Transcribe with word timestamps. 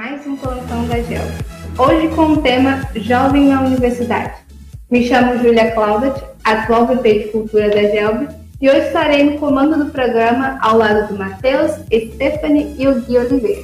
mais 0.00 0.26
um 0.26 0.34
plantão 0.34 0.88
da 0.88 0.98
GEL. 1.02 1.20
Hoje 1.76 2.08
com 2.16 2.28
o 2.28 2.40
tema 2.40 2.88
Jovem 2.96 3.48
na 3.48 3.60
Universidade. 3.60 4.32
Me 4.90 5.06
chamo 5.06 5.36
Júlia 5.36 5.72
Claudet, 5.72 6.24
atual 6.42 6.86
VP 6.86 7.18
de 7.18 7.28
Cultura 7.28 7.68
da 7.68 7.82
GELB, 7.82 8.28
e 8.62 8.70
hoje 8.70 8.86
estarei 8.86 9.24
no 9.24 9.38
comando 9.38 9.84
do 9.84 9.90
programa 9.90 10.58
ao 10.62 10.78
lado 10.78 11.08
do 11.08 11.18
Matheus, 11.18 11.72
Stephanie 11.92 12.76
e 12.78 12.88
o 12.88 12.98
Gui 13.02 13.18
Oliveira. 13.18 13.62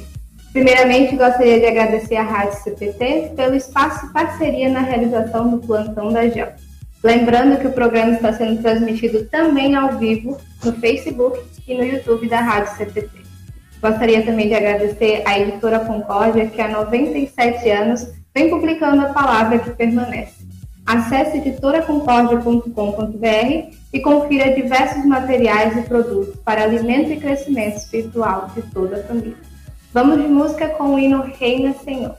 Primeiramente, 0.53 1.15
gostaria 1.15 1.59
de 1.59 1.65
agradecer 1.65 2.17
à 2.17 2.21
Rádio 2.21 2.61
CPT 2.61 3.31
pelo 3.35 3.55
espaço 3.55 4.05
e 4.05 4.13
parceria 4.13 4.69
na 4.69 4.81
realização 4.81 5.49
do 5.49 5.57
plantão 5.57 6.13
da 6.13 6.29
GEL. 6.29 6.53
Lembrando 7.03 7.59
que 7.59 7.65
o 7.65 7.73
programa 7.73 8.11
está 8.11 8.31
sendo 8.31 8.61
transmitido 8.61 9.25
também 9.25 9.75
ao 9.75 9.97
vivo 9.97 10.37
no 10.63 10.71
Facebook 10.73 11.39
e 11.67 11.73
no 11.73 11.83
YouTube 11.83 12.29
da 12.29 12.41
Rádio 12.41 12.77
CPT. 12.77 13.26
Gostaria 13.81 14.23
também 14.25 14.47
de 14.47 14.55
agradecer 14.55 15.21
à 15.25 15.39
editora 15.39 15.79
Concórdia, 15.79 16.47
que 16.47 16.61
há 16.61 16.67
97 16.67 17.69
anos 17.69 18.07
vem 18.33 18.49
publicando 18.49 19.03
a 19.03 19.13
palavra 19.13 19.59
que 19.59 19.69
permanece. 19.71 20.47
Acesse 20.85 21.37
editoraconcordia.com.br 21.37 23.75
e 23.93 23.99
confira 23.99 24.55
diversos 24.55 25.05
materiais 25.05 25.77
e 25.77 25.81
produtos 25.81 26.35
para 26.45 26.63
alimento 26.63 27.11
e 27.11 27.19
crescimento 27.19 27.77
espiritual 27.77 28.49
de 28.55 28.61
toda 28.61 28.97
a 28.97 29.03
família. 29.03 29.35
Vamos 29.93 30.21
de 30.21 30.27
música 30.27 30.69
com 30.69 30.95
o 30.95 30.99
hino 30.99 31.21
Reina 31.39 31.73
Senhor. 31.73 32.15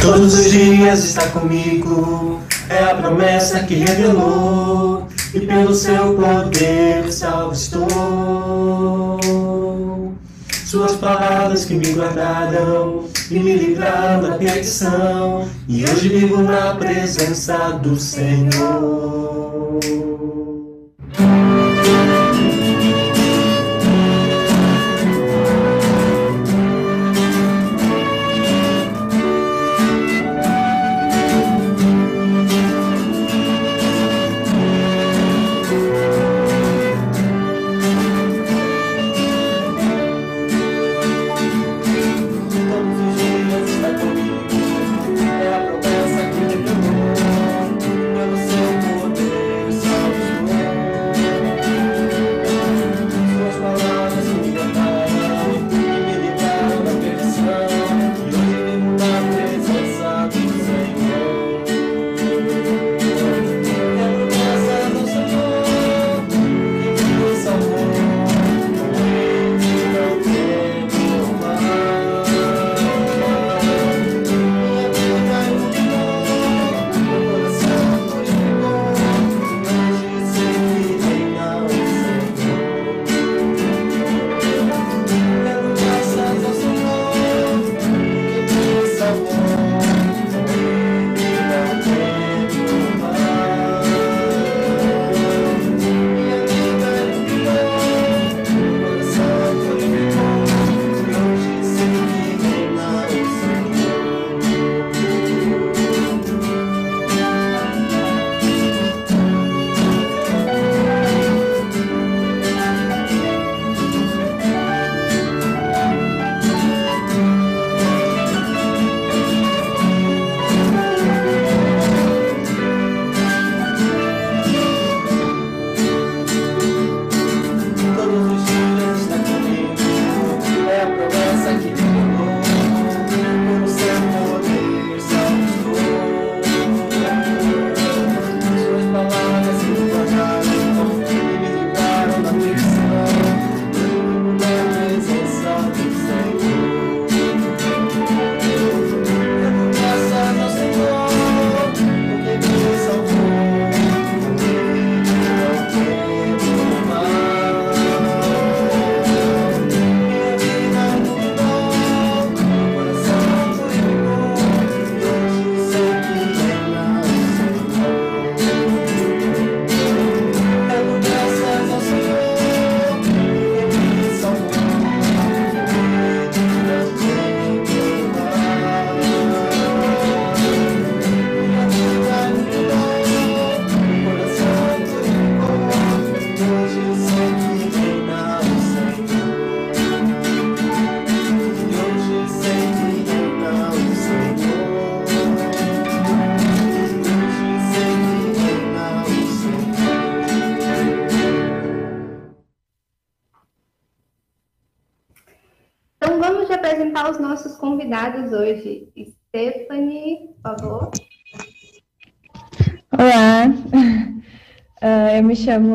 Todos 0.00 0.34
os 0.38 0.50
dias 0.50 1.04
está 1.04 1.28
comigo, 1.28 2.40
é 2.68 2.84
a 2.84 2.94
promessa 2.94 3.60
que 3.60 3.74
revelou, 3.74 5.06
e 5.34 5.40
pelo 5.40 5.74
seu 5.74 6.14
poder 6.14 7.12
salvo 7.12 7.52
estou. 7.52 9.20
Suas 10.64 10.92
palavras 10.92 11.64
que 11.66 11.74
me 11.74 11.92
guardaram 11.92 13.04
e 13.30 13.38
me 13.38 13.56
livraram 13.56 14.22
da 14.22 14.36
perdição, 14.36 15.46
e 15.68 15.84
hoje 15.84 16.08
vivo 16.08 16.42
na 16.42 16.74
presença 16.76 17.70
do 17.82 17.98
Senhor. 17.98 19.80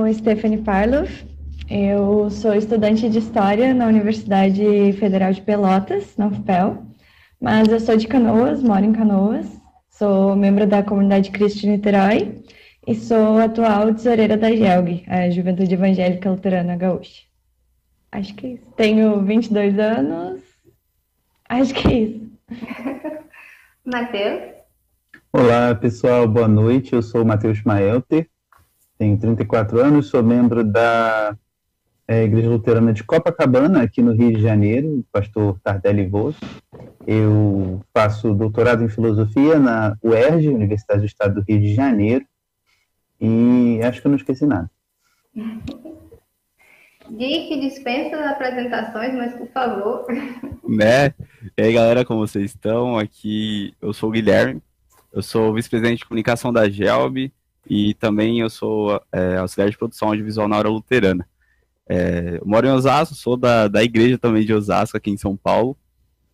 Chamo 0.06 0.14
Stephanie 0.14 0.60
Parloff, 0.60 1.26
eu 1.70 2.30
sou 2.30 2.54
estudante 2.54 3.10
de 3.10 3.20
História 3.20 3.74
na 3.74 3.88
Universidade 3.88 4.94
Federal 4.94 5.34
de 5.34 5.42
Pelotas, 5.42 6.16
na 6.18 6.28
UFPEL, 6.28 6.84
mas 7.42 7.68
eu 7.70 7.80
sou 7.80 7.98
de 7.98 8.08
Canoas, 8.08 8.62
moro 8.62 8.86
em 8.86 8.94
Canoas, 8.94 9.48
sou 9.90 10.36
membro 10.36 10.68
da 10.68 10.84
comunidade 10.84 11.32
Cristo 11.32 11.66
Niterói 11.66 12.44
e 12.86 12.94
sou 12.94 13.40
atual 13.40 13.94
tesoureira 13.94 14.38
da 14.38 14.52
GELG, 14.52 15.06
a 15.08 15.30
Juventude 15.30 15.74
Evangélica 15.74 16.30
Luterana 16.30 16.76
Gaúcha. 16.76 17.24
Acho 18.12 18.36
que 18.36 18.48
isso. 18.48 18.66
Tenho 18.76 19.22
22 19.24 19.80
anos, 19.80 20.42
Acho 21.50 21.74
que 21.74 21.88
é 21.88 21.94
isso. 21.94 22.32
Matheus? 23.86 24.54
Olá, 25.34 25.76
pessoal, 25.76 26.28
boa 26.28 26.48
noite. 26.48 26.94
Eu 26.94 27.02
sou 27.02 27.22
o 27.22 27.26
Matheus 27.26 27.64
Maelter, 27.64 28.28
tenho 28.98 29.18
34 29.18 29.80
anos, 29.80 30.08
sou 30.08 30.24
membro 30.24 30.64
da 30.64 31.38
é 32.08 32.24
Igreja 32.24 32.50
Luterana 32.50 32.94
de 32.94 33.04
Copacabana, 33.04 33.82
aqui 33.82 34.00
no 34.00 34.14
Rio 34.14 34.32
de 34.32 34.42
Janeiro, 34.42 35.04
pastor 35.12 35.60
Tardelli 35.64 36.06
Vosso. 36.06 36.40
Eu 37.06 37.82
faço 37.92 38.34
doutorado 38.34 38.84
em 38.84 38.90
filosofia 38.90 39.60
na 39.60 39.98
UERJ, 40.04 40.50
Universidade 40.50 41.00
do 41.00 41.08
Estado 41.08 41.36
do 41.36 41.42
Rio 41.42 41.60
de 41.60 41.74
Janeiro, 41.74 42.24
e 43.20 43.80
acho 43.84 44.02
que 44.02 44.08
eu 44.08 44.12
não 44.12 44.18
esqueci 44.18 44.46
nada. 44.46 44.70
Gui, 47.12 47.48
que 47.48 47.60
dispensa 47.60 48.18
as 48.18 48.32
apresentações, 48.34 49.14
mas 49.16 49.34
por 49.34 49.48
favor. 49.48 50.06
Né? 50.68 51.14
E 51.58 51.62
aí, 51.62 51.74
galera, 51.74 52.06
como 52.06 52.26
vocês 52.26 52.52
estão? 52.52 52.98
Aqui 52.98 53.74
eu 53.82 53.94
sou 53.94 54.10
o 54.10 54.12
Guilherme, 54.12 54.62
eu 55.12 55.22
sou 55.24 55.54
vice-presidente 55.54 56.00
de 56.00 56.06
comunicação 56.06 56.54
da 56.54 56.70
GELB 56.70 57.32
e 57.68 57.94
também 57.96 58.40
eu 58.40 58.50
sou 58.50 59.02
é, 59.12 59.38
auxiliar 59.38 59.70
de 59.70 59.78
produção 59.78 60.10
audiovisual 60.10 60.48
na 60.48 60.58
hora 60.58 60.70
luterana. 60.70 61.28
É, 61.88 62.40
eu 62.42 62.46
moro 62.46 62.68
em 62.68 62.72
Osasco, 62.72 63.16
sou 63.16 63.38
da, 63.38 63.68
da 63.68 63.84
igreja 63.84 64.18
também 64.18 64.46
de 64.46 64.54
Osasco, 64.54 64.98
aqui 64.98 65.12
em 65.12 65.18
São 65.18 65.36
Paulo, 65.36 65.78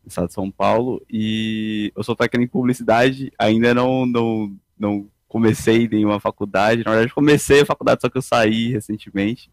estado 0.05 0.27
de 0.27 0.33
São 0.33 0.49
Paulo, 0.49 1.01
e 1.09 1.91
eu 1.95 2.03
sou 2.03 2.15
técnico 2.15 2.43
em 2.43 2.47
publicidade, 2.47 3.31
ainda 3.37 3.73
não, 3.73 4.05
não, 4.05 4.55
não 4.77 5.07
comecei 5.27 5.87
nenhuma 5.87 6.19
faculdade, 6.19 6.83
na 6.83 6.91
verdade 6.91 7.13
comecei 7.13 7.61
a 7.61 7.65
faculdade, 7.65 8.01
só 8.01 8.09
que 8.09 8.17
eu 8.17 8.21
saí 8.21 8.71
recentemente, 8.71 9.51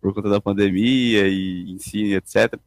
por 0.00 0.14
conta 0.14 0.28
da 0.28 0.40
pandemia 0.40 1.28
e 1.28 1.70
ensino, 1.70 2.14
etc. 2.16 2.58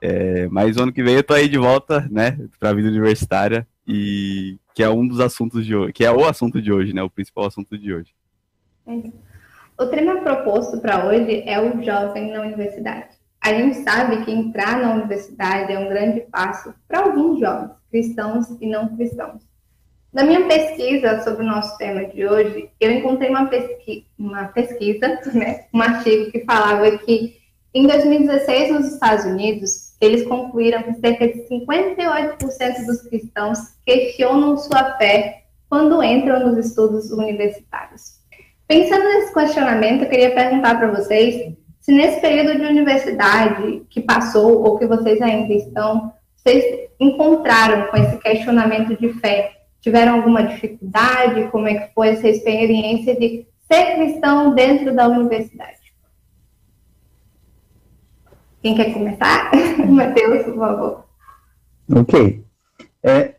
É, 0.00 0.48
mas 0.48 0.76
ano 0.76 0.92
que 0.92 1.02
vem 1.02 1.16
eu 1.16 1.24
tô 1.24 1.34
aí 1.34 1.48
de 1.48 1.58
volta, 1.58 2.06
né, 2.10 2.38
para 2.58 2.70
a 2.70 2.74
vida 2.74 2.88
universitária 2.88 3.66
e 3.86 4.58
que 4.74 4.82
é 4.82 4.90
um 4.90 5.06
dos 5.06 5.20
assuntos 5.20 5.64
de 5.64 5.74
hoje, 5.74 5.92
que 5.92 6.04
é 6.04 6.10
o 6.10 6.26
assunto 6.26 6.60
de 6.60 6.72
hoje, 6.72 6.92
né, 6.92 7.02
o 7.02 7.10
principal 7.10 7.46
assunto 7.46 7.78
de 7.78 7.94
hoje. 7.94 8.14
O 9.78 9.86
tema 9.86 10.20
proposto 10.20 10.80
para 10.80 11.06
hoje 11.06 11.42
é 11.46 11.60
o 11.60 11.82
jovem 11.82 12.32
na 12.32 12.42
universidade. 12.42 13.16
A 13.40 13.52
gente 13.52 13.76
sabe 13.76 14.24
que 14.24 14.32
entrar 14.32 14.80
na 14.80 14.94
universidade 14.94 15.72
é 15.72 15.78
um 15.78 15.88
grande 15.88 16.20
passo 16.22 16.74
para 16.88 17.00
alguns 17.00 17.38
jovens, 17.38 17.70
cristãos 17.90 18.46
e 18.60 18.66
não 18.66 18.96
cristãos. 18.96 19.42
Na 20.12 20.24
minha 20.24 20.46
pesquisa 20.46 21.20
sobre 21.22 21.44
o 21.44 21.46
nosso 21.46 21.76
tema 21.76 22.06
de 22.06 22.26
hoje, 22.26 22.70
eu 22.80 22.90
encontrei 22.90 23.28
uma, 23.28 23.46
pesqui 23.46 24.06
uma 24.18 24.46
pesquisa, 24.46 25.20
né, 25.34 25.66
um 25.72 25.80
artigo 25.80 26.32
que 26.32 26.44
falava 26.44 26.96
que 26.98 27.36
em 27.74 27.86
2016 27.86 28.72
nos 28.72 28.94
Estados 28.94 29.26
Unidos, 29.26 29.85
eles 30.00 30.26
concluíram 30.26 30.82
que 30.82 30.94
cerca 30.94 31.26
de 31.26 31.48
58% 31.48 32.86
dos 32.86 33.02
cristãos 33.02 33.58
questionam 33.84 34.56
sua 34.56 34.96
fé 34.96 35.44
quando 35.68 36.02
entram 36.02 36.46
nos 36.46 36.66
estudos 36.66 37.10
universitários. 37.10 38.16
Pensando 38.68 39.04
nesse 39.04 39.32
questionamento, 39.32 40.02
eu 40.02 40.10
queria 40.10 40.34
perguntar 40.34 40.76
para 40.76 40.90
vocês 40.90 41.54
se 41.80 41.92
nesse 41.92 42.20
período 42.20 42.58
de 42.58 42.66
universidade 42.66 43.82
que 43.88 44.00
passou 44.00 44.64
ou 44.64 44.78
que 44.78 44.86
vocês 44.86 45.22
ainda 45.22 45.52
estão, 45.54 46.12
vocês 46.36 46.90
encontraram 46.98 47.86
com 47.88 47.96
esse 47.96 48.16
questionamento 48.18 48.96
de 49.00 49.12
fé 49.20 49.56
tiveram 49.86 50.16
alguma 50.16 50.42
dificuldade? 50.42 51.48
Como 51.52 51.68
é 51.68 51.74
que 51.74 51.94
foi 51.94 52.08
essa 52.08 52.28
experiência 52.28 53.14
de 53.14 53.46
ser 53.70 53.94
cristão 53.94 54.52
dentro 54.52 54.92
da 54.92 55.06
universidade? 55.06 55.75
Quem 58.66 58.74
quer 58.74 58.92
começar? 58.92 59.52
Matheus, 59.88 60.42
por 60.42 60.56
favor. 60.56 61.04
Ok. 61.88 62.44
É, 63.00 63.36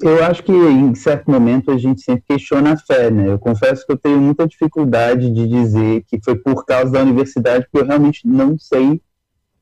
eu 0.00 0.24
acho 0.24 0.44
que 0.44 0.52
em 0.52 0.94
certo 0.94 1.28
momento 1.28 1.72
a 1.72 1.76
gente 1.76 2.00
sempre 2.00 2.22
questiona 2.28 2.74
a 2.74 2.76
fé, 2.76 3.10
né? 3.10 3.26
Eu 3.26 3.40
confesso 3.40 3.84
que 3.84 3.90
eu 3.90 3.96
tenho 3.96 4.20
muita 4.20 4.46
dificuldade 4.46 5.28
de 5.32 5.48
dizer 5.48 6.04
que 6.06 6.20
foi 6.22 6.36
por 6.36 6.64
causa 6.64 6.92
da 6.92 7.02
universidade, 7.02 7.64
porque 7.64 7.78
eu 7.84 7.88
realmente 7.88 8.24
não 8.24 8.56
sei 8.56 9.00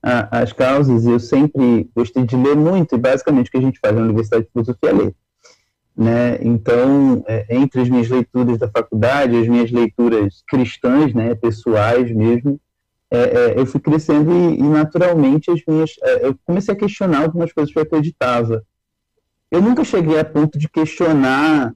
a, 0.02 0.40
as 0.42 0.52
causas. 0.52 1.06
Eu 1.06 1.18
sempre 1.18 1.88
gostei 1.96 2.22
de 2.22 2.36
ler 2.36 2.54
muito, 2.54 2.94
e 2.94 2.98
basicamente 2.98 3.48
o 3.48 3.52
que 3.52 3.56
a 3.56 3.62
gente 3.62 3.80
faz 3.80 3.96
na 3.96 4.02
Universidade 4.02 4.44
de 4.44 4.50
Filosofia 4.50 4.90
é 4.90 4.92
ler. 4.92 5.14
Né? 5.96 6.38
Então, 6.42 7.24
é, 7.26 7.56
entre 7.56 7.80
as 7.80 7.88
minhas 7.88 8.10
leituras 8.10 8.58
da 8.58 8.68
faculdade, 8.68 9.34
as 9.34 9.48
minhas 9.48 9.72
leituras 9.72 10.42
cristãs, 10.46 11.14
né, 11.14 11.34
pessoais 11.34 12.14
mesmo, 12.14 12.60
é, 13.12 13.18
é, 13.18 13.60
eu 13.60 13.66
fui 13.66 13.80
crescendo 13.80 14.32
e, 14.32 14.58
e, 14.58 14.62
naturalmente 14.62 15.50
as 15.50 15.60
minhas, 15.66 15.90
é, 16.02 16.26
eu 16.26 16.36
comecei 16.44 16.74
a 16.74 16.78
questionar 16.78 17.22
algumas 17.22 17.52
coisas 17.52 17.72
que 17.72 17.78
eu 17.78 17.82
acreditava. 17.82 18.64
Eu 19.50 19.60
nunca 19.60 19.84
cheguei 19.84 20.18
a 20.18 20.24
ponto 20.24 20.58
de 20.58 20.68
questionar 20.68 21.74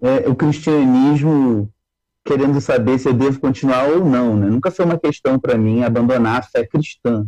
é, 0.00 0.28
o 0.28 0.34
cristianismo 0.34 1.68
querendo 2.24 2.60
saber 2.60 2.98
se 2.98 3.08
eu 3.08 3.12
devo 3.12 3.40
continuar 3.40 3.88
ou 3.88 4.04
não. 4.04 4.36
Né? 4.36 4.48
Nunca 4.48 4.70
foi 4.70 4.84
uma 4.84 4.98
questão 4.98 5.38
para 5.38 5.58
mim 5.58 5.82
abandonar 5.82 6.38
a 6.38 6.42
fé 6.42 6.64
cristã 6.66 7.26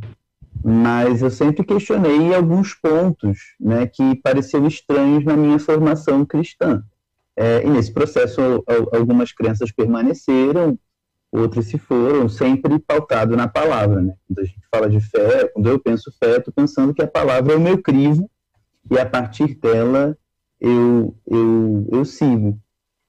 mas 0.62 1.22
eu 1.22 1.30
sempre 1.30 1.64
questionei 1.64 2.34
alguns 2.34 2.74
pontos 2.74 3.38
né, 3.58 3.86
que 3.86 4.16
pareciam 4.16 4.66
estranhos 4.66 5.24
na 5.24 5.36
minha 5.36 5.58
formação 5.58 6.24
cristã. 6.24 6.82
É, 7.36 7.64
e 7.64 7.70
nesse 7.70 7.92
processo, 7.92 8.62
algumas 8.92 9.32
crenças 9.32 9.72
permaneceram, 9.72 10.78
outras 11.32 11.66
se 11.66 11.78
foram, 11.78 12.28
sempre 12.28 12.78
pautado 12.78 13.36
na 13.36 13.46
palavra. 13.46 14.00
Né? 14.00 14.14
Quando 14.26 14.38
a 14.40 14.44
gente 14.44 14.62
fala 14.72 14.90
de 14.90 15.00
fé, 15.00 15.48
quando 15.48 15.68
eu 15.68 15.78
penso 15.78 16.12
fé, 16.18 16.38
estou 16.38 16.52
pensando 16.52 16.92
que 16.92 17.02
a 17.02 17.06
palavra 17.06 17.52
é 17.52 17.56
o 17.56 17.60
meu 17.60 17.78
crivo, 17.78 18.28
e 18.90 18.98
a 18.98 19.06
partir 19.06 19.54
dela 19.54 20.16
eu, 20.60 21.14
eu, 21.26 21.88
eu 21.92 22.04
sigo. 22.04 22.58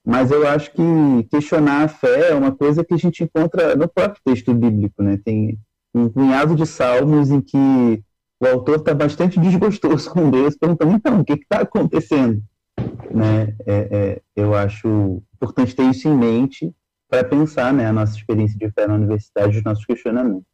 Mas 0.05 0.31
eu 0.31 0.47
acho 0.47 0.71
que 0.71 0.83
questionar 1.29 1.83
a 1.83 1.87
fé 1.87 2.31
é 2.31 2.35
uma 2.35 2.51
coisa 2.51 2.83
que 2.83 2.93
a 2.93 2.97
gente 2.97 3.23
encontra 3.23 3.75
no 3.75 3.87
próprio 3.87 4.21
texto 4.23 4.53
bíblico. 4.53 5.03
Né? 5.03 5.19
Tem 5.23 5.57
um 5.93 6.09
punhado 6.09 6.55
de 6.55 6.65
salmos 6.65 7.29
em 7.29 7.41
que 7.41 8.03
o 8.39 8.47
autor 8.47 8.77
está 8.77 8.93
bastante 8.93 9.39
desgostoso 9.39 10.09
com 10.09 10.29
Deus, 10.29 10.55
perguntando, 10.55 10.95
então, 10.95 11.19
o 11.19 11.25
que 11.25 11.33
está 11.33 11.61
acontecendo? 11.61 12.41
Né? 13.11 13.55
É, 13.65 13.87
é, 13.91 14.21
eu 14.35 14.55
acho 14.55 15.21
importante 15.35 15.75
ter 15.75 15.83
isso 15.83 16.07
em 16.07 16.17
mente 16.17 16.73
para 17.11 17.25
pensar 17.25 17.73
né, 17.73 17.85
a 17.85 17.91
nossa 17.91 18.15
experiência 18.15 18.57
de 18.57 18.71
fé 18.71 18.87
na 18.87 18.93
universidade, 18.95 19.57
os 19.57 19.63
nossos 19.65 19.85
questionamentos. 19.85 20.45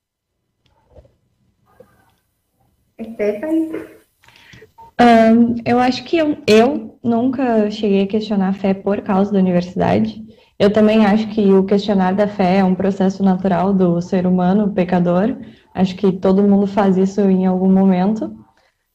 Um, 4.99 5.53
eu 5.63 5.77
acho 5.77 6.03
que 6.03 6.17
eu, 6.17 6.35
eu 6.47 6.99
nunca 7.03 7.69
cheguei 7.69 8.01
a 8.01 8.07
questionar 8.07 8.49
a 8.49 8.53
fé 8.53 8.73
por 8.73 9.01
causa 9.01 9.31
da 9.31 9.37
universidade. 9.37 10.25
Eu 10.57 10.73
também 10.73 11.05
acho 11.05 11.27
que 11.29 11.53
o 11.53 11.63
questionar 11.63 12.15
da 12.15 12.27
fé 12.27 12.57
é 12.57 12.63
um 12.63 12.73
processo 12.73 13.21
natural 13.21 13.71
do 13.71 14.01
ser 14.01 14.25
humano 14.25 14.73
pecador. 14.73 15.37
Acho 15.75 15.95
que 15.95 16.11
todo 16.11 16.41
mundo 16.41 16.65
faz 16.65 16.97
isso 16.97 17.21
em 17.21 17.45
algum 17.45 17.71
momento, 17.71 18.35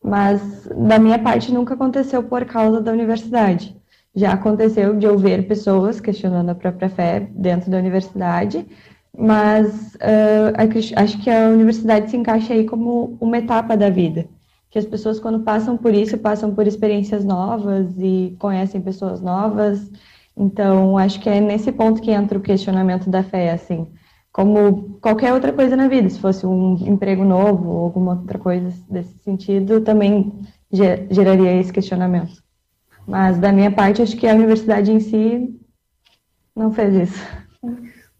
mas 0.03 0.67
da 0.67 0.99
minha 0.99 1.21
parte 1.21 1.53
nunca 1.53 1.75
aconteceu 1.75 2.25
por 2.25 2.45
causa 2.45 2.81
da 2.81 2.91
universidade. 2.91 3.81
Já 4.15 4.33
aconteceu 4.33 4.97
de 4.97 5.07
eu 5.07 5.19
ver 5.19 5.47
pessoas 5.47 6.01
questionando 6.01 6.51
a 6.51 6.55
própria 6.55 6.89
fé 6.89 7.29
dentro 7.35 7.71
da 7.71 7.79
universidade, 7.79 8.67
mas 9.17 9.95
uh, 9.95 10.97
acho 10.97 11.23
que 11.23 11.31
a 11.31 11.49
universidade 11.49 12.11
se 12.11 12.17
encaixa 12.17 12.55
aí 12.55 12.65
como 12.65 13.17
uma 13.21 13.39
etapa 13.39 13.77
da 13.77 13.89
vida. 13.91 14.27
Que 14.71 14.79
as 14.79 14.87
pessoas, 14.87 15.21
quando 15.21 15.41
passam 15.41 15.77
por 15.77 15.95
isso, 15.95 16.17
passam 16.19 16.55
por 16.55 16.67
experiências 16.67 17.25
novas 17.25 17.95
e 17.99 18.37
conhecem 18.39 18.81
pessoas 18.81 19.21
novas 19.21 19.91
então, 20.37 20.97
acho 20.97 21.21
que 21.21 21.29
é 21.29 21.41
nesse 21.41 21.71
ponto 21.73 22.01
que 22.01 22.11
entra 22.11 22.39
o 22.39 22.43
questionamento 22.43 23.11
da 23.11 23.23
fé, 23.23 23.51
assim, 23.53 23.87
como 24.33 24.99
qualquer 25.01 25.33
outra 25.33 25.53
coisa 25.53 25.77
na 25.77 25.89
vida, 25.89 26.09
se 26.09 26.19
fosse 26.19 26.47
um 26.47 26.75
emprego 26.87 27.25
novo 27.25 27.69
ou 27.69 27.85
alguma 27.85 28.13
outra 28.13 28.39
coisa 28.39 28.73
desse 28.91 29.15
sentido, 29.19 29.81
também 29.83 30.33
geraria 30.71 31.55
esse 31.61 31.73
questionamento. 31.73 32.42
Mas 33.07 33.39
da 33.39 33.53
minha 33.53 33.71
parte, 33.71 34.03
acho 34.03 34.17
que 34.17 34.27
a 34.27 34.35
universidade 34.35 34.93
em 34.93 35.01
si 35.01 35.59
não 36.55 36.73
fez 36.73 36.95
isso. 37.11 37.43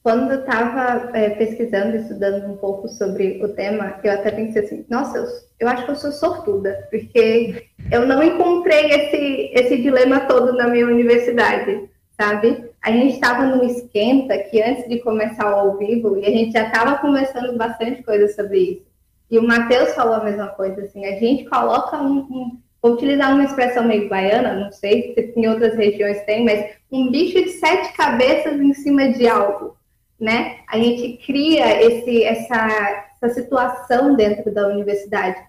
Quando 0.03 0.33
eu 0.33 0.41
estava 0.41 1.17
é, 1.17 1.31
pesquisando, 1.31 1.97
estudando 1.97 2.53
um 2.53 2.57
pouco 2.57 2.89
sobre 2.89 3.41
o 3.45 3.49
tema, 3.51 4.01
eu 4.03 4.13
até 4.13 4.33
pensei 4.33 4.65
assim, 4.65 4.85
nossa, 4.91 5.19
eu, 5.19 5.27
eu, 5.61 5.69
acho 5.69 5.85
que 5.85 5.91
eu 5.93 5.97
sou 5.97 6.11
sortuda, 6.11 6.89
porque 6.91 7.69
eu 7.91 8.05
não 8.07 8.21
encontrei 8.21 8.87
esse, 8.91 9.53
esse 9.55 9.81
dilema 9.81 10.21
todo 10.21 10.55
na 10.55 10.67
minha 10.67 10.87
universidade 10.87 11.89
sabe? 12.23 12.71
A 12.83 12.93
gente 12.93 13.15
estava 13.15 13.47
no 13.47 13.65
esquenta 13.65 14.39
que 14.39 14.63
antes 14.63 14.89
de 14.89 15.01
começar 15.01 15.51
o 15.51 15.59
ao 15.59 15.79
vivo 15.79 16.17
e 16.17 16.25
a 16.25 16.31
gente 16.31 16.53
já 16.53 16.67
estava 16.67 16.99
conversando 16.99 17.57
bastante 17.57 18.03
coisa 18.03 18.33
sobre 18.33 18.59
isso. 18.59 18.93
E 19.31 19.39
o 19.39 19.47
Matheus 19.47 19.95
falou 19.95 20.15
a 20.15 20.25
mesma 20.25 20.49
coisa, 20.49 20.83
assim, 20.83 21.05
a 21.07 21.19
gente 21.19 21.49
coloca 21.49 21.97
um, 21.97 22.19
um 22.19 22.59
vou 22.83 22.95
utilizar 22.95 23.33
uma 23.33 23.45
expressão 23.45 23.85
meio 23.85 24.09
baiana, 24.09 24.55
não 24.55 24.73
sei 24.73 25.15
se 25.15 25.33
em 25.37 25.47
outras 25.47 25.77
regiões 25.77 26.21
tem, 26.23 26.45
mas 26.45 26.75
um 26.91 27.11
bicho 27.11 27.43
de 27.43 27.51
sete 27.51 27.93
cabeças 27.93 28.61
em 28.61 28.75
cima 28.75 29.13
de 29.13 29.29
algo, 29.29 29.77
né? 30.19 30.57
A 30.69 30.77
gente 30.79 31.19
cria 31.25 31.81
esse, 31.81 32.25
essa, 32.25 33.07
essa 33.23 33.35
situação 33.35 34.17
dentro 34.17 34.53
da 34.53 34.67
universidade, 34.67 35.41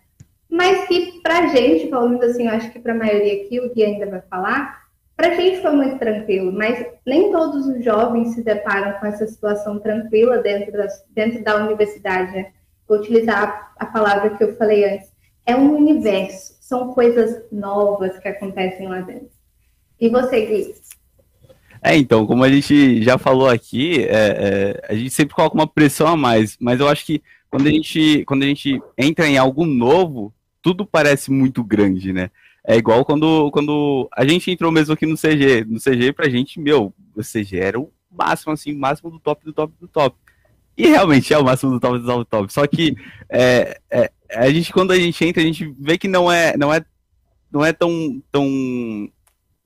mas 0.47 0.87
que 0.87 1.19
para 1.23 1.47
gente, 1.47 1.87
pelo 1.87 2.07
menos 2.07 2.23
assim, 2.23 2.47
eu 2.47 2.53
acho 2.53 2.69
que 2.71 2.79
para 2.79 2.93
a 2.93 2.97
maioria 2.97 3.43
aqui, 3.43 3.59
o 3.59 3.73
Gui 3.73 3.83
ainda 3.83 4.05
vai 4.05 4.21
falar, 4.21 4.83
Para 5.15 5.29
a 5.29 5.35
gente 5.35 5.61
foi 5.61 5.71
muito 5.71 5.97
tranquilo, 5.97 6.51
mas 6.51 6.85
nem 7.05 7.31
todos 7.31 7.65
os 7.67 7.83
jovens 7.83 8.35
se 8.35 8.43
deparam 8.43 8.99
com 8.99 9.05
essa 9.07 9.25
situação 9.25 9.79
tranquila 9.79 10.37
dentro, 10.39 10.71
das, 10.71 11.03
dentro 11.09 11.43
da 11.43 11.55
universidade. 11.55 12.31
Né? 12.33 12.51
Vou 12.87 12.97
utilizar 12.97 13.73
a 13.77 13.85
palavra 13.85 14.31
que 14.31 14.43
eu 14.43 14.55
falei 14.55 14.85
antes. 14.85 15.11
É 15.45 15.55
um 15.55 15.75
universo, 15.75 16.52
são 16.63 16.93
coisas 16.93 17.43
novas 17.51 18.17
que 18.19 18.27
acontecem 18.27 18.87
lá 18.87 19.01
dentro. 19.01 19.29
E 19.99 20.07
você, 20.07 20.45
Gui? 20.45 20.75
É, 21.81 21.97
então, 21.97 22.25
como 22.25 22.41
a 22.41 22.49
gente 22.49 23.03
já 23.03 23.17
falou 23.17 23.49
aqui, 23.49 24.05
é, 24.05 24.07
é, 24.07 24.85
a 24.87 24.95
gente 24.95 25.09
sempre 25.09 25.35
coloca 25.35 25.55
uma 25.55 25.67
pressão 25.67 26.07
a 26.07 26.15
mais, 26.15 26.55
mas 26.61 26.79
eu 26.79 26.87
acho 26.87 27.05
que 27.05 27.21
quando 27.49 27.67
a 27.67 27.69
gente, 27.69 28.23
quando 28.23 28.43
a 28.43 28.45
gente 28.45 28.81
entra 28.97 29.27
em 29.27 29.37
algo 29.37 29.65
novo, 29.65 30.33
tudo 30.61 30.85
parece 30.85 31.29
muito 31.29 31.61
grande, 31.65 32.13
né? 32.13 32.31
É 32.65 32.77
igual 32.77 33.03
quando, 33.03 33.51
quando 33.51 34.09
a 34.15 34.25
gente 34.25 34.49
entrou 34.49 34.71
mesmo 34.71 34.93
aqui 34.93 35.05
no 35.05 35.17
CG. 35.17 35.65
No 35.67 35.81
CG, 35.81 36.13
pra 36.13 36.29
gente, 36.29 36.61
meu, 36.61 36.93
o 37.13 37.21
CG 37.21 37.59
era 37.59 37.77
o 37.77 37.91
máximo, 38.09 38.53
assim, 38.53 38.73
o 38.73 38.79
máximo 38.79 39.11
do 39.11 39.19
top, 39.19 39.43
do 39.43 39.51
top, 39.51 39.73
do 39.81 39.87
top. 39.89 40.15
E 40.77 40.87
realmente 40.87 41.33
é 41.33 41.37
o 41.37 41.43
máximo 41.43 41.73
do 41.73 41.79
top, 41.81 41.99
do 41.99 42.05
top, 42.05 42.19
do 42.19 42.25
top. 42.25 42.53
Só 42.53 42.65
que 42.65 42.95
é, 43.29 43.77
é, 43.91 44.09
a 44.35 44.49
gente, 44.51 44.71
quando 44.71 44.91
a 44.91 44.99
gente 44.99 45.23
entra, 45.23 45.41
a 45.41 45.45
gente 45.45 45.73
vê 45.79 45.97
que 45.97 46.07
não 46.07 46.31
é, 46.31 46.55
não 46.57 46.73
é, 46.73 46.83
não 47.51 47.63
é 47.63 47.71
tão, 47.71 48.21
tão 48.31 49.09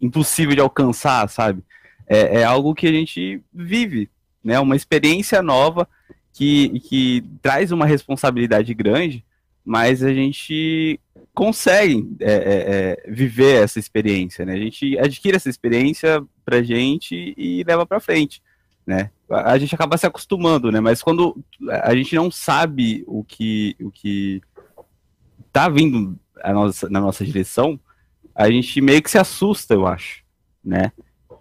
impossível 0.01 0.55
de 0.55 0.61
alcançar, 0.61 1.27
sabe? 1.29 1.63
É, 2.07 2.41
é 2.41 2.43
algo 2.43 2.75
que 2.75 2.87
a 2.87 2.91
gente 2.91 3.41
vive, 3.53 4.09
né? 4.43 4.59
Uma 4.59 4.75
experiência 4.75 5.41
nova 5.41 5.87
que, 6.33 6.79
que 6.81 7.23
traz 7.41 7.71
uma 7.71 7.85
responsabilidade 7.85 8.73
grande, 8.73 9.25
mas 9.65 10.03
a 10.03 10.13
gente 10.13 10.99
consegue 11.33 12.07
é, 12.19 12.31
é, 12.31 13.05
é, 13.07 13.11
viver 13.11 13.63
essa 13.63 13.79
experiência, 13.79 14.45
né? 14.45 14.53
A 14.53 14.59
gente 14.59 14.97
adquire 14.97 15.35
essa 15.35 15.49
experiência 15.49 16.23
pra 16.45 16.63
gente 16.63 17.33
e 17.37 17.63
leva 17.63 17.85
pra 17.85 17.99
frente, 17.99 18.41
né? 18.85 19.11
A 19.29 19.57
gente 19.57 19.75
acaba 19.75 19.97
se 19.97 20.05
acostumando, 20.07 20.71
né? 20.71 20.79
Mas 20.79 21.03
quando 21.03 21.37
a 21.83 21.93
gente 21.95 22.15
não 22.15 22.31
sabe 22.31 23.03
o 23.05 23.23
que 23.23 23.75
o 23.81 23.91
que 23.91 24.41
tá 25.57 25.67
vindo 25.69 26.15
nossa, 26.53 26.87
na 26.87 27.01
nossa 27.01 27.25
direção, 27.25 27.79
a 28.35 28.47
gente 28.47 28.79
meio 28.79 29.01
que 29.01 29.09
se 29.09 29.17
assusta, 29.17 29.73
eu 29.73 29.87
acho, 29.87 30.23
né? 30.63 30.91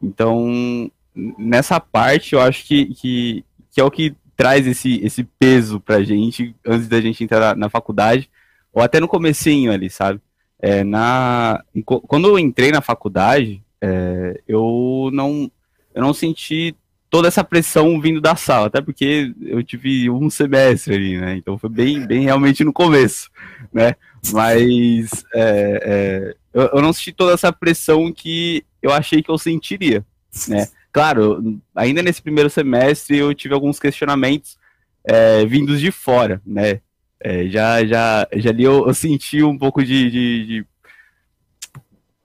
Então, 0.03 0.91
nessa 1.15 1.79
parte, 1.79 2.35
eu 2.35 2.41
acho 2.41 2.65
que, 2.65 2.87
que, 2.95 3.45
que 3.71 3.79
é 3.79 3.85
o 3.85 3.91
que 3.91 4.15
traz 4.35 4.67
esse, 4.67 5.05
esse 5.05 5.23
peso 5.23 5.79
pra 5.79 6.03
gente 6.03 6.57
antes 6.67 6.89
da 6.89 6.99
gente 6.99 7.23
entrar 7.23 7.41
na, 7.41 7.55
na 7.55 7.69
faculdade, 7.69 8.31
ou 8.73 8.83
até 8.83 9.01
no 9.01 9.07
comecinho 9.07 9.71
ali, 9.71 9.91
sabe? 9.91 10.19
É, 10.59 10.83
na, 10.83 11.63
quando 11.85 12.29
eu 12.29 12.39
entrei 12.39 12.73
na 12.73 12.81
faculdade, 12.81 13.63
é, 13.83 14.41
eu 14.49 15.11
não 15.13 15.51
eu 15.95 16.01
não 16.01 16.15
senti 16.15 16.75
toda 17.09 17.29
essa 17.29 17.45
pressão 17.45 18.01
vindo 18.01 18.21
da 18.21 18.37
sala, 18.37 18.67
até 18.67 18.81
porque 18.81 19.33
eu 19.43 19.63
tive 19.63 20.11
um 20.11 20.29
semestre 20.29 20.95
ali, 20.95 21.19
né? 21.19 21.37
Então 21.37 21.57
foi 21.57 21.71
bem, 21.71 22.07
bem 22.07 22.25
realmente 22.25 22.65
no 22.65 22.73
começo, 22.73 23.31
né? 23.73 23.95
Mas 24.33 25.25
é, 25.35 25.81
é, 25.83 26.35
eu, 26.53 26.71
eu, 26.75 26.83
não 26.83 26.93
senti 26.93 27.13
toda 27.13 27.33
essa 27.33 27.53
pressão 27.53 28.13
que 28.13 28.65
eu 28.83 28.93
achei 28.93 29.23
que 29.23 29.31
eu 29.31 29.39
sentiria, 29.39 30.05
né? 30.49 30.69
Claro, 30.93 31.61
ainda 31.75 32.03
nesse 32.03 32.23
primeiro 32.23 32.49
semestre 32.49 33.19
eu 33.19 33.35
tive 33.35 33.55
alguns 33.55 33.79
questionamentos 33.79 34.57
é, 35.05 35.45
vindos 35.47 35.81
de 35.81 35.93
fora, 35.93 36.41
né? 36.45 36.81
É, 37.21 37.49
já, 37.49 37.85
já, 37.85 38.29
já 38.35 38.51
ali 38.51 38.65
eu, 38.65 38.87
eu 38.87 38.95
senti 38.95 39.43
um 39.43 39.57
pouco 39.57 39.83
de, 39.83 40.11
de, 40.11 40.47
de, 40.47 40.67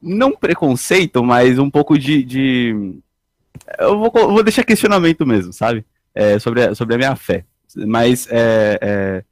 não 0.02 0.32
preconceito, 0.32 1.24
mas 1.24 1.60
um 1.60 1.70
pouco 1.70 1.98
de, 1.98 2.24
de... 2.24 2.96
eu 3.80 4.00
vou, 4.00 4.12
vou 4.12 4.44
deixar 4.44 4.64
questionamento 4.64 5.26
mesmo, 5.26 5.54
sabe? 5.54 5.86
É, 6.14 6.38
sobre, 6.40 6.64
a, 6.64 6.76
sobre 6.76 6.96
a 6.96 6.98
minha 6.98 7.16
fé. 7.16 7.46
Mas 7.76 8.28
é, 8.30 8.78
é, 8.82 9.24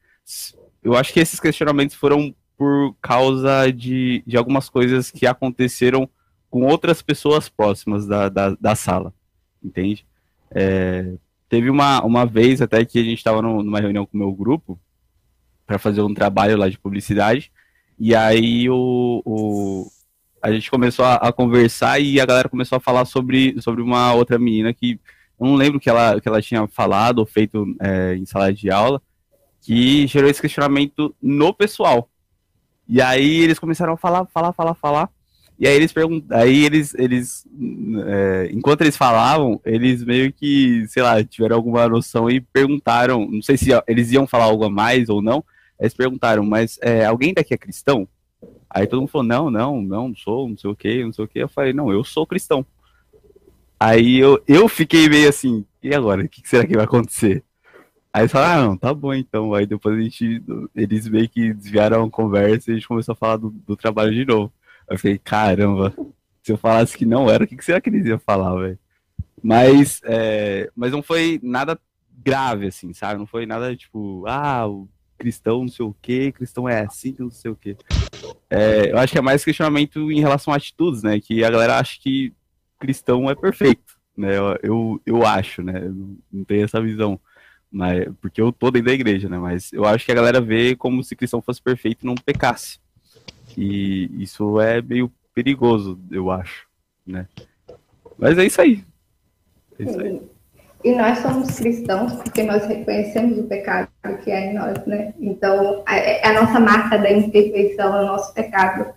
eu 0.84 0.96
acho 0.96 1.12
que 1.14 1.20
esses 1.20 1.40
questionamentos 1.40 1.96
foram 1.96 2.34
por 2.58 2.96
causa 3.02 3.72
de, 3.72 4.24
de 4.26 4.38
algumas 4.38 4.70
coisas 4.70 5.12
que 5.12 5.26
aconteceram 5.26 6.10
com 6.50 6.66
outras 6.66 7.02
pessoas 7.02 7.48
próximas 7.50 8.08
da, 8.08 8.28
da, 8.30 8.56
da 8.60 8.76
sala 8.76 9.14
entende? 9.64 10.06
É, 10.52 11.14
teve 11.48 11.70
uma, 11.70 12.04
uma 12.04 12.26
vez 12.26 12.62
até 12.62 12.84
que 12.86 13.00
a 13.00 13.04
gente 13.04 13.18
estava 13.18 13.42
numa 13.42 13.80
reunião 13.80 14.06
com 14.06 14.18
o 14.18 14.20
meu 14.20 14.32
grupo 14.32 14.80
para 15.66 15.78
fazer 15.78 16.02
um 16.02 16.14
trabalho 16.14 16.58
lá 16.58 16.68
de 16.68 16.80
publicidade, 16.80 17.52
e 18.00 18.16
aí 18.16 18.70
o, 18.70 19.22
o 19.26 19.92
a 20.42 20.52
gente 20.52 20.70
começou 20.70 21.06
a, 21.06 21.16
a, 21.16 21.32
conversar 21.32 22.00
e 22.00 22.20
a 22.20 22.26
galera 22.26 22.50
começou 22.50 22.78
a 22.78 22.80
falar 22.80 23.06
sobre, 23.06 23.60
sobre 23.62 23.82
uma 23.82 24.14
outra 24.14 24.38
menina 24.40 24.74
que 24.74 25.00
eu 25.40 25.48
não 25.48 25.56
lembro 25.56 25.80
que 25.80 25.90
ela, 25.90 26.20
que 26.20 26.28
ela 26.28 26.42
tinha 26.42 26.68
falado 26.68 27.20
ou 27.20 27.26
feito 27.26 27.66
é, 27.82 28.16
em 28.16 28.26
sala 28.26 28.54
de 28.54 28.70
aula, 28.70 29.02
que 29.62 30.06
gerou 30.08 30.30
esse 30.30 30.42
questionamento 30.42 31.16
no 31.22 31.54
pessoal. 31.54 32.10
E 32.88 33.02
aí 33.02 33.42
eles 33.42 33.60
começaram 33.60 33.94
a 33.94 33.98
falar, 33.98 34.26
falar, 34.26 34.52
falar, 34.52 34.74
falar. 34.74 35.10
E 35.58 35.68
aí 35.68 35.76
eles 35.76 35.92
perguntam, 35.92 36.38
aí 36.38 36.66
eles, 36.66 36.94
eles 36.96 37.46
é, 38.08 38.50
enquanto 38.52 38.82
eles 38.82 38.96
falavam, 38.96 39.60
eles 39.66 40.04
meio 40.04 40.32
que, 40.32 40.86
sei 40.88 41.04
lá, 41.04 41.22
tiveram 41.24 41.58
alguma 41.58 41.88
noção 41.88 42.30
e 42.30 42.40
perguntaram, 42.40 43.30
não 43.30 43.42
sei 43.42 43.58
se 43.58 43.70
eles 43.86 44.12
iam 44.12 44.26
falar 44.26 44.46
algo 44.46 44.64
a 44.64 44.70
mais 44.70 45.10
ou 45.10 45.22
não, 45.22 45.44
eles 45.80 45.94
perguntaram, 45.94 46.44
mas 46.46 46.80
é, 46.82 47.06
alguém 47.06 47.34
daqui 47.34 47.54
é 47.54 47.58
cristão? 47.58 48.08
Aí 48.70 48.86
todo 48.86 49.00
mundo 49.00 49.10
falou, 49.10 49.28
não, 49.28 49.50
não, 49.50 49.82
não, 49.82 50.16
sou, 50.16 50.48
não 50.48 50.58
sei 50.58 50.70
o 50.70 50.76
que, 50.76 51.04
não 51.04 51.12
sei 51.12 51.26
o 51.26 51.28
que. 51.28 51.40
Eu 51.40 51.50
falei, 51.50 51.74
não, 51.74 51.92
eu 51.92 52.04
sou 52.04 52.28
cristão. 52.28 52.66
Aí 53.80 54.20
eu, 54.20 54.42
eu 54.48 54.68
fiquei 54.68 55.10
meio 55.10 55.30
assim, 55.30 55.66
e 55.82 55.96
agora? 55.96 56.24
O 56.24 56.30
que 56.30 56.48
será 56.48 56.68
que 56.68 56.76
vai 56.76 56.86
acontecer? 56.86 57.44
Aí 58.14 58.24
eles 58.24 58.32
falaram, 58.32 58.64
ah, 58.64 58.68
não, 58.68 58.78
tá 58.78 58.94
bom 58.94 59.14
então. 59.14 59.54
Aí 59.54 59.66
depois 59.66 59.98
a 59.98 60.02
gente, 60.02 60.44
eles 60.76 61.08
meio 61.08 61.30
que 61.30 61.54
desviaram 61.54 62.04
a 62.04 62.10
conversa 62.10 62.70
e 62.70 62.74
a 62.74 62.76
gente 62.76 62.88
começou 62.88 63.14
a 63.14 63.16
falar 63.16 63.38
do, 63.38 63.50
do 63.50 63.76
trabalho 63.76 64.14
de 64.14 64.26
novo. 64.26 64.52
Eu 64.90 64.98
falei, 64.98 65.18
caramba, 65.18 65.94
se 66.44 66.52
eu 66.52 66.58
falasse 66.58 66.98
que 66.98 67.06
não 67.06 67.30
era, 67.30 67.44
o 67.44 67.48
que, 67.48 67.56
que 67.56 67.66
será 67.66 67.80
que 67.80 67.90
eles 67.90 68.06
iam 68.06 68.20
falar, 68.20 68.56
velho? 68.60 68.80
Mas, 69.42 70.02
é, 70.04 70.70
mas 70.76 70.92
não 70.92 71.02
foi 71.02 71.40
nada 71.42 71.80
grave, 72.24 72.68
assim, 72.68 72.94
sabe? 72.94 73.20
Não 73.20 73.28
foi 73.28 73.46
nada 73.46 73.76
tipo, 73.76 74.26
ah, 74.28 74.68
o 74.68 74.88
cristão 75.20 75.62
não 75.62 75.68
sei 75.68 75.86
o 75.86 75.96
que, 76.02 76.32
cristão 76.32 76.68
é 76.68 76.82
assim, 76.82 77.14
não 77.20 77.30
sei 77.30 77.52
o 77.52 77.56
que. 77.56 77.76
É, 78.50 78.92
eu 78.92 78.98
acho 78.98 79.12
que 79.12 79.20
é 79.20 79.22
mais 79.22 79.44
questionamento 79.44 80.12
em 80.12 80.22
relação 80.22 80.54
a 80.54 80.58
atitudes, 80.58 81.04
né? 81.04 81.20
Que 81.20 81.44
a 81.44 81.52
galera 81.52 81.78
acha 81.78 82.00
que 82.00 82.34
cristão 82.80 83.30
é 83.30 83.36
perfeito, 83.36 84.00
né? 84.18 84.38
Eu, 84.38 84.58
eu, 84.64 85.02
eu 85.06 85.26
acho, 85.26 85.62
né? 85.62 85.84
Eu 85.86 86.18
não 86.32 86.44
tenho 86.46 86.64
essa 86.64 86.82
visão. 86.82 87.20
Mas, 87.72 88.08
porque 88.20 88.42
eu 88.42 88.52
tô 88.52 88.72
dentro 88.72 88.88
da 88.88 88.94
igreja, 88.94 89.30
né? 89.30 89.38
Mas 89.38 89.72
eu 89.74 89.86
acho 89.86 90.06
que 90.06 90.12
a 90.12 90.16
galera 90.16 90.42
vê 90.42 90.76
como 90.76 91.04
se 91.04 91.16
cristão 91.16 91.42
fosse 91.42 91.62
perfeito 91.62 92.04
e 92.04 92.08
não 92.08 92.16
pecasse. 92.16 92.80
E 93.56 94.10
isso 94.24 94.60
é 94.60 94.82
meio 94.82 95.12
perigoso, 95.36 96.00
eu 96.10 96.32
acho, 96.32 96.66
né? 97.06 97.28
Mas 98.18 98.38
é 98.38 98.46
isso 98.46 98.62
aí. 98.62 98.84
É 99.78 99.84
isso 99.84 100.00
aí. 100.00 100.22
E 100.84 100.96
nós 100.96 101.20
somos 101.20 101.60
cristãos 101.60 102.14
porque 102.14 102.42
nós 102.44 102.66
reconhecemos 102.66 103.38
o 103.38 103.44
pecado 103.44 103.89
que 104.24 104.32
é 104.32 104.52
em 104.52 104.54
nós, 104.54 104.86
né? 104.86 105.14
Então, 105.20 105.84
é 105.88 106.28
a 106.28 106.42
nossa 106.42 106.60
marca 106.60 106.98
da 106.98 107.12
imperfeição, 107.12 107.96
é 107.96 108.04
o 108.04 108.08
nosso 108.08 108.34
pecado. 108.34 108.94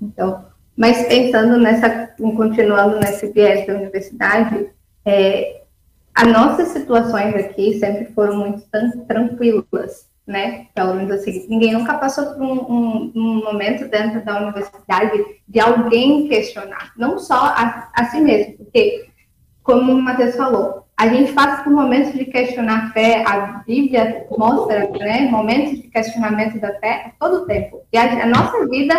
Então, 0.00 0.44
mas 0.76 1.06
pensando 1.06 1.58
nessa, 1.58 2.08
continuando 2.18 2.98
nesse 2.98 3.28
viés 3.32 3.66
da 3.66 3.74
universidade, 3.74 4.68
é, 5.04 5.62
as 6.14 6.28
nossas 6.28 6.68
situações 6.68 7.34
aqui 7.34 7.78
sempre 7.78 8.12
foram 8.12 8.36
muito 8.36 8.62
tranquilas 9.06 10.10
né? 10.26 10.66
Pelo 10.74 10.94
menos 10.94 11.10
assim, 11.12 11.46
ninguém 11.48 11.72
nunca 11.72 11.94
passou 11.94 12.26
por 12.34 12.42
um, 12.42 12.52
um, 12.52 13.12
um, 13.14 13.44
momento 13.44 13.88
dentro 13.88 14.24
da 14.24 14.40
universidade 14.40 15.22
de 15.48 15.60
alguém 15.60 16.28
questionar, 16.28 16.92
não 16.96 17.18
só 17.18 17.34
a, 17.34 17.90
a 17.94 18.04
si 18.06 18.20
mesmo, 18.20 18.58
porque, 18.58 19.08
como 19.62 19.92
o 19.92 20.00
Matheus 20.00 20.36
falou, 20.36 20.81
a 20.96 21.08
gente 21.08 21.32
passa 21.32 21.64
por 21.64 21.72
momentos 21.72 22.12
de 22.12 22.24
questionar 22.26 22.86
a 22.86 22.90
fé, 22.92 23.24
a 23.26 23.62
Bíblia 23.66 24.26
mostra, 24.36 24.88
né, 24.90 25.28
momentos 25.30 25.80
de 25.80 25.88
questionamento 25.88 26.60
da 26.60 26.78
fé 26.78 27.06
a 27.06 27.10
todo 27.18 27.46
tempo. 27.46 27.82
E 27.92 27.96
a, 27.96 28.24
a 28.24 28.26
nossa 28.26 28.68
vida, 28.68 28.94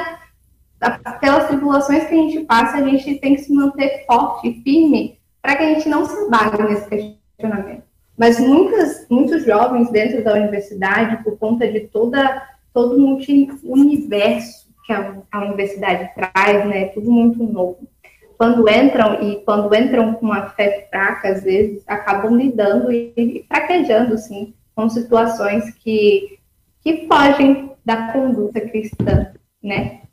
pelas 1.22 1.48
tribulações 1.48 2.06
que 2.06 2.14
a 2.14 2.18
gente 2.18 2.40
passa, 2.42 2.78
a 2.78 2.90
gente 2.90 3.16
tem 3.20 3.36
que 3.36 3.42
se 3.42 3.54
manter 3.54 4.06
forte 4.06 4.50
e 4.50 4.62
firme 4.64 5.20
para 5.42 5.56
que 5.56 5.64
a 5.64 5.74
gente 5.74 5.88
não 5.88 6.06
se 6.06 6.16
abale 6.26 6.64
nesse 6.64 6.90
questionamento. 6.90 7.84
Mas 8.18 8.40
muitas, 8.40 9.08
muitos 9.10 9.46
jovens 9.46 9.90
dentro 9.90 10.24
da 10.24 10.34
universidade, 10.34 11.24
por 11.24 11.38
conta 11.38 11.68
de 11.72 11.82
toda, 11.82 12.42
todo 12.74 12.96
o 12.96 13.18
universo 13.64 14.68
que 14.86 14.94
a, 14.94 15.16
a 15.32 15.46
universidade 15.46 16.12
traz, 16.14 16.66
né, 16.68 16.86
tudo 16.88 17.12
muito 17.12 17.44
novo. 17.44 17.88
Quando 18.38 18.70
entram 18.70 19.22
e 19.22 19.44
quando 19.44 19.74
entram 19.76 20.14
com 20.14 20.26
uma 20.26 20.50
fé 20.50 20.88
fraca, 20.90 21.30
às 21.30 21.44
vezes 21.44 21.84
acabam 21.88 22.36
lidando 22.36 22.92
e, 22.92 23.46
fraquejando, 23.48 24.18
sim, 24.18 24.54
com 24.76 24.90
situações 24.90 25.74
que, 25.76 26.40
que 26.82 27.08
fogem 27.08 27.72
da 27.86 28.12
conduta 28.12 28.62
cristã, 28.62 29.32
né? 29.62 30.04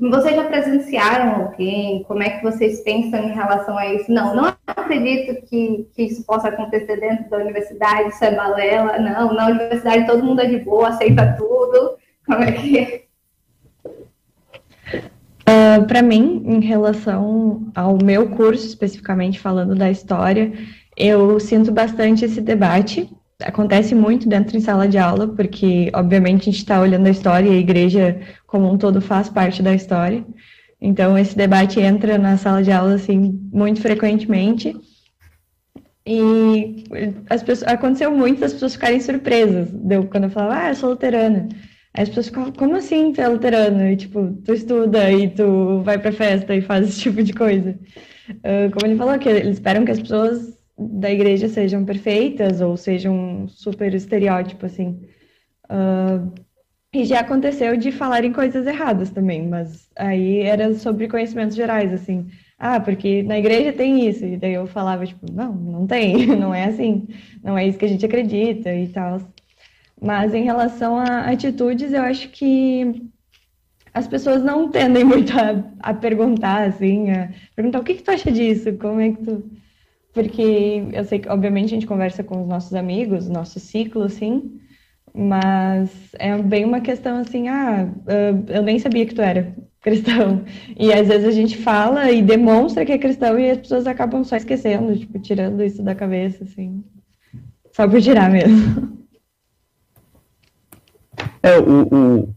vocês 0.00 0.36
já 0.36 0.44
presenciaram 0.44 1.42
alguém? 1.42 2.04
Como 2.04 2.22
é 2.22 2.30
que 2.30 2.42
vocês 2.42 2.80
pensam 2.82 3.20
em 3.20 3.32
relação 3.32 3.76
a 3.76 3.92
isso? 3.94 4.10
Não, 4.10 4.34
não 4.34 4.54
acredito 4.66 5.44
que, 5.46 5.88
que 5.94 6.02
isso 6.04 6.24
possa 6.24 6.48
acontecer 6.48 7.00
dentro 7.00 7.28
da 7.28 7.38
universidade, 7.38 8.10
isso 8.10 8.24
é 8.24 8.34
balela. 8.34 8.98
Não, 8.98 9.32
na 9.32 9.48
universidade 9.48 10.06
todo 10.06 10.24
mundo 10.24 10.40
é 10.40 10.46
de 10.46 10.58
boa, 10.58 10.88
aceita 10.88 11.34
tudo. 11.36 11.96
Como 12.24 12.42
é 12.42 12.52
que 12.52 12.78
é? 12.78 13.07
Uh, 15.48 15.86
Para 15.86 16.02
mim, 16.02 16.42
em 16.44 16.60
relação 16.60 17.70
ao 17.74 17.96
meu 17.96 18.28
curso, 18.28 18.66
especificamente 18.66 19.40
falando 19.40 19.74
da 19.74 19.90
história, 19.90 20.52
eu 20.94 21.40
sinto 21.40 21.72
bastante 21.72 22.26
esse 22.26 22.42
debate. 22.42 23.10
Acontece 23.40 23.94
muito 23.94 24.28
dentro 24.28 24.56
em 24.56 24.60
sala 24.60 24.86
de 24.86 24.98
aula, 24.98 25.26
porque, 25.28 25.90
obviamente, 25.94 26.42
a 26.42 26.44
gente 26.44 26.58
está 26.58 26.80
olhando 26.80 27.06
a 27.06 27.10
história 27.10 27.48
e 27.48 27.54
a 27.54 27.60
igreja 27.60 28.20
como 28.46 28.70
um 28.70 28.76
todo 28.76 29.00
faz 29.00 29.30
parte 29.30 29.62
da 29.62 29.74
história. 29.74 30.22
Então, 30.80 31.16
esse 31.16 31.34
debate 31.34 31.80
entra 31.80 32.18
na 32.18 32.36
sala 32.36 32.62
de 32.62 32.70
aula, 32.70 32.94
assim, 32.94 33.40
muito 33.50 33.80
frequentemente. 33.80 34.76
E 36.06 36.84
as 37.30 37.42
pessoas, 37.42 37.72
aconteceu 37.72 38.10
muito 38.10 38.40
das 38.40 38.52
pessoas 38.52 38.74
ficarem 38.74 39.00
surpresas. 39.00 39.70
Deu, 39.72 40.04
quando 40.04 40.24
eu 40.24 40.30
falava, 40.30 40.64
ah, 40.64 40.68
eu 40.70 40.74
sou 40.74 40.90
luterana. 40.90 41.48
Aí 41.94 42.02
as 42.02 42.08
pessoas 42.08 42.26
ficavam, 42.28 42.52
como 42.52 42.76
assim 42.76 43.12
tu 43.12 43.20
é 43.20 43.28
luterano? 43.28 43.86
E, 43.86 43.96
tipo, 43.96 44.32
tu 44.44 44.52
estuda 44.52 45.10
e 45.10 45.28
tu 45.30 45.82
vai 45.82 45.98
pra 45.98 46.12
festa 46.12 46.54
e 46.54 46.60
faz 46.60 46.88
esse 46.88 47.00
tipo 47.00 47.22
de 47.22 47.32
coisa. 47.32 47.78
Uh, 48.30 48.70
como 48.72 48.86
ele 48.86 48.96
falou, 48.96 49.18
que 49.18 49.28
eles 49.28 49.54
esperam 49.56 49.84
que 49.84 49.90
as 49.92 50.00
pessoas 50.00 50.58
da 50.78 51.10
igreja 51.10 51.48
sejam 51.48 51.84
perfeitas 51.84 52.60
ou 52.60 52.76
sejam 52.76 53.46
super 53.48 53.92
estereótipo, 53.94 54.66
assim. 54.66 55.00
Uh, 55.70 56.32
e 56.92 57.04
já 57.04 57.20
aconteceu 57.20 57.76
de 57.76 57.92
falarem 57.92 58.32
coisas 58.32 58.66
erradas 58.66 59.10
também, 59.10 59.46
mas 59.46 59.90
aí 59.96 60.40
era 60.40 60.72
sobre 60.74 61.08
conhecimentos 61.08 61.54
gerais, 61.56 61.92
assim. 61.92 62.28
Ah, 62.58 62.80
porque 62.80 63.22
na 63.22 63.38
igreja 63.38 63.72
tem 63.72 64.08
isso. 64.08 64.24
E 64.24 64.36
daí 64.36 64.54
eu 64.54 64.66
falava, 64.66 65.06
tipo, 65.06 65.30
não, 65.30 65.54
não 65.54 65.86
tem, 65.86 66.26
não 66.36 66.54
é 66.54 66.64
assim. 66.64 67.06
Não 67.42 67.56
é 67.58 67.66
isso 67.66 67.78
que 67.78 67.84
a 67.84 67.88
gente 67.88 68.04
acredita 68.06 68.74
e 68.74 68.88
tal. 68.88 69.20
Mas 70.00 70.34
em 70.34 70.44
relação 70.44 70.96
a 70.96 71.20
atitudes, 71.30 71.92
eu 71.92 72.02
acho 72.02 72.28
que 72.30 73.02
as 73.92 74.06
pessoas 74.06 74.42
não 74.42 74.70
tendem 74.70 75.04
muito 75.04 75.32
a, 75.38 75.90
a 75.90 75.94
perguntar, 75.94 76.68
assim, 76.68 77.10
a 77.10 77.30
perguntar 77.56 77.80
o 77.80 77.84
que, 77.84 77.94
que 77.94 78.02
tu 78.02 78.10
acha 78.10 78.30
disso, 78.30 78.72
como 78.74 79.00
é 79.00 79.10
que 79.10 79.24
tu... 79.24 79.50
Porque 80.12 80.84
eu 80.92 81.04
sei 81.04 81.18
que, 81.18 81.28
obviamente, 81.28 81.66
a 81.66 81.76
gente 81.76 81.86
conversa 81.86 82.24
com 82.24 82.42
os 82.42 82.48
nossos 82.48 82.74
amigos, 82.74 83.28
nosso 83.28 83.60
ciclo, 83.60 84.04
assim, 84.04 84.60
mas 85.14 85.90
é 86.18 86.36
bem 86.38 86.64
uma 86.64 86.80
questão 86.80 87.18
assim, 87.18 87.48
ah, 87.48 87.88
eu 88.48 88.62
nem 88.62 88.78
sabia 88.78 89.06
que 89.06 89.14
tu 89.14 89.22
era 89.22 89.54
cristão. 89.80 90.44
E 90.78 90.92
às 90.92 91.08
vezes 91.08 91.26
a 91.26 91.32
gente 91.32 91.56
fala 91.56 92.10
e 92.10 92.22
demonstra 92.22 92.84
que 92.84 92.92
é 92.92 92.98
cristão 92.98 93.38
e 93.38 93.50
as 93.50 93.58
pessoas 93.58 93.86
acabam 93.86 94.24
só 94.24 94.36
esquecendo, 94.36 94.96
tipo, 94.96 95.18
tirando 95.18 95.62
isso 95.62 95.82
da 95.82 95.94
cabeça, 95.94 96.44
assim. 96.44 96.84
Só 97.72 97.88
por 97.88 98.00
tirar 98.00 98.30
mesmo. 98.30 98.96
É, 101.42 101.58
o, 101.58 101.82
o 101.82 102.34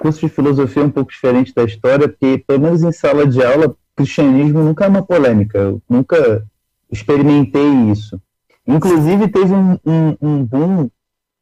curso 0.00 0.20
de 0.20 0.28
filosofia 0.28 0.82
é 0.82 0.86
um 0.86 0.90
pouco 0.90 1.10
diferente 1.10 1.54
da 1.54 1.64
história, 1.64 2.08
porque, 2.08 2.42
pelo 2.46 2.60
menos 2.60 2.82
em 2.82 2.92
sala 2.92 3.26
de 3.26 3.42
aula, 3.42 3.76
cristianismo 3.96 4.62
nunca 4.62 4.84
é 4.84 4.88
uma 4.88 5.02
polêmica. 5.02 5.58
Eu 5.58 5.82
nunca 5.88 6.46
experimentei 6.90 7.68
isso. 7.90 8.20
Inclusive, 8.66 9.28
teve 9.28 9.52
um, 9.52 9.78
um, 9.84 10.16
um 10.20 10.44
boom 10.44 10.90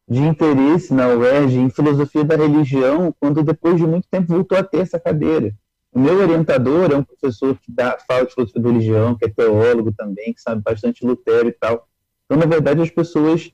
de 0.08 0.20
interesse 0.20 0.94
na 0.94 1.08
UERJ 1.08 1.58
em 1.58 1.70
filosofia 1.70 2.24
da 2.24 2.36
religião, 2.36 3.14
quando 3.18 3.42
depois 3.42 3.76
de 3.76 3.86
muito 3.86 4.06
tempo 4.08 4.28
voltou 4.28 4.56
a 4.56 4.62
ter 4.62 4.78
essa 4.78 4.98
cadeira. 4.98 5.52
O 5.92 5.98
meu 5.98 6.18
orientador 6.18 6.92
é 6.92 6.96
um 6.96 7.02
professor 7.02 7.56
que 7.56 7.72
dá, 7.72 7.98
fala 8.06 8.26
de 8.26 8.34
filosofia 8.34 8.62
da 8.62 8.68
religião, 8.70 9.14
que 9.16 9.24
é 9.24 9.28
teólogo 9.28 9.92
também, 9.92 10.32
que 10.32 10.40
sabe 10.40 10.62
bastante 10.62 11.04
Lutero 11.04 11.48
e 11.48 11.52
tal. 11.52 11.88
Então, 12.24 12.38
na 12.38 12.46
verdade, 12.46 12.82
as 12.82 12.90
pessoas 12.90 13.50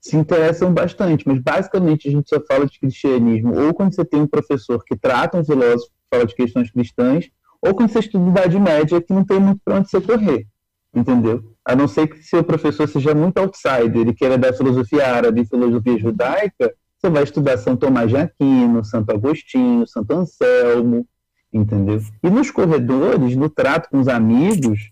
se 0.00 0.16
interessam 0.16 0.72
bastante, 0.72 1.28
mas 1.28 1.38
basicamente 1.40 2.08
a 2.08 2.10
gente 2.10 2.28
só 2.28 2.40
fala 2.40 2.66
de 2.66 2.80
cristianismo 2.80 3.54
ou 3.54 3.74
quando 3.74 3.94
você 3.94 4.04
tem 4.04 4.22
um 4.22 4.26
professor 4.26 4.82
que 4.84 4.96
trata 4.96 5.38
um 5.38 5.44
filósofo 5.44 5.90
que 5.90 6.16
fala 6.16 6.26
de 6.26 6.34
questões 6.34 6.70
cristãs, 6.70 7.30
ou 7.60 7.74
quando 7.74 7.90
você 7.90 7.98
estuda 7.98 8.30
Idade 8.30 8.58
Média 8.58 9.00
que 9.00 9.12
não 9.12 9.24
tem 9.24 9.38
muito 9.38 9.60
para 9.62 9.76
onde 9.76 9.90
você 9.90 10.00
correr, 10.00 10.46
entendeu? 10.94 11.42
A 11.64 11.76
não 11.76 11.86
ser 11.86 12.06
que 12.08 12.22
seu 12.22 12.42
professor 12.42 12.88
seja 12.88 13.14
muito 13.14 13.38
outsider 13.38 14.08
e 14.08 14.14
queira 14.14 14.38
dar 14.38 14.54
filosofia 14.54 15.06
árabe 15.06 15.42
e 15.42 15.46
filosofia 15.46 15.98
judaica, 15.98 16.72
você 16.98 17.10
vai 17.10 17.22
estudar 17.22 17.58
São 17.58 17.76
Tomás 17.76 18.08
de 18.08 18.16
Aquino, 18.16 18.84
Santo 18.84 19.10
Agostinho, 19.10 19.86
Santo 19.86 20.12
Anselmo, 20.14 21.06
entendeu? 21.52 22.00
E 22.22 22.30
nos 22.30 22.50
corredores, 22.50 23.36
no 23.36 23.50
trato 23.50 23.90
com 23.90 24.00
os 24.00 24.08
amigos, 24.08 24.90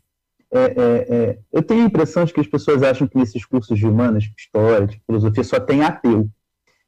é, 0.50 0.60
é, 0.60 1.14
é, 1.14 1.38
eu 1.52 1.62
tenho 1.62 1.82
a 1.82 1.86
impressão 1.86 2.24
de 2.24 2.32
que 2.32 2.40
as 2.40 2.46
pessoas 2.46 2.82
acham 2.82 3.06
que 3.06 3.18
nesses 3.18 3.44
cursos 3.44 3.78
de 3.78 3.86
humanas, 3.86 4.24
história, 4.36 4.86
de 4.86 5.00
filosofia, 5.06 5.44
só 5.44 5.60
tem 5.60 5.82
ateu. 5.82 6.28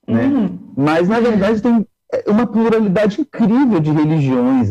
Né? 0.06 0.24
Uhum. 0.24 0.58
Mas, 0.76 1.08
na 1.08 1.20
verdade, 1.20 1.60
tem 1.60 1.86
uma 2.26 2.46
pluralidade 2.46 3.20
incrível 3.20 3.80
de 3.80 3.90
religiões. 3.90 4.70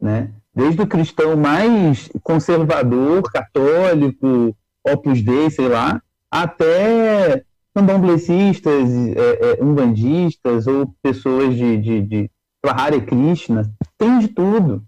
Né? 0.00 0.30
Desde 0.54 0.80
o 0.80 0.86
cristão 0.86 1.36
mais 1.36 2.08
conservador, 2.22 3.22
católico, 3.30 4.56
opus 4.82 5.22
dei, 5.22 5.50
sei 5.50 5.68
lá, 5.68 6.00
até 6.30 7.44
candomblecistas, 7.74 8.90
é, 8.90 9.58
é, 9.60 9.62
umbandistas 9.62 10.66
ou 10.66 10.94
pessoas 11.02 11.54
de, 11.54 11.76
de, 11.76 12.02
de 12.02 12.30
Hare 12.64 13.02
Krishna, 13.02 13.70
tem 13.98 14.18
de 14.18 14.28
tudo. 14.28 14.82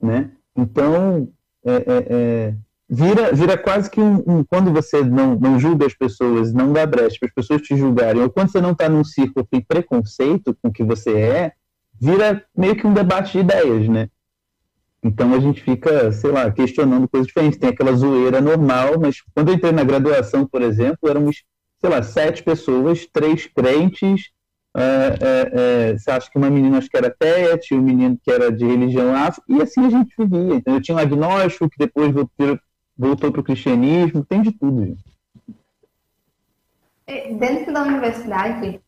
Né? 0.00 0.30
Então, 0.54 1.28
é, 1.64 1.74
é, 1.74 2.06
é 2.10 2.54
vira, 2.88 3.32
vira 3.32 3.58
quase 3.58 3.90
que 3.90 4.00
um, 4.00 4.22
um, 4.26 4.44
quando 4.44 4.72
você 4.72 5.02
não, 5.02 5.34
não 5.36 5.58
julga 5.58 5.86
as 5.86 5.94
pessoas, 5.94 6.52
não 6.52 6.72
dá 6.72 6.86
brecha 6.86 7.16
para 7.18 7.28
as 7.28 7.34
pessoas 7.34 7.62
te 7.62 7.76
julgarem, 7.76 8.22
ou 8.22 8.30
quando 8.30 8.50
você 8.50 8.60
não 8.60 8.72
está 8.72 8.88
num 8.88 9.04
círculo 9.04 9.44
que 9.44 9.52
tem 9.52 9.60
preconceito 9.60 10.56
com 10.62 10.68
o 10.68 10.72
que 10.72 10.84
você 10.84 11.12
é, 11.12 11.52
vira 12.00 12.44
meio 12.56 12.76
que 12.76 12.86
um 12.86 12.94
debate 12.94 13.32
de 13.32 13.38
ideias, 13.38 13.88
né? 13.88 14.08
Então 15.02 15.32
a 15.34 15.38
gente 15.38 15.62
fica, 15.62 16.10
sei 16.10 16.30
lá, 16.30 16.50
questionando 16.50 17.08
coisas 17.08 17.26
diferentes. 17.26 17.58
Tem 17.58 17.70
aquela 17.70 17.92
zoeira 17.92 18.40
normal, 18.40 18.98
mas 18.98 19.22
quando 19.34 19.48
eu 19.48 19.54
entrei 19.54 19.72
na 19.72 19.84
graduação, 19.84 20.46
por 20.46 20.62
exemplo, 20.62 21.08
éramos, 21.08 21.44
sei 21.80 21.90
lá, 21.90 22.02
sete 22.02 22.42
pessoas, 22.42 23.06
três 23.12 23.46
crentes, 23.46 24.30
é, 24.76 25.18
é, 25.20 25.50
é, 25.92 25.98
você 25.98 26.10
acha 26.10 26.30
que 26.30 26.36
uma 26.36 26.50
menina 26.50 26.78
acho 26.78 26.90
que 26.90 26.96
era 26.96 27.08
Tete, 27.08 27.74
um 27.74 27.80
menino 27.80 28.18
que 28.22 28.30
era 28.30 28.52
de 28.52 28.66
religião 28.66 29.14
afro, 29.14 29.42
e 29.48 29.62
assim 29.62 29.86
a 29.86 29.90
gente 29.90 30.12
vivia. 30.18 30.56
Então, 30.56 30.74
eu 30.74 30.82
tinha 30.82 30.96
um 30.96 31.00
agnóstico 31.00 31.70
que 31.70 31.78
depois 31.78 32.12
voltou 32.96 33.30
para 33.30 33.40
o 33.40 33.44
cristianismo, 33.44 34.24
tem 34.24 34.42
de 34.42 34.52
tudo. 34.52 34.84
Gente. 34.84 35.04
É, 37.06 37.32
dentro 37.34 37.72
da 37.72 37.82
universidade, 37.82 38.80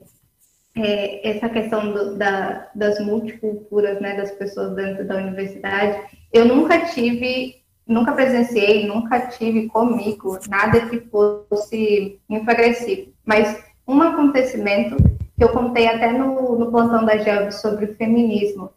é, 0.77 1.31
essa 1.31 1.49
questão 1.49 1.93
do, 1.93 2.17
da, 2.17 2.69
das 2.75 2.99
multiculturas, 3.01 4.01
né, 4.01 4.17
das 4.17 4.33
pessoas 4.33 4.75
dentro 4.75 5.07
da 5.07 5.17
universidade, 5.17 6.01
eu 6.33 6.45
nunca 6.45 6.87
tive, 6.87 7.63
nunca 7.87 8.13
presenciei, 8.13 8.87
nunca 8.87 9.29
tive 9.29 9.69
comigo 9.69 10.39
nada 10.49 10.89
que 10.89 11.01
fosse 11.01 12.19
enfragrecido. 12.29 13.13
Mas 13.25 13.63
um 13.87 14.01
acontecimento 14.03 14.97
que 15.37 15.45
eu 15.45 15.51
contei 15.51 15.87
até 15.87 16.13
no, 16.13 16.59
no 16.59 16.71
plantão 16.71 17.05
da 17.05 17.17
GELB 17.17 17.53
sobre 17.53 17.85
o 17.85 17.95
feminismo, 17.95 18.71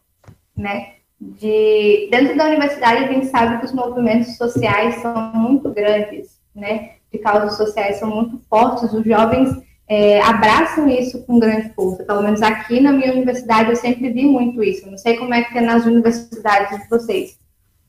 né? 0.56 0.94
De 1.22 2.08
dentro 2.10 2.36
da 2.36 2.46
universidade 2.46 3.04
a 3.04 3.12
gente 3.12 3.26
sabe 3.26 3.58
que 3.58 3.66
os 3.66 3.72
movimentos 3.72 4.36
sociais 4.36 4.96
são 4.96 5.32
muito 5.32 5.70
grandes, 5.70 6.40
né? 6.54 6.96
De 7.12 7.18
causas 7.18 7.56
sociais 7.56 7.98
são 7.98 8.10
muito 8.10 8.40
fortes. 8.50 8.92
Os 8.92 9.04
jovens 9.04 9.56
é, 9.86 10.20
abraçam 10.20 10.88
isso 10.88 11.24
com 11.24 11.38
grande 11.38 11.72
força. 11.74 12.02
Pelo 12.02 12.22
menos 12.22 12.42
aqui 12.42 12.80
na 12.80 12.92
minha 12.92 13.12
universidade 13.12 13.70
eu 13.70 13.76
sempre 13.76 14.10
vi 14.10 14.24
muito 14.24 14.64
isso. 14.64 14.90
não 14.90 14.98
sei 14.98 15.16
como 15.16 15.32
é 15.32 15.44
que 15.44 15.56
é 15.56 15.60
nas 15.60 15.86
universidades 15.86 16.80
de 16.80 16.88
vocês, 16.88 17.38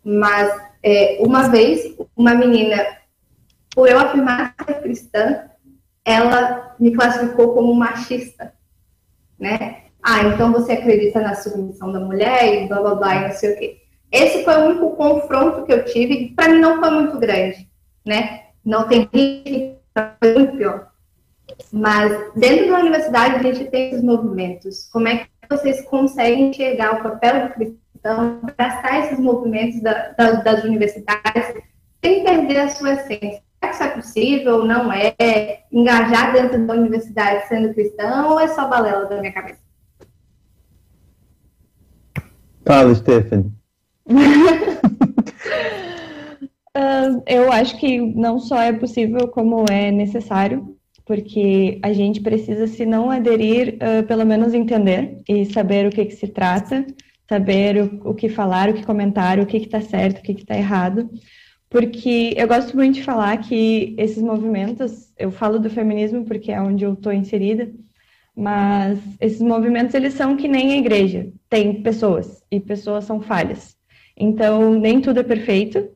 mas 0.04 0.54
é, 0.84 1.18
uma 1.20 1.50
vez 1.50 1.96
uma 2.16 2.36
menina, 2.36 2.86
por 3.74 3.90
eu 3.90 3.98
afirmar 3.98 4.54
ser 4.64 4.82
cristã, 4.82 5.46
ela 6.06 6.76
me 6.80 6.92
classificou 6.92 7.56
como 7.56 7.74
machista, 7.74 8.54
né? 9.40 9.83
Ah, 10.04 10.24
então 10.24 10.52
você 10.52 10.74
acredita 10.74 11.22
na 11.22 11.34
submissão 11.34 11.92
da 11.92 12.00
mulher 12.00 12.64
e 12.64 12.68
blá 12.68 12.82
blá 12.82 12.96
blá 12.96 13.16
e 13.16 13.22
não 13.30 13.32
sei 13.32 13.54
o 13.54 13.58
quê. 13.58 13.78
Esse 14.12 14.44
foi 14.44 14.54
o 14.56 14.66
único 14.66 14.92
confronto 14.98 15.66
que 15.66 15.72
eu 15.72 15.86
tive, 15.86 16.34
para 16.36 16.50
mim 16.50 16.60
não 16.60 16.80
foi 16.80 16.92
muito 16.92 17.18
grande, 17.18 17.68
né? 18.06 18.42
Não 18.64 18.88
tem 18.88 19.08
que 19.08 19.78
foi 20.22 20.34
muito 20.34 20.58
pior. 20.58 20.88
Mas 21.72 22.12
dentro 22.36 22.70
da 22.70 22.80
universidade 22.80 23.36
a 23.36 23.44
gente 23.44 23.70
tem 23.72 23.90
esses 23.90 24.04
movimentos. 24.04 24.90
Como 24.92 25.08
é 25.08 25.20
que 25.20 25.28
vocês 25.50 25.82
conseguem 25.86 26.50
enxergar 26.50 26.96
o 26.96 27.04
papel 27.04 27.48
do 27.48 27.54
cristão, 27.54 28.40
abraçar 28.44 29.06
esses 29.06 29.20
movimentos 29.20 29.82
da, 29.82 30.10
das, 30.18 30.44
das 30.44 30.64
universidades 30.64 31.54
sem 32.04 32.24
perder 32.24 32.60
a 32.60 32.70
sua 32.70 32.94
essência? 32.94 33.42
Será 33.60 33.70
que 33.70 33.76
isso 33.76 33.84
é 33.84 33.90
possível? 33.90 34.66
Não 34.66 34.92
é? 34.92 35.64
Engajar 35.72 36.34
dentro 36.34 36.68
da 36.68 36.74
universidade 36.74 37.48
sendo 37.48 37.74
cristão 37.74 38.32
ou 38.32 38.40
é 38.40 38.48
só 38.50 38.68
balela 38.68 39.06
da 39.06 39.20
minha 39.20 39.32
cabeça? 39.32 39.64
Fala, 42.66 42.96
Stephanie. 42.96 43.52
Uh, 46.76 47.22
eu 47.28 47.52
acho 47.52 47.80
que 47.80 48.00
não 48.00 48.40
só 48.40 48.60
é 48.60 48.74
possível, 48.74 49.28
como 49.28 49.64
é 49.70 49.92
necessário, 49.92 50.76
porque 51.06 51.80
a 51.84 51.94
gente 51.94 52.20
precisa, 52.20 52.66
se 52.66 52.84
não 52.84 53.12
aderir, 53.12 53.76
uh, 53.76 54.04
pelo 54.08 54.26
menos 54.26 54.56
entender 54.56 55.22
e 55.30 55.46
saber 55.46 55.86
o 55.86 55.92
que, 55.92 56.04
que 56.06 56.16
se 56.16 56.28
trata, 56.28 56.84
saber 57.30 57.78
o, 57.78 58.10
o, 58.10 58.16
que 58.16 58.28
falar, 58.28 58.70
o 58.70 58.74
que 58.74 58.84
comentar, 58.84 59.40
o 59.40 59.46
que 59.46 59.58
está 59.58 59.82
certo, 59.82 60.18
o 60.18 60.24
que 60.24 60.32
está 60.32 60.58
errado. 60.58 61.08
Porque 61.70 62.34
eu 62.36 62.48
gosto 62.48 62.76
muito 62.76 62.96
de 62.96 63.04
falar 63.04 63.38
que 63.38 63.96
esses 63.98 64.22
movimentos, 64.24 65.12
eu 65.18 65.32
falo 65.32 65.60
do 65.60 65.70
feminismo 65.70 66.26
porque 66.26 66.52
é 66.52 66.60
onde 66.60 66.86
eu 66.86 66.94
estou 66.94 67.14
inserida, 67.14 67.72
mas 68.36 69.00
esses 69.20 69.42
movimentos 69.42 69.94
eles 69.94 70.14
são 70.14 70.36
que 70.36 70.48
nem 70.48 70.74
a 70.74 70.78
igreja, 70.78 71.32
tem 71.50 71.82
pessoas 71.82 72.44
e 72.52 72.60
pessoas 72.60 73.06
são 73.06 73.22
falhas. 73.22 73.76
Então 74.18 74.74
nem 74.74 75.02
tudo 75.02 75.20
é 75.20 75.24
perfeito, 75.24 75.90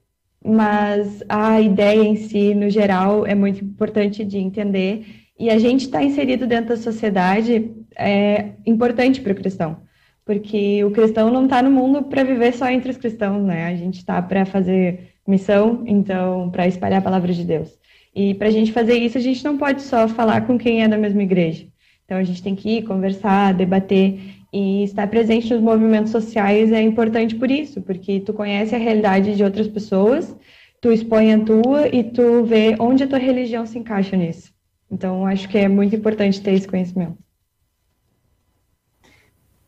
mas 0.44 1.24
a 1.28 1.60
ideia 1.60 2.04
em 2.04 2.16
si, 2.16 2.54
no 2.54 2.70
geral, 2.70 3.26
é 3.26 3.36
muito 3.36 3.64
importante 3.64 4.24
de 4.24 4.38
entender. 4.38 5.06
E 5.40 5.50
a 5.50 5.60
gente 5.60 5.86
estar 5.86 6.00
tá 6.00 6.04
inserido 6.04 6.48
dentro 6.48 6.70
da 6.70 6.78
sociedade 6.78 7.72
é 7.96 8.52
importante 8.66 9.22
para 9.22 9.34
o 9.34 9.36
cristão, 9.36 9.78
porque 10.26 10.84
o 10.84 10.92
cristão 10.92 11.32
não 11.32 11.46
está 11.46 11.62
no 11.62 11.72
mundo 11.72 12.04
para 12.04 12.24
viver 12.24 12.54
só 12.54 12.70
entre 12.70 12.92
os 12.92 12.98
cristãos, 12.98 13.44
né? 13.44 13.66
A 13.66 13.76
gente 13.76 13.98
está 13.98 14.22
para 14.22 14.46
fazer 14.46 15.14
missão, 15.28 15.84
então, 15.86 16.50
para 16.50 16.68
espalhar 16.68 17.00
a 17.00 17.04
palavra 17.04 17.34
de 17.34 17.44
Deus. 17.44 17.78
E 18.16 18.34
para 18.34 18.48
a 18.48 18.52
gente 18.52 18.72
fazer 18.72 18.96
isso, 18.96 19.18
a 19.18 19.22
gente 19.22 19.44
não 19.44 19.58
pode 19.58 19.82
só 19.82 20.08
falar 20.08 20.48
com 20.48 20.58
quem 20.58 20.84
é 20.84 20.88
da 20.88 20.98
mesma 20.98 21.22
igreja. 21.22 21.68
Então, 22.08 22.18
a 22.18 22.24
gente 22.24 22.42
tem 22.42 22.56
que 22.56 22.78
ir 22.78 22.84
conversar, 22.84 23.54
debater. 23.54 24.18
E 24.54 24.86
estar 24.86 25.06
presente 25.08 25.54
nos 25.54 25.62
movimentos 25.62 26.10
sociais 26.10 26.72
é 26.72 26.82
importante 26.82 27.36
por 27.36 27.52
isso, 27.52 27.82
porque 27.82 28.22
tu 28.22 28.34
conhece 28.34 28.74
a 28.74 28.78
realidade 28.78 29.36
de 29.36 29.44
outras 29.44 29.68
pessoas, 29.68 30.34
tu 30.80 30.90
expõe 30.90 31.34
a 31.34 31.40
tua 31.44 31.90
e 31.94 32.02
tu 32.02 32.46
vê 32.46 32.78
onde 32.80 33.04
a 33.04 33.08
tua 33.08 33.20
religião 33.20 33.66
se 33.66 33.78
encaixa 33.78 34.16
nisso. 34.16 34.54
Então, 34.90 35.26
acho 35.26 35.50
que 35.50 35.58
é 35.58 35.68
muito 35.68 35.98
importante 35.98 36.42
ter 36.42 36.54
esse 36.54 36.66
conhecimento. 36.66 37.18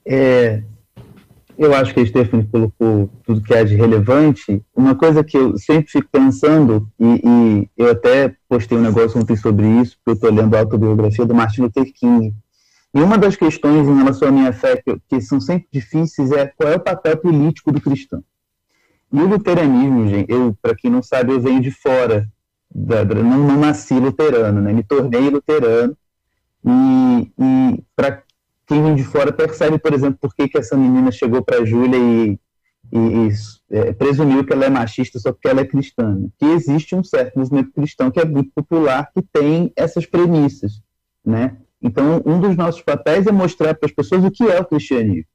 É, 0.05 0.63
eu 1.59 1.75
acho 1.75 1.93
que 1.93 1.99
a 1.99 2.05
Stephanie 2.05 2.47
colocou 2.47 3.09
tudo 3.25 3.41
que 3.41 3.53
é 3.53 3.65
de 3.65 3.75
relevante. 3.75 4.63
Uma 4.73 4.95
coisa 4.95 5.25
que 5.25 5.37
eu 5.37 5.57
sempre 5.57 5.91
fico 5.91 6.07
pensando, 6.09 6.89
e, 6.97 7.21
e 7.21 7.69
eu 7.75 7.91
até 7.91 8.33
postei 8.47 8.77
um 8.77 8.81
negócio 8.81 9.19
ontem 9.19 9.35
sobre 9.35 9.67
isso, 9.67 9.97
porque 9.97 10.11
eu 10.11 10.13
estou 10.13 10.31
lendo 10.31 10.55
a 10.55 10.59
autobiografia 10.59 11.25
do 11.25 11.35
Martin 11.35 11.63
Luther 11.63 11.91
King, 11.93 12.33
e 12.93 13.01
uma 13.01 13.17
das 13.17 13.35
questões 13.35 13.85
em 13.85 13.97
relação 13.97 14.29
à 14.29 14.31
minha 14.31 14.53
fé 14.53 14.77
que, 14.77 14.97
que 15.09 15.21
são 15.21 15.41
sempre 15.41 15.67
difíceis 15.71 16.31
é 16.31 16.47
qual 16.47 16.71
é 16.71 16.77
o 16.77 16.79
papel 16.79 17.17
político 17.17 17.73
do 17.73 17.81
cristão. 17.81 18.23
E 19.11 19.19
o 19.19 19.27
luteranismo, 19.27 20.07
gente, 20.07 20.31
eu, 20.31 20.55
para 20.61 20.73
quem 20.73 20.89
não 20.89 21.03
sabe, 21.03 21.33
eu 21.33 21.41
venho 21.41 21.59
de 21.59 21.71
fora, 21.71 22.25
da, 22.73 23.03
não, 23.03 23.37
não, 23.37 23.59
nasci 23.59 23.95
luterano, 23.95 24.61
né? 24.61 24.71
me 24.71 24.83
tornei 24.83 25.29
luterano, 25.29 25.95
e, 26.65 27.31
e 27.37 27.83
para 27.97 28.23
quem 28.69 28.83
vem 28.83 28.93
de 28.93 29.03
fora 29.03 29.33
percebe, 29.33 29.79
por 29.79 29.91
exemplo, 29.95 30.19
por 30.21 30.35
que, 30.35 30.47
que 30.47 30.59
essa 30.59 30.77
menina 30.77 31.11
chegou 31.11 31.43
para 31.43 31.57
a 31.57 31.65
Júlia 31.65 31.97
e, 31.97 32.39
e, 32.93 32.97
e 32.99 33.29
é, 33.71 33.91
presumiu 33.93 34.45
que 34.45 34.53
ela 34.53 34.65
é 34.65 34.69
machista 34.69 35.17
só 35.17 35.31
porque 35.31 35.47
ela 35.47 35.61
é 35.61 35.65
cristã. 35.65 36.13
Né? 36.13 36.29
Que 36.37 36.45
existe 36.45 36.95
um 36.95 37.03
certo 37.03 37.39
movimento 37.39 37.71
cristão 37.73 38.11
que 38.11 38.19
é 38.19 38.25
muito 38.25 38.51
popular, 38.53 39.09
que 39.11 39.23
tem 39.23 39.73
essas 39.75 40.05
premissas, 40.05 40.83
né? 41.25 41.57
Então, 41.81 42.21
um 42.25 42.39
dos 42.39 42.55
nossos 42.55 42.81
papéis 42.81 43.25
é 43.25 43.31
mostrar 43.31 43.73
para 43.73 43.87
as 43.87 43.91
pessoas 43.91 44.23
o 44.23 44.29
que 44.29 44.43
é 44.43 44.59
o 44.59 44.65
cristianismo. 44.65 45.25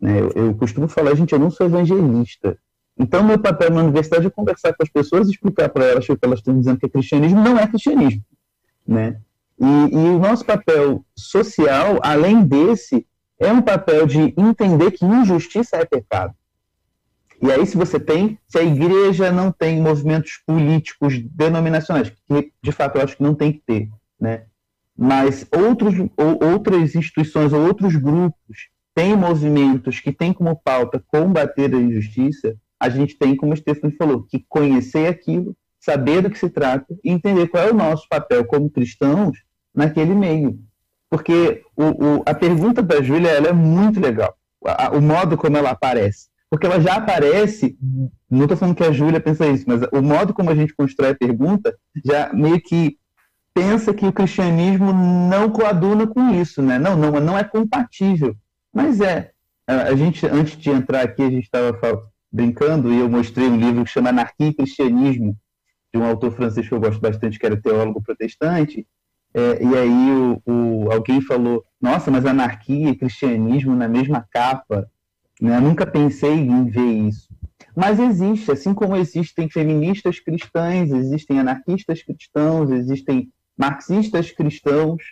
Né? 0.00 0.20
Eu, 0.20 0.30
eu, 0.34 0.54
costumo 0.54 0.88
falar, 0.88 1.14
gente, 1.14 1.32
eu 1.32 1.38
não 1.38 1.48
sou 1.48 1.66
evangelista. 1.66 2.58
Então, 2.98 3.24
meu 3.24 3.38
papel 3.38 3.70
na 3.70 3.82
universidade 3.84 4.26
é 4.26 4.30
conversar 4.30 4.74
com 4.74 4.82
as 4.82 4.90
pessoas 4.90 5.28
e 5.28 5.30
explicar 5.30 5.68
para 5.68 5.84
elas 5.84 6.06
o 6.08 6.16
que 6.16 6.26
elas 6.26 6.40
estão 6.40 6.58
dizendo 6.58 6.78
que 6.78 6.86
é 6.86 6.88
cristianismo 6.88 7.40
não 7.40 7.56
é 7.56 7.66
cristianismo. 7.68 8.22
Né? 8.86 9.20
E, 9.58 9.64
e 9.64 10.08
o 10.10 10.18
nosso 10.18 10.44
papel 10.44 11.04
social, 11.16 11.98
além 12.02 12.44
desse, 12.44 13.06
é 13.38 13.52
um 13.52 13.62
papel 13.62 14.06
de 14.06 14.34
entender 14.36 14.90
que 14.92 15.04
injustiça 15.04 15.76
é 15.76 15.84
pecado. 15.84 16.34
E 17.40 17.52
aí, 17.52 17.66
se 17.66 17.76
você 17.76 18.00
tem, 18.00 18.38
se 18.48 18.58
a 18.58 18.62
igreja 18.62 19.30
não 19.30 19.52
tem 19.52 19.80
movimentos 19.80 20.40
políticos 20.46 21.18
denominacionais, 21.18 22.10
que 22.10 22.52
de 22.62 22.72
fato 22.72 22.96
eu 22.96 23.02
acho 23.02 23.16
que 23.16 23.22
não 23.22 23.34
tem 23.34 23.52
que 23.52 23.62
ter, 23.66 23.90
né? 24.18 24.44
mas 24.96 25.46
outros, 25.54 25.94
ou, 26.16 26.52
outras 26.52 26.94
instituições 26.94 27.52
ou 27.52 27.66
outros 27.66 27.94
grupos 27.96 28.70
têm 28.94 29.14
movimentos 29.14 30.00
que 30.00 30.10
têm 30.10 30.32
como 30.32 30.56
pauta 30.56 31.04
combater 31.06 31.74
a 31.74 31.78
injustiça, 31.78 32.56
a 32.80 32.88
gente 32.88 33.16
tem, 33.18 33.36
como 33.36 33.52
o 33.52 33.56
Stefano 33.56 33.92
falou, 33.98 34.22
que 34.22 34.44
conhecer 34.48 35.06
aquilo, 35.08 35.54
saber 35.78 36.22
do 36.22 36.30
que 36.30 36.38
se 36.38 36.48
trata 36.48 36.96
e 37.04 37.10
entender 37.10 37.48
qual 37.48 37.64
é 37.64 37.70
o 37.70 37.76
nosso 37.76 38.08
papel 38.08 38.44
como 38.46 38.70
cristãos 38.70 39.38
naquele 39.76 40.14
meio. 40.14 40.58
Porque 41.08 41.62
o, 41.76 41.84
o, 41.84 42.22
a 42.26 42.34
pergunta 42.34 42.82
da 42.82 43.00
Júlia 43.02 43.28
é 43.28 43.52
muito 43.52 44.00
legal, 44.00 44.34
a, 44.64 44.90
o 44.90 45.00
modo 45.00 45.36
como 45.36 45.56
ela 45.56 45.70
aparece. 45.70 46.28
Porque 46.48 46.66
ela 46.66 46.80
já 46.80 46.94
aparece, 46.94 47.76
não 48.30 48.44
estou 48.44 48.56
falando 48.56 48.76
que 48.76 48.84
a 48.84 48.92
Júlia 48.92 49.20
pensa 49.20 49.46
isso, 49.46 49.64
mas 49.66 49.82
o 49.92 50.00
modo 50.00 50.32
como 50.32 50.50
a 50.50 50.54
gente 50.54 50.74
constrói 50.74 51.10
a 51.10 51.16
pergunta 51.16 51.76
já 52.04 52.32
meio 52.32 52.60
que 52.60 52.96
pensa 53.52 53.94
que 53.94 54.06
o 54.06 54.12
cristianismo 54.12 54.92
não 54.92 55.50
coaduna 55.50 56.06
com 56.06 56.30
isso, 56.34 56.62
né? 56.62 56.78
Não, 56.78 56.96
não, 56.96 57.12
não 57.20 57.38
é 57.38 57.42
compatível. 57.42 58.36
Mas 58.72 59.00
é. 59.00 59.30
A 59.66 59.96
gente, 59.96 60.24
antes 60.26 60.56
de 60.56 60.70
entrar 60.70 61.02
aqui, 61.02 61.22
a 61.22 61.30
gente 61.30 61.44
estava 61.44 61.76
brincando 62.30 62.92
e 62.92 63.00
eu 63.00 63.08
mostrei 63.08 63.48
um 63.48 63.56
livro 63.56 63.84
que 63.84 63.90
chama 63.90 64.10
Anarquia 64.10 64.48
e 64.48 64.54
Cristianismo, 64.54 65.36
de 65.92 65.98
um 65.98 66.04
autor 66.04 66.30
francês 66.32 66.68
que 66.68 66.74
eu 66.74 66.78
gosto 66.78 67.00
bastante, 67.00 67.38
que 67.38 67.46
era 67.46 67.60
teólogo 67.60 68.02
protestante. 68.02 68.86
É, 69.36 69.62
e 69.62 69.76
aí 69.76 70.10
o, 70.12 70.42
o, 70.46 70.90
alguém 70.90 71.20
falou: 71.20 71.62
Nossa, 71.78 72.10
mas 72.10 72.24
anarquia 72.24 72.88
e 72.88 72.96
cristianismo 72.96 73.76
na 73.76 73.86
mesma 73.86 74.26
capa. 74.32 74.90
Né? 75.38 75.58
Eu 75.58 75.60
nunca 75.60 75.86
pensei 75.86 76.32
em 76.32 76.64
ver 76.64 76.90
isso. 77.08 77.28
Mas 77.76 78.00
existe, 78.00 78.50
assim 78.50 78.72
como 78.72 78.96
existem 78.96 79.50
feministas 79.50 80.18
cristãs, 80.18 80.90
existem 80.90 81.38
anarquistas 81.38 82.02
cristãos, 82.02 82.70
existem 82.70 83.30
marxistas 83.54 84.30
cristãos. 84.30 85.02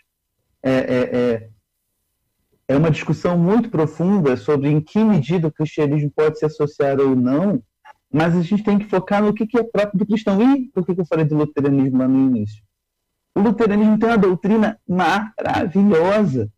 É, 0.63 0.73
é, 0.73 1.19
é, 1.19 1.49
é 2.69 2.77
uma 2.79 2.91
discussão 2.91 3.37
muito 3.37 3.69
profunda 3.69 4.39
sobre 4.39 4.71
em 4.71 4.81
que 4.81 5.05
medida 5.05 5.49
o 5.49 5.53
cristianismo 5.53 6.11
pode 6.11 6.39
se 6.39 6.47
associar 6.47 6.99
ou 6.99 7.15
não, 7.15 7.63
mas 8.11 8.35
a 8.35 8.41
gente 8.41 8.65
tem 8.65 8.79
que 8.79 8.87
focar 8.87 9.23
no 9.23 9.35
que, 9.35 9.47
é 9.59 9.63
próprio 9.63 9.99
do 9.99 10.07
cristão. 10.07 10.41
E 10.41 10.71
por 10.71 10.87
que, 10.87 10.99
eu 10.99 11.05
falei 11.05 11.27
do 11.27 11.37
luteranismo 11.37 11.99
lá 11.99 12.09
no 12.09 12.31
início? 12.31 12.64
O 13.35 13.41
luteranismo 13.41 13.99
tem 13.99 14.09
uma 14.09 14.19
doutrina 14.19 14.79
maravilhosa, 14.89 16.49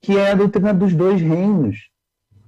que 0.00 0.16
é 0.16 0.32
a 0.32 0.34
doutrina 0.34 0.72
dos 0.72 0.94
dois 0.94 1.20
reinos, 1.20 1.90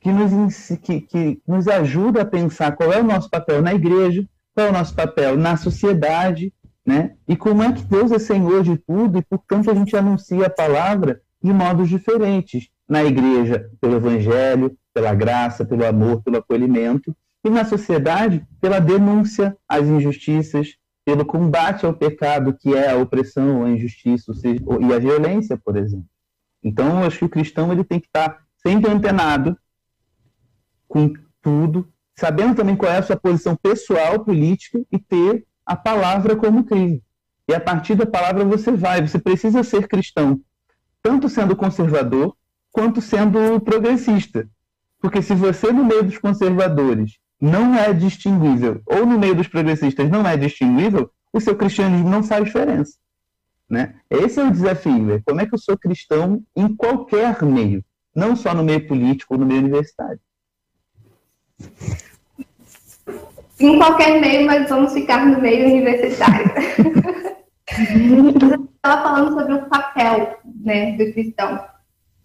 que 0.00 0.10
nos, 0.10 0.68
que, 0.82 1.00
que 1.00 1.42
nos 1.46 1.68
ajuda 1.68 2.22
a 2.22 2.26
pensar 2.26 2.72
qual 2.72 2.92
é 2.92 3.00
o 3.00 3.04
nosso 3.04 3.28
papel 3.30 3.62
na 3.62 3.74
igreja, 3.74 4.26
qual 4.54 4.66
é 4.66 4.70
o 4.70 4.72
nosso 4.72 4.94
papel 4.94 5.36
na 5.36 5.56
sociedade 5.56 6.52
né? 6.86 7.14
E 7.26 7.36
como 7.36 7.62
é 7.62 7.72
que 7.72 7.82
Deus 7.82 8.12
é 8.12 8.18
Senhor 8.18 8.62
de 8.62 8.76
tudo 8.76 9.18
e, 9.18 9.22
portanto, 9.22 9.70
a 9.70 9.74
gente 9.74 9.96
anuncia 9.96 10.46
a 10.46 10.50
palavra 10.50 11.20
de 11.42 11.52
modos 11.52 11.88
diferentes. 11.88 12.68
Na 12.86 13.02
igreja, 13.02 13.70
pelo 13.80 13.96
evangelho, 13.96 14.76
pela 14.92 15.14
graça, 15.14 15.64
pelo 15.64 15.86
amor, 15.86 16.22
pelo 16.22 16.36
acolhimento. 16.36 17.16
E 17.42 17.48
na 17.48 17.64
sociedade, 17.64 18.46
pela 18.60 18.78
denúncia 18.78 19.56
às 19.66 19.86
injustiças, 19.86 20.76
pelo 21.04 21.24
combate 21.24 21.84
ao 21.84 21.92
pecado, 21.92 22.54
que 22.54 22.74
é 22.74 22.90
a 22.90 22.96
opressão, 22.96 23.64
a 23.64 23.70
injustiça 23.70 24.32
e 24.44 24.92
a 24.92 24.98
violência, 24.98 25.56
por 25.56 25.76
exemplo. 25.76 26.08
Então, 26.62 27.00
eu 27.00 27.06
acho 27.06 27.18
que 27.18 27.24
o 27.26 27.28
cristão 27.28 27.70
ele 27.70 27.84
tem 27.84 28.00
que 28.00 28.06
estar 28.06 28.42
sempre 28.56 28.90
antenado 28.90 29.56
com 30.88 31.12
tudo, 31.42 31.86
sabendo 32.18 32.54
também 32.54 32.74
qual 32.74 32.90
é 32.90 32.98
a 32.98 33.02
sua 33.02 33.16
posição 33.16 33.54
pessoal, 33.54 34.24
política 34.24 34.80
e 34.90 34.98
ter 34.98 35.46
a 35.66 35.76
palavra 35.76 36.34
como 36.36 36.64
crime. 36.64 37.02
E 37.46 37.54
a 37.54 37.60
partir 37.60 37.94
da 37.94 38.06
palavra 38.06 38.44
você 38.44 38.72
vai, 38.72 39.06
você 39.06 39.18
precisa 39.18 39.62
ser 39.62 39.86
cristão, 39.86 40.40
tanto 41.02 41.28
sendo 41.28 41.54
conservador 41.54 42.34
quanto 42.72 43.02
sendo 43.02 43.60
progressista. 43.60 44.48
Porque 45.00 45.20
se 45.20 45.34
você, 45.34 45.70
no 45.70 45.84
meio 45.84 46.02
dos 46.02 46.16
conservadores, 46.16 47.18
não 47.44 47.74
é 47.74 47.92
distinguível, 47.92 48.80
ou 48.86 49.04
no 49.04 49.18
meio 49.18 49.34
dos 49.34 49.48
progressistas 49.48 50.10
não 50.10 50.26
é 50.26 50.36
distinguível, 50.36 51.10
o 51.32 51.40
seu 51.40 51.56
cristianismo 51.56 52.08
não 52.08 52.22
faz 52.22 52.44
diferença. 52.44 52.94
Né? 53.68 53.94
Esse 54.10 54.40
é 54.40 54.44
o 54.44 54.50
desafio: 54.50 55.14
é 55.14 55.20
como 55.24 55.40
é 55.40 55.46
que 55.46 55.54
eu 55.54 55.58
sou 55.58 55.76
cristão 55.76 56.42
em 56.54 56.74
qualquer 56.74 57.42
meio, 57.42 57.84
não 58.14 58.34
só 58.36 58.54
no 58.54 58.64
meio 58.64 58.86
político 58.86 59.34
ou 59.34 59.40
no 59.40 59.46
meio 59.46 59.60
universitário 59.60 60.20
em 63.60 63.78
qualquer 63.78 64.20
meio, 64.20 64.46
mas 64.46 64.68
vamos 64.68 64.92
ficar 64.92 65.26
no 65.26 65.40
meio 65.40 65.68
universitário. 65.68 66.50
Você 67.66 68.54
estava 68.76 69.02
falando 69.02 69.38
sobre 69.38 69.54
o 69.54 69.66
papel 69.66 70.38
né, 70.62 70.92
do 70.92 71.12
cristão. 71.12 71.64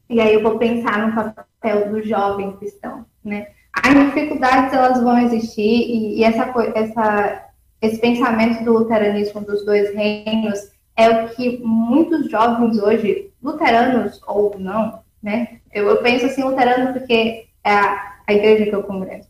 E 0.10 0.20
aí 0.20 0.34
eu 0.34 0.44
vou 0.44 0.58
pensar 0.58 1.08
no 1.08 1.34
papel 1.34 1.90
do 1.92 2.02
jovem 2.04 2.58
cristão. 2.58 3.06
Né? 3.24 3.48
As 3.74 3.94
dificuldades 3.94 4.74
elas 4.74 5.02
vão 5.02 5.18
existir 5.20 5.62
e, 5.62 6.20
e 6.20 6.24
essa, 6.24 6.52
essa, 6.76 7.46
esse 7.82 8.00
pensamento 8.00 8.64
do 8.64 8.74
luteranismo 8.74 9.42
dos 9.42 9.64
dois 9.66 9.94
reinos 9.94 10.72
é 10.96 11.10
o 11.10 11.30
que 11.30 11.60
muitos 11.64 12.30
jovens 12.30 12.78
hoje, 12.82 13.32
luteranos 13.42 14.20
ou 14.28 14.56
não, 14.60 15.00
né? 15.24 15.60
Eu, 15.74 15.88
eu 15.88 15.98
penso 16.02 16.26
assim, 16.26 16.44
luterano 16.44 16.94
porque 16.94 17.48
é 17.64 17.72
a, 17.72 18.18
a 18.28 18.34
igreja 18.34 18.66
que 18.66 18.76
eu 18.76 18.84
congresso. 18.84 19.30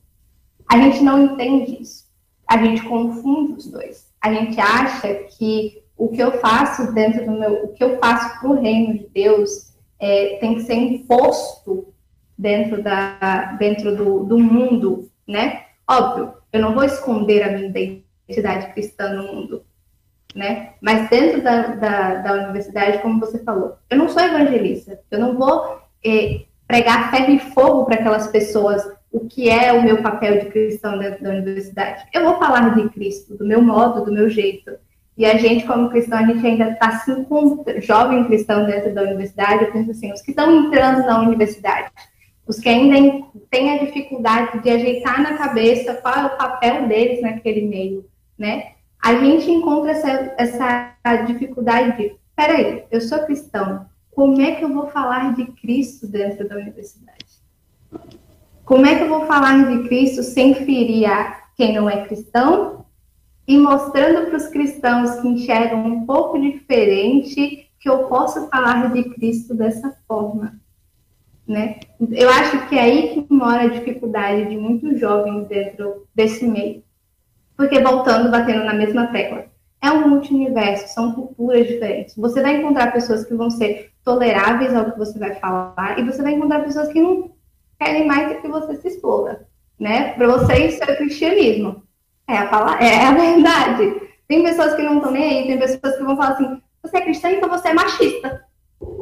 A 0.68 0.78
gente 0.78 1.04
não 1.04 1.24
entende 1.24 1.82
isso. 1.82 2.06
A 2.48 2.58
gente 2.58 2.82
confunde 2.84 3.54
os 3.54 3.68
dois. 3.68 4.08
A 4.22 4.34
gente 4.34 4.60
acha 4.60 5.14
que 5.38 5.84
o 5.96 6.08
que 6.08 6.22
eu 6.22 6.40
faço 6.40 6.92
dentro 6.94 7.26
do 7.26 7.32
meu, 7.32 7.66
o 7.66 7.68
que 7.74 7.84
eu 7.84 8.00
faço 8.00 8.40
para 8.40 8.50
o 8.50 8.60
reino 8.60 8.98
de 8.98 9.08
Deus 9.14 9.74
é, 10.00 10.38
tem 10.40 10.56
que 10.56 10.62
ser 10.62 10.76
imposto 10.76 11.94
dentro 12.40 12.82
da, 12.82 13.58
dentro 13.60 13.94
do, 13.94 14.24
do 14.24 14.40
mundo, 14.40 15.12
né? 15.28 15.64
Óbvio, 15.86 16.34
eu 16.54 16.62
não 16.62 16.74
vou 16.74 16.86
esconder 16.86 17.44
a 17.44 17.52
minha 17.52 17.68
identidade 17.68 18.72
cristã 18.72 19.14
no 19.14 19.34
mundo, 19.34 19.64
né? 20.34 20.70
Mas 20.80 21.10
dentro 21.10 21.42
da, 21.44 21.64
da, 21.76 22.16
da 22.16 22.34
universidade, 22.34 23.00
como 23.00 23.20
você 23.20 23.44
falou, 23.44 23.78
eu 23.90 23.98
não 23.98 24.08
sou 24.08 24.24
evangelista, 24.24 25.02
eu 25.12 25.20
não 25.20 25.38
vou 25.38 25.82
é, 26.06 26.46
pregar 26.66 27.12
ferro 27.12 27.34
e 27.34 27.40
fogo 27.40 27.84
para 27.84 27.96
aquelas 27.96 28.28
pessoas 28.28 28.90
o 29.12 29.28
que 29.28 29.50
é 29.50 29.74
o 29.74 29.84
meu 29.84 30.02
papel 30.02 30.40
de 30.40 30.46
cristão 30.46 30.98
dentro 30.98 31.22
da 31.22 31.32
universidade. 31.32 32.06
Eu 32.14 32.24
vou 32.24 32.38
falar 32.38 32.76
de 32.76 32.88
Cristo, 32.90 33.36
do 33.36 33.46
meu 33.46 33.62
modo, 33.62 34.06
do 34.06 34.14
meu 34.14 34.30
jeito. 34.30 34.72
E 35.18 35.26
a 35.26 35.36
gente, 35.36 35.66
como 35.66 35.90
cristão, 35.90 36.20
a 36.20 36.24
gente 36.24 36.46
ainda 36.46 36.70
está 36.70 37.00
se 37.00 37.12
encontrando, 37.12 37.82
jovem 37.82 38.24
cristão 38.26 38.66
dentro 38.66 38.94
da 38.94 39.02
universidade, 39.02 39.66
eu 39.66 39.72
penso 39.74 39.92
assim, 39.92 40.14
os 40.14 40.22
que 40.22 40.30
estão 40.30 40.68
entrando 40.68 41.06
na 41.06 41.20
universidade, 41.20 41.92
os 42.50 42.58
que 42.58 42.68
ainda 42.68 43.28
têm 43.52 43.76
a 43.76 43.86
dificuldade 43.86 44.64
de 44.64 44.72
ajeitar 44.72 45.22
na 45.22 45.38
cabeça 45.38 45.94
qual 45.94 46.16
é 46.16 46.26
o 46.26 46.36
papel 46.36 46.88
deles 46.88 47.22
naquele 47.22 47.62
meio, 47.68 48.10
né? 48.36 48.72
A 49.00 49.14
gente 49.14 49.52
encontra 49.52 49.92
essa, 49.92 50.34
essa 50.36 51.16
dificuldade 51.28 51.96
de, 51.96 52.16
peraí, 52.36 52.86
eu 52.90 53.02
sou 53.02 53.20
cristão, 53.20 53.86
como 54.10 54.42
é 54.42 54.56
que 54.56 54.66
eu 54.66 54.74
vou 54.74 54.88
falar 54.88 55.36
de 55.36 55.46
Cristo 55.62 56.08
dentro 56.08 56.50
da 56.50 56.56
universidade? 56.56 57.20
Como 58.66 58.84
é 58.84 58.96
que 58.96 59.04
eu 59.04 59.10
vou 59.10 59.28
falar 59.28 59.70
de 59.70 59.88
Cristo 59.88 60.24
sem 60.24 60.56
ferir 60.56 61.08
a 61.08 61.44
quem 61.56 61.76
não 61.76 61.88
é 61.88 62.04
cristão 62.08 62.84
e 63.48 63.60
mostrando 63.60 64.26
para 64.26 64.38
os 64.38 64.48
cristãos 64.48 65.20
que 65.20 65.28
enxergam 65.28 65.86
um 65.86 66.04
pouco 66.04 66.40
diferente 66.42 67.70
que 67.80 67.88
eu 67.88 68.08
posso 68.08 68.50
falar 68.50 68.92
de 68.92 69.04
Cristo 69.12 69.54
dessa 69.54 69.96
forma, 70.08 70.59
né? 71.50 71.80
Eu 72.12 72.30
acho 72.30 72.70
que 72.70 72.78
é 72.78 72.82
aí 72.82 73.10
que 73.10 73.34
mora 73.34 73.62
a 73.62 73.68
dificuldade 73.68 74.48
de 74.48 74.56
muitos 74.56 75.00
jovens 75.00 75.48
dentro 75.48 76.06
desse 76.14 76.46
meio. 76.46 76.84
Porque 77.58 77.80
voltando, 77.80 78.30
batendo 78.30 78.64
na 78.64 78.74
mesma 78.74 79.08
tecla, 79.08 79.46
é 79.82 79.92
um 79.92 80.08
multiverso, 80.08 80.94
são 80.94 81.12
culturas 81.12 81.68
diferentes. 81.68 82.16
Você 82.16 82.42
vai 82.42 82.58
encontrar 82.58 82.94
pessoas 82.94 83.26
que 83.26 83.34
vão 83.34 83.50
ser 83.50 83.92
toleráveis 84.06 84.76
ao 84.76 84.92
que 84.92 84.98
você 85.00 85.18
vai 85.18 85.34
falar 85.36 85.98
e 85.98 86.04
você 86.04 86.22
vai 86.22 86.34
encontrar 86.34 86.64
pessoas 86.64 86.90
que 86.90 87.02
não 87.02 87.32
querem 87.80 88.06
mais 88.06 88.40
que 88.40 88.48
você 88.48 88.76
se 88.76 88.88
exploda, 88.88 89.48
né? 89.80 90.14
Para 90.14 90.28
você 90.28 90.68
isso 90.68 90.84
é 90.84 90.96
cristianismo. 90.96 91.84
É 92.28 92.38
a, 92.38 92.46
palavra, 92.46 92.86
é 92.86 93.08
a 93.08 93.12
verdade. 93.12 94.02
Tem 94.28 94.44
pessoas 94.44 94.76
que 94.76 94.84
não 94.84 94.98
estão 94.98 95.12
nem 95.12 95.24
aí, 95.24 95.48
tem 95.48 95.58
pessoas 95.58 95.98
que 95.98 96.04
vão 96.04 96.16
falar 96.16 96.34
assim, 96.34 96.62
você 96.84 96.98
é 96.98 97.02
cristã, 97.02 97.32
então 97.32 97.50
você 97.50 97.70
é 97.70 97.74
machista. 97.74 98.46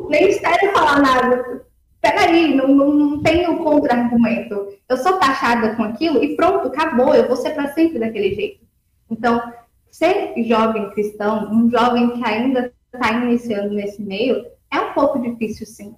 Nem 0.10 0.30
espere 0.30 0.72
falar 0.72 1.02
nada. 1.02 1.67
Peraí, 2.02 2.56
não, 2.56 2.68
não, 2.68 3.22
tenho 3.22 3.58
contra-argumento. 3.58 4.68
Eu 4.88 4.98
sou 4.98 5.18
taxada 5.20 5.76
com 5.76 5.84
aquilo 5.84 6.24
e 6.24 6.36
pronto, 6.36 6.68
acabou, 6.68 7.14
eu 7.14 7.28
vou 7.28 7.36
ser 7.36 7.52
para 7.52 7.74
sempre 7.74 8.00
daquele 8.00 8.34
jeito. 8.36 8.66
Então, 9.10 9.42
ser 9.90 10.34
jovem 10.44 10.90
cristão, 10.92 11.52
um 11.52 11.70
jovem 11.70 12.12
que 12.12 12.26
ainda 12.26 12.72
está 12.94 13.12
iniciando 13.14 13.74
nesse 13.74 14.02
meio, 14.02 14.46
é 14.72 14.80
um 14.80 14.94
pouco 14.94 15.20
difícil, 15.20 15.66
sim 15.66 15.96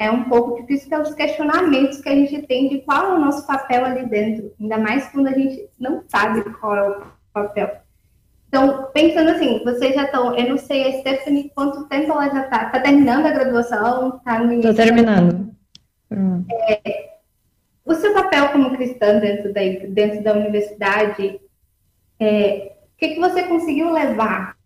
é 0.00 0.10
um 0.10 0.24
pouco 0.24 0.58
difícil 0.62 0.88
pelos 0.88 1.12
questionamentos 1.12 2.00
que 2.00 2.08
a 2.08 2.14
gente 2.14 2.40
tem 2.46 2.70
de 2.70 2.78
qual 2.80 3.04
é 3.04 3.14
o 3.16 3.20
nosso 3.20 3.46
papel 3.46 3.84
ali 3.84 4.06
dentro, 4.06 4.50
ainda 4.58 4.78
mais 4.78 5.06
quando 5.08 5.26
a 5.26 5.32
gente 5.32 5.68
não 5.78 6.02
sabe 6.08 6.42
qual 6.54 6.74
é 6.74 6.88
o 6.88 7.02
papel. 7.34 7.82
Então, 8.50 8.90
pensando 8.92 9.30
assim, 9.30 9.62
vocês 9.62 9.94
já 9.94 10.02
estão, 10.06 10.36
eu 10.36 10.48
não 10.48 10.58
sei, 10.58 10.88
a 10.88 11.00
Stephanie, 11.00 11.52
quanto 11.54 11.86
tempo 11.86 12.10
ela 12.10 12.28
já 12.30 12.42
está? 12.42 12.64
Está 12.64 12.80
terminando 12.80 13.26
a 13.26 13.30
graduação? 13.30 14.16
Está 14.16 14.40
no? 14.40 14.54
Estou 14.54 14.74
terminando. 14.74 15.54
É, 16.68 17.10
o 17.84 17.94
seu 17.94 18.12
papel 18.12 18.48
como 18.48 18.76
cristã 18.76 19.20
dentro 19.20 19.54
da, 19.54 19.60
dentro 19.90 20.24
da 20.24 20.32
universidade, 20.32 21.40
é, 22.18 22.72
o 22.92 22.98
que, 22.98 23.10
que 23.10 23.20
você 23.20 23.44
conseguiu 23.44 23.92
levar 23.92 24.56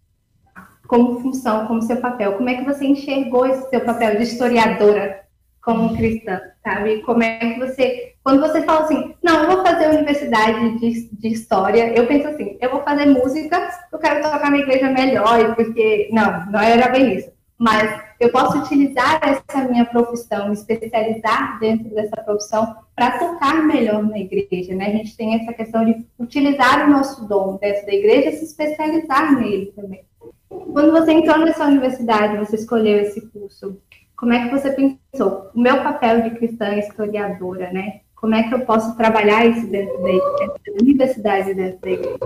como 0.89 1.21
função, 1.21 1.67
como 1.67 1.83
seu 1.83 1.99
papel? 1.99 2.39
Como 2.39 2.49
é 2.49 2.55
que 2.55 2.65
você 2.65 2.87
enxergou 2.87 3.47
esse 3.47 3.69
seu 3.69 3.83
papel 3.83 4.17
de 4.17 4.23
historiadora 4.23 5.25
como 5.63 5.95
cristã, 5.95 6.41
sabe? 6.63 7.03
Como 7.03 7.23
é 7.23 7.39
que 7.39 7.59
você, 7.59 8.14
quando 8.25 8.41
você 8.41 8.63
fala 8.63 8.85
assim, 8.85 9.15
não, 9.23 9.43
eu 9.43 9.51
vou 9.51 9.63
fazer 9.63 9.91
universidade 9.91 10.79
de, 10.79 11.11
de 11.11 11.29
história, 11.29 11.95
eu 11.95 12.07
penso 12.07 12.27
assim, 12.27 12.57
eu 12.59 12.71
vou 12.71 12.83
fazer 12.83 13.05
música, 13.05 13.69
eu 13.93 13.99
quero 13.99 14.23
tocar 14.23 14.51
na 14.51 14.57
igreja 14.57 14.91
melhor, 14.91 15.55
porque, 15.55 16.09
não, 16.11 16.47
não 16.51 16.59
era 16.59 16.89
bem 16.89 17.17
isso. 17.17 17.31
Mas 17.59 18.03
eu 18.19 18.31
posso 18.31 18.59
utilizar 18.59 19.21
essa 19.23 19.69
minha 19.69 19.85
profissão, 19.85 20.49
me 20.49 20.55
especializar 20.55 21.59
dentro 21.61 21.95
dessa 21.95 22.17
profissão 22.23 22.75
para 22.97 23.19
tocar 23.19 23.63
melhor 23.63 24.03
na 24.03 24.19
igreja, 24.19 24.75
né? 24.75 24.87
A 24.87 24.93
gente 24.93 25.17
tem 25.17 25.35
essa 25.35 25.53
questão 25.53 25.85
de 25.85 26.05
utilizar 26.19 26.89
o 26.89 26.91
nosso 26.91 27.29
dom 27.29 27.59
dentro 27.61 27.85
da 27.85 27.93
igreja 27.93 28.31
e 28.31 28.37
se 28.39 28.47
especializar 28.47 29.39
nele 29.39 29.67
também. 29.77 30.03
Quando 30.49 30.93
você 30.93 31.13
entrou 31.13 31.39
nessa 31.39 31.67
universidade, 31.67 32.39
você 32.39 32.57
escolheu 32.57 33.01
esse 33.01 33.21
curso, 33.29 33.79
como 34.17 34.33
é 34.33 34.49
que 34.49 34.51
você 34.51 34.73
pensou? 34.73 35.51
O 35.55 35.61
meu 35.61 35.83
papel 35.83 36.23
de 36.23 36.31
cristã 36.31 36.75
historiadora, 36.77 37.71
né? 37.71 38.01
Como 38.25 38.35
é 38.35 38.43
que 38.43 38.55
eu 38.55 38.61
posso 38.61 38.97
trabalhar 38.97 39.45
isso 39.45 39.67
dentro 39.67 39.99
da, 39.99 40.09
dentro 40.09 40.63
da 40.67 40.73
universidade, 40.81 41.53
dentro 41.53 41.79
da 41.79 41.91
igreja? 41.91 42.19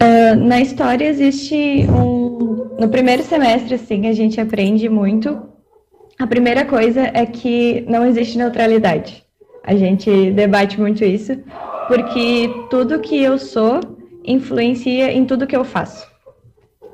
Uh, 0.00 0.36
na 0.36 0.60
história 0.60 1.04
existe 1.04 1.84
um. 1.90 2.76
No 2.78 2.88
primeiro 2.88 3.24
semestre, 3.24 3.74
assim, 3.74 4.06
a 4.06 4.12
gente 4.12 4.40
aprende 4.40 4.88
muito. 4.88 5.36
A 6.16 6.28
primeira 6.28 6.64
coisa 6.64 7.10
é 7.12 7.26
que 7.26 7.84
não 7.88 8.06
existe 8.06 8.38
neutralidade. 8.38 9.24
A 9.64 9.74
gente 9.74 10.30
debate 10.30 10.80
muito 10.80 11.04
isso, 11.04 11.36
porque 11.88 12.48
tudo 12.70 13.00
que 13.00 13.20
eu 13.20 13.38
sou 13.38 13.80
influencia 14.24 15.10
em 15.10 15.24
tudo 15.24 15.48
que 15.48 15.56
eu 15.56 15.64
faço. 15.64 16.06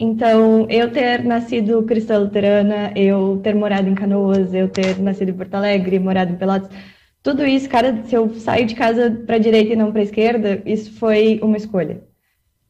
Então, 0.00 0.66
eu 0.70 0.90
ter 0.90 1.22
nascido 1.22 1.82
cristã 1.82 2.16
luterana, 2.16 2.94
eu 2.96 3.38
ter 3.42 3.54
morado 3.54 3.90
em 3.90 3.94
Canoas, 3.94 4.54
eu 4.54 4.70
ter 4.70 4.98
nascido 4.98 5.28
em 5.28 5.34
Porto 5.34 5.54
Alegre, 5.54 5.98
morado 5.98 6.32
em 6.32 6.36
Pelotas, 6.36 6.70
tudo 7.22 7.44
isso, 7.46 7.68
cara, 7.68 8.02
se 8.04 8.14
eu 8.14 8.34
saio 8.34 8.66
de 8.66 8.74
casa 8.74 9.10
para 9.26 9.38
direita 9.38 9.72
e 9.72 9.76
não 9.76 9.92
para 9.92 10.02
esquerda, 10.02 10.62
isso 10.66 10.92
foi 10.94 11.38
uma 11.42 11.56
escolha. 11.56 12.02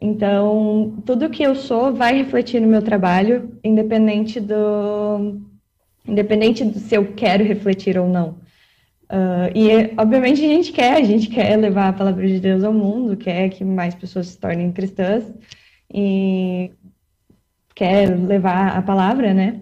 Então, 0.01 1.01
tudo 1.07 1.31
que 1.31 1.43
eu 1.43 1.55
sou 1.55 1.95
vai 1.95 2.17
refletir 2.17 2.61
no 2.61 2.67
meu 2.67 2.83
trabalho, 2.83 3.59
independente 3.63 4.41
do 4.41 5.41
independente 6.07 6.65
do 6.65 6.79
se 6.79 6.97
eu 6.97 7.15
quero 7.15 7.45
refletir 7.45 7.97
ou 7.97 8.09
não. 8.09 8.41
Uh, 9.05 9.53
e, 9.55 9.93
obviamente, 9.97 10.45
a 10.45 10.49
gente 10.49 10.73
quer, 10.73 10.97
a 10.97 11.05
gente 11.05 11.29
quer 11.29 11.57
levar 11.57 11.89
a 11.89 11.93
palavra 11.93 12.27
de 12.27 12.41
Deus 12.41 12.65
ao 12.65 12.73
mundo, 12.73 13.17
quer 13.17 13.51
que 13.51 13.65
mais 13.65 13.95
pessoas 13.95 14.29
se 14.29 14.39
tornem 14.39 14.73
cristãs. 14.73 15.33
E 15.93 16.73
quer 17.75 18.09
levar 18.17 18.77
a 18.77 18.83
palavra, 18.83 19.35
né? 19.35 19.61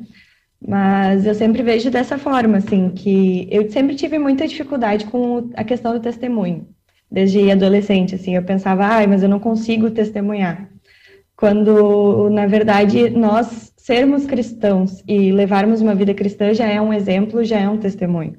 Mas 0.66 1.25
eu 1.25 1.35
sempre 1.35 1.62
vejo 1.62 1.90
dessa 1.90 2.18
forma, 2.18 2.59
assim, 2.59 2.90
que 2.90 3.49
eu 3.51 3.70
sempre 3.70 3.96
tive 3.96 4.18
muita 4.18 4.46
dificuldade 4.46 5.07
com 5.07 5.51
a 5.57 5.64
questão 5.64 5.92
do 5.94 6.01
testemunho. 6.01 6.68
Desde 7.11 7.51
adolescente, 7.51 8.14
assim, 8.14 8.37
eu 8.37 8.42
pensava, 8.42 8.85
ai, 8.85 9.07
mas 9.07 9.23
eu 9.23 9.29
não 9.29 9.40
consigo 9.40 9.90
testemunhar. 9.90 10.68
Quando, 11.35 12.29
na 12.29 12.46
verdade, 12.46 13.09
nós 13.09 13.73
sermos 13.77 14.27
cristãos 14.27 15.03
e 15.09 15.33
levarmos 15.33 15.81
uma 15.81 15.94
vida 15.94 16.12
cristã 16.12 16.53
já 16.53 16.66
é 16.66 16.81
um 16.81 16.92
exemplo, 16.92 17.42
já 17.42 17.59
é 17.59 17.68
um 17.68 17.79
testemunho. 17.79 18.37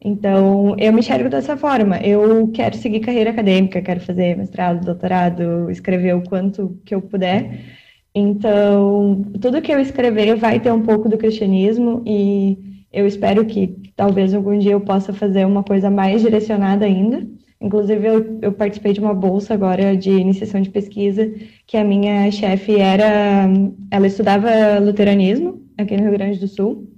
Então, 0.00 0.74
eu 0.78 0.92
me 0.92 1.00
enxergo 1.00 1.28
dessa 1.28 1.56
forma. 1.56 1.98
Eu 1.98 2.48
quero 2.48 2.76
seguir 2.76 3.00
carreira 3.00 3.30
acadêmica, 3.30 3.82
quero 3.82 4.00
fazer 4.00 4.36
mestrado, 4.36 4.84
doutorado, 4.84 5.70
escrever 5.70 6.14
o 6.14 6.22
quanto 6.22 6.80
que 6.84 6.94
eu 6.94 7.02
puder 7.02 7.85
então, 8.18 9.26
tudo 9.42 9.60
que 9.60 9.70
eu 9.70 9.78
escrever 9.78 10.36
vai 10.36 10.58
ter 10.58 10.72
um 10.72 10.80
pouco 10.80 11.06
do 11.06 11.18
cristianismo 11.18 12.02
e 12.06 12.80
eu 12.90 13.06
espero 13.06 13.44
que 13.44 13.92
talvez 13.94 14.32
algum 14.32 14.58
dia 14.58 14.72
eu 14.72 14.80
possa 14.80 15.12
fazer 15.12 15.44
uma 15.44 15.62
coisa 15.62 15.90
mais 15.90 16.22
direcionada 16.22 16.86
ainda. 16.86 17.28
Inclusive, 17.60 18.06
eu, 18.06 18.38
eu 18.40 18.52
participei 18.52 18.94
de 18.94 19.00
uma 19.00 19.12
bolsa 19.12 19.52
agora 19.52 19.94
de 19.94 20.10
iniciação 20.10 20.62
de 20.62 20.70
pesquisa, 20.70 21.30
que 21.66 21.76
a 21.76 21.84
minha 21.84 22.30
chefe 22.30 22.76
era. 22.76 23.50
Ela 23.90 24.06
estudava 24.06 24.78
luteranismo 24.78 25.62
aqui 25.76 25.94
no 25.94 26.04
Rio 26.04 26.12
Grande 26.12 26.38
do 26.38 26.48
Sul. 26.48 26.90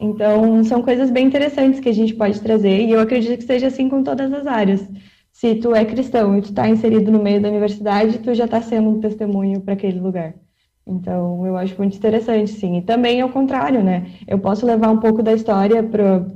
Então, 0.00 0.62
são 0.62 0.82
coisas 0.82 1.10
bem 1.10 1.26
interessantes 1.26 1.80
que 1.80 1.88
a 1.88 1.92
gente 1.92 2.14
pode 2.14 2.40
trazer, 2.40 2.80
e 2.80 2.92
eu 2.92 3.00
acredito 3.00 3.38
que 3.38 3.44
seja 3.44 3.66
assim 3.66 3.88
com 3.88 4.04
todas 4.04 4.32
as 4.32 4.46
áreas. 4.46 4.88
Se 5.32 5.56
tu 5.56 5.74
é 5.74 5.84
cristão 5.84 6.38
e 6.38 6.42
tu 6.42 6.50
está 6.50 6.68
inserido 6.68 7.10
no 7.10 7.20
meio 7.20 7.40
da 7.40 7.48
universidade, 7.48 8.20
tu 8.20 8.32
já 8.34 8.44
está 8.44 8.62
sendo 8.62 8.88
um 8.90 9.00
testemunho 9.00 9.60
para 9.60 9.74
aquele 9.74 9.98
lugar. 9.98 10.43
Então, 10.86 11.46
eu 11.46 11.56
acho 11.56 11.76
muito 11.78 11.96
interessante, 11.96 12.50
sim. 12.50 12.76
E 12.76 12.82
também 12.82 13.20
ao 13.20 13.30
contrário, 13.30 13.82
né? 13.82 14.06
Eu 14.26 14.38
posso 14.38 14.66
levar 14.66 14.90
um 14.90 14.98
pouco 14.98 15.22
da 15.22 15.32
história 15.32 15.82
para 15.82 16.26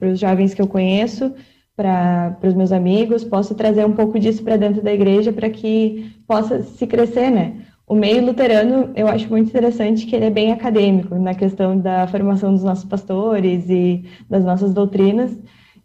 os 0.00 0.18
jovens 0.18 0.54
que 0.54 0.62
eu 0.62 0.66
conheço, 0.66 1.34
para 1.76 2.36
os 2.42 2.54
meus 2.54 2.72
amigos, 2.72 3.22
posso 3.22 3.54
trazer 3.54 3.86
um 3.86 3.92
pouco 3.92 4.18
disso 4.18 4.42
para 4.42 4.56
dentro 4.56 4.82
da 4.82 4.92
igreja 4.92 5.32
para 5.32 5.48
que 5.48 6.10
possa 6.26 6.62
se 6.62 6.86
crescer, 6.86 7.30
né? 7.30 7.66
O 7.86 7.94
meio 7.94 8.24
luterano, 8.24 8.90
eu 8.96 9.08
acho 9.08 9.28
muito 9.30 9.48
interessante 9.48 10.04
que 10.06 10.16
ele 10.16 10.26
é 10.26 10.30
bem 10.30 10.52
acadêmico 10.52 11.14
na 11.14 11.34
questão 11.34 11.78
da 11.78 12.06
formação 12.08 12.52
dos 12.52 12.64
nossos 12.64 12.84
pastores 12.84 13.68
e 13.70 14.04
das 14.28 14.44
nossas 14.44 14.74
doutrinas. 14.74 15.38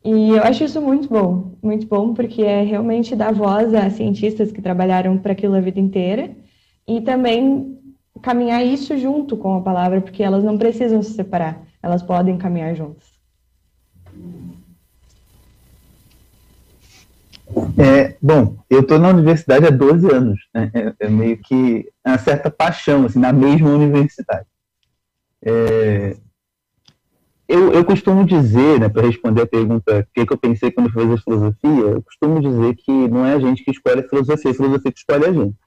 E 0.04 0.30
eu 0.32 0.44
acho 0.44 0.64
isso 0.64 0.82
muito 0.82 1.08
bom, 1.08 1.54
muito 1.62 1.88
bom, 1.88 2.14
porque 2.14 2.42
é 2.42 2.62
realmente 2.64 3.16
dar 3.16 3.34
voz 3.34 3.74
a 3.74 3.90
cientistas 3.90 4.52
que 4.52 4.62
trabalharam 4.62 5.18
para 5.18 5.32
aquilo 5.32 5.56
a 5.56 5.62
vida 5.62 5.80
inteira 5.80 6.32
e 6.88 7.00
também 7.02 7.78
caminhar 8.24 8.66
isso 8.66 8.98
junto 8.98 9.36
com 9.38 9.58
a 9.58 9.62
palavra, 9.62 10.02
porque 10.02 10.24
elas 10.24 10.44
não 10.44 10.58
precisam 10.58 11.04
se 11.04 11.14
separar, 11.14 11.62
elas 11.84 12.02
podem 12.02 12.38
caminhar 12.38 12.74
juntas. 12.74 13.14
É, 17.78 18.16
bom, 18.22 18.58
eu 18.70 18.80
estou 18.80 18.98
na 18.98 19.10
universidade 19.10 19.68
há 19.68 19.70
12 19.70 20.12
anos, 20.12 20.40
né? 20.54 20.72
é, 20.74 20.96
é, 21.02 21.10
meio 21.10 21.38
que 21.38 21.86
uma 22.04 22.18
certa 22.18 22.50
paixão, 22.50 23.06
assim, 23.06 23.20
na 23.20 23.34
mesma 23.34 23.70
universidade. 23.70 24.48
É, 25.42 26.16
eu, 27.48 27.74
eu 27.74 27.84
costumo 27.84 28.26
dizer, 28.26 28.80
né, 28.80 28.88
para 28.88 29.06
responder 29.06 29.42
a 29.42 29.48
pergunta 29.48 30.00
o 30.00 30.14
que, 30.14 30.26
que 30.26 30.34
eu 30.34 30.38
pensei 30.38 30.72
quando 30.72 30.88
eu 30.88 30.94
fiz 30.94 31.12
a 31.12 31.24
filosofia, 31.24 31.92
eu 31.92 32.02
costumo 32.02 32.40
dizer 32.40 32.76
que 32.76 32.92
não 33.10 33.26
é 33.26 33.34
a 33.34 33.40
gente 33.40 33.64
que 33.64 33.72
escolhe 33.72 34.00
a 34.00 34.08
filosofia, 34.08 34.50
é 34.50 34.54
a 34.54 34.56
filosofia 34.56 34.92
que 34.92 35.00
escolhe 35.00 35.26
a 35.26 35.34
gente. 35.34 35.63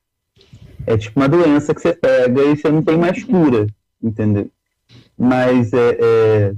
É 0.86 0.96
tipo 0.96 1.18
uma 1.18 1.28
doença 1.28 1.74
que 1.74 1.80
você 1.80 1.92
pega 1.92 2.42
e 2.42 2.56
você 2.56 2.70
não 2.70 2.82
tem 2.82 2.96
mais 2.96 3.22
cura, 3.24 3.66
entendeu? 4.02 4.50
Mas 5.18 5.72
é, 5.72 5.98
é 6.00 6.54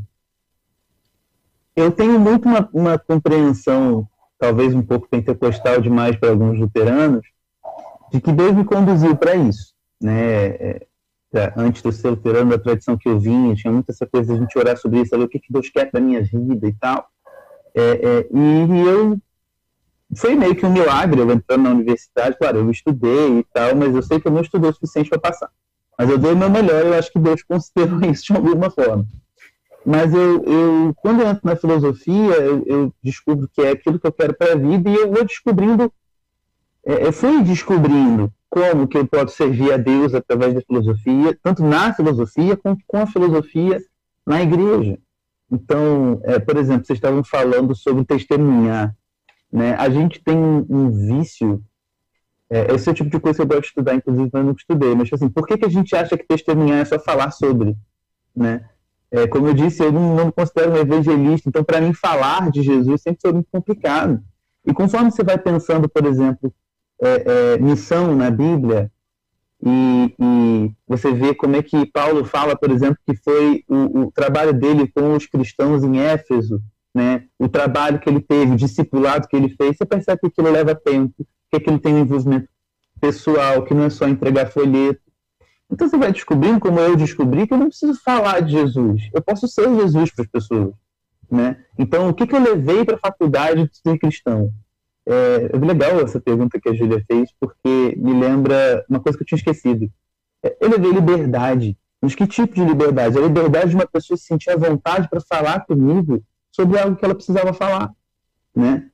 eu 1.75 1.93
tenho 1.93 2.19
muito 2.19 2.49
uma, 2.49 2.69
uma 2.73 2.99
compreensão 2.99 4.07
talvez 4.38 4.75
um 4.75 4.83
pouco 4.83 5.09
pentecostal 5.09 5.81
demais 5.81 6.17
para 6.17 6.31
alguns 6.31 6.59
luteranos, 6.59 7.27
de 8.11 8.21
que 8.21 8.33
Deus 8.33 8.55
me 8.55 8.64
conduziu 8.64 9.17
para 9.17 9.35
isso. 9.35 9.75
Né? 10.01 10.49
É, 10.51 10.87
antes 11.57 11.83
de 11.83 11.88
eu 11.88 11.93
ser 11.93 12.11
luterano, 12.11 12.51
da 12.51 12.59
tradição 12.59 12.97
que 12.97 13.09
eu 13.09 13.19
vinha, 13.19 13.55
tinha 13.55 13.73
muita 13.73 13.93
essa 13.93 14.07
coisa 14.07 14.33
de 14.33 14.38
a 14.38 14.41
gente 14.41 14.59
orar 14.59 14.77
sobre 14.77 15.01
isso, 15.01 15.11
saber 15.11 15.25
o 15.25 15.29
que, 15.29 15.38
que 15.38 15.53
Deus 15.53 15.69
quer 15.69 15.91
para 15.91 16.01
minha 16.01 16.23
vida 16.23 16.67
e 16.67 16.73
tal. 16.75 17.07
É, 17.75 17.83
é, 17.83 18.29
e 18.33 18.81
eu 18.87 19.19
foi 20.16 20.35
meio 20.35 20.55
que 20.55 20.64
um 20.64 20.73
milagre 20.73 21.21
eu 21.21 21.31
entrando 21.31 21.64
na 21.64 21.71
universidade. 21.71 22.37
Claro, 22.38 22.59
eu 22.59 22.71
estudei 22.71 23.40
e 23.40 23.44
tal, 23.53 23.77
mas 23.77 23.94
eu 23.94 24.03
sei 24.03 24.18
que 24.21 24.29
eu 24.29 24.33
não 24.33 24.40
estudei 24.40 24.71
o 24.71 24.73
suficiente 24.73 25.11
para 25.11 25.18
passar. 25.18 25.51
Mas 25.99 26.09
eu 26.09 26.18
dei 26.18 26.33
o 26.33 26.37
meu 26.37 26.49
melhor 26.49 26.87
eu 26.87 26.94
acho 26.94 27.12
que 27.12 27.18
Deus 27.18 27.42
considerou 27.44 28.01
isso 28.11 28.33
de 28.33 28.37
alguma 28.37 28.71
forma. 28.71 29.07
Mas 29.85 30.12
eu, 30.12 30.44
eu 30.44 30.94
quando 30.97 31.21
eu 31.21 31.29
entro 31.29 31.42
na 31.44 31.57
filosofia, 31.57 32.35
eu, 32.37 32.62
eu, 32.66 32.94
descubro 33.03 33.49
que 33.53 33.62
é 33.62 33.71
aquilo 33.71 33.99
que 33.99 34.07
eu 34.07 34.12
quero 34.12 34.35
para 34.35 34.53
a 34.53 34.57
vida 34.57 34.90
e 34.90 34.94
eu 34.94 35.11
vou 35.11 35.25
descobrindo, 35.25 35.92
é, 36.85 37.07
eu 37.07 37.12
fui 37.12 37.42
descobrindo 37.42 38.33
como 38.51 38.88
que 38.88 38.99
eu 38.99 39.07
posso 39.07 39.37
servir 39.37 39.73
a 39.73 39.77
Deus 39.77 40.14
através 40.14 40.55
da 40.55 40.61
filosofia, 40.62 41.38
tanto 41.42 41.62
na 41.62 41.92
filosofia 41.92 42.57
quanto 42.57 42.83
com 42.87 42.99
a 42.99 43.07
filosofia 43.07 43.81
na 44.27 44.42
igreja. 44.42 44.99
Então, 45.51 46.21
é, 46.25 46.38
por 46.38 46.57
exemplo, 46.57 46.85
vocês 46.85 46.99
estavam 46.99 47.25
falando 47.25 47.75
sobre 47.75 48.05
testemunhar. 48.05 48.94
Né? 49.52 49.74
A 49.74 49.88
gente 49.88 50.22
tem 50.22 50.37
um, 50.37 50.90
vício, 50.90 51.62
é, 52.50 52.74
esse 52.74 52.88
é 52.88 52.92
o 52.92 52.94
tipo 52.94 53.11
de 53.11 53.20
coisa 53.20 53.37
que 53.37 53.42
eu 53.42 53.46
gosto 53.46 53.61
de 53.62 53.66
estudar, 53.68 53.94
inclusive 53.94 54.30
eu 54.32 54.44
nunca 54.44 54.61
estudei, 54.61 54.94
mas 54.94 55.12
assim, 55.12 55.28
por 55.28 55.46
que, 55.46 55.56
que 55.56 55.64
a 55.64 55.70
gente 55.70 55.94
acha 55.96 56.16
que 56.16 56.26
testemunhar 56.26 56.80
é 56.80 56.84
só 56.84 56.98
falar 56.98 57.30
sobre? 57.30 57.76
Né? 58.34 58.64
É, 59.11 59.26
como 59.26 59.48
eu 59.48 59.54
disse, 59.54 59.82
eu 59.82 59.90
não, 59.90 60.14
não 60.14 60.26
me 60.26 60.32
considero 60.32 60.72
um 60.72 60.76
evangelista, 60.76 61.48
então 61.48 61.64
para 61.64 61.80
mim 61.80 61.94
falar 61.94 62.50
de 62.50 62.62
Jesus 62.62 63.00
sempre 63.02 63.20
foi 63.22 63.32
muito 63.32 63.48
complicado. 63.50 64.22
E 64.66 64.72
conforme 64.72 65.11
você 65.11 65.24
vai 65.24 65.38
pensando, 65.38 65.88
por 65.88 66.04
exemplo, 66.04 66.52
é, 67.00 67.54
é, 67.54 67.58
missão 67.58 68.14
na 68.14 68.30
Bíblia, 68.30 68.90
e, 69.64 70.14
e, 70.20 70.70
você 70.87 71.12
vê 71.12 71.34
como 71.34 71.56
é 71.56 71.62
que 71.62 71.87
Paulo 71.87 72.24
fala, 72.24 72.56
por 72.56 72.70
exemplo, 72.70 72.98
que 73.04 73.16
foi 73.16 73.64
o, 73.68 74.02
o, 74.02 74.12
trabalho 74.12 74.52
dele 74.52 74.87
com 74.88 75.14
os 75.14 75.26
cristãos 75.26 75.82
em 75.82 75.98
Éfeso, 75.98 76.62
né? 76.98 77.24
o 77.38 77.48
trabalho 77.48 78.00
que 78.00 78.08
ele 78.08 78.20
teve, 78.20 78.52
o 78.52 78.56
discipulado 78.56 79.28
que 79.28 79.37
ele 79.37 79.48
fez, 79.50 79.76
você 79.76 79.87
percebe 79.87 80.20
que 80.20 80.26
aquilo 80.26 80.50
leva 80.50 80.74
tempo, 80.74 81.14
que 81.48 81.56
aquilo 81.56 81.78
tem 81.78 81.94
um 81.94 82.00
envolvimento 82.00 82.48
pessoal, 83.00 83.64
que 83.64 83.72
não 83.72 83.84
é 83.84 83.90
só 83.90 84.08
entregar 84.08 84.50
folheto, 84.50 85.00
então 85.70 85.88
você 85.88 85.96
vai 85.96 86.11
descobrindo, 86.11 86.58
como 86.58 86.80
eu 86.80 86.96
descobri, 86.96 87.46
que 87.46 87.54
eu 87.54 87.58
não 87.58 87.68
preciso 87.68 88.00
falar 88.02 88.40
de 88.40 88.52
Jesus. 88.52 89.08
Eu 89.14 89.22
posso 89.22 89.46
ser 89.46 89.68
Jesus 89.76 90.11
para 90.11 90.24
as 90.24 90.30
pessoas. 90.30 90.72
Né? 91.30 91.62
Então, 91.78 92.08
o 92.08 92.14
que, 92.14 92.26
que 92.26 92.34
eu 92.34 92.42
levei 92.42 92.84
para 92.84 92.96
a 92.96 92.98
faculdade 92.98 93.68
de 93.68 93.76
ser 93.76 93.98
cristão? 93.98 94.50
É, 95.06 95.50
é 95.52 95.58
legal 95.58 96.00
essa 96.00 96.18
pergunta 96.18 96.58
que 96.58 96.68
a 96.68 96.74
Júlia 96.74 97.04
fez, 97.06 97.30
porque 97.38 97.94
me 97.98 98.18
lembra 98.18 98.84
uma 98.88 98.98
coisa 98.98 99.16
que 99.16 99.22
eu 99.22 99.26
tinha 99.26 99.38
esquecido. 99.38 99.90
É, 100.42 100.56
eu 100.58 100.70
levei 100.70 100.90
liberdade. 100.90 101.76
Mas 102.00 102.14
que 102.14 102.26
tipo 102.26 102.54
de 102.54 102.64
liberdade? 102.64 103.18
A 103.18 103.20
liberdade 103.20 103.70
de 103.70 103.76
uma 103.76 103.87
pessoa 103.87 104.16
se 104.16 104.24
sentir 104.24 104.50
à 104.50 104.56
vontade 104.56 105.08
para 105.08 105.20
falar 105.20 105.66
comigo 105.66 106.24
sobre 106.59 106.79
algo 106.79 106.97
que 106.97 107.05
ela 107.05 107.14
precisava 107.14 107.53
falar. 107.53 107.92
Né? 108.55 108.88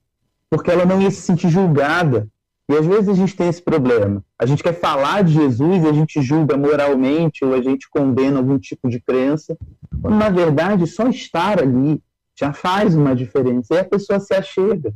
Porque 0.51 0.71
ela 0.71 0.85
não 0.85 1.01
ia 1.01 1.11
se 1.11 1.23
sentir 1.23 1.49
julgada 1.49 2.29
e 2.69 2.75
às 2.75 2.87
vezes 2.87 3.09
a 3.09 3.15
gente 3.15 3.37
tem 3.37 3.49
esse 3.49 3.63
problema. 3.63 4.25
A 4.39 4.47
gente 4.47 4.63
quer 4.63 4.75
falar 4.75 5.23
de 5.23 5.33
Jesus 5.33 5.85
e 5.85 5.89
a 5.89 5.93
gente 5.93 6.21
julga 6.23 6.57
moralmente 6.57 7.45
ou 7.45 7.55
a 7.55 7.63
gente 7.63 7.89
condena 7.89 8.39
algum 8.39 8.59
tipo 8.59 8.89
de 8.89 9.01
crença, 9.01 9.57
quando 10.01 10.17
na 10.17 10.31
verdade 10.31 10.87
só 10.87 11.09
estar 11.09 11.61
ali 11.61 12.03
já 12.35 12.53
faz 12.53 12.95
uma 12.95 13.15
diferença. 13.15 13.75
E 13.75 13.79
a 13.79 13.85
pessoa 13.85 14.19
se 14.19 14.35
achega, 14.35 14.95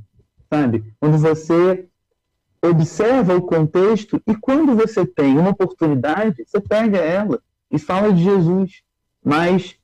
sabe? 0.50 0.83
Quando 0.98 1.18
você 1.18 1.87
observa 2.62 3.37
o 3.37 3.42
contexto 3.42 4.20
e 4.26 4.35
quando 4.35 4.74
você 4.74 5.07
tem 5.07 5.38
uma 5.38 5.50
oportunidade, 5.50 6.44
você 6.46 6.61
pega 6.61 6.98
ela 6.98 7.40
e 7.70 7.78
fala 7.78 8.12
de 8.12 8.24
Jesus. 8.24 8.83
Mas 9.22 9.77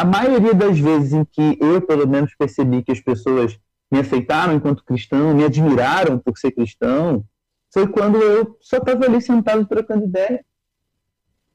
a 0.00 0.04
maioria 0.04 0.54
das 0.54 0.78
vezes 0.78 1.12
em 1.12 1.26
que 1.26 1.58
eu, 1.60 1.82
pelo 1.82 2.08
menos, 2.08 2.34
percebi 2.34 2.82
que 2.82 2.90
as 2.90 3.00
pessoas 3.00 3.58
me 3.92 3.98
aceitaram 3.98 4.54
enquanto 4.54 4.82
cristão, 4.82 5.34
me 5.34 5.44
admiraram 5.44 6.18
por 6.18 6.38
ser 6.38 6.52
cristão, 6.52 7.22
foi 7.70 7.86
quando 7.86 8.16
eu 8.16 8.56
só 8.62 8.78
estava 8.78 9.04
ali 9.04 9.20
sentado 9.20 9.66
trocando 9.66 10.06
ideia. 10.06 10.42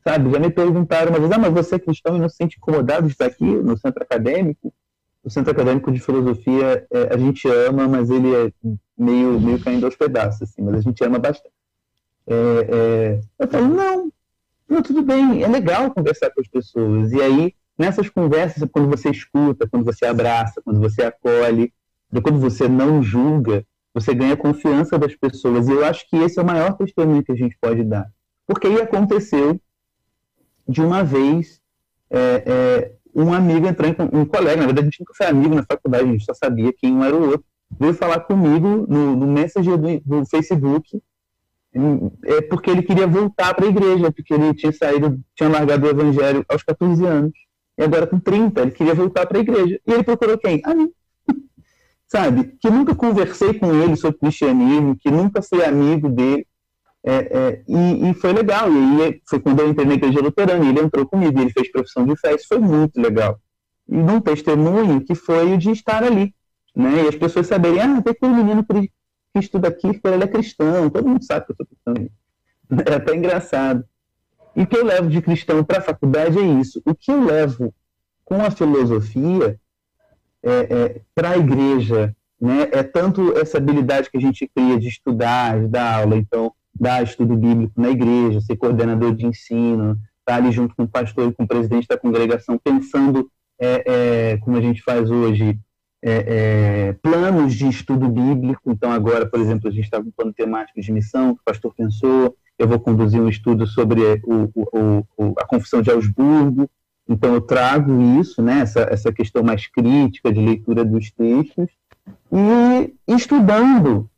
Sabe, 0.03 0.29
já 0.29 0.39
me 0.39 0.51
perguntaram 0.51 1.10
uma 1.10 1.19
vez, 1.19 1.31
ah, 1.31 1.39
mas 1.39 1.53
você 1.53 1.75
é 1.75 1.79
cristão 1.79 2.15
e 2.15 2.19
não 2.19 2.29
se 2.29 2.36
sente 2.36 2.58
incomodado 2.58 3.08
de 3.08 3.13
estar 3.13 3.25
aqui 3.25 3.43
no 3.43 3.75
centro 3.79 4.03
acadêmico? 4.03 4.71
O 5.23 5.29
centro 5.31 5.51
acadêmico 5.51 5.91
de 5.91 5.99
filosofia 5.99 6.86
é, 6.91 7.15
a 7.15 7.17
gente 7.17 7.47
ama, 7.47 7.88
mas 7.88 8.12
ele 8.12 8.31
é 8.31 8.51
meio, 8.95 9.39
meio 9.41 9.60
caindo 9.60 9.88
aos 9.88 9.95
pedaços, 9.95 10.43
assim, 10.43 10.62
mas 10.62 10.75
a 10.75 10.81
gente 10.81 11.03
ama 11.03 11.17
bastante. 11.17 11.55
É, 12.27 12.36
é... 12.69 13.21
Eu 13.39 13.47
falei, 13.47 13.67
não, 13.67 14.12
não, 14.69 14.84
tudo 14.84 15.01
bem, 15.01 15.41
é 15.41 15.47
legal 15.47 15.89
conversar 15.89 16.29
com 16.29 16.41
as 16.41 16.47
pessoas. 16.47 17.12
E 17.12 17.19
aí, 17.19 17.55
nessas 17.77 18.09
conversas, 18.09 18.67
quando 18.71 18.89
você 18.89 19.09
escuta, 19.09 19.67
quando 19.67 19.83
você 19.83 20.05
abraça, 20.05 20.61
quando 20.63 20.79
você 20.79 21.03
acolhe, 21.03 21.73
quando 22.21 22.39
você 22.39 22.67
não 22.67 23.03
julga, 23.03 23.65
você 23.93 24.13
ganha 24.13 24.38
confiança 24.38 24.97
das 24.97 25.15
pessoas. 25.15 25.67
E 25.67 25.71
eu 25.71 25.85
acho 25.85 26.07
que 26.09 26.17
esse 26.17 26.39
é 26.39 26.41
o 26.41 26.45
maior 26.45 26.73
testemunho 26.77 27.23
que 27.23 27.31
a 27.31 27.35
gente 27.35 27.57
pode 27.59 27.83
dar. 27.83 28.05
Porque 28.47 28.67
aí 28.67 28.81
aconteceu 28.81 29.59
de 30.67 30.81
uma 30.81 31.03
vez 31.03 31.61
é, 32.09 32.43
é, 32.45 32.91
um 33.13 33.33
amigo 33.33 33.67
entrar 33.67 33.88
em 33.88 33.95
um 34.11 34.25
colega, 34.25 34.57
na 34.57 34.65
verdade 34.65 34.88
a 34.88 34.89
gente 34.89 34.99
nunca 34.99 35.13
foi 35.15 35.25
amigo 35.27 35.55
na 35.55 35.63
faculdade, 35.63 36.03
a 36.03 36.11
gente 36.11 36.25
só 36.25 36.33
sabia 36.33 36.73
quem 36.73 36.93
um 36.93 37.03
era 37.03 37.15
o 37.15 37.29
outro, 37.29 37.45
veio 37.79 37.93
falar 37.93 38.19
comigo 38.21 38.85
no, 38.88 39.15
no 39.15 39.27
Messenger 39.27 39.77
do, 39.77 39.99
do 40.01 40.25
Facebook, 40.25 41.01
é 42.23 42.41
porque 42.41 42.69
ele 42.69 42.83
queria 42.83 43.07
voltar 43.07 43.53
para 43.53 43.65
a 43.65 43.69
igreja, 43.69 44.11
porque 44.11 44.34
ele 44.34 44.53
tinha 44.53 44.71
saído, 44.71 45.19
tinha 45.36 45.49
largado 45.49 45.86
o 45.86 45.89
evangelho 45.89 46.45
aos 46.47 46.63
14 46.63 47.05
anos, 47.05 47.34
e 47.78 47.84
agora 47.84 48.07
com 48.07 48.19
30, 48.19 48.61
ele 48.61 48.71
queria 48.71 48.93
voltar 48.93 49.26
para 49.26 49.38
a 49.38 49.41
igreja. 49.41 49.80
E 49.86 49.91
ele 49.91 50.03
procurou 50.03 50.38
quem? 50.38 50.61
A 50.63 50.73
mim 50.73 50.91
sabe? 52.07 52.55
Que 52.59 52.69
nunca 52.69 52.95
conversei 52.95 53.53
com 53.53 53.73
ele 53.73 53.95
sobre 53.95 54.19
cristianismo, 54.19 54.95
que 54.95 55.11
nunca 55.11 55.41
fui 55.41 55.63
amigo 55.63 56.09
dele. 56.09 56.47
É, 57.07 57.13
é, 57.13 57.63
e, 57.67 58.09
e, 58.09 58.13
foi 58.15 58.34
legal. 58.34 58.71
E 58.71 59.03
aí 59.03 59.21
foi 59.30 59.39
quando 59.39 59.59
eu 59.59 59.69
entrei 59.69 59.86
na 59.86 59.93
igreja 59.93 60.19
luterana, 60.19 60.65
e 60.65 60.69
ele 60.69 60.80
entrou 60.80 61.05
comigo, 61.05 61.39
ele 61.39 61.51
fez 61.51 61.71
profissão 61.71 62.05
de 62.05 62.17
fé, 62.17 62.34
isso 62.34 62.47
foi 62.47 62.59
muito 62.59 62.99
legal. 62.99 63.39
E 63.88 63.95
num 63.95 64.19
testemunho 64.19 65.01
que 65.01 65.13
foi 65.13 65.53
o 65.53 65.57
de 65.57 65.69
estar 65.71 66.03
ali. 66.03 66.34
Né? 66.76 67.03
E 67.03 67.07
as 67.07 67.15
pessoas 67.15 67.47
saberem, 67.47 67.80
ah, 67.80 68.01
tem 68.01 68.11
aquele 68.11 68.34
menino 68.34 68.65
que 68.65 68.91
estuda 69.36 69.67
aqui, 69.67 69.88
ele 69.88 70.23
é 70.23 70.28
cristão, 70.28 70.89
todo 70.89 71.07
mundo 71.07 71.23
sabe 71.23 71.45
que 71.45 71.51
eu 71.51 71.55
sou 71.57 71.65
cristão. 71.65 72.09
É 72.88 72.95
até 72.95 73.15
engraçado. 73.15 73.86
E 74.56 74.64
o 74.64 74.68
que 74.68 74.78
eu 74.78 74.86
levo 74.86 75.10
de 75.10 75.22
cristão 75.22 75.64
para 75.64 75.80
a 75.80 75.82
faculdade 75.82 76.39
é 76.39 76.45
isso. 76.45 76.82
O 76.86 76.95
que 76.95 77.12
eu 77.12 77.24
levo 77.24 77.74
com 78.24 78.41
a 78.41 78.49
filosofia 78.49 79.60
é, 80.43 80.49
é, 80.49 81.01
para 81.14 81.32
a 81.32 81.38
igreja. 81.38 82.16
Né? 82.39 82.70
É 82.72 82.84
tanto 82.84 83.38
essa 83.38 83.58
habilidade 83.58 84.10
que 84.10 84.18
a 84.18 84.22
gente 84.22 84.49
cria 84.53 84.80
de 84.80 84.88
estudar, 84.88 85.60
de 85.60 85.68
dar 85.68 86.01
aula, 86.01 86.16
então, 86.16 86.53
dar 86.74 87.03
estudo 87.03 87.36
bíblico 87.36 87.80
na 87.80 87.89
igreja, 87.89 88.41
ser 88.41 88.56
coordenador 88.58 89.16
de 89.16 89.26
ensino, 89.26 89.91
estar 90.20 90.34
tá 90.34 90.36
ali 90.36 90.51
junto 90.51 90.76
com 90.76 90.84
o 90.84 90.88
pastor 90.88 91.30
e 91.30 91.34
com 91.34 91.43
o 91.43 91.47
presidente 91.47 91.88
da 91.88 91.97
congregação, 91.97 92.58
pensando, 92.58 93.30
é, 93.60 94.34
é 94.34 94.38
como 94.38 94.58
a 94.58 94.62
gente 94.62 94.82
faz 94.82 95.10
hoje, 95.10 95.58
é, 96.03 96.89
é, 96.89 96.93
planos 97.01 97.56
de 97.56 97.68
estudo 97.68 98.08
bíblico. 98.08 98.72
Então, 98.72 98.91
agora, 98.91 99.26
por 99.26 99.39
exemplo, 99.39 99.68
a 99.68 99.72
gente 99.72 99.86
está 99.86 99.99
com 99.99 100.10
um 100.10 100.12
plano 100.12 100.34
temático 100.34 100.80
de 100.80 100.91
missão, 100.91 101.34
que 101.34 101.41
o 101.41 101.45
pastor 101.45 101.74
pensou. 101.74 102.36
Eu 102.58 102.68
vou 102.68 102.80
conduzir 102.80 103.22
um 103.22 103.30
estudo 103.30 103.68
sobre 103.68 104.01
o, 104.24 104.49
o, 104.56 105.06
o, 105.18 105.34
a 105.38 105.45
Confissão 105.45 105.82
de 105.82 105.91
Augsburgo. 105.91 106.70
Então, 107.08 107.34
eu 107.34 107.41
trago 107.41 108.20
isso, 108.20 108.41
né, 108.41 108.62
essa, 108.62 108.82
essa 108.89 109.12
questão 109.12 109.43
mais 109.43 109.68
crítica 109.68 110.34
de 110.34 110.39
leitura 110.39 110.84
dos 110.84 111.12
textos, 111.12 111.70
e 112.32 112.93
estudando 113.08 114.10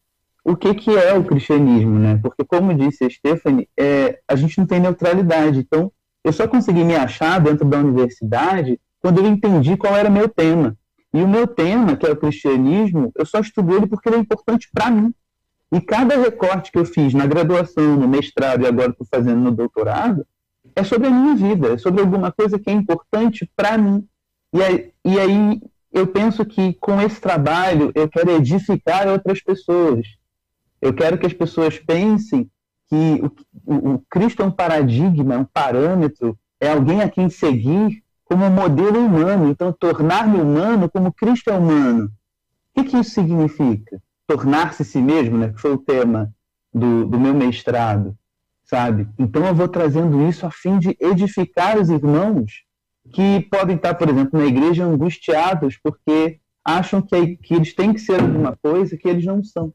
o 0.43 0.55
que, 0.55 0.73
que 0.73 0.95
é 0.95 1.13
o 1.13 1.25
cristianismo, 1.25 1.99
né? 1.99 2.17
Porque, 2.21 2.45
como 2.45 2.73
disse 2.73 3.03
a 3.03 3.09
Stephanie, 3.09 3.67
é, 3.77 4.19
a 4.25 4.35
gente 4.35 4.57
não 4.57 4.65
tem 4.65 4.79
neutralidade. 4.79 5.59
Então, 5.59 5.91
eu 6.23 6.31
só 6.31 6.47
consegui 6.47 6.85
me 6.85 6.95
achar 6.95 7.39
dentro 7.41 7.65
da 7.65 7.77
universidade 7.77 8.79
quando 9.01 9.19
eu 9.19 9.27
entendi 9.27 9.75
qual 9.75 9.93
era 9.93 10.09
meu 10.09 10.29
tema. 10.29 10.77
E 11.13 11.21
o 11.21 11.27
meu 11.27 11.47
tema, 11.47 11.97
que 11.97 12.05
é 12.05 12.11
o 12.11 12.15
cristianismo, 12.15 13.11
eu 13.15 13.25
só 13.25 13.39
estudei 13.39 13.75
ele 13.75 13.87
porque 13.87 14.07
ele 14.07 14.17
é 14.17 14.19
importante 14.19 14.69
para 14.73 14.89
mim. 14.89 15.13
E 15.71 15.81
cada 15.81 16.15
recorte 16.17 16.71
que 16.71 16.79
eu 16.79 16.85
fiz 16.85 17.13
na 17.13 17.25
graduação, 17.25 17.97
no 17.97 18.07
mestrado 18.07 18.63
e 18.63 18.67
agora 18.67 18.91
estou 18.91 19.05
fazendo 19.09 19.41
no 19.41 19.51
doutorado, 19.51 20.25
é 20.75 20.83
sobre 20.83 21.07
a 21.07 21.11
minha 21.11 21.35
vida, 21.35 21.73
é 21.73 21.77
sobre 21.77 22.01
alguma 22.01 22.31
coisa 22.31 22.57
que 22.57 22.69
é 22.69 22.73
importante 22.73 23.49
para 23.55 23.77
mim. 23.77 24.07
E 24.53 24.63
aí, 24.63 24.93
e 25.03 25.19
aí 25.19 25.61
eu 25.91 26.07
penso 26.07 26.45
que 26.45 26.73
com 26.75 27.01
esse 27.01 27.19
trabalho 27.19 27.91
eu 27.95 28.07
quero 28.07 28.31
edificar 28.31 29.07
outras 29.07 29.41
pessoas. 29.41 30.07
Eu 30.81 30.93
quero 30.93 31.17
que 31.17 31.25
as 31.25 31.33
pessoas 31.33 31.79
pensem 31.79 32.49
que 32.89 33.21
o, 33.65 33.73
o, 33.73 33.93
o 33.93 33.99
Cristo 34.09 34.41
é 34.41 34.45
um 34.45 34.51
paradigma, 34.51 35.35
é 35.35 35.37
um 35.37 35.45
parâmetro, 35.45 36.37
é 36.61 36.69
alguém 36.69 37.01
a 37.01 37.09
quem 37.09 37.29
seguir 37.29 38.03
como 38.23 38.49
modelo 38.49 38.99
humano. 38.99 39.49
Então, 39.49 39.73
tornar-me 39.73 40.39
humano 40.39 40.89
como 40.89 41.11
Cristo 41.11 41.49
é 41.49 41.57
humano. 41.57 42.05
O 42.75 42.83
que, 42.83 42.89
que 42.89 42.97
isso 42.97 43.11
significa? 43.11 44.01
Tornar-se 44.27 44.83
si 44.83 45.01
mesmo, 45.01 45.37
né? 45.37 45.49
que 45.49 45.61
foi 45.61 45.71
o 45.71 45.77
tema 45.77 46.33
do, 46.73 47.05
do 47.05 47.19
meu 47.19 47.33
mestrado, 47.33 48.15
sabe? 48.63 49.07
Então, 49.17 49.45
eu 49.45 49.55
vou 49.55 49.67
trazendo 49.67 50.27
isso 50.27 50.45
a 50.45 50.51
fim 50.51 50.77
de 50.77 50.97
edificar 50.99 51.79
os 51.79 51.89
irmãos 51.89 52.65
que 53.11 53.41
podem 53.49 53.77
estar, 53.77 53.95
por 53.95 54.09
exemplo, 54.09 54.39
na 54.39 54.45
igreja 54.45 54.83
angustiados 54.83 55.77
porque 55.81 56.39
acham 56.63 57.01
que, 57.01 57.37
que 57.37 57.53
eles 57.53 57.73
têm 57.73 57.93
que 57.93 58.01
ser 58.01 58.19
alguma 58.19 58.57
coisa 58.57 58.97
que 58.97 59.07
eles 59.07 59.25
não 59.25 59.41
são. 59.41 59.73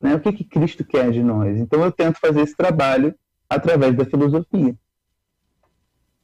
Né? 0.00 0.14
O 0.14 0.20
que, 0.20 0.32
que 0.32 0.44
Cristo 0.44 0.84
quer 0.84 1.10
de 1.10 1.22
nós? 1.22 1.58
Então, 1.58 1.82
eu 1.82 1.90
tento 1.90 2.20
fazer 2.20 2.42
esse 2.42 2.56
trabalho 2.56 3.14
através 3.50 3.96
da 3.96 4.04
filosofia. 4.04 4.76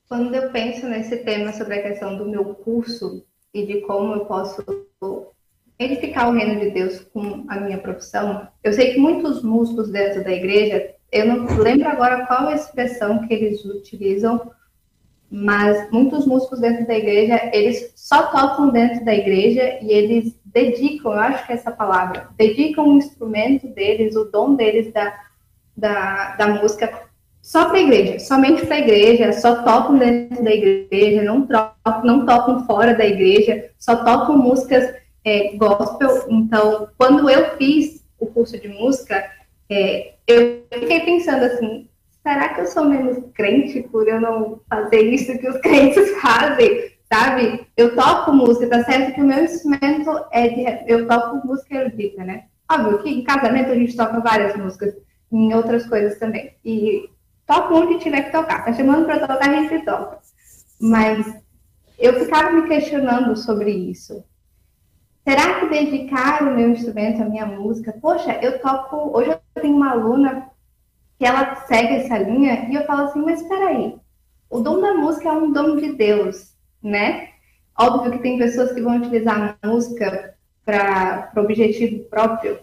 Quando 0.09 0.35
eu 0.35 0.51
penso 0.53 0.87
nesse 0.87 1.17
tema 1.25 1.53
sobre 1.53 1.75
a 1.75 1.83
questão 1.83 2.17
do 2.17 2.29
meu 2.29 2.55
curso 2.55 3.25
e 3.53 3.67
de 3.67 3.81
como 3.81 4.15
eu 4.15 4.27
posso 4.27 4.63
edificar 5.79 6.29
o 6.29 6.33
reino 6.33 6.61
de 6.61 6.71
Deus 6.71 7.01
com 7.13 7.45
a 7.49 7.57
minha 7.57 7.79
profissão, 7.79 8.47
eu 8.63 8.73
sei 8.73 8.93
que 8.93 8.99
muitos 8.99 9.43
músicos 9.43 9.91
dentro 9.91 10.23
da 10.23 10.33
igreja, 10.33 10.95
eu 11.11 11.27
não 11.27 11.57
lembro 11.57 11.89
agora 11.89 12.27
qual 12.27 12.49
a 12.49 12.55
expressão 12.55 13.27
que 13.27 13.35
eles 13.35 13.65
utilizam, 13.65 14.51
mas 15.31 15.91
muitos 15.91 16.27
músicos 16.27 16.61
dentro 16.61 16.87
da 16.87 16.95
igreja, 16.95 17.51
eles 17.53 17.93
só 17.97 18.27
tocam 18.27 18.71
dentro 18.71 19.05
da 19.05 19.15
igreja 19.15 19.79
e 19.83 19.91
eles 19.91 20.39
dedicam, 20.45 21.13
eu 21.13 21.19
acho 21.19 21.47
que 21.47 21.53
é 21.53 21.57
essa 21.57 21.73
palavra, 21.73 22.29
dedicam 22.37 22.89
o 22.89 22.99
instrumento 22.99 23.67
deles, 23.69 24.15
o 24.15 24.27
dom 24.27 24.55
deles 24.55 24.93
da, 24.93 25.13
da, 25.77 26.37
da 26.37 26.49
música 26.49 27.05
só 27.43 27.67
para 27.67 27.77
a 27.77 27.81
igreja, 27.83 28.21
somente 28.21 28.65
para 28.65 28.77
a 28.77 28.79
igreja, 28.79 29.33
só 29.33 29.63
tocam 29.63 29.99
dentro 29.99 30.43
da 30.43 30.51
igreja, 30.51 31.23
não, 31.23 31.47
trocam, 31.47 32.05
não 32.05 32.25
tocam 32.25 32.65
fora 32.65 32.95
da 32.95 33.05
igreja, 33.05 33.71
só 33.79 33.97
tocam 33.97 34.39
músicas 34.39 34.95
é, 35.25 35.57
gospel. 35.57 36.27
Então, 36.29 36.89
quando 36.99 37.29
eu 37.31 37.57
fiz 37.57 38.05
o 38.19 38.27
curso 38.27 38.59
de 38.59 38.69
música, 38.69 39.25
é, 39.71 40.15
eu 40.27 40.65
fiquei 40.73 41.01
pensando 41.01 41.45
assim, 41.45 41.89
será 42.23 42.51
que 42.51 42.61
eu 42.61 42.67
sou 42.67 42.85
menos 42.85 43.19
crente 43.35 43.83
por 43.83 44.07
eu 44.09 44.21
não 44.21 44.61
fazer 44.69 45.03
isso 45.03 45.39
que 45.39 45.49
os 45.49 45.59
crentes 45.63 46.11
fazem? 46.21 46.93
Sabe? 47.13 47.67
Eu 47.77 47.95
toco 47.95 48.33
música, 48.33 48.69
tá 48.69 48.85
certo 48.85 49.15
que 49.15 49.21
o 49.21 49.27
meu 49.27 49.45
instrumento 49.45 50.25
é 50.33 50.49
de. 50.49 50.93
Eu 50.93 51.07
toco 51.07 51.47
música 51.47 51.77
erudita, 51.77 52.25
né? 52.25 52.45
Óbvio 52.71 53.03
que 53.03 53.11
em 53.11 53.23
casamento 53.23 53.71
a 53.71 53.75
gente 53.75 53.97
toca 53.97 54.21
várias 54.21 54.57
músicas, 54.57 54.95
em 55.31 55.55
outras 55.55 55.87
coisas 55.87 56.19
também. 56.19 56.55
E 56.65 57.09
toca 57.47 57.75
onde 57.75 58.01
tiver 58.01 58.23
que 58.23 58.33
tocar. 58.33 58.65
Tá 58.65 58.73
chamando 58.73 59.05
para 59.05 59.21
tocar, 59.21 59.49
a 59.49 59.55
gente 59.55 59.85
toca. 59.85 60.19
Mas 60.81 61.45
eu 61.99 62.19
ficava 62.21 62.51
me 62.51 62.67
questionando 62.67 63.37
sobre 63.37 63.71
isso. 63.71 64.25
Será 65.27 65.59
que 65.59 65.71
dedicar 65.71 66.43
o 66.43 66.55
meu 66.55 66.71
instrumento, 66.71 67.23
a 67.23 67.25
minha 67.25 67.47
música? 67.47 67.97
Poxa, 68.01 68.39
eu 68.43 68.61
toco. 68.61 69.17
Hoje 69.17 69.31
eu 69.31 69.41
tenho 69.63 69.75
uma 69.75 69.91
aluna 69.91 70.51
que 71.19 71.25
ela 71.25 71.57
segue 71.67 71.95
essa 71.95 72.19
linha 72.19 72.69
e 72.69 72.75
eu 72.75 72.85
falo 72.85 73.07
assim, 73.07 73.23
mas 73.23 73.41
espera 73.41 73.69
aí. 73.69 73.97
O 74.51 74.61
dom 74.61 74.81
da 74.81 74.93
música 74.93 75.31
é 75.31 75.33
um 75.33 75.51
dom 75.51 75.77
de 75.77 75.95
Deus, 75.95 76.55
né? 76.83 77.31
Óbvio 77.79 78.13
que 78.13 78.19
tem 78.19 78.39
pessoas 78.39 78.73
que 78.73 78.83
vão 78.83 78.99
utilizar 78.99 79.57
a 79.63 79.67
música 79.67 80.35
para 80.65 81.33
objetivo 81.37 82.05
próprio, 82.05 82.59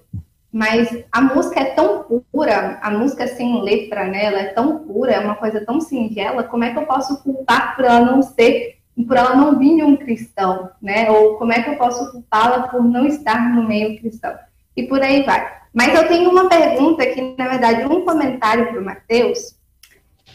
mas 0.51 1.03
a 1.11 1.21
música 1.21 1.59
é 1.59 1.65
tão 1.73 2.03
pura, 2.31 2.79
a 2.81 2.91
música 2.91 3.27
sem 3.27 3.61
letra, 3.63 4.05
né? 4.07 4.25
Ela 4.25 4.39
é 4.39 4.53
tão 4.53 4.79
pura, 4.85 5.13
é 5.13 5.19
uma 5.19 5.35
coisa 5.35 5.65
tão 5.65 5.81
singela, 5.81 6.43
como 6.43 6.63
é 6.63 6.71
que 6.71 6.77
eu 6.77 6.85
posso 6.85 7.21
culpar 7.23 7.75
por 7.75 7.85
ela 7.85 8.01
não 8.01 8.21
ser, 8.21 8.80
por 9.07 9.17
ela 9.17 9.35
não 9.35 9.57
vir 9.57 9.75
de 9.75 9.83
um 9.83 9.95
cristão, 9.95 10.69
né? 10.81 11.09
Ou 11.09 11.37
como 11.37 11.53
é 11.53 11.61
que 11.61 11.69
eu 11.69 11.77
posso 11.77 12.11
culpá-la 12.11 12.67
por 12.67 12.83
não 12.83 13.05
estar 13.05 13.53
no 13.53 13.67
meio 13.67 13.99
cristão? 13.99 14.35
E 14.75 14.83
por 14.83 15.01
aí 15.01 15.23
vai. 15.23 15.61
Mas 15.73 15.93
eu 15.93 16.07
tenho 16.07 16.29
uma 16.29 16.49
pergunta 16.49 17.03
aqui, 17.03 17.35
na 17.37 17.47
verdade, 17.47 17.85
um 17.85 18.03
comentário 18.03 18.67
para 18.67 18.79
o 18.79 18.85
Matheus, 18.85 19.55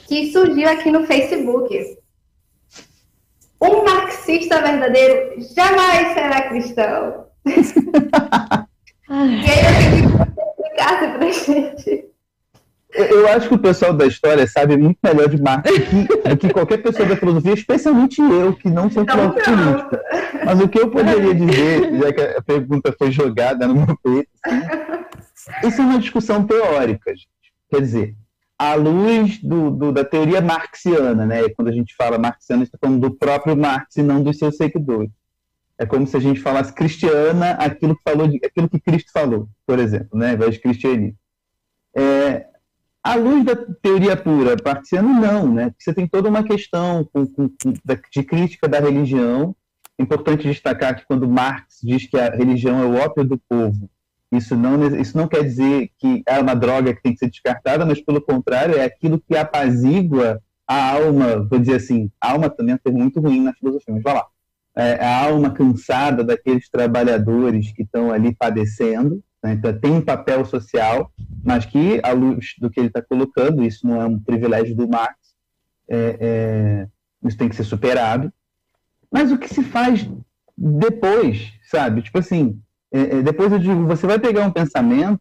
que 0.07 0.32
surgiu 0.32 0.68
aqui 0.68 0.90
no 0.90 1.04
Facebook. 1.04 1.98
Um 3.61 3.84
marxista 3.84 4.61
verdadeiro 4.61 5.40
jamais 5.54 6.14
será 6.14 6.48
cristão. 6.48 7.26
E 9.09 9.12
aí 9.14 9.61
eu 9.62 9.90
tenho 9.90 10.18
que 10.18 10.40
explicar 10.40 11.16
pra 11.16 11.30
gente. 11.30 12.15
Eu 12.97 13.28
acho 13.28 13.49
que 13.49 13.55
o 13.55 13.59
pessoal 13.59 13.92
da 13.92 14.07
história 14.07 14.47
sabe 14.47 14.76
muito 14.76 14.99
melhor 15.03 15.28
de 15.28 15.40
Marx 15.40 15.70
do 15.70 16.36
que, 16.36 16.49
qualquer 16.51 16.78
pessoa 16.78 17.07
da 17.07 17.16
filosofia, 17.16 17.53
especialmente 17.53 18.20
eu, 18.20 18.55
que 18.55 18.70
não 18.70 18.90
sou 18.90 19.03
então, 19.03 19.32
política. 19.32 20.03
Mas 20.44 20.61
o 20.61 20.68
que 20.68 20.78
eu 20.78 20.90
poderia 20.90 21.34
dizer, 21.34 21.99
já 22.01 22.12
que 22.12 22.20
a 22.20 22.42
pergunta 22.42 22.94
foi 22.97 23.12
jogada 23.12 23.66
no 23.66 23.74
meu 23.74 23.99
peito, 24.03 24.28
assim, 24.42 25.68
isso 25.68 25.80
é 25.80 25.84
uma 25.84 25.99
discussão 25.99 26.47
teórica, 26.47 27.11
gente. 27.11 27.28
Quer 27.70 27.80
dizer, 27.80 28.16
à 28.59 28.74
luz 28.74 29.38
do, 29.42 29.70
do, 29.70 29.92
da 29.92 30.05
teoria 30.05 30.40
marxiana, 30.40 31.26
né? 31.26 31.49
Quando 31.51 31.68
a 31.68 31.72
gente 31.72 31.94
fala 31.94 32.18
marxiana, 32.18 32.62
está 32.62 32.78
falando 32.80 33.01
do 33.01 33.14
próprio 33.14 33.57
Marx 33.57 33.97
e 33.97 34.03
não 34.03 34.22
dos 34.22 34.38
seus 34.38 34.57
seguidores. 34.57 35.11
É 35.78 35.84
como 35.84 36.07
se 36.07 36.16
a 36.16 36.20
gente 36.20 36.40
falasse 36.40 36.72
cristiana 36.72 37.51
aquilo 37.53 37.94
que, 37.94 38.03
falou 38.03 38.26
de, 38.26 38.40
aquilo 38.42 38.68
que 38.68 38.80
Cristo 38.80 39.11
falou, 39.12 39.47
por 39.66 39.78
exemplo, 39.78 40.18
né, 40.18 40.28
ao 40.28 40.34
invés 40.34 40.55
de 40.55 40.61
cristianismo. 40.61 41.18
É, 41.94 42.47
à 43.12 43.14
luz 43.14 43.44
da 43.44 43.57
teoria 43.57 44.16
pura 44.16 44.57
partiana, 44.57 45.09
não, 45.09 45.52
né? 45.52 45.72
Você 45.78 45.92
tem 45.92 46.07
toda 46.07 46.28
uma 46.28 46.42
questão 46.42 47.09
com, 47.12 47.26
com, 47.26 47.50
de 48.12 48.22
crítica 48.22 48.68
da 48.68 48.80
religião. 48.80 49.54
Importante 49.98 50.46
destacar 50.46 50.96
que 50.96 51.07
quando 51.07 51.28
Marx 51.28 51.80
diz 51.82 52.07
que 52.07 52.18
a 52.18 52.30
religião 52.30 52.82
é 52.82 52.84
o 52.84 52.96
ópio 52.96 53.24
do 53.24 53.38
povo, 53.48 53.88
isso 54.30 54.54
não, 54.54 55.00
isso 55.00 55.16
não 55.16 55.26
quer 55.26 55.42
dizer 55.42 55.90
que 55.98 56.22
é 56.26 56.38
uma 56.38 56.54
droga 56.54 56.92
que 56.94 57.02
tem 57.02 57.12
que 57.12 57.18
ser 57.18 57.30
descartada, 57.30 57.86
mas 57.86 58.00
pelo 58.00 58.20
contrário, 58.20 58.76
é 58.76 58.84
aquilo 58.84 59.18
que 59.18 59.36
apazigua 59.36 60.42
a 60.68 60.92
alma, 60.92 61.46
vou 61.48 61.59
dizer 61.59 61.76
assim, 61.76 62.11
a 62.20 62.32
alma 62.32 62.50
também 62.50 62.72
é 62.72 62.74
um 62.74 62.78
termo 62.78 62.98
muito 62.98 63.20
ruim 63.20 63.40
na 63.40 63.54
filosofia, 63.54 63.94
mas 63.94 64.02
vai 64.02 64.14
lá 64.14 64.26
é, 64.76 65.02
a 65.02 65.24
alma 65.24 65.50
cansada 65.50 66.22
daqueles 66.22 66.68
trabalhadores 66.68 67.72
que 67.72 67.82
estão 67.82 68.12
ali 68.12 68.34
padecendo. 68.34 69.22
Né? 69.47 69.53
Então, 69.53 69.78
tem 69.78 69.92
um 69.92 70.01
papel 70.01 70.44
social, 70.44 71.12
mas 71.44 71.64
que, 71.64 72.01
à 72.03 72.11
luz 72.11 72.55
do 72.59 72.68
que 72.68 72.80
ele 72.80 72.88
está 72.88 73.01
colocando, 73.01 73.62
isso 73.62 73.86
não 73.86 74.03
é 74.03 74.07
um 74.07 74.18
privilégio 74.18 74.74
do 74.74 74.88
Marx, 74.88 75.16
é, 75.88 76.16
é, 76.20 76.88
isso 77.24 77.38
tem 77.38 77.49
que 77.49 77.55
ser 77.55 77.64
superado. 77.64 78.32
Mas 79.11 79.30
o 79.30 79.38
que 79.38 79.49
se 79.49 79.62
faz 79.62 80.09
depois, 80.59 81.53
sabe? 81.70 82.03
Tipo 82.03 82.18
assim, 82.18 82.61
é, 82.92 83.18
é, 83.18 83.22
depois 83.22 83.53
eu 83.53 83.59
digo, 83.59 83.86
você 83.86 84.07
vai 84.07 84.18
pegar 84.18 84.44
um 84.44 84.51
pensamento 84.51 85.20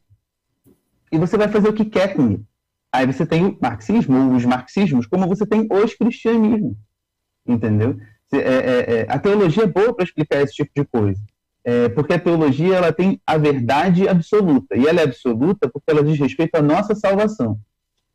e 1.12 1.18
você 1.20 1.38
vai 1.38 1.48
fazer 1.48 1.70
o 1.70 1.74
que 1.74 1.86
quer 1.86 2.16
com 2.16 2.32
ele. 2.32 2.46
Aí 2.92 3.06
você 3.06 3.26
tem 3.26 3.46
o 3.46 3.58
marxismo, 3.62 4.36
os 4.36 4.46
marxismos, 4.46 5.06
como 5.06 5.28
você 5.28 5.46
tem 5.46 5.68
os 5.70 5.94
cristianismos, 5.94 6.76
entendeu? 7.46 7.98
É, 8.34 8.38
é, 8.38 9.06
a 9.08 9.20
teologia 9.20 9.64
é 9.64 9.68
boa 9.68 9.94
para 9.94 10.04
explicar 10.04 10.42
esse 10.42 10.56
tipo 10.56 10.72
de 10.76 10.86
coisa, 10.86 11.22
é, 11.66 11.90
porque 11.90 12.14
a 12.14 12.20
teologia 12.20 12.76
ela 12.76 12.94
tem 12.94 13.20
a 13.26 13.38
verdade 13.38 14.08
absoluta, 14.08 14.78
e 14.78 14.88
ela 14.88 15.02
é 15.02 15.04
absoluta 15.04 15.68
porque 15.68 15.90
ela 15.90 16.04
diz 16.04 16.20
respeito 16.20 16.56
à 16.56 16.62
nossa 16.62 16.94
salvação. 16.94 17.60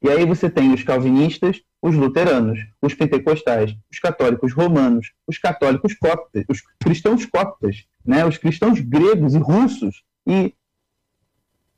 E 0.01 0.09
aí 0.09 0.24
você 0.24 0.48
tem 0.48 0.72
os 0.72 0.84
calvinistas, 0.84 1.61
os 1.82 1.96
luteranos, 1.96 2.61
os 2.80 2.94
pentecostais, 2.94 3.76
os 3.92 3.98
católicos 3.98 4.55
romanos, 4.55 5.12
os 5.26 5.36
católicos 5.36 5.94
coptas, 5.94 6.44
os 6.48 6.62
cristãos 6.78 7.26
coptas, 7.26 7.84
né, 8.07 8.24
os 8.24 8.38
cristãos 8.38 8.80
gregos 8.80 9.34
e 9.34 9.38
russos. 9.38 10.05
E 10.26 10.55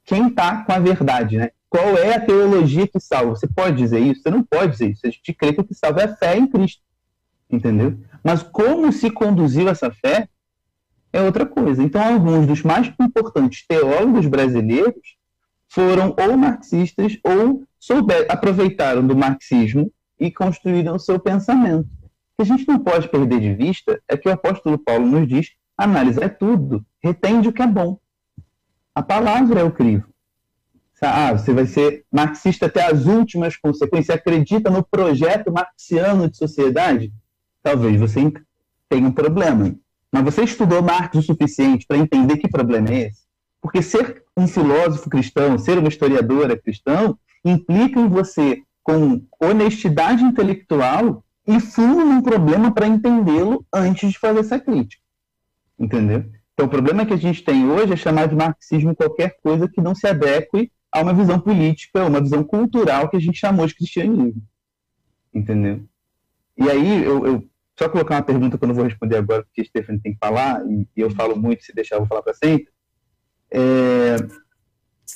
quem 0.05 0.29
está 0.29 0.65
com 0.65 0.73
a 0.73 0.79
verdade, 0.79 1.39
né? 1.39 1.51
Qual 1.69 1.97
é 1.97 2.15
a 2.15 2.21
teologia 2.21 2.87
que 2.87 3.01
salva? 3.01 3.35
Você 3.35 3.47
pode 3.47 3.79
dizer 3.79 3.99
isso? 3.99 4.23
Você 4.23 4.31
não 4.31 4.43
pode 4.43 4.73
dizer 4.73 4.91
isso. 4.91 5.07
A 5.07 5.11
gente 5.11 5.33
crê 5.33 5.55
que 5.55 5.61
o 5.63 5.65
que 5.65 5.75
salva 5.75 6.03
é 6.03 6.05
a 6.05 6.17
fé 6.17 6.37
em 6.37 6.47
Cristo, 6.47 6.83
entendeu? 7.51 7.99
Mas 8.23 8.43
como 8.43 8.93
se 8.93 9.11
conduziu 9.11 9.69
essa 9.69 9.91
fé 9.91 10.29
é 11.13 11.21
outra 11.21 11.45
coisa. 11.45 11.83
Então, 11.83 12.03
alguns 12.03 12.47
dos 12.47 12.63
mais 12.63 12.93
importantes 13.01 13.67
teólogos 13.67 14.27
brasileiros 14.27 15.17
foram 15.69 16.15
ou 16.19 16.37
marxistas 16.37 17.19
ou 17.23 17.65
souber, 17.79 18.27
aproveitaram 18.29 19.07
do 19.07 19.17
marxismo 19.17 19.93
e 20.19 20.31
construíram 20.31 20.97
o 20.97 21.01
seu 21.01 21.19
pensamento. 21.19 21.89
O 21.89 22.37
que 22.37 22.43
a 22.43 22.45
gente 22.45 22.67
não 22.67 22.79
pode 22.79 23.09
perder 23.09 23.41
de 23.41 23.55
vista 23.55 24.01
é 24.09 24.17
que 24.17 24.29
o 24.29 24.33
apóstolo 24.33 24.79
Paulo 24.79 25.07
nos 25.07 25.29
diz: 25.29 25.53
análise 25.77 26.23
é 26.23 26.29
tudo, 26.29 26.85
retende 27.03 27.49
o 27.49 27.53
que 27.53 27.63
é 27.63 27.67
bom. 27.67 27.99
A 28.95 29.03
palavra 29.03 29.61
é 29.61 29.65
o 29.65 29.73
crivo. 29.73 30.13
Ah, 31.05 31.33
você 31.33 31.53
vai 31.53 31.67
ser 31.67 32.05
marxista 32.13 32.67
até 32.67 32.87
as 32.87 33.07
últimas 33.07 33.57
consequências, 33.57 34.17
acredita 34.17 34.71
no 34.71 34.85
projeto 34.85 35.51
marxiano 35.51 36.31
de 36.31 36.37
sociedade? 36.37 37.13
Talvez 37.61 37.99
você 37.99 38.33
tenha 38.89 39.09
um 39.09 39.13
problema. 39.13 39.75
Mas 40.13 40.23
você 40.25 40.45
estudou 40.45 40.83
Marx 40.83 41.17
o 41.17 41.23
suficiente 41.23 41.87
para 41.87 41.97
entender 41.97 42.37
que 42.37 42.49
problema 42.49 42.91
é 42.91 43.09
esse? 43.09 43.23
Porque 43.63 43.81
ser 43.81 44.23
um 44.37 44.47
filósofo 44.47 45.09
cristão, 45.09 45.57
ser 45.57 45.79
uma 45.79 45.89
historiadora 45.89 46.61
cristão, 46.61 47.19
implica 47.43 47.99
em 47.99 48.09
você, 48.09 48.63
com 48.83 49.25
honestidade 49.41 50.23
intelectual, 50.23 51.25
e 51.47 51.59
fundo 51.59 52.05
num 52.05 52.21
problema 52.21 52.73
para 52.73 52.87
entendê-lo 52.87 53.65
antes 53.73 54.13
de 54.13 54.19
fazer 54.19 54.41
essa 54.41 54.61
crítica. 54.61 55.03
Entendeu? 55.79 56.25
Então, 56.53 56.67
o 56.67 56.69
problema 56.69 57.07
que 57.07 57.15
a 57.15 57.17
gente 57.17 57.43
tem 57.43 57.69
hoje 57.69 57.95
é 57.95 57.97
chamar 57.97 58.29
de 58.29 58.37
marxismo 58.37 58.95
qualquer 58.95 59.37
coisa 59.43 59.69
que 59.69 59.81
não 59.81 59.95
se 59.95 60.07
adeque 60.07 60.71
a 60.93 61.01
uma 61.01 61.15
visão 61.15 61.41
política, 61.41 62.05
uma 62.05 62.21
visão 62.21 62.45
cultural 62.45 63.09
que 63.09 63.17
a 63.17 63.21
gente 63.21 63.39
chamou 63.39 63.67
de 63.67 63.75
cristianismo. 63.75 64.43
Entendeu? 65.35 65.83
E 66.57 66.69
aí, 66.71 67.03
eu, 67.03 67.27
eu 67.27 67.45
só 67.83 67.89
colocar 67.89 68.17
uma 68.17 68.23
pergunta 68.23 68.57
que 68.57 68.63
eu 68.63 68.69
não 68.69 68.75
vou 68.75 68.85
responder 68.85 69.17
agora, 69.17 69.43
porque 69.43 69.61
a 69.61 69.65
Stephanie 69.65 70.01
tem 70.01 70.13
que 70.13 70.19
falar, 70.19 70.65
e, 70.67 70.87
eu 70.97 71.11
falo 71.11 71.37
muito, 71.37 71.65
se 71.65 71.75
deixar 71.75 71.97
eu 71.97 72.01
vou 72.01 72.09
falar 72.09 72.23
para 72.23 72.35
sempre. 72.35 72.69
É, 73.51 74.17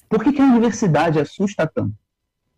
por 0.09 0.23
que, 0.23 0.33
que, 0.33 0.43
a 0.43 0.45
universidade 0.45 1.21
assusta 1.21 1.67
tanto? 1.67 1.95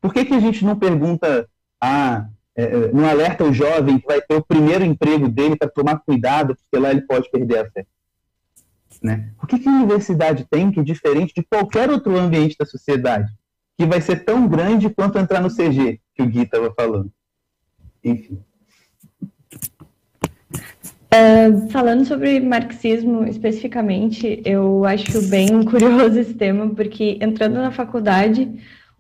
Por 0.01 0.13
que, 0.13 0.25
que 0.25 0.35
a 0.35 0.41
gente 0.41 0.65
não 0.65 0.79
pergunta, 0.79 1.49
ah, 1.81 2.27
é, 2.57 2.63
é, 2.63 2.93
não 2.93 3.07
alerta 3.07 3.45
o 3.45 3.53
jovem 3.53 3.99
que 3.99 4.07
vai 4.07 4.21
ter 4.21 4.35
o 4.35 4.45
primeiro 4.45 4.85
emprego 4.85 5.29
dele 5.29 5.57
para 5.57 5.69
tomar 5.69 5.99
cuidado, 5.99 6.57
porque 6.57 6.83
lá 6.83 6.91
ele 6.91 7.03
pode 7.03 7.31
perder 7.31 7.59
a 7.59 7.71
fé? 7.71 7.87
Né? 9.03 9.33
Por 9.39 9.47
que, 9.47 9.59
que 9.59 9.69
a 9.69 9.73
universidade 9.73 10.47
tem 10.51 10.71
que, 10.71 10.83
diferente 10.83 11.35
de 11.37 11.43
qualquer 11.43 11.91
outro 11.91 12.17
ambiente 12.17 12.57
da 12.59 12.65
sociedade, 12.65 13.31
que 13.77 13.85
vai 13.85 14.01
ser 14.01 14.25
tão 14.25 14.49
grande 14.49 14.89
quanto 14.89 15.19
entrar 15.19 15.41
no 15.41 15.55
CG, 15.55 16.01
que 16.15 16.23
o 16.23 16.27
Gui 16.27 16.43
estava 16.43 16.73
falando? 16.75 17.13
Enfim. 18.03 18.43
Uh, 21.11 21.71
falando 21.71 22.05
sobre 22.05 22.39
marxismo 22.39 23.27
especificamente, 23.27 24.43
eu 24.45 24.85
acho 24.85 25.23
bem 25.29 25.63
curioso 25.65 26.19
esse 26.19 26.35
tema, 26.35 26.69
porque 26.75 27.17
entrando 27.23 27.55
na 27.55 27.71
faculdade, 27.71 28.47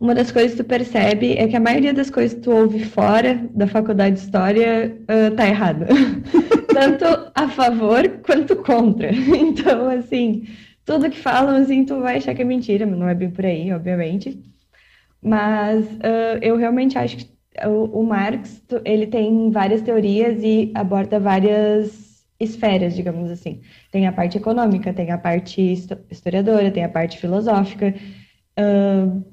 uma 0.00 0.14
das 0.14 0.32
coisas 0.32 0.52
que 0.52 0.62
tu 0.62 0.66
percebe 0.66 1.34
é 1.34 1.46
que 1.46 1.56
a 1.56 1.60
maioria 1.60 1.92
das 1.92 2.08
coisas 2.08 2.32
que 2.32 2.40
tu 2.40 2.50
ouve 2.50 2.82
fora 2.84 3.34
da 3.50 3.66
faculdade 3.66 4.16
de 4.16 4.22
história 4.22 4.96
uh, 5.02 5.36
tá 5.36 5.46
errada. 5.46 5.86
Tanto 6.72 7.04
a 7.34 7.48
favor 7.48 8.08
quanto 8.22 8.56
contra. 8.56 9.10
Então, 9.12 9.90
assim, 9.90 10.46
tudo 10.86 11.10
que 11.10 11.18
falam, 11.18 11.56
assim, 11.56 11.84
tu 11.84 12.00
vai 12.00 12.16
achar 12.16 12.34
que 12.34 12.40
é 12.40 12.44
mentira, 12.44 12.86
mas 12.86 12.98
não 12.98 13.08
é 13.08 13.14
bem 13.14 13.30
por 13.30 13.44
aí, 13.44 13.70
obviamente. 13.72 14.40
Mas 15.20 15.84
uh, 15.84 16.38
eu 16.40 16.56
realmente 16.56 16.96
acho 16.96 17.18
que 17.18 17.37
o, 17.66 18.00
o 18.00 18.06
Marx, 18.06 18.62
ele 18.84 19.06
tem 19.06 19.50
várias 19.50 19.82
teorias 19.82 20.42
e 20.42 20.70
aborda 20.74 21.18
várias 21.18 22.24
esferas, 22.38 22.94
digamos 22.94 23.30
assim. 23.30 23.60
Tem 23.90 24.06
a 24.06 24.12
parte 24.12 24.36
econômica, 24.36 24.92
tem 24.92 25.10
a 25.10 25.18
parte 25.18 25.60
historiadora, 26.10 26.70
tem 26.70 26.84
a 26.84 26.88
parte 26.88 27.18
filosófica, 27.18 27.94
uh, 28.58 29.24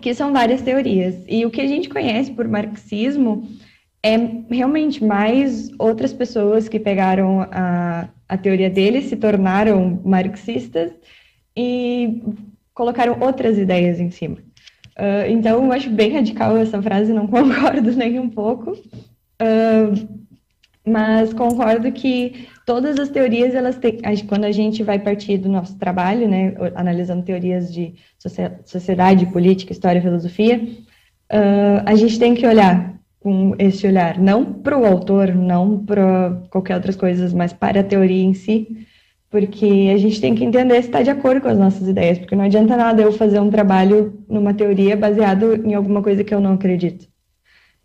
que 0.00 0.12
são 0.14 0.32
várias 0.32 0.62
teorias. 0.62 1.24
E 1.28 1.46
o 1.46 1.50
que 1.50 1.60
a 1.60 1.66
gente 1.66 1.88
conhece 1.88 2.32
por 2.32 2.48
marxismo 2.48 3.48
é 4.02 4.16
realmente 4.50 5.04
mais 5.04 5.70
outras 5.78 6.12
pessoas 6.12 6.68
que 6.68 6.78
pegaram 6.78 7.42
a, 7.50 8.08
a 8.28 8.36
teoria 8.36 8.70
dele, 8.70 9.02
se 9.02 9.16
tornaram 9.16 10.00
marxistas 10.04 10.92
e 11.56 12.22
colocaram 12.74 13.18
outras 13.20 13.58
ideias 13.58 13.98
em 13.98 14.10
cima. 14.10 14.38
Uh, 14.98 15.30
então, 15.30 15.64
eu 15.64 15.72
acho 15.72 15.88
bem 15.90 16.12
radical 16.12 16.56
essa 16.56 16.82
frase, 16.82 17.12
não 17.12 17.26
concordo 17.28 17.92
nem 17.92 18.18
um 18.18 18.28
pouco. 18.28 18.72
Uh, 19.40 20.18
mas 20.84 21.32
concordo 21.32 21.92
que 21.92 22.48
todas 22.66 22.98
as 22.98 23.08
teorias, 23.08 23.54
elas 23.54 23.76
têm, 23.78 23.98
quando 24.26 24.44
a 24.44 24.52
gente 24.52 24.82
vai 24.82 24.98
partir 24.98 25.38
do 25.38 25.48
nosso 25.48 25.78
trabalho, 25.78 26.26
né, 26.26 26.54
analisando 26.74 27.22
teorias 27.22 27.72
de 27.72 27.94
sociedade, 28.64 29.26
política, 29.26 29.72
história, 29.72 30.02
filosofia, 30.02 30.60
uh, 31.30 31.82
a 31.84 31.94
gente 31.94 32.18
tem 32.18 32.34
que 32.34 32.46
olhar 32.46 32.98
com 33.20 33.54
esse 33.58 33.86
olhar, 33.86 34.18
não 34.18 34.44
para 34.44 34.78
o 34.78 34.86
autor, 34.86 35.34
não 35.34 35.84
para 35.84 36.42
qualquer 36.50 36.76
outras 36.76 36.96
coisas, 36.96 37.32
mas 37.32 37.52
para 37.52 37.80
a 37.80 37.84
teoria 37.84 38.24
em 38.24 38.32
si, 38.32 38.86
porque 39.30 39.90
a 39.92 39.98
gente 39.98 40.20
tem 40.20 40.34
que 40.34 40.44
entender 40.44 40.80
se 40.82 40.88
está 40.88 41.02
de 41.02 41.10
acordo 41.10 41.40
com 41.40 41.48
as 41.48 41.58
nossas 41.58 41.86
ideias, 41.86 42.18
porque 42.18 42.34
não 42.34 42.44
adianta 42.44 42.76
nada 42.76 43.02
eu 43.02 43.12
fazer 43.12 43.40
um 43.40 43.50
trabalho 43.50 44.24
numa 44.28 44.54
teoria 44.54 44.96
baseado 44.96 45.54
em 45.54 45.74
alguma 45.74 46.02
coisa 46.02 46.24
que 46.24 46.34
eu 46.34 46.40
não 46.40 46.54
acredito. 46.54 47.06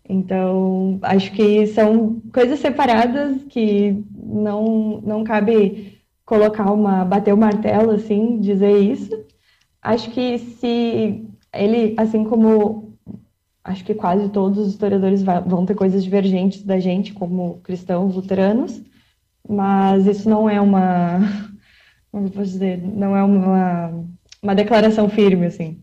Então, 0.08 1.00
acho 1.02 1.32
que 1.32 1.68
são 1.68 2.22
coisas 2.34 2.60
separadas 2.60 3.44
que 3.44 4.04
não, 4.16 5.02
não 5.02 5.24
cabe 5.24 6.02
colocar 6.26 6.72
uma, 6.72 7.06
bater 7.06 7.34
o 7.34 7.38
martelo, 7.38 7.92
assim, 7.92 8.40
dizer 8.40 8.78
isso. 8.80 9.26
Acho 9.82 10.12
que 10.12 10.38
se 10.40 11.26
ele, 11.54 11.94
assim 11.98 12.24
como 12.24 12.98
acho 13.64 13.84
que 13.86 13.94
quase 13.94 14.30
todos 14.30 14.58
os 14.58 14.70
historiadores 14.70 15.24
vão 15.24 15.66
ter 15.66 15.76
coisas 15.76 16.04
divergentes 16.04 16.64
da 16.64 16.80
gente, 16.80 17.14
como 17.14 17.60
cristãos 17.64 18.16
luteranos, 18.16 18.82
mas 19.48 20.06
isso 20.06 20.30
não 20.30 20.50
é 20.50 20.60
uma, 20.60 21.20
como 22.12 22.30
posso 22.32 22.52
dizer, 22.52 22.82
não 22.82 23.16
é 23.16 23.24
uma, 23.24 24.06
uma 24.42 24.56
declaração 24.56 25.10
firme, 25.10 25.46
assim. 25.46 25.82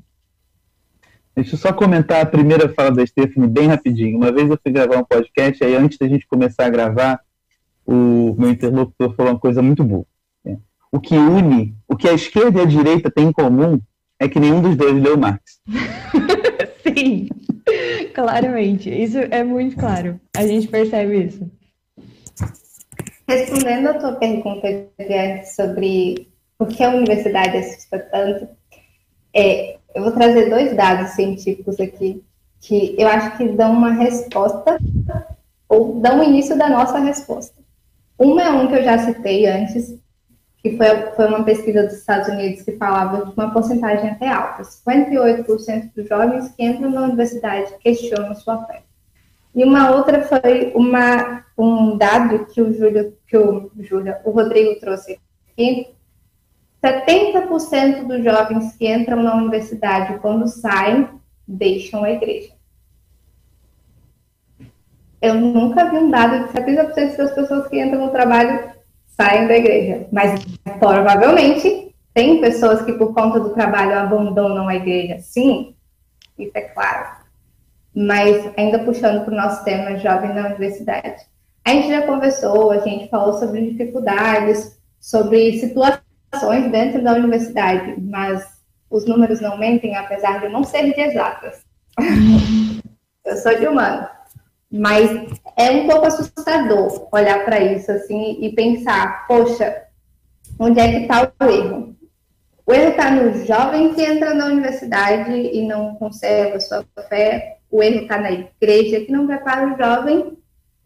Deixa 1.34 1.54
eu 1.54 1.58
só 1.58 1.72
comentar 1.72 2.20
a 2.20 2.26
primeira 2.26 2.68
fala 2.68 2.90
da 2.90 3.06
Stephanie 3.06 3.48
bem 3.48 3.68
rapidinho. 3.68 4.16
Uma 4.16 4.32
vez 4.32 4.50
eu 4.50 4.58
fui 4.62 4.72
gravar 4.72 4.98
um 4.98 5.04
podcast, 5.04 5.62
aí 5.64 5.74
antes 5.76 5.96
da 5.96 6.08
gente 6.08 6.26
começar 6.26 6.66
a 6.66 6.70
gravar, 6.70 7.20
o 7.86 8.34
meu 8.38 8.50
interlocutor 8.50 9.14
falou 9.14 9.32
uma 9.32 9.38
coisa 9.38 9.62
muito 9.62 9.82
boa. 9.82 10.04
Né? 10.44 10.58
O 10.92 11.00
que 11.00 11.16
une, 11.16 11.74
o 11.88 11.96
que 11.96 12.08
a 12.08 12.12
esquerda 12.12 12.60
e 12.60 12.62
a 12.62 12.66
direita 12.66 13.10
têm 13.10 13.28
em 13.28 13.32
comum 13.32 13.80
é 14.18 14.28
que 14.28 14.40
nenhum 14.40 14.60
dos 14.60 14.76
dois 14.76 15.00
leu 15.00 15.16
Marx. 15.16 15.60
Sim, 16.82 17.28
claramente. 18.12 18.90
Isso 18.90 19.18
é 19.18 19.42
muito 19.42 19.76
claro. 19.76 20.20
A 20.36 20.46
gente 20.46 20.68
percebe 20.68 21.24
isso. 21.24 21.50
Respondendo 23.30 23.86
a 23.86 23.94
tua 23.94 24.12
pergunta 24.14 24.66
sobre 25.54 26.28
por 26.58 26.66
que 26.66 26.82
a 26.82 26.88
universidade 26.88 27.58
assusta 27.58 28.00
tanto, 28.00 28.48
é, 29.32 29.76
eu 29.94 30.02
vou 30.02 30.10
trazer 30.10 30.50
dois 30.50 30.74
dados 30.74 31.12
científicos 31.12 31.78
aqui 31.78 32.24
que 32.60 32.96
eu 32.98 33.06
acho 33.06 33.36
que 33.36 33.46
dão 33.50 33.70
uma 33.70 33.92
resposta 33.92 34.78
ou 35.68 36.00
dão 36.00 36.18
o 36.18 36.24
início 36.24 36.58
da 36.58 36.68
nossa 36.68 36.98
resposta. 36.98 37.54
Uma 38.18 38.42
é 38.42 38.50
um 38.50 38.66
que 38.66 38.74
eu 38.74 38.82
já 38.82 38.98
citei 38.98 39.46
antes, 39.46 39.96
que 40.58 40.76
foi, 40.76 40.88
foi 41.14 41.28
uma 41.28 41.44
pesquisa 41.44 41.84
dos 41.84 41.98
Estados 41.98 42.28
Unidos 42.30 42.62
que 42.62 42.72
falava 42.72 43.26
de 43.26 43.32
uma 43.32 43.52
porcentagem 43.52 44.10
até 44.10 44.26
alta. 44.26 44.62
58% 44.62 45.92
dos 45.94 46.08
jovens 46.08 46.48
que 46.48 46.64
entram 46.64 46.90
na 46.90 47.02
universidade 47.02 47.72
questionam 47.78 48.34
sua 48.34 48.66
fé. 48.66 48.82
E 49.54 49.64
uma 49.64 49.90
outra 49.90 50.22
foi 50.22 50.72
uma, 50.74 51.44
um 51.58 51.96
dado 51.96 52.46
que 52.46 52.60
o 52.60 52.72
Júlio, 52.72 53.16
que 53.26 53.36
o 53.36 53.70
Júlio, 53.78 54.14
o 54.24 54.30
Rodrigo 54.30 54.78
trouxe 54.78 55.18
aqui. 55.52 55.88
70% 56.82 58.06
dos 58.06 58.24
jovens 58.24 58.74
que 58.76 58.90
entram 58.90 59.22
na 59.22 59.34
universidade, 59.34 60.18
quando 60.20 60.46
saem, 60.46 61.08
deixam 61.46 62.04
a 62.04 62.10
igreja. 62.10 62.52
eu 65.20 65.34
nunca 65.34 65.90
vi 65.90 65.98
um 65.98 66.10
dado 66.10 66.46
de 66.46 66.52
70% 66.52 67.16
das 67.16 67.32
pessoas 67.32 67.68
que 67.68 67.80
entram 67.80 68.06
no 68.06 68.12
trabalho 68.12 68.70
saem 69.06 69.46
da 69.46 69.56
igreja. 69.56 70.08
Mas 70.10 70.42
provavelmente 70.78 71.94
tem 72.14 72.40
pessoas 72.40 72.82
que 72.82 72.92
por 72.94 73.12
conta 73.12 73.38
do 73.38 73.50
trabalho 73.50 73.98
abandonam 73.98 74.68
a 74.68 74.74
igreja. 74.74 75.18
Sim, 75.20 75.74
isso 76.38 76.52
é 76.54 76.62
claro. 76.62 77.19
Mas 77.94 78.52
ainda 78.56 78.78
puxando 78.80 79.24
para 79.24 79.34
o 79.34 79.36
nosso 79.36 79.64
tema 79.64 79.98
jovem 79.98 80.34
na 80.34 80.46
universidade. 80.46 81.24
A 81.64 81.70
gente 81.70 81.88
já 81.88 82.06
conversou, 82.06 82.70
a 82.70 82.78
gente 82.78 83.08
falou 83.08 83.34
sobre 83.38 83.70
dificuldades, 83.70 84.78
sobre 84.98 85.58
situações 85.58 86.70
dentro 86.70 87.02
da 87.02 87.12
universidade, 87.14 88.00
mas 88.00 88.44
os 88.88 89.06
números 89.06 89.40
não 89.40 89.58
mentem, 89.58 89.96
apesar 89.96 90.40
de 90.40 90.48
não 90.48 90.64
serem 90.64 90.92
de 90.92 91.00
exatas. 91.00 91.64
Eu 93.24 93.36
sou 93.36 93.56
de 93.56 93.66
humano. 93.66 94.08
Mas 94.72 95.10
é 95.56 95.70
um 95.72 95.88
pouco 95.88 96.06
assustador 96.06 97.08
olhar 97.12 97.44
para 97.44 97.60
isso 97.60 97.90
assim 97.90 98.38
e 98.40 98.52
pensar, 98.52 99.26
poxa, 99.26 99.84
onde 100.58 100.78
é 100.78 100.90
que 100.90 100.96
está 101.02 101.32
o 101.40 101.44
erro? 101.44 101.96
O 102.64 102.72
erro 102.72 102.90
está 102.90 103.10
no 103.10 103.44
jovem 103.44 103.94
que 103.94 104.02
entra 104.02 104.32
na 104.32 104.46
universidade 104.46 105.32
e 105.32 105.66
não 105.66 105.96
conserva 105.96 106.60
sua 106.60 106.84
fé. 107.08 107.58
O 107.70 107.82
erro 107.82 108.02
está 108.02 108.18
na 108.18 108.32
igreja 108.32 109.04
que 109.04 109.12
não 109.12 109.26
prepara 109.26 109.72
o 109.72 109.78
jovem 109.78 110.36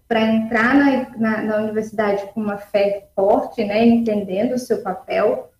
para 0.06 0.20
entrar 0.20 0.74
na, 0.74 1.18
na, 1.18 1.42
na, 1.42 1.56
universidade 1.62 2.26
com 2.32 2.40
uma 2.40 2.58
fé 2.58 3.08
forte, 3.14 3.64
né, 3.64 3.86
entendendo 3.86 4.52
o 4.52 4.58
seu 4.58 4.82
papel. 4.82 5.50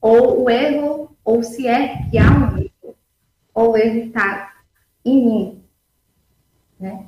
Ou 0.00 0.44
o 0.44 0.50
erro, 0.50 1.16
ou 1.24 1.42
se 1.42 1.68
é 1.68 2.08
que 2.10 2.18
há 2.18 2.30
um 2.30 2.58
erro, 2.58 2.96
ou 3.54 3.72
o 3.72 3.76
erro 3.76 3.98
está 3.98 4.52
em 5.04 5.24
mim, 5.24 5.64
né? 6.80 7.06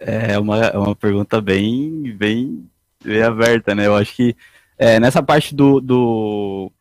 É, 0.00 0.32
é 0.32 0.38
uma, 0.38 0.58
é 0.58 0.78
uma 0.78 0.96
pergunta 0.96 1.40
bem, 1.40 2.12
bem, 2.16 2.68
bem 3.04 3.22
aberta, 3.22 3.74
né? 3.74 3.86
Eu 3.86 3.94
acho 3.94 4.16
que 4.16 4.36
é, 4.76 4.98
nessa 4.98 5.22
parte 5.22 5.54
do, 5.54 5.80
do, 5.80 6.72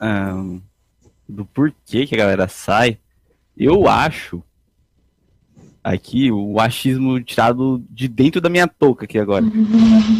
um, 0.00 0.60
do 1.28 1.44
porquê 1.44 2.06
que 2.06 2.14
a 2.14 2.18
galera 2.18 2.48
sai, 2.48 2.98
eu 3.56 3.88
acho 3.88 4.42
aqui 5.82 6.32
o 6.32 6.58
achismo 6.58 7.20
tirado 7.22 7.84
de 7.90 8.08
dentro 8.08 8.40
da 8.40 8.48
minha 8.48 8.66
touca 8.66 9.04
aqui 9.04 9.18
agora. 9.18 9.44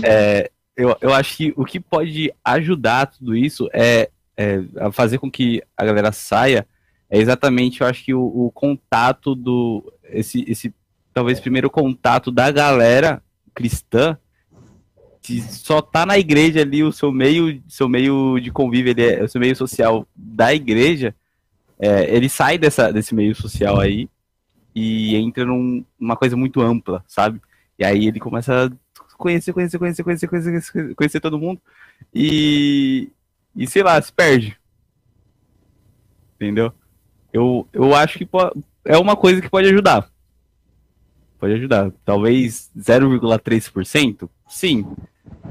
É, 0.06 0.50
eu, 0.76 0.94
eu 1.00 1.14
acho 1.14 1.36
que 1.36 1.54
o 1.56 1.64
que 1.64 1.80
pode 1.80 2.32
ajudar 2.44 3.06
tudo 3.06 3.34
isso 3.34 3.68
é, 3.72 4.10
é 4.36 4.62
a 4.78 4.92
fazer 4.92 5.18
com 5.18 5.30
que 5.30 5.62
a 5.76 5.84
galera 5.84 6.12
saia 6.12 6.66
é 7.08 7.18
exatamente, 7.18 7.80
eu 7.80 7.86
acho 7.86 8.04
que 8.04 8.12
o, 8.12 8.22
o 8.22 8.50
contato 8.50 9.34
do 9.34 9.92
esse, 10.04 10.44
esse 10.48 10.74
talvez 11.12 11.40
primeiro 11.40 11.70
contato 11.70 12.30
da 12.30 12.50
galera 12.50 13.22
cristã 13.54 14.18
só 15.42 15.80
tá 15.80 16.04
na 16.04 16.18
igreja 16.18 16.60
ali 16.60 16.82
o 16.82 16.92
seu 16.92 17.10
meio 17.10 17.62
seu 17.68 17.88
meio 17.88 18.38
de 18.40 18.50
convívio 18.50 18.90
ele 18.90 19.02
é, 19.02 19.22
o 19.22 19.28
seu 19.28 19.40
meio 19.40 19.56
social 19.56 20.06
da 20.14 20.54
igreja 20.54 21.14
é, 21.78 22.14
ele 22.14 22.28
sai 22.28 22.58
dessa, 22.58 22.92
desse 22.92 23.14
meio 23.14 23.34
social 23.34 23.80
aí 23.80 24.08
e 24.74 25.16
entra 25.16 25.44
num, 25.44 25.84
numa 25.98 26.16
coisa 26.16 26.36
muito 26.36 26.60
ampla 26.60 27.04
sabe 27.06 27.40
e 27.78 27.84
aí 27.84 28.06
ele 28.06 28.20
começa 28.20 28.66
a 28.66 29.16
conhecer 29.16 29.52
conhecer 29.52 29.78
conhecer 29.78 30.02
conhecer 30.02 30.28
conhecer, 30.28 30.94
conhecer 30.94 31.20
todo 31.20 31.38
mundo 31.38 31.60
e 32.14 33.10
e 33.56 33.66
sei 33.66 33.82
lá 33.82 34.00
se 34.00 34.12
perde 34.12 34.56
entendeu 36.36 36.72
eu, 37.34 37.66
eu 37.72 37.92
acho 37.96 38.16
que 38.16 38.28
é 38.84 38.96
uma 38.96 39.16
coisa 39.16 39.40
que 39.40 39.50
pode 39.50 39.68
ajudar. 39.68 40.08
Pode 41.36 41.54
ajudar. 41.54 41.90
Talvez 42.04 42.70
0,3%? 42.78 44.28
Sim. 44.48 44.86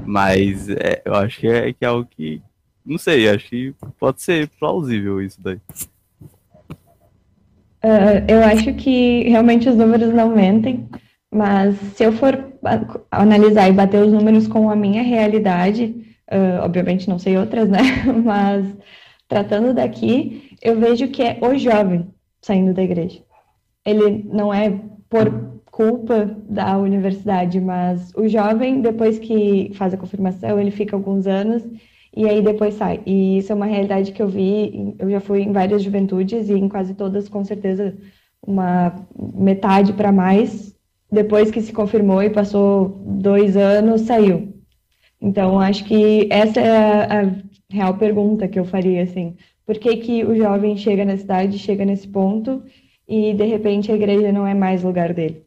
Mas 0.06 0.68
é, 0.68 1.02
eu 1.04 1.14
acho 1.14 1.40
que 1.40 1.46
é, 1.46 1.72
que 1.72 1.84
é 1.84 1.88
algo 1.88 2.08
que. 2.10 2.42
Não 2.84 2.98
sei, 2.98 3.28
acho 3.28 3.48
que 3.48 3.74
pode 3.98 4.22
ser 4.22 4.48
plausível 4.58 5.22
isso 5.22 5.40
daí. 5.40 5.58
Uh, 7.82 8.24
eu 8.28 8.42
acho 8.42 8.72
que 8.74 9.28
realmente 9.28 9.68
os 9.68 9.76
números 9.76 10.12
não 10.12 10.34
mentem, 10.34 10.88
mas 11.30 11.76
se 11.94 12.04
eu 12.04 12.12
for 12.12 12.52
analisar 13.10 13.68
e 13.68 13.72
bater 13.72 14.02
os 14.02 14.12
números 14.12 14.46
com 14.48 14.70
a 14.70 14.76
minha 14.76 15.02
realidade, 15.02 15.94
uh, 16.30 16.62
obviamente 16.62 17.08
não 17.08 17.18
sei 17.18 17.36
outras, 17.36 17.68
né? 17.68 17.80
Mas 18.24 18.66
tratando 19.28 19.74
daqui, 19.74 20.56
eu 20.62 20.78
vejo 20.78 21.08
que 21.08 21.22
é 21.22 21.38
o 21.42 21.58
jovem 21.58 22.08
saindo 22.40 22.72
da 22.72 22.82
igreja. 22.82 23.22
Ele 23.84 24.24
não 24.32 24.52
é 24.52 24.80
por 25.08 25.53
culpa 25.74 26.36
da 26.48 26.78
universidade, 26.78 27.60
mas 27.60 28.12
o 28.14 28.28
jovem, 28.28 28.80
depois 28.80 29.18
que 29.18 29.72
faz 29.74 29.92
a 29.92 29.96
confirmação, 29.96 30.60
ele 30.60 30.70
fica 30.70 30.94
alguns 30.94 31.26
anos 31.26 31.64
e 32.16 32.28
aí 32.28 32.40
depois 32.40 32.74
sai. 32.74 33.00
E 33.04 33.38
isso 33.38 33.50
é 33.50 33.56
uma 33.56 33.66
realidade 33.66 34.12
que 34.12 34.22
eu 34.22 34.28
vi, 34.28 34.94
eu 35.00 35.10
já 35.10 35.18
fui 35.18 35.42
em 35.42 35.50
várias 35.50 35.82
juventudes 35.82 36.48
e 36.48 36.52
em 36.52 36.68
quase 36.68 36.94
todas, 36.94 37.28
com 37.28 37.44
certeza, 37.44 37.96
uma 38.46 38.94
metade 39.34 39.92
para 39.92 40.12
mais, 40.12 40.76
depois 41.10 41.50
que 41.50 41.60
se 41.60 41.72
confirmou 41.72 42.22
e 42.22 42.30
passou 42.30 43.02
dois 43.04 43.56
anos, 43.56 44.02
saiu. 44.02 44.54
Então, 45.20 45.58
acho 45.58 45.84
que 45.86 46.28
essa 46.30 46.60
é 46.60 46.70
a, 46.70 47.34
real 47.68 47.94
pergunta 47.98 48.46
que 48.46 48.60
eu 48.60 48.64
faria, 48.64 49.02
assim. 49.02 49.36
Por 49.66 49.76
que, 49.78 49.96
que 49.96 50.24
o 50.24 50.36
jovem 50.36 50.76
chega 50.76 51.04
na 51.04 51.16
cidade, 51.16 51.58
chega 51.58 51.84
nesse 51.84 52.06
ponto 52.06 52.62
e 53.08 53.34
de 53.34 53.44
repente 53.44 53.90
a 53.90 53.96
igreja 53.96 54.30
não 54.30 54.46
é 54.46 54.54
mais 54.54 54.84
lugar 54.84 55.12
dele? 55.12 55.43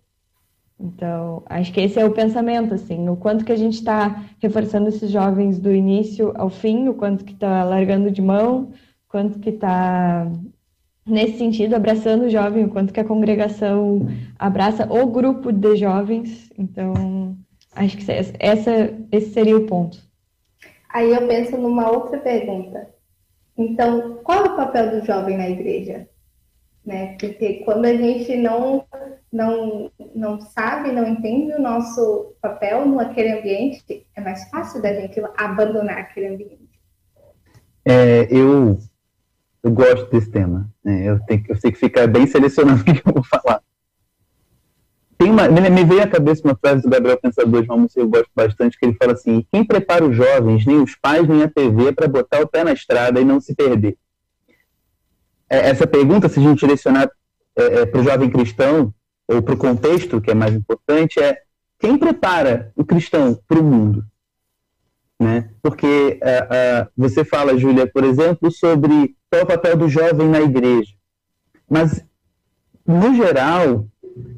Então, 0.79 1.41
acho 1.47 1.73
que 1.73 1.81
esse 1.81 1.99
é 1.99 2.05
o 2.05 2.13
pensamento, 2.13 2.73
assim, 2.73 3.09
o 3.09 3.15
quanto 3.15 3.43
que 3.43 3.51
a 3.51 3.55
gente 3.55 3.75
está 3.75 4.23
reforçando 4.39 4.89
esses 4.89 5.09
jovens 5.09 5.59
do 5.59 5.73
início 5.73 6.31
ao 6.35 6.49
fim, 6.49 6.87
o 6.87 6.93
quanto 6.93 7.25
que 7.25 7.33
está 7.33 7.63
largando 7.63 8.11
de 8.11 8.21
mão, 8.21 8.71
o 9.07 9.09
quanto 9.09 9.39
que 9.39 9.49
está, 9.49 10.31
nesse 11.05 11.39
sentido, 11.39 11.75
abraçando 11.75 12.25
o 12.25 12.29
jovem, 12.29 12.65
o 12.65 12.69
quanto 12.69 12.93
que 12.93 12.99
a 12.99 13.05
congregação 13.05 14.07
abraça 14.37 14.87
o 14.91 15.07
grupo 15.07 15.51
de 15.51 15.77
jovens. 15.77 16.51
Então, 16.55 17.35
acho 17.75 17.97
que 17.97 18.11
essa, 18.11 18.93
esse 19.11 19.29
seria 19.31 19.57
o 19.57 19.65
ponto. 19.65 19.97
Aí 20.89 21.11
eu 21.11 21.27
penso 21.27 21.57
numa 21.57 21.89
outra 21.89 22.19
pergunta. 22.19 22.87
Então, 23.57 24.19
qual 24.23 24.45
é 24.45 24.49
o 24.49 24.55
papel 24.55 24.91
do 24.91 25.05
jovem 25.05 25.37
na 25.37 25.49
igreja? 25.49 26.07
Né? 26.87 27.17
Porque 27.19 27.65
quando 27.65 27.83
a 27.83 27.93
gente 27.93 28.37
não, 28.37 28.85
não, 29.29 29.91
não 30.15 30.39
sabe, 30.39 30.89
não 30.93 31.05
entende 31.05 31.51
o 31.51 31.61
nosso 31.61 32.33
papel 32.41 32.85
naquele 32.85 33.33
ambiente, 33.33 34.07
é 34.15 34.21
mais 34.21 34.49
fácil 34.49 34.81
da 34.81 34.93
gente 34.93 35.21
abandonar 35.35 35.97
aquele 35.97 36.27
ambiente. 36.27 36.79
É, 37.83 38.25
eu, 38.31 38.79
eu 39.61 39.69
gosto 39.69 40.09
desse 40.09 40.31
tema. 40.31 40.71
Né? 40.81 41.09
Eu, 41.09 41.19
tenho, 41.25 41.43
eu 41.49 41.57
sei 41.57 41.73
que 41.73 41.77
fica 41.77 42.07
bem 42.07 42.25
selecionado 42.25 42.79
o 42.79 42.85
que 42.85 43.05
eu 43.05 43.13
vou 43.13 43.23
falar. 43.23 43.61
Tem 45.17 45.29
uma, 45.29 45.49
me 45.49 45.83
veio 45.83 46.03
à 46.03 46.07
cabeça 46.07 46.47
uma 46.47 46.55
frase 46.55 46.83
do 46.83 46.89
Gabriel 46.89 47.19
Pensador 47.19 47.63
de 47.63 47.67
que 47.93 47.99
eu 47.99 48.07
gosto 48.07 48.29
bastante, 48.33 48.79
que 48.79 48.85
ele 48.85 48.95
fala 48.95 49.11
assim: 49.11 49.45
quem 49.51 49.65
prepara 49.65 50.05
os 50.05 50.15
jovens, 50.15 50.65
nem 50.65 50.77
os 50.81 50.95
pais, 50.95 51.27
nem 51.27 51.43
a 51.43 51.49
TV, 51.49 51.91
para 51.91 52.07
botar 52.07 52.39
o 52.39 52.47
pé 52.47 52.63
na 52.63 52.71
estrada 52.71 53.19
e 53.19 53.25
não 53.25 53.41
se 53.41 53.53
perder? 53.53 53.97
É, 55.49 55.69
essa 55.69 55.87
pergunta, 55.87 56.27
se 56.27 56.39
a 56.39 56.43
gente 56.43 56.59
direcionar 56.59 57.09
é, 57.55 57.63
é, 57.63 57.85
para 57.85 57.99
o 57.99 58.03
jovem 58.03 58.29
cristão, 58.29 58.93
ou 59.27 59.41
para 59.41 59.53
o 59.53 59.57
contexto, 59.57 60.21
que 60.21 60.31
é 60.31 60.33
mais 60.33 60.53
importante, 60.53 61.19
é 61.19 61.41
quem 61.79 61.97
prepara 61.97 62.71
o 62.75 62.85
cristão 62.85 63.37
para 63.47 63.59
o 63.59 63.63
mundo? 63.63 64.05
Né? 65.19 65.49
Porque 65.61 66.19
uh, 66.21 66.89
você 66.95 67.25
fala, 67.25 67.57
Júlia, 67.57 67.87
por 67.87 68.03
exemplo, 68.03 68.51
sobre 68.51 69.15
qual 69.29 69.41
é 69.41 69.43
o 69.43 69.47
papel 69.47 69.75
do 69.75 69.89
jovem 69.89 70.29
na 70.29 70.39
igreja. 70.39 70.93
Mas, 71.69 72.03
no 72.85 73.13
geral, 73.15 73.87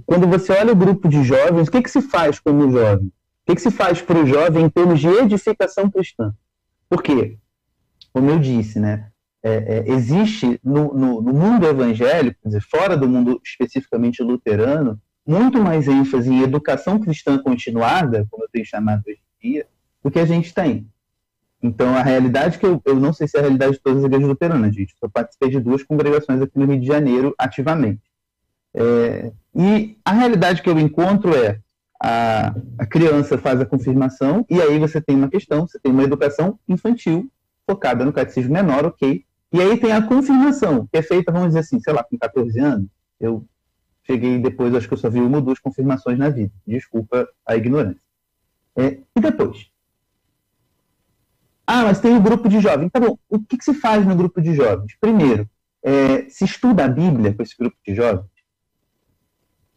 quando 0.05 0.27
você 0.27 0.51
olha 0.53 0.73
o 0.73 0.75
grupo 0.75 1.07
de 1.07 1.23
jovens, 1.23 1.67
o 1.67 1.71
que, 1.71 1.81
que 1.81 1.91
se 1.91 2.01
faz 2.01 2.39
como 2.39 2.71
jovem? 2.71 3.07
O 3.07 3.11
que, 3.45 3.55
que 3.55 3.61
se 3.61 3.71
faz 3.71 4.01
para 4.01 4.19
o 4.19 4.25
jovem 4.25 4.65
em 4.65 4.69
termos 4.69 4.99
de 4.99 5.07
edificação 5.07 5.89
cristã? 5.89 6.33
Por 6.89 7.03
quê? 7.03 7.37
Como 8.11 8.29
eu 8.31 8.39
disse, 8.39 8.79
né? 8.79 9.08
É, 9.41 9.53
é, 9.87 9.91
existe 9.93 10.59
no, 10.61 10.93
no, 10.93 11.21
no, 11.21 11.33
mundo 11.33 11.65
evangélico, 11.65 12.37
quer 12.41 12.49
dizer, 12.49 12.61
fora 12.61 12.97
do 12.97 13.07
mundo 13.07 13.39
especificamente 13.43 14.21
luterano, 14.21 14.99
muito 15.25 15.61
mais 15.61 15.87
ênfase 15.87 16.29
em 16.29 16.41
educação 16.41 16.99
cristã 16.99 17.37
continuada, 17.37 18.27
como 18.29 18.43
eu 18.43 18.49
tenho 18.51 18.65
chamado 18.65 19.03
hoje 19.07 19.19
em 19.41 19.51
dia, 19.51 19.67
do 20.03 20.11
que 20.11 20.19
a 20.19 20.25
gente 20.25 20.53
tem. 20.53 20.87
Então, 21.61 21.95
a 21.95 22.01
realidade 22.01 22.57
que 22.57 22.65
eu, 22.65 22.81
eu 22.85 22.95
não 22.95 23.13
sei 23.13 23.27
se 23.27 23.37
é 23.37 23.39
a 23.39 23.43
realidade 23.43 23.73
de 23.73 23.79
todas 23.79 23.99
as 23.99 24.05
igrejas 24.05 24.27
luteranas, 24.27 24.73
gente. 24.73 24.95
Eu 25.01 25.09
participei 25.09 25.49
de 25.49 25.59
duas 25.59 25.83
congregações 25.83 26.41
aqui 26.41 26.57
no 26.57 26.65
Rio 26.65 26.79
de 26.79 26.87
Janeiro 26.87 27.33
ativamente. 27.37 28.01
É, 28.73 29.31
e 29.55 29.97
a 30.05 30.13
realidade 30.13 30.61
que 30.61 30.69
eu 30.69 30.79
encontro 30.79 31.35
é 31.35 31.59
a, 32.01 32.53
a 32.77 32.85
criança 32.85 33.37
faz 33.37 33.59
a 33.59 33.65
confirmação 33.65 34.45
e 34.49 34.61
aí 34.61 34.79
você 34.79 35.01
tem 35.01 35.15
uma 35.15 35.29
questão, 35.29 35.67
você 35.67 35.77
tem 35.79 35.91
uma 35.91 36.03
educação 36.03 36.57
infantil 36.67 37.29
focada 37.67 38.05
no 38.05 38.13
catecismo 38.13 38.53
menor, 38.53 38.85
ok. 38.85 39.25
E 39.51 39.59
aí 39.59 39.77
tem 39.79 39.91
a 39.91 40.01
confirmação, 40.01 40.87
que 40.91 40.97
é 40.97 41.01
feita, 41.01 41.31
vamos 41.31 41.49
dizer 41.49 41.59
assim, 41.59 41.79
sei 41.79 41.93
lá, 41.93 42.03
com 42.03 42.17
14 42.17 42.59
anos. 42.59 42.87
Eu 43.19 43.45
cheguei 44.03 44.37
depois, 44.37 44.73
acho 44.73 44.87
que 44.87 44.93
eu 44.93 44.97
só 44.97 45.09
vi 45.09 45.19
uma 45.19 45.37
ou 45.37 45.43
duas 45.43 45.59
confirmações 45.59 46.17
na 46.17 46.29
vida. 46.29 46.51
Desculpa 46.65 47.27
a 47.45 47.55
ignorância. 47.55 48.01
É, 48.75 48.99
e 49.15 49.19
depois? 49.19 49.69
Ah, 51.65 51.83
mas 51.83 51.99
tem 51.99 52.15
o 52.15 52.21
grupo 52.21 52.47
de 52.47 52.59
jovens. 52.59 52.89
Tá 52.91 52.99
bom, 52.99 53.17
o 53.29 53.39
que, 53.39 53.57
que, 53.57 53.63
se 53.63 53.73
faz 53.73 54.05
no 54.05 54.15
grupo 54.15 54.41
de 54.41 54.53
jovens? 54.53 54.95
Primeiro, 54.99 55.49
é, 55.83 56.29
se 56.29 56.45
estuda 56.45 56.85
a 56.85 56.87
Bíblia 56.87 57.33
com 57.33 57.43
esse 57.43 57.55
grupo 57.57 57.77
de 57.85 57.93
jovens. 57.93 58.29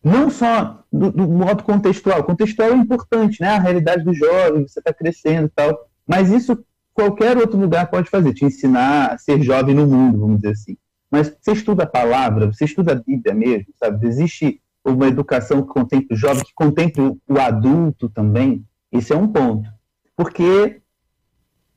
Não 0.03 0.31
só 0.31 0.85
do, 0.93 1.11
do 1.11 1.29
modo 1.29 1.63
contextual. 1.63 2.25
Contextual 2.25 2.71
é 2.71 2.77
importante, 2.77 3.41
né? 3.41 3.51
A 3.51 3.59
realidade 3.59 4.05
do 4.05 4.15
jovem, 4.15 4.67
você 4.67 4.81
está 4.81 4.93
crescendo 4.93 5.47
e 5.47 5.51
tal. 5.51 5.89
Mas 6.07 6.31
isso 6.31 6.65
qualquer 6.95 7.37
outro 7.37 7.59
lugar 7.59 7.91
pode 7.91 8.11
fazer, 8.11 8.33
te 8.35 8.45
ensinar 8.45 9.13
a 9.13 9.19
ser 9.19 9.43
jovem 9.43 9.75
no 9.75 9.87
mundo, 9.87 10.19
vamos 10.19 10.37
dizer 10.37 10.53
assim. 10.53 10.77
Mas 11.11 11.35
você 11.41 11.53
estuda 11.53 11.83
a 11.85 11.87
palavra, 11.87 12.47
você 12.47 12.65
estuda 12.65 12.93
a 12.93 12.97
Bíblia 12.97 13.35
mesmo, 13.35 13.67
sabe? 13.79 14.07
Existe 14.07 14.61
uma 14.85 15.07
educação 15.07 15.63
que 15.63 15.69
contemple 15.69 16.15
o 16.15 16.17
jovem, 16.17 16.43
que 16.43 16.55
contemple 16.55 17.19
o 17.29 17.39
adulto 17.39 18.09
também. 18.09 18.65
Esse 18.91 19.13
é 19.13 19.17
um 19.17 19.29
ponto. 19.29 19.69
Porque 20.17 20.81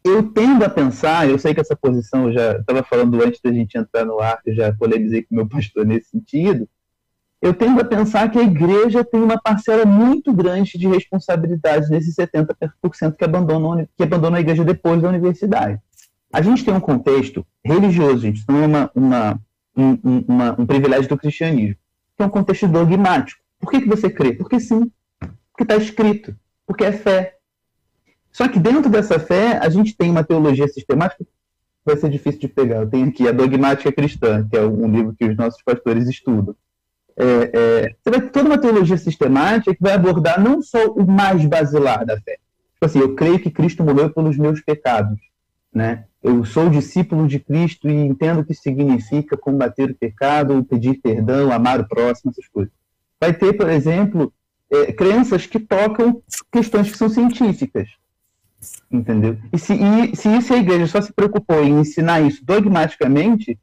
eu 0.04 0.32
tendo 0.32 0.64
a 0.64 0.70
pensar, 0.70 1.28
eu 1.28 1.38
sei 1.40 1.54
que 1.54 1.60
essa 1.60 1.76
posição 1.76 2.28
eu 2.28 2.34
já 2.34 2.58
estava 2.58 2.84
falando 2.84 3.22
antes 3.24 3.42
da 3.42 3.52
gente 3.52 3.78
entrar 3.78 4.06
no 4.06 4.20
ar, 4.20 4.40
eu 4.46 4.56
já 4.56 4.74
polemizei 4.74 5.24
com 5.24 5.36
meu 5.36 5.48
pastor 5.48 5.86
nesse 5.86 6.10
sentido, 6.10 6.68
eu 7.42 7.54
tendo 7.54 7.80
a 7.80 7.86
pensar 7.86 8.30
que 8.32 8.40
a 8.40 8.44
igreja 8.44 9.04
tem 9.04 9.22
uma 9.22 9.40
parcela 9.40 9.86
muito 9.86 10.34
grande 10.34 10.78
de 10.78 10.88
responsabilidade 10.88 11.90
nesses 11.90 12.16
70% 12.16 13.16
que 13.18 13.24
abandonam, 13.24 13.88
que 13.96 14.04
abandonam 14.04 14.38
a 14.38 14.42
igreja 14.42 14.64
depois 14.64 15.02
da 15.02 15.10
universidade. 15.10 15.80
A 16.32 16.42
gente 16.42 16.66
tem 16.66 16.74
um 16.74 16.80
contexto 16.80 17.46
religioso, 17.64 18.20
gente, 18.20 18.44
não 18.48 18.64
é 18.64 18.66
uma, 18.66 18.92
uma, 18.96 19.40
um, 19.78 20.24
uma, 20.28 20.62
um 20.62 20.66
privilégio 20.66 21.08
do 21.08 21.18
cristianismo, 21.18 21.76
que 22.18 22.24
é 22.24 22.26
um 22.26 22.30
contexto 22.30 22.68
dogmático. 22.68 23.42
Por 23.60 23.70
que, 23.70 23.82
que 23.82 23.88
você 23.88 24.10
crê? 24.10 24.34
Porque 24.34 24.60
sim, 24.60 24.92
porque 25.20 25.64
está 25.64 25.76
escrito, 25.76 26.36
porque 26.66 26.84
é 26.84 26.92
fé. 26.92 27.38
Só 28.32 28.48
que 28.48 28.60
dentro 28.60 28.90
dessa 28.90 29.20
fé, 29.20 29.60
a 29.60 29.70
gente 29.70 29.96
tem 29.96 30.10
uma 30.10 30.24
teologia 30.24 30.68
sistemática, 30.68 31.26
vai 31.86 31.96
ser 31.96 32.10
difícil 32.10 32.42
de 32.42 32.48
pegar. 32.48 32.78
Eu 32.78 32.90
tenho 32.90 33.08
aqui 33.08 33.28
a 33.28 33.32
Dogmática 33.32 33.92
Cristã, 33.92 34.46
que 34.50 34.58
é 34.58 34.62
um 34.62 34.90
livro 34.90 35.16
que 35.18 35.26
os 35.26 35.38
nossos 35.38 35.62
pastores 35.62 36.10
estudam 36.10 36.56
é, 37.18 37.52
é, 37.54 37.96
você 38.04 38.10
vai 38.10 38.22
ter 38.22 38.30
toda 38.30 38.50
uma 38.50 38.58
teologia 38.58 38.98
sistemática 38.98 39.74
que 39.74 39.82
vai 39.82 39.94
abordar 39.94 40.42
não 40.42 40.62
só 40.62 40.86
o 40.88 41.10
mais 41.10 41.46
basilar 41.46 42.06
da 42.06 42.20
fé. 42.20 42.38
Tipo 42.74 42.86
assim, 42.86 43.00
eu 43.00 43.16
creio 43.16 43.40
que 43.40 43.50
Cristo 43.50 43.84
morreu 43.84 44.10
pelos 44.10 44.38
meus 44.38 44.62
pecados, 44.62 45.18
né? 45.74 46.06
Eu 46.22 46.44
sou 46.44 46.70
discípulo 46.70 47.28
de 47.28 47.40
Cristo 47.40 47.90
e 47.90 47.94
entendo 47.94 48.42
o 48.42 48.46
que 48.46 48.54
significa 48.54 49.38
combater 49.38 49.92
o 49.92 49.96
pecado, 49.96 50.66
pedir 50.66 50.96
perdão, 50.96 51.52
amar 51.52 51.80
o 51.80 51.88
próximo, 51.88 52.32
essas 52.32 52.48
coisas. 52.48 52.74
Vai 53.20 53.34
ter, 53.34 53.54
por 53.54 53.70
exemplo, 53.70 54.34
é, 54.70 54.92
crenças 54.92 55.46
que 55.46 55.60
tocam 55.60 56.22
questões 56.52 56.92
que 56.92 56.98
são 56.98 57.08
científicas, 57.08 57.88
entendeu? 58.92 59.38
E 59.54 59.58
se, 59.58 59.74
e 59.74 60.16
se 60.16 60.28
isso 60.36 60.54
a 60.54 60.58
igreja 60.58 60.88
só 60.88 61.00
se 61.00 61.14
preocupou 61.14 61.64
em 61.64 61.80
ensinar 61.80 62.22
isso 62.22 62.44
dogmaticamente, 62.44 63.58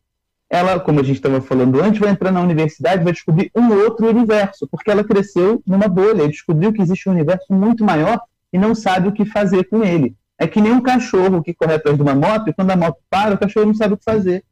ela, 0.52 0.78
como 0.78 1.00
a 1.00 1.02
gente 1.02 1.16
estava 1.16 1.40
falando 1.40 1.80
antes, 1.80 1.98
vai 1.98 2.10
entrar 2.10 2.30
na 2.30 2.42
universidade, 2.42 3.02
vai 3.02 3.14
descobrir 3.14 3.50
um 3.56 3.72
outro 3.72 4.06
universo, 4.06 4.68
porque 4.70 4.90
ela 4.90 5.02
cresceu 5.02 5.62
numa 5.66 5.88
bolha, 5.88 6.28
descobriu 6.28 6.74
que 6.74 6.82
existe 6.82 7.08
um 7.08 7.12
universo 7.12 7.50
muito 7.50 7.82
maior 7.82 8.20
e 8.52 8.58
não 8.58 8.74
sabe 8.74 9.08
o 9.08 9.12
que 9.12 9.24
fazer 9.24 9.64
com 9.64 9.82
ele. 9.82 10.14
É 10.38 10.46
que 10.46 10.60
nem 10.60 10.70
um 10.70 10.82
cachorro 10.82 11.42
que 11.42 11.54
corre 11.54 11.72
atrás 11.72 11.96
de 11.96 12.02
uma 12.02 12.14
moto 12.14 12.50
e 12.50 12.52
quando 12.52 12.70
a 12.70 12.76
moto 12.76 12.98
para, 13.08 13.34
o 13.34 13.38
cachorro 13.38 13.64
não 13.64 13.74
sabe 13.74 13.94
o 13.94 13.96
que 13.96 14.04
fazer. 14.04 14.44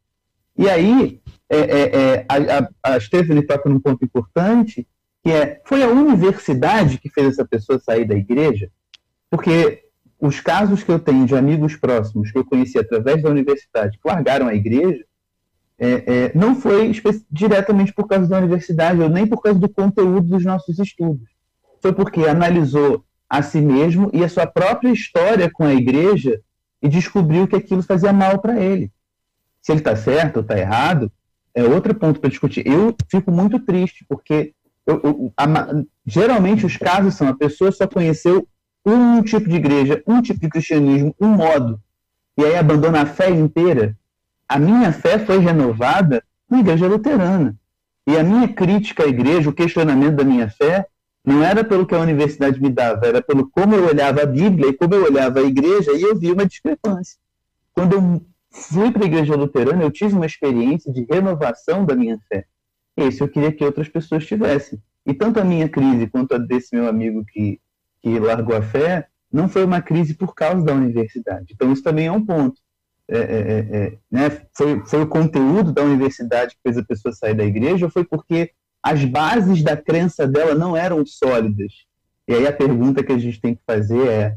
E 0.57 0.71
aí, 0.71 1.21
é, 1.51 1.59
é, 1.59 1.83
é, 1.83 2.27
a, 2.27 2.93
a, 2.93 2.95
a 2.95 3.01
Stephanie 3.01 3.47
toca 3.47 3.69
num 3.69 3.79
ponto 3.79 4.03
importante, 4.03 4.89
que 5.23 5.31
é, 5.31 5.61
foi 5.67 5.83
a 5.83 5.89
universidade 5.89 6.97
que 6.97 7.11
fez 7.11 7.29
essa 7.29 7.45
pessoa 7.45 7.79
sair 7.79 8.07
da 8.07 8.15
igreja? 8.15 8.71
Porque 9.29 9.83
os 10.19 10.41
casos 10.41 10.83
que 10.83 10.91
eu 10.91 10.99
tenho 10.99 11.27
de 11.27 11.37
amigos 11.37 11.77
próximos 11.77 12.33
que 12.33 12.39
eu 12.39 12.45
conheci 12.45 12.79
através 12.79 13.23
da 13.23 13.29
universidade 13.29 13.99
que 14.03 14.09
largaram 14.09 14.49
a 14.49 14.55
igreja, 14.55 15.05
é, 15.81 16.05
é, 16.07 16.33
não 16.35 16.55
foi 16.55 16.93
diretamente 17.31 17.93
por 17.95 18.07
causa 18.07 18.29
da 18.29 18.37
universidade 18.37 19.01
ou 19.01 19.09
nem 19.09 19.27
por 19.27 19.41
causa 19.41 19.59
do 19.59 19.69
conteúdo 19.69 20.29
dos 20.29 20.45
nossos 20.45 20.79
estudos. 20.79 21.27
Foi 21.81 21.91
porque 21.91 22.27
analisou 22.27 23.03
a 23.29 23.41
si 23.41 23.63
mesmo 23.63 24.11
e 24.13 24.23
a 24.23 24.29
sua 24.29 24.47
própria 24.47 24.93
história 24.93 25.51
com 25.51 25.65
a 25.65 25.73
igreja 25.73 26.39
e 26.83 26.89
descobriu 26.89 27.49
que 27.49 27.57
aquilo 27.57 27.83
fazia 27.83 28.13
mal 28.13 28.39
para 28.39 28.61
ele. 28.61 28.93
Se 29.63 29.73
ele 29.73 29.81
está 29.81 29.97
certo 29.97 30.37
ou 30.37 30.43
está 30.43 30.59
errado, 30.59 31.11
é 31.55 31.65
outro 31.65 31.95
ponto 31.95 32.21
para 32.21 32.29
discutir. 32.29 32.67
Eu 32.67 32.95
fico 33.11 33.33
muito 33.33 33.59
triste, 33.61 34.05
porque 34.07 34.53
eu, 34.87 35.01
eu, 35.03 35.33
a, 35.35 35.47
geralmente 36.05 36.67
os 36.67 36.77
casos 36.77 37.15
são 37.15 37.27
a 37.27 37.35
pessoa 37.35 37.73
só 37.73 37.87
conheceu 37.87 38.47
um 38.85 39.23
tipo 39.23 39.49
de 39.49 39.57
igreja, 39.57 40.03
um 40.07 40.21
tipo 40.21 40.41
de 40.41 40.49
cristianismo, 40.49 41.15
um 41.19 41.29
modo, 41.29 41.81
e 42.37 42.45
aí 42.45 42.57
abandona 42.57 43.03
a 43.03 43.07
fé 43.07 43.31
inteira 43.31 43.97
a 44.51 44.59
minha 44.59 44.93
fé 44.93 45.17
foi 45.17 45.39
renovada 45.39 46.25
na 46.51 46.59
igreja 46.59 46.89
luterana. 46.89 47.57
E 48.05 48.19
a 48.19 48.25
minha 48.25 48.49
crítica 48.49 49.05
à 49.05 49.07
igreja, 49.07 49.49
o 49.49 49.53
questionamento 49.53 50.17
da 50.17 50.25
minha 50.25 50.51
fé, 50.51 50.89
não 51.25 51.41
era 51.41 51.63
pelo 51.63 51.87
que 51.87 51.95
a 51.95 52.01
universidade 52.01 52.61
me 52.61 52.69
dava, 52.69 53.07
era 53.07 53.23
pelo 53.23 53.49
como 53.49 53.77
eu 53.77 53.87
olhava 53.87 54.23
a 54.23 54.27
Bíblia 54.27 54.71
e 54.71 54.73
como 54.73 54.97
eu 54.97 55.05
olhava 55.05 55.39
a 55.39 55.45
igreja 55.45 55.93
e 55.93 56.03
eu 56.03 56.19
vi 56.19 56.33
uma 56.33 56.45
discrepância. 56.45 57.17
Quando 57.73 57.93
eu 57.93 58.27
fui 58.51 58.91
para 58.91 59.05
a 59.05 59.07
igreja 59.07 59.37
luterana, 59.37 59.85
eu 59.85 59.91
tive 59.93 60.17
uma 60.17 60.27
experiência 60.27 60.93
de 60.93 61.07
renovação 61.09 61.85
da 61.85 61.95
minha 61.95 62.19
fé. 62.29 62.45
Esse 62.97 63.21
eu 63.21 63.29
queria 63.29 63.53
que 63.53 63.65
outras 63.65 63.89
pessoas 63.89 64.27
tivessem. 64.27 64.83
E 65.07 65.15
tanto 65.15 65.39
a 65.39 65.45
minha 65.45 65.69
crise 65.69 66.09
quanto 66.09 66.35
a 66.35 66.39
desse 66.39 66.75
meu 66.75 66.89
amigo 66.89 67.25
que, 67.25 67.61
que 68.03 68.19
largou 68.19 68.57
a 68.57 68.63
fé, 68.63 69.07
não 69.33 69.49
foi 69.49 69.63
uma 69.65 69.81
crise 69.81 70.15
por 70.15 70.35
causa 70.35 70.65
da 70.65 70.73
universidade. 70.73 71.53
Então, 71.55 71.73
isso 71.73 71.85
também 71.85 72.09
é 72.09 72.13
um 72.13 72.27
ponto. 72.27 72.61
É, 73.13 73.19
é, 73.19 73.23
é, 73.23 73.77
é, 73.77 73.99
né, 74.09 74.41
foi, 74.57 74.87
foi 74.87 75.03
o 75.03 75.07
conteúdo 75.09 75.73
da 75.73 75.83
universidade 75.83 76.55
que 76.55 76.61
fez 76.63 76.79
a 76.79 76.85
pessoa 76.85 77.13
sair 77.13 77.35
da 77.35 77.45
igreja 77.45 77.87
ou 77.87 77.91
foi 77.91 78.05
porque 78.05 78.53
as 78.81 79.05
bases 79.05 79.65
da 79.65 79.77
crença 79.77 80.29
dela 80.29 80.55
não 80.55 80.77
eram 80.77 81.05
sólidas? 81.05 81.73
E 82.29 82.35
aí 82.35 82.47
a 82.47 82.53
pergunta 82.53 83.03
que 83.03 83.11
a 83.11 83.19
gente 83.19 83.41
tem 83.41 83.57
que 83.57 83.63
fazer 83.67 84.07
é, 84.07 84.37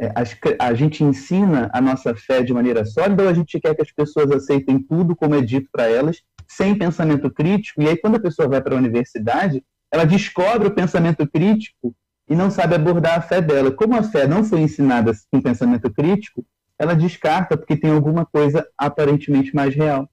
é 0.00 0.06
a, 0.08 0.68
a 0.68 0.72
gente 0.72 1.04
ensina 1.04 1.68
a 1.74 1.80
nossa 1.80 2.14
fé 2.14 2.42
de 2.42 2.54
maneira 2.54 2.86
sólida 2.86 3.22
ou 3.22 3.28
a 3.28 3.34
gente 3.34 3.60
quer 3.60 3.74
que 3.74 3.82
as 3.82 3.92
pessoas 3.92 4.30
aceitem 4.30 4.78
tudo 4.78 5.14
como 5.14 5.34
é 5.34 5.42
dito 5.42 5.68
para 5.70 5.86
elas, 5.86 6.22
sem 6.48 6.74
pensamento 6.74 7.30
crítico? 7.30 7.82
E 7.82 7.88
aí 7.88 7.98
quando 7.98 8.16
a 8.16 8.20
pessoa 8.20 8.48
vai 8.48 8.62
para 8.62 8.74
a 8.74 8.78
universidade, 8.78 9.62
ela 9.92 10.06
descobre 10.06 10.68
o 10.68 10.74
pensamento 10.74 11.26
crítico 11.26 11.94
e 12.26 12.34
não 12.34 12.50
sabe 12.50 12.74
abordar 12.74 13.18
a 13.18 13.20
fé 13.20 13.42
dela. 13.42 13.70
Como 13.70 13.94
a 13.94 14.02
fé 14.02 14.26
não 14.26 14.42
foi 14.42 14.60
ensinada 14.60 15.12
com 15.30 15.42
pensamento 15.42 15.90
crítico, 15.90 16.42
ela 16.78 16.94
descarta 16.94 17.56
porque 17.56 17.76
tem 17.76 17.90
alguma 17.90 18.24
coisa 18.24 18.66
aparentemente 18.76 19.54
mais 19.54 19.74
real. 19.74 20.08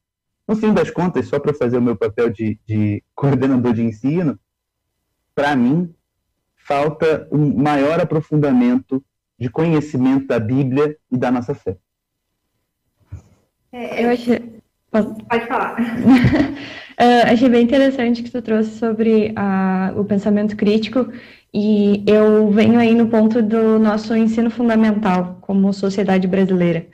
No 0.48 0.56
fim 0.56 0.74
das 0.74 0.90
contas, 0.90 1.28
só 1.28 1.40
para 1.40 1.54
fazer 1.54 1.78
o 1.78 1.82
meu 1.82 1.96
papel 1.96 2.30
de, 2.30 2.60
de 2.66 3.04
coordenador 3.16 3.74
de 3.74 3.84
ensino, 3.84 4.40
para 5.36 5.56
mim, 5.56 5.94
falta 6.56 7.28
um 7.32 7.62
maior 7.62 8.00
aprofundamento 8.00 9.04
de 9.40 9.50
conhecimento 9.50 10.28
da 10.28 10.40
Bíblia 10.40 10.98
e 11.12 11.18
da 11.18 11.32
nossa 11.32 11.54
fé. 11.54 11.78
É, 13.72 14.06
eu 14.06 14.10
achei. 14.12 14.62
Pode 14.92 15.48
falar. 15.48 15.76
uh, 15.80 17.24
achei 17.34 17.50
bem 17.50 17.64
interessante 17.64 18.22
que 18.22 18.30
tu 18.30 18.42
trouxe 18.42 18.78
sobre 18.78 19.34
uh, 19.34 20.00
o 20.00 20.06
pensamento 20.06 20.56
crítico 20.56 21.12
e 21.54 22.04
eu 22.08 22.50
venho 22.52 22.80
aí 22.80 22.96
no 22.96 23.08
ponto 23.08 23.42
do 23.42 23.78
nosso 23.78 24.16
ensino 24.16 24.50
fundamental 24.50 25.38
como 25.42 25.72
sociedade 25.72 26.28
brasileira, 26.28 26.88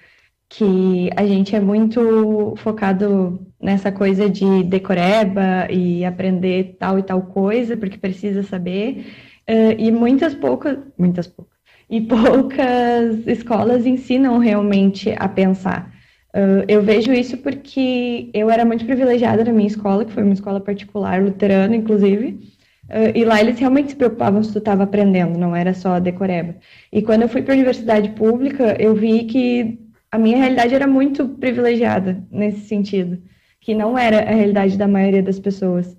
que 0.49 1.09
a 1.15 1.25
gente 1.25 1.55
é 1.55 1.59
muito 1.61 2.55
focado 2.57 3.39
nessa 3.61 3.91
coisa 3.91 4.29
de 4.29 4.63
decoreba 4.63 5.67
e 5.71 6.03
aprender 6.03 6.75
tal 6.79 6.99
e 6.99 7.03
tal 7.03 7.21
coisa, 7.21 7.77
porque 7.77 7.97
precisa 7.97 8.43
saber, 8.43 9.05
uh, 9.49 9.75
e 9.77 9.91
muitas 9.91 10.35
poucas, 10.35 10.77
muitas 10.97 11.27
poucas, 11.27 11.57
e 11.89 12.01
poucas 12.01 13.27
escolas 13.27 13.85
ensinam 13.85 14.39
realmente 14.39 15.13
a 15.17 15.27
pensar. 15.29 15.93
Uh, 16.35 16.63
eu 16.67 16.81
vejo 16.81 17.13
isso 17.13 17.37
porque 17.37 18.29
eu 18.33 18.49
era 18.49 18.65
muito 18.65 18.85
privilegiada 18.85 19.43
na 19.43 19.53
minha 19.53 19.67
escola, 19.67 20.03
que 20.05 20.11
foi 20.11 20.23
uma 20.23 20.33
escola 20.33 20.59
particular, 20.59 21.23
luterana, 21.23 21.75
inclusive, 21.75 22.58
Uh, 22.89 23.15
e 23.15 23.23
lá 23.23 23.39
eles 23.39 23.59
realmente 23.59 23.91
se 23.91 23.95
preocupavam 23.95 24.41
se 24.41 24.51
tu 24.51 24.57
estava 24.57 24.83
aprendendo, 24.83 25.37
não 25.37 25.55
era 25.55 25.73
só 25.75 25.99
decoreba. 25.99 26.55
E 26.91 27.03
quando 27.03 27.21
eu 27.21 27.29
fui 27.29 27.43
para 27.43 27.53
a 27.53 27.57
universidade 27.57 28.09
pública, 28.11 28.75
eu 28.79 28.95
vi 28.95 29.25
que 29.25 29.79
a 30.11 30.17
minha 30.17 30.37
realidade 30.37 30.73
era 30.73 30.87
muito 30.87 31.27
privilegiada 31.29 32.23
nesse 32.31 32.61
sentido, 32.61 33.21
que 33.61 33.75
não 33.75 33.95
era 33.97 34.21
a 34.21 34.33
realidade 34.33 34.75
da 34.75 34.87
maioria 34.87 35.21
das 35.21 35.39
pessoas. 35.39 35.95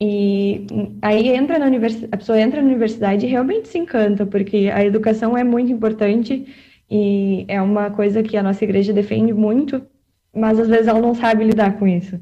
E 0.00 0.66
aí 1.02 1.28
entra 1.28 1.58
na 1.58 1.66
universidade, 1.66 2.08
a 2.12 2.16
pessoa 2.16 2.40
entra 2.40 2.62
na 2.62 2.68
universidade 2.68 3.26
e 3.26 3.28
realmente 3.28 3.68
se 3.68 3.78
encanta, 3.78 4.24
porque 4.26 4.70
a 4.72 4.84
educação 4.84 5.36
é 5.36 5.44
muito 5.44 5.70
importante 5.70 6.46
e 6.90 7.44
é 7.46 7.60
uma 7.60 7.90
coisa 7.90 8.22
que 8.22 8.36
a 8.38 8.42
nossa 8.42 8.64
igreja 8.64 8.92
defende 8.92 9.34
muito, 9.34 9.82
mas 10.34 10.58
às 10.58 10.68
vezes 10.68 10.88
ela 10.88 11.00
não 11.00 11.14
sabe 11.14 11.44
lidar 11.44 11.78
com 11.78 11.86
isso 11.86 12.18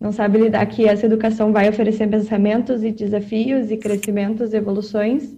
não 0.00 0.12
sabe 0.12 0.38
lidar 0.38 0.64
que 0.66 0.86
essa 0.86 1.04
educação 1.04 1.52
vai 1.52 1.68
oferecer 1.68 2.08
pensamentos 2.08 2.82
e 2.82 2.90
desafios 2.90 3.70
e 3.70 3.76
crescimentos, 3.76 4.54
evoluções, 4.54 5.36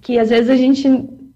que 0.00 0.18
às 0.18 0.30
vezes 0.30 0.50
a 0.50 0.56
gente 0.56 0.88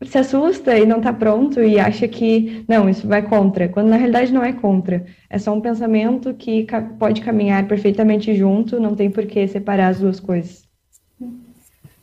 se 0.05 0.19
assusta 0.19 0.77
e 0.77 0.87
não 0.87 0.99
está 0.99 1.13
pronto 1.13 1.61
e 1.61 1.79
acha 1.79 2.07
que 2.09 2.65
não, 2.69 2.89
isso 2.89 3.07
vai 3.07 3.23
contra, 3.23 3.69
quando 3.69 3.89
na 3.89 3.97
realidade 3.97 4.33
não 4.33 4.43
é 4.43 4.53
contra. 4.53 5.05
É 5.31 5.39
só 5.39 5.53
um 5.53 5.61
pensamento 5.61 6.35
que 6.35 6.67
pode 6.99 7.21
caminhar 7.21 7.67
perfeitamente 7.69 8.35
junto, 8.35 8.81
não 8.81 8.95
tem 8.95 9.11
por 9.11 9.27
que 9.27 9.47
separar 9.47 9.89
as 9.89 10.01
duas 10.01 10.19
coisas. 10.19 10.67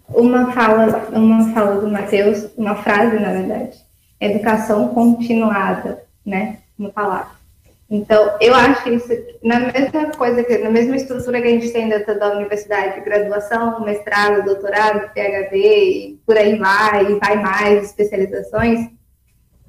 Uma 0.07 0.51
fala, 0.51 1.09
uma 1.13 1.53
fala 1.53 1.81
do 1.81 1.89
Mateus, 1.89 2.47
uma 2.57 2.75
frase, 2.75 3.19
na 3.19 3.31
verdade, 3.31 3.77
educação 4.21 4.89
continuada, 4.89 6.03
né? 6.25 6.59
Uma 6.77 6.89
palavra. 6.89 7.44
Então, 7.89 8.35
eu 8.41 8.53
acho 8.55 8.89
isso 8.89 9.09
na 9.43 9.59
mesma 9.59 10.11
coisa, 10.17 10.43
que, 10.43 10.57
na 10.57 10.71
mesma 10.71 10.95
estrutura 10.95 11.39
que 11.39 11.47
a 11.47 11.51
gente 11.51 11.71
tem 11.71 11.87
dentro 11.87 12.17
da 12.17 12.35
universidade, 12.35 13.01
graduação, 13.01 13.83
mestrado, 13.85 14.43
doutorado, 14.43 15.13
PhD, 15.13 15.55
e 15.55 16.19
por 16.25 16.35
aí 16.35 16.57
vai, 16.57 17.11
e 17.11 17.19
vai 17.19 17.39
mais, 17.39 17.85
especializações, 17.85 18.89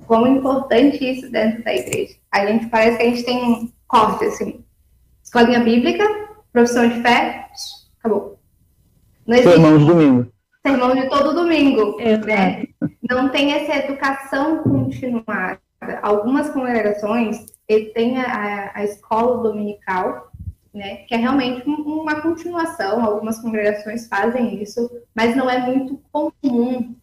como 0.06 0.26
importante 0.26 1.04
isso 1.04 1.30
dentro 1.30 1.62
da 1.62 1.74
igreja. 1.74 2.14
A 2.32 2.46
gente 2.46 2.66
parece 2.66 2.96
que 2.96 3.02
a 3.02 3.06
gente 3.06 3.24
tem 3.24 3.44
um 3.44 3.72
corte, 3.86 4.24
assim, 4.24 4.64
escolinha 5.22 5.60
bíblica, 5.60 6.04
profissão 6.52 6.88
de 6.88 7.02
fé, 7.02 7.48
acabou. 7.98 8.38
Não 9.26 9.36
existe. 9.36 9.52
Sermão 9.52 9.78
de 9.78 9.84
domingo. 9.84 10.32
Sermão 10.66 10.94
de 10.94 11.08
todo 11.10 11.34
domingo, 11.34 11.96
né? 12.24 12.64
Não 13.08 13.28
tem 13.28 13.52
essa 13.52 13.84
educação 13.84 14.62
continuada. 14.62 15.60
Algumas 16.02 16.48
congregações 16.50 17.44
ele 17.68 17.86
tem 17.86 18.18
a, 18.18 18.72
a 18.74 18.84
escola 18.84 19.42
dominical, 19.42 20.30
né, 20.72 20.96
que 21.08 21.14
é 21.14 21.16
realmente 21.16 21.68
uma 21.68 22.20
continuação. 22.20 23.04
Algumas 23.04 23.40
congregações 23.40 24.06
fazem 24.08 24.62
isso, 24.62 24.90
mas 25.14 25.34
não 25.34 25.48
é 25.48 25.58
muito 25.66 26.00
comum 26.12 26.94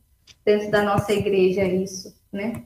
dentro 0.45 0.69
da 0.69 0.83
nossa 0.83 1.11
igreja 1.11 1.63
isso, 1.63 2.15
né? 2.31 2.63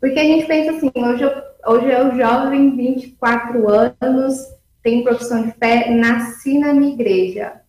Porque 0.00 0.18
a 0.18 0.24
gente 0.24 0.46
pensa 0.46 0.72
assim, 0.72 0.90
hoje 0.94 1.22
eu, 1.22 1.32
hoje 1.66 1.86
eu 1.90 2.16
jovem, 2.16 2.76
24 2.76 3.68
anos, 3.68 4.36
tenho 4.82 5.04
profissão 5.04 5.42
de 5.44 5.52
fé, 5.52 5.90
nasci 5.90 6.58
na 6.58 6.72
minha 6.72 6.92
igreja, 6.92 7.60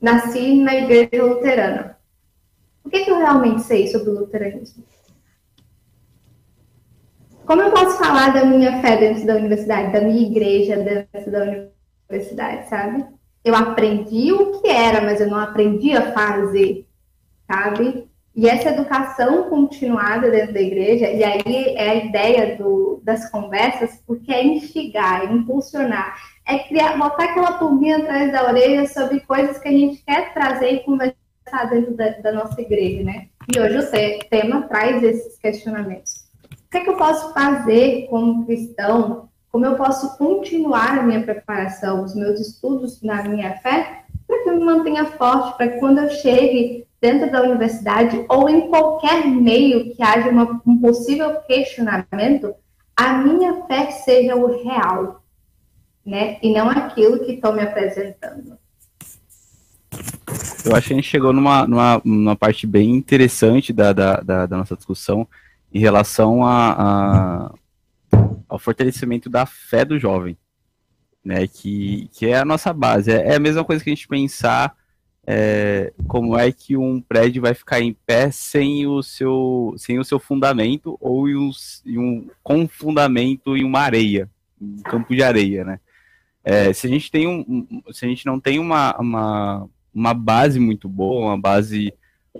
nasci 0.00 0.54
na 0.56 0.76
igreja 0.76 1.24
luterana. 1.24 1.98
O 2.82 2.90
que, 2.90 3.04
que 3.04 3.10
eu 3.10 3.18
realmente 3.18 3.62
sei 3.62 3.86
sobre 3.88 4.10
o 4.10 4.20
luteranismo? 4.20 4.84
Como 7.46 7.60
eu 7.60 7.70
posso 7.72 7.98
falar 7.98 8.32
da 8.32 8.44
minha 8.44 8.80
fé 8.80 8.96
dentro 8.96 9.26
da 9.26 9.36
universidade, 9.36 9.92
da 9.92 10.00
minha 10.00 10.26
igreja 10.26 10.76
dentro 10.76 11.30
da 11.30 11.68
universidade, 12.08 12.68
sabe? 12.70 13.04
Eu 13.44 13.54
aprendi 13.54 14.32
o 14.32 14.60
que 14.60 14.68
era, 14.68 15.02
mas 15.02 15.20
eu 15.20 15.28
não 15.28 15.38
aprendi 15.38 15.92
a 15.92 16.12
fazer, 16.12 16.86
sabe? 17.46 18.08
E 18.34 18.48
essa 18.48 18.70
educação 18.70 19.50
continuada 19.50 20.30
dentro 20.30 20.54
da 20.54 20.60
igreja, 20.60 21.10
e 21.10 21.22
aí 21.22 21.74
é 21.76 21.90
a 21.90 21.94
ideia 22.06 22.56
do, 22.56 23.00
das 23.04 23.30
conversas, 23.30 24.02
porque 24.06 24.32
é 24.32 24.42
instigar, 24.42 25.22
é 25.22 25.32
impulsionar, 25.32 26.16
é 26.46 26.60
criar, 26.60 26.96
botar 26.96 27.24
aquela 27.24 27.58
turminha 27.58 27.98
atrás 27.98 28.32
da 28.32 28.48
orelha 28.48 28.88
sobre 28.88 29.20
coisas 29.20 29.58
que 29.58 29.68
a 29.68 29.72
gente 29.72 30.02
quer 30.02 30.32
trazer 30.32 30.72
e 30.72 30.80
conversar 30.80 31.14
dentro 31.70 31.94
da, 31.94 32.08
da 32.08 32.32
nossa 32.32 32.58
igreja, 32.60 33.02
né? 33.02 33.26
E 33.54 33.60
hoje 33.60 33.78
o 33.78 34.28
tema 34.30 34.62
traz 34.62 35.02
esses 35.02 35.38
questionamentos 35.38 36.13
que, 36.74 36.78
é 36.78 36.84
que 36.84 36.90
eu 36.90 36.96
posso 36.96 37.32
fazer 37.32 38.08
como 38.08 38.44
cristão? 38.44 39.28
Como 39.52 39.64
eu 39.64 39.76
posso 39.76 40.18
continuar 40.18 40.98
a 40.98 41.02
minha 41.04 41.22
preparação, 41.22 42.02
os 42.02 42.16
meus 42.16 42.40
estudos 42.40 43.00
na 43.00 43.22
minha 43.22 43.56
fé, 43.58 44.02
para 44.26 44.42
que 44.42 44.50
eu 44.50 44.56
me 44.56 44.64
mantenha 44.64 45.04
forte, 45.04 45.56
para 45.56 45.68
que 45.68 45.78
quando 45.78 45.98
eu 45.98 46.10
chegue 46.10 46.84
dentro 47.00 47.30
da 47.30 47.42
universidade 47.42 48.24
ou 48.28 48.48
em 48.48 48.68
qualquer 48.68 49.24
meio 49.24 49.94
que 49.94 50.02
haja 50.02 50.30
uma, 50.30 50.60
um 50.66 50.78
possível 50.80 51.36
questionamento, 51.42 52.52
a 52.96 53.18
minha 53.18 53.62
fé 53.66 53.92
seja 53.92 54.34
o 54.34 54.64
real, 54.64 55.22
né? 56.04 56.38
E 56.42 56.52
não 56.52 56.68
aquilo 56.68 57.20
que 57.24 57.34
estão 57.34 57.52
me 57.52 57.62
apresentando. 57.62 58.58
Eu 60.64 60.74
acho 60.74 60.88
que 60.88 60.94
a 60.94 60.96
gente 60.96 61.08
chegou 61.08 61.32
numa, 61.32 61.68
numa, 61.68 62.02
numa 62.04 62.34
parte 62.34 62.66
bem 62.66 62.90
interessante 62.90 63.72
da, 63.72 63.92
da, 63.92 64.16
da, 64.16 64.46
da 64.46 64.56
nossa 64.56 64.74
discussão, 64.74 65.28
em 65.74 65.80
relação 65.80 66.44
a, 66.44 67.50
a, 68.12 68.18
ao 68.48 68.60
fortalecimento 68.60 69.28
da 69.28 69.44
fé 69.44 69.84
do 69.84 69.98
jovem, 69.98 70.38
né? 71.24 71.48
Que, 71.48 72.08
que 72.12 72.26
é 72.26 72.38
a 72.38 72.44
nossa 72.44 72.72
base. 72.72 73.10
É, 73.10 73.32
é 73.32 73.34
a 73.34 73.40
mesma 73.40 73.64
coisa 73.64 73.82
que 73.82 73.90
a 73.90 73.94
gente 73.94 74.06
pensar 74.06 74.72
é, 75.26 75.92
como 76.06 76.38
é 76.38 76.52
que 76.52 76.76
um 76.76 77.00
prédio 77.00 77.42
vai 77.42 77.54
ficar 77.54 77.80
em 77.80 77.92
pé 78.06 78.30
sem 78.30 78.86
o 78.86 79.02
seu, 79.02 79.74
sem 79.76 79.98
o 79.98 80.04
seu 80.04 80.20
fundamento 80.20 80.96
ou 81.00 81.28
em 81.28 81.34
um, 81.34 81.50
em 81.84 81.98
um, 81.98 82.30
com 82.40 82.68
fundamento 82.68 83.56
em 83.56 83.64
uma 83.64 83.80
areia, 83.80 84.30
um 84.60 84.76
campo 84.82 85.12
de 85.12 85.24
areia, 85.24 85.64
né? 85.64 85.80
É, 86.44 86.72
se 86.72 86.86
a 86.86 86.90
gente 86.90 87.10
tem 87.10 87.26
um, 87.26 87.66
se 87.90 88.04
a 88.04 88.08
gente 88.08 88.26
não 88.26 88.38
tem 88.38 88.60
uma, 88.60 88.94
uma, 89.00 89.68
uma 89.92 90.14
base 90.14 90.60
muito 90.60 90.88
boa, 90.88 91.30
uma 91.30 91.40
base 91.40 91.92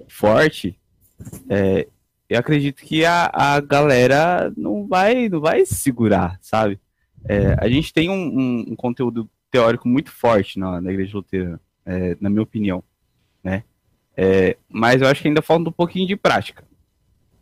forte, 0.07 0.79
é, 1.49 1.89
eu 2.29 2.39
acredito 2.39 2.83
que 2.83 3.05
a, 3.05 3.31
a 3.33 3.61
galera 3.61 4.53
não 4.57 4.87
vai, 4.87 5.29
não 5.29 5.41
vai 5.41 5.67
segurar, 5.67 6.39
sabe? 6.41 6.81
É, 7.27 7.57
a 7.59 7.69
gente 7.69 7.93
tem 7.93 8.09
um, 8.09 8.15
um, 8.15 8.65
um, 8.71 8.77
conteúdo 8.77 9.29
teórico 9.51 9.89
muito 9.89 10.11
forte 10.11 10.59
na, 10.59 10.81
na 10.81 10.91
Igreja 10.91 11.17
Luterana, 11.17 11.61
é, 11.85 12.17
na 12.21 12.31
minha 12.31 12.43
opinião, 12.43 12.83
né? 13.43 13.65
É, 14.17 14.57
mas 14.69 15.03
eu 15.03 15.09
acho 15.09 15.23
que 15.23 15.29
ainda 15.29 15.43
falta 15.43 15.69
um 15.69 15.73
pouquinho 15.73 16.07
de 16.07 16.17
prática. 16.17 16.65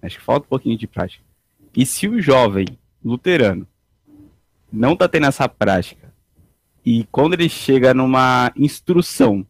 Acho 0.01 0.19
que 0.19 0.25
falta 0.25 0.47
um 0.47 0.49
pouquinho 0.49 0.77
de 0.77 0.87
prática. 0.87 1.25
E 1.77 1.87
se 1.87 2.09
o 2.09 2.21
jovem 2.21 2.67
luterano 3.05 3.67
não 4.73 4.97
tá 4.97 5.09
tendo 5.09 5.27
essa 5.27 5.49
prática, 5.49 6.13
e 6.85 7.05
quando 7.13 7.35
ele 7.35 7.49
chega 7.49 7.95
numa 7.95 8.53
instrução, 8.57 9.47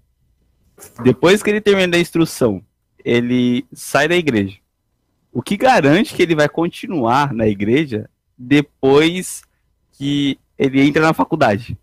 depois 1.02 1.42
que 1.42 1.48
ele 1.48 1.60
termina 1.60 1.96
a 1.96 2.00
instrução, 2.00 2.62
ele 3.04 3.64
sai 3.72 4.08
da 4.08 4.16
igreja 4.16 4.61
o 5.32 5.42
que 5.42 5.56
garante 5.56 6.14
que 6.14 6.22
ele 6.22 6.34
vai 6.34 6.48
continuar 6.48 7.32
na 7.32 7.46
igreja 7.48 8.08
depois 8.36 9.42
que 9.92 10.38
ele 10.58 10.82
entra 10.82 11.02
na 11.02 11.14
faculdade? 11.14 11.76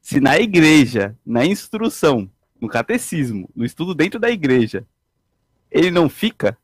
Se 0.00 0.20
na 0.20 0.38
igreja, 0.38 1.14
na 1.24 1.44
instrução, 1.44 2.28
no 2.60 2.68
catecismo, 2.68 3.48
no 3.54 3.64
estudo 3.64 3.94
dentro 3.94 4.18
da 4.18 4.30
igreja, 4.30 4.84
ele 5.70 5.90
não 5.90 6.08
fica, 6.08 6.56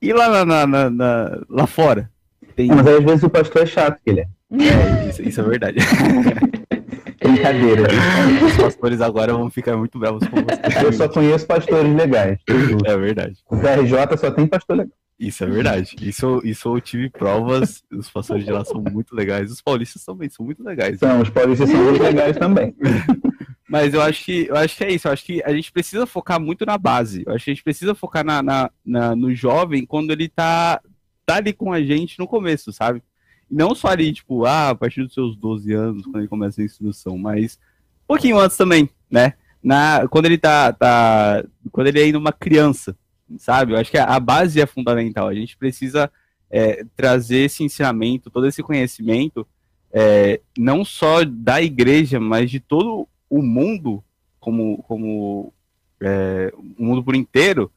e 0.00 0.12
lá, 0.12 0.44
na, 0.44 0.66
na, 0.66 0.90
na, 0.90 1.40
lá 1.48 1.66
fora? 1.66 2.10
Tem... 2.56 2.68
Mas 2.68 2.86
às 2.86 3.04
vezes 3.04 3.22
o 3.22 3.30
pastor 3.30 3.62
é 3.62 3.66
chato, 3.66 4.00
que 4.02 4.10
ele 4.10 4.20
é. 4.20 4.28
é 4.52 5.08
isso, 5.08 5.22
isso 5.22 5.40
é 5.40 5.44
verdade. 5.44 5.78
Brincadeira. 7.32 7.88
Os 8.44 8.56
pastores 8.56 9.00
agora 9.00 9.32
vão 9.32 9.50
ficar 9.50 9.76
muito 9.76 9.98
bravos 9.98 10.26
com 10.26 10.36
você. 10.36 10.86
Eu 10.86 10.92
só 10.92 11.08
conheço 11.08 11.46
pastores 11.46 11.94
legais. 11.94 12.38
É 12.86 12.96
verdade. 12.96 13.36
O 13.50 13.56
PRJ 13.56 14.16
só 14.18 14.30
tem 14.30 14.46
pastor 14.46 14.76
legal. 14.76 14.92
Isso 15.18 15.42
é 15.42 15.46
verdade. 15.48 15.96
Isso, 16.00 16.40
isso 16.44 16.76
eu 16.76 16.80
tive 16.80 17.10
provas. 17.10 17.82
Os 17.90 18.08
pastores 18.08 18.44
de 18.44 18.52
lá 18.52 18.64
são 18.64 18.80
muito 18.80 19.16
legais. 19.16 19.50
Os 19.50 19.60
paulistas 19.60 20.04
também 20.04 20.28
são 20.28 20.46
muito 20.46 20.62
legais. 20.62 20.98
São, 20.98 21.20
os 21.20 21.28
paulistas 21.28 21.68
são 21.68 21.82
muito 21.82 22.02
legais 22.02 22.36
também. 22.36 22.74
Mas 23.68 23.92
eu 23.92 24.00
acho 24.00 24.24
que 24.24 24.46
eu 24.48 24.56
acho 24.56 24.76
que 24.76 24.84
é 24.84 24.92
isso. 24.92 25.08
Eu 25.08 25.12
acho 25.12 25.24
que 25.24 25.42
a 25.44 25.52
gente 25.52 25.72
precisa 25.72 26.06
focar 26.06 26.40
muito 26.40 26.64
na 26.64 26.78
base. 26.78 27.24
Eu 27.26 27.34
acho 27.34 27.44
que 27.44 27.50
a 27.50 27.54
gente 27.54 27.64
precisa 27.64 27.94
focar 27.94 28.24
na, 28.24 28.42
na, 28.42 28.70
na 28.84 29.16
no 29.16 29.34
jovem 29.34 29.84
quando 29.84 30.12
ele 30.12 30.28
tá, 30.28 30.80
tá 31.26 31.36
ali 31.36 31.52
com 31.52 31.72
a 31.72 31.82
gente 31.82 32.18
no 32.18 32.26
começo, 32.26 32.72
sabe? 32.72 33.02
Não 33.50 33.74
só 33.74 33.88
ali, 33.88 34.12
tipo, 34.12 34.44
ah, 34.44 34.70
a 34.70 34.74
partir 34.74 35.02
dos 35.02 35.14
seus 35.14 35.36
12 35.36 35.72
anos, 35.72 36.04
quando 36.04 36.18
ele 36.18 36.28
começa 36.28 36.60
a 36.60 36.64
instrução, 36.64 37.16
mas 37.16 37.58
um 38.04 38.06
pouquinho 38.08 38.38
antes 38.38 38.56
também, 38.56 38.88
né? 39.10 39.34
Na, 39.62 40.06
quando 40.08 40.26
ele 40.26 40.38
tá, 40.38 40.72
tá. 40.72 41.44
Quando 41.72 41.86
ele 41.86 42.00
é 42.00 42.04
ainda 42.04 42.18
uma 42.18 42.32
criança, 42.32 42.96
sabe? 43.38 43.72
Eu 43.72 43.78
acho 43.78 43.90
que 43.90 43.98
a, 43.98 44.20
base 44.20 44.60
é 44.60 44.66
fundamental. 44.66 45.28
A 45.28 45.34
gente 45.34 45.56
precisa 45.56 46.10
é, 46.50 46.84
trazer 46.94 47.38
esse 47.40 47.64
ensinamento, 47.64 48.30
todo 48.30 48.46
esse 48.46 48.62
conhecimento, 48.62 49.46
é, 49.92 50.40
não 50.56 50.84
só 50.84 51.24
da 51.24 51.60
igreja, 51.60 52.20
mas 52.20 52.50
de 52.50 52.60
todo 52.60 53.08
o 53.28 53.42
mundo, 53.42 54.02
como, 54.38 54.82
como 54.84 55.52
é, 56.00 56.52
o 56.56 56.84
mundo 56.84 57.02
por 57.02 57.16
inteiro. 57.16 57.70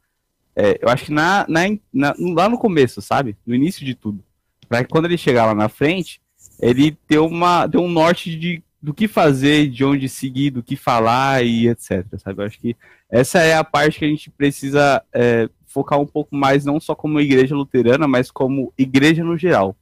É, 0.55 0.79
eu 0.81 0.89
acho 0.89 1.05
que 1.05 1.11
na, 1.13 1.45
na, 1.47 1.61
na, 1.93 2.13
lá 2.17 2.49
no 2.49 2.57
começo, 2.57 3.01
sabe? 3.01 3.37
No 3.45 3.55
início 3.55 3.85
de 3.85 3.95
tudo 3.95 4.23
para 4.71 4.85
que 4.85 4.89
quando 4.89 5.03
ele 5.03 5.17
chegar 5.17 5.45
lá 5.45 5.53
na 5.53 5.67
frente, 5.67 6.21
ele 6.61 6.97
ter, 7.05 7.19
uma, 7.19 7.67
ter 7.67 7.77
um 7.77 7.89
norte 7.89 8.33
de, 8.39 8.63
do 8.81 8.93
que 8.93 9.05
fazer, 9.05 9.67
de 9.67 9.83
onde 9.83 10.07
seguir, 10.07 10.49
do 10.49 10.63
que 10.63 10.77
falar 10.77 11.43
e 11.43 11.67
etc. 11.67 12.05
Sabe? 12.17 12.41
Eu 12.41 12.45
acho 12.45 12.57
que 12.57 12.77
essa 13.09 13.39
é 13.39 13.53
a 13.53 13.65
parte 13.65 13.99
que 13.99 14.05
a 14.05 14.07
gente 14.07 14.29
precisa 14.29 15.03
é, 15.13 15.49
focar 15.65 15.99
um 15.99 16.05
pouco 16.05 16.33
mais, 16.33 16.63
não 16.63 16.79
só 16.79 16.95
como 16.95 17.19
igreja 17.19 17.53
luterana, 17.53 18.07
mas 18.07 18.31
como 18.31 18.71
igreja 18.77 19.25
no 19.25 19.37
geral. 19.37 19.75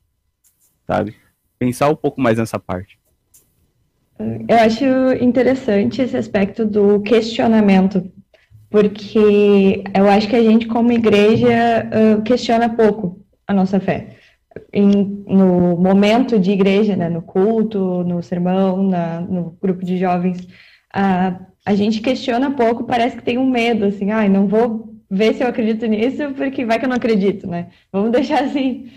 Sabe? 0.88 1.14
Pensar 1.60 1.88
um 1.90 1.96
pouco 1.96 2.20
mais 2.20 2.40
nessa 2.40 2.58
parte. 2.58 2.98
Eu 4.18 4.58
acho 4.58 4.84
interessante 5.24 6.02
esse 6.02 6.18
aspecto 6.18 6.66
do 6.66 7.00
questionamento, 7.02 8.12
porque 8.72 9.84
eu 9.94 10.10
acho 10.10 10.28
que 10.28 10.36
a 10.36 10.42
gente, 10.42 10.66
como 10.66 10.92
igreja, 10.92 11.88
questiona 12.26 12.68
pouco 12.68 13.24
a 13.46 13.54
nossa 13.54 13.80
fé. 13.80 14.19
Em, 14.74 15.24
no 15.28 15.78
momento 15.78 16.40
de 16.40 16.52
igreja, 16.52 16.96
né, 16.96 17.10
no 17.10 17.22
culto, 17.22 18.04
no 18.04 18.22
sermão, 18.22 18.84
na, 18.84 19.22
no 19.22 19.58
grupo 19.62 19.84
de 19.86 19.98
jovens, 19.98 20.48
a, 20.94 21.40
a 21.66 21.76
gente 21.76 22.02
questiona 22.02 22.52
pouco, 22.52 22.84
parece 22.86 23.18
que 23.18 23.24
tem 23.24 23.38
um 23.38 23.50
medo, 23.50 23.86
assim, 23.86 24.12
ai, 24.12 24.28
ah, 24.28 24.30
não 24.30 24.48
vou 24.48 24.90
ver 25.10 25.34
se 25.34 25.44
eu 25.44 25.48
acredito 25.48 25.86
nisso, 25.86 26.34
porque 26.36 26.66
vai 26.66 26.80
que 26.80 26.86
eu 26.86 26.90
não 26.90 26.98
acredito, 26.98 27.48
né? 27.48 27.70
Vamos 27.92 28.12
deixar 28.14 28.44
assim. 28.44 28.90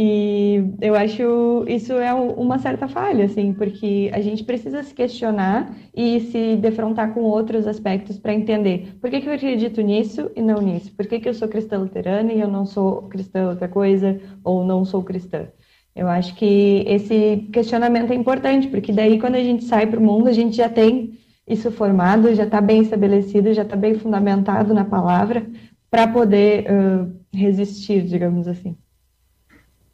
E 0.00 0.74
eu 0.80 0.94
acho 0.94 1.64
isso 1.66 1.92
é 1.94 2.14
uma 2.14 2.60
certa 2.60 2.86
falha, 2.86 3.24
assim, 3.24 3.52
porque 3.52 4.08
a 4.14 4.20
gente 4.20 4.44
precisa 4.44 4.80
se 4.84 4.94
questionar 4.94 5.74
e 5.92 6.20
se 6.20 6.54
defrontar 6.54 7.12
com 7.12 7.22
outros 7.22 7.66
aspectos 7.66 8.16
para 8.16 8.32
entender 8.32 8.96
por 9.00 9.10
que, 9.10 9.20
que 9.20 9.28
eu 9.28 9.32
acredito 9.32 9.80
nisso 9.80 10.30
e 10.36 10.40
não 10.40 10.62
nisso, 10.62 10.94
por 10.94 11.04
que, 11.04 11.18
que 11.18 11.28
eu 11.28 11.34
sou 11.34 11.48
cristã 11.48 11.78
luterana 11.78 12.32
e 12.32 12.40
eu 12.40 12.46
não 12.46 12.64
sou 12.64 13.08
cristã 13.08 13.48
outra 13.48 13.66
coisa, 13.66 14.20
ou 14.44 14.64
não 14.64 14.84
sou 14.84 15.02
cristã. 15.02 15.48
Eu 15.96 16.06
acho 16.06 16.36
que 16.36 16.84
esse 16.86 17.48
questionamento 17.52 18.12
é 18.12 18.14
importante, 18.14 18.68
porque 18.68 18.92
daí 18.92 19.18
quando 19.18 19.34
a 19.34 19.42
gente 19.42 19.64
sai 19.64 19.88
para 19.88 19.98
o 19.98 20.02
mundo, 20.02 20.28
a 20.28 20.32
gente 20.32 20.56
já 20.56 20.68
tem 20.68 21.18
isso 21.44 21.72
formado, 21.72 22.32
já 22.36 22.44
está 22.44 22.60
bem 22.60 22.82
estabelecido, 22.82 23.52
já 23.52 23.62
está 23.62 23.74
bem 23.74 23.94
fundamentado 23.94 24.72
na 24.72 24.84
palavra, 24.84 25.44
para 25.90 26.06
poder 26.06 26.66
uh, 26.70 27.12
resistir, 27.32 28.02
digamos 28.02 28.46
assim. 28.46 28.76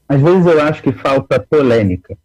Às 0.08 0.20
vezes 0.20 0.46
eu 0.46 0.62
acho 0.62 0.82
que 0.82 0.92
falta 0.92 1.40
polêmica. 1.40 2.16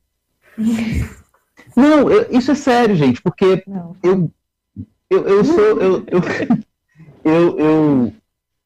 Não, 1.75 2.09
eu, 2.11 2.27
isso 2.32 2.51
é 2.51 2.55
sério, 2.55 2.95
gente, 2.95 3.21
porque 3.21 3.63
eu, 4.03 4.32
eu, 5.09 5.27
eu 5.27 5.45
sou 5.45 5.59
eu, 5.59 6.05
eu, 6.07 6.21
eu, 7.23 7.59
eu, 7.59 8.13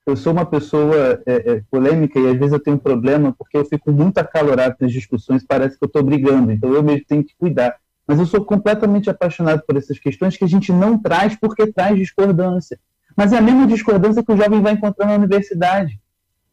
eu 0.05 0.17
sou 0.17 0.33
uma 0.33 0.45
pessoa 0.45 1.21
é, 1.25 1.51
é, 1.51 1.63
polêmica 1.69 2.19
e 2.19 2.27
às 2.27 2.37
vezes 2.37 2.53
eu 2.53 2.59
tenho 2.59 2.75
um 2.75 2.79
problema 2.79 3.33
porque 3.37 3.57
eu 3.57 3.65
fico 3.65 3.91
muito 3.91 4.17
acalorado 4.17 4.75
nas 4.79 4.91
discussões, 4.91 5.45
parece 5.45 5.77
que 5.77 5.83
eu 5.83 5.87
estou 5.87 6.03
brigando, 6.03 6.51
então 6.51 6.73
eu 6.73 6.83
mesmo 6.83 7.05
tenho 7.07 7.23
que 7.23 7.35
cuidar. 7.37 7.75
Mas 8.05 8.19
eu 8.19 8.25
sou 8.25 8.43
completamente 8.43 9.09
apaixonado 9.09 9.63
por 9.65 9.77
essas 9.77 9.97
questões 9.97 10.35
que 10.35 10.43
a 10.43 10.47
gente 10.47 10.73
não 10.73 10.97
traz 10.97 11.35
porque 11.37 11.71
traz 11.71 11.97
discordância. 11.97 12.77
Mas 13.15 13.31
é 13.31 13.37
a 13.37 13.41
mesma 13.41 13.65
discordância 13.67 14.23
que 14.23 14.31
o 14.31 14.37
jovem 14.37 14.61
vai 14.61 14.73
encontrar 14.73 15.05
na 15.05 15.15
universidade. 15.15 15.99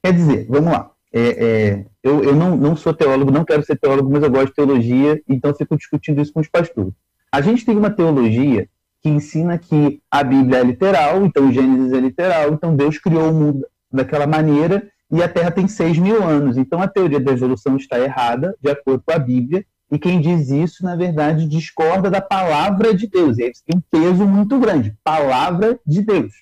Quer 0.02 0.12
dizer, 0.12 0.46
vamos 0.48 0.72
lá. 0.72 0.90
É, 1.12 1.20
é, 1.20 1.86
eu, 2.02 2.22
eu 2.22 2.36
não, 2.36 2.56
não 2.56 2.76
sou 2.76 2.94
teólogo, 2.94 3.30
não 3.30 3.44
quero 3.44 3.64
ser 3.64 3.78
teólogo, 3.78 4.10
mas 4.10 4.22
eu 4.22 4.30
gosto 4.30 4.48
de 4.48 4.54
teologia, 4.54 5.20
então 5.28 5.54
fico 5.54 5.76
discutindo 5.76 6.20
isso 6.20 6.32
com 6.32 6.40
os 6.40 6.48
pastores. 6.48 6.92
A 7.32 7.40
gente 7.40 7.64
tem 7.64 7.76
uma 7.76 7.90
teologia 7.90 8.68
que 9.02 9.08
ensina 9.08 9.58
que 9.58 10.00
a 10.10 10.22
Bíblia 10.22 10.60
é 10.60 10.64
literal, 10.64 11.24
então 11.24 11.52
Gênesis 11.52 11.92
é 11.92 12.00
literal, 12.00 12.52
então 12.52 12.76
Deus 12.76 12.98
criou 12.98 13.30
o 13.30 13.34
mundo 13.34 13.66
daquela 13.90 14.26
maneira 14.26 14.88
e 15.10 15.22
a 15.22 15.28
Terra 15.28 15.50
tem 15.50 15.66
6 15.66 15.98
mil 15.98 16.22
anos. 16.22 16.56
Então 16.56 16.80
a 16.80 16.86
teoria 16.88 17.18
da 17.18 17.32
evolução 17.32 17.76
está 17.76 17.98
errada, 17.98 18.54
de 18.62 18.70
acordo 18.70 19.02
com 19.04 19.12
a 19.12 19.18
Bíblia, 19.18 19.64
e 19.90 19.98
quem 19.98 20.20
diz 20.20 20.50
isso, 20.50 20.84
na 20.84 20.94
verdade, 20.94 21.48
discorda 21.48 22.08
da 22.08 22.20
palavra 22.20 22.94
de 22.94 23.08
Deus. 23.08 23.38
E 23.38 23.44
aí 23.44 23.52
tem 23.66 23.78
um 23.78 23.82
peso 23.90 24.24
muito 24.24 24.56
grande. 24.60 24.94
Palavra 25.02 25.80
de 25.84 26.02
Deus. 26.02 26.32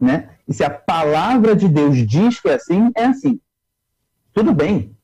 Né? 0.00 0.30
E 0.48 0.54
se 0.54 0.64
a 0.64 0.70
palavra 0.70 1.54
de 1.54 1.68
Deus 1.68 2.06
diz 2.06 2.40
que 2.40 2.48
é 2.48 2.54
assim, 2.54 2.90
é 2.96 3.04
assim 3.04 3.38
tudo 4.36 4.52
bem. 4.52 4.94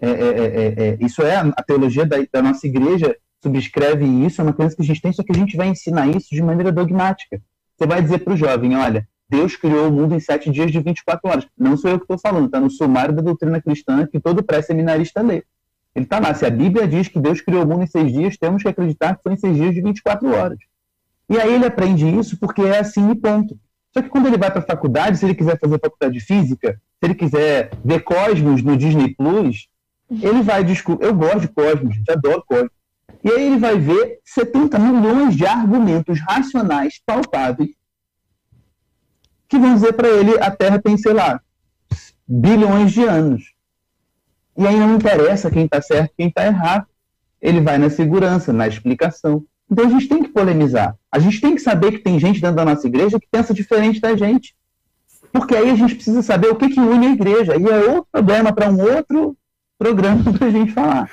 É, 0.00 0.10
é, 0.10 0.10
é, 0.10 0.88
é, 0.88 0.98
isso 1.00 1.22
é 1.22 1.36
a 1.36 1.62
teologia 1.62 2.04
da, 2.04 2.16
da, 2.32 2.42
nossa 2.42 2.66
igreja 2.66 3.16
subscreve 3.40 4.04
isso, 4.26 4.40
é 4.40 4.44
uma 4.44 4.52
coisa 4.52 4.74
que 4.74 4.82
a 4.82 4.84
gente 4.84 5.00
tem, 5.00 5.12
só 5.12 5.22
que 5.22 5.30
a 5.30 5.36
gente 5.36 5.56
vai 5.56 5.68
ensinar 5.68 6.08
isso 6.08 6.34
de 6.34 6.42
maneira 6.42 6.72
dogmática. 6.72 7.40
Você 7.78 7.86
vai 7.86 8.02
dizer 8.02 8.18
para 8.18 8.32
o 8.32 8.36
jovem, 8.36 8.76
olha, 8.76 9.06
Deus 9.28 9.54
criou 9.54 9.88
o 9.88 9.92
mundo 9.92 10.16
em 10.16 10.20
sete 10.20 10.50
dias 10.50 10.72
de 10.72 10.80
24 10.80 11.30
horas. 11.30 11.46
Não 11.56 11.76
sou 11.76 11.92
eu 11.92 11.98
que 11.98 12.04
estou 12.04 12.18
falando, 12.18 12.46
está 12.46 12.58
no 12.58 12.68
sumário 12.68 13.14
da 13.14 13.22
doutrina 13.22 13.62
cristã 13.62 14.04
que 14.04 14.18
todo 14.18 14.42
pré-seminarista 14.42 15.22
lê. 15.22 15.44
Ele 15.94 16.04
está 16.04 16.18
lá. 16.18 16.34
Se 16.34 16.44
a 16.44 16.50
Bíblia 16.50 16.88
diz 16.88 17.06
que 17.06 17.20
Deus 17.20 17.40
criou 17.40 17.62
o 17.62 17.68
mundo 17.68 17.84
em 17.84 17.86
seis 17.86 18.12
dias, 18.12 18.36
temos 18.36 18.64
que 18.64 18.68
acreditar 18.68 19.16
que 19.16 19.22
foi 19.22 19.34
em 19.34 19.36
seis 19.36 19.56
dias 19.56 19.74
de 19.74 19.80
24 19.80 20.28
horas. 20.28 20.58
E 21.28 21.38
aí 21.38 21.54
ele 21.54 21.66
aprende 21.66 22.04
isso 22.04 22.36
porque 22.36 22.62
é 22.62 22.80
assim 22.80 23.12
e 23.12 23.14
ponto. 23.14 23.56
Só 23.92 24.02
que 24.02 24.08
quando 24.08 24.26
ele 24.26 24.38
vai 24.38 24.50
para 24.50 24.60
a 24.60 24.66
faculdade, 24.66 25.18
se 25.18 25.24
ele 25.24 25.34
quiser 25.34 25.58
fazer 25.58 25.78
faculdade 25.78 26.12
de 26.12 26.20
física, 26.20 26.80
se 26.98 27.06
ele 27.06 27.14
quiser 27.14 27.70
ver 27.84 28.00
Cosmos 28.00 28.62
no 28.62 28.76
Disney 28.76 29.14
Plus, 29.14 29.68
ele 30.10 30.42
vai 30.42 30.62
descobrir. 30.62 31.06
Eu 31.06 31.14
gosto 31.14 31.40
de 31.40 31.48
Cosmos, 31.48 31.94
gente, 31.94 32.10
adoro 32.10 32.44
Cosmos. 32.46 32.70
E 33.22 33.30
aí 33.30 33.46
ele 33.46 33.58
vai 33.58 33.78
ver 33.78 34.20
70 34.24 34.78
milhões 34.78 35.36
de 35.36 35.44
argumentos 35.44 36.20
racionais, 36.20 37.00
palpáveis, 37.04 37.70
que 39.48 39.58
vão 39.58 39.74
dizer 39.74 39.92
para 39.92 40.08
ele 40.08 40.38
a 40.40 40.50
Terra 40.50 40.80
tem, 40.80 40.96
sei 40.96 41.12
lá, 41.12 41.40
bilhões 42.26 42.92
de 42.92 43.02
anos. 43.02 43.52
E 44.56 44.66
aí 44.66 44.78
não 44.78 44.94
interessa 44.94 45.50
quem 45.50 45.64
está 45.64 45.82
certo 45.82 46.14
quem 46.16 46.28
está 46.28 46.46
errado. 46.46 46.86
Ele 47.40 47.60
vai 47.60 47.78
na 47.78 47.90
segurança, 47.90 48.52
na 48.52 48.68
explicação. 48.68 49.44
Então 49.70 49.86
a 49.86 49.88
gente 49.88 50.08
tem 50.08 50.22
que 50.22 50.30
polemizar. 50.30 50.96
A 51.12 51.18
gente 51.18 51.40
tem 51.40 51.54
que 51.54 51.60
saber 51.60 51.92
que 51.92 51.98
tem 51.98 52.18
gente 52.18 52.40
dentro 52.40 52.56
da 52.56 52.64
nossa 52.64 52.86
igreja 52.86 53.20
que 53.20 53.28
pensa 53.30 53.54
diferente 53.54 54.00
da 54.00 54.16
gente. 54.16 54.54
Porque 55.32 55.54
aí 55.54 55.70
a 55.70 55.74
gente 55.74 55.94
precisa 55.94 56.22
saber 56.22 56.48
o 56.48 56.56
que, 56.56 56.68
que 56.68 56.80
une 56.80 57.06
a 57.06 57.12
igreja. 57.12 57.56
E 57.56 57.64
é 57.64 57.78
outro 57.88 58.06
problema 58.10 58.52
para 58.52 58.68
um 58.68 58.80
outro 58.80 59.36
programa 59.78 60.24
para 60.36 60.48
a 60.48 60.50
gente 60.50 60.72
falar. 60.72 61.08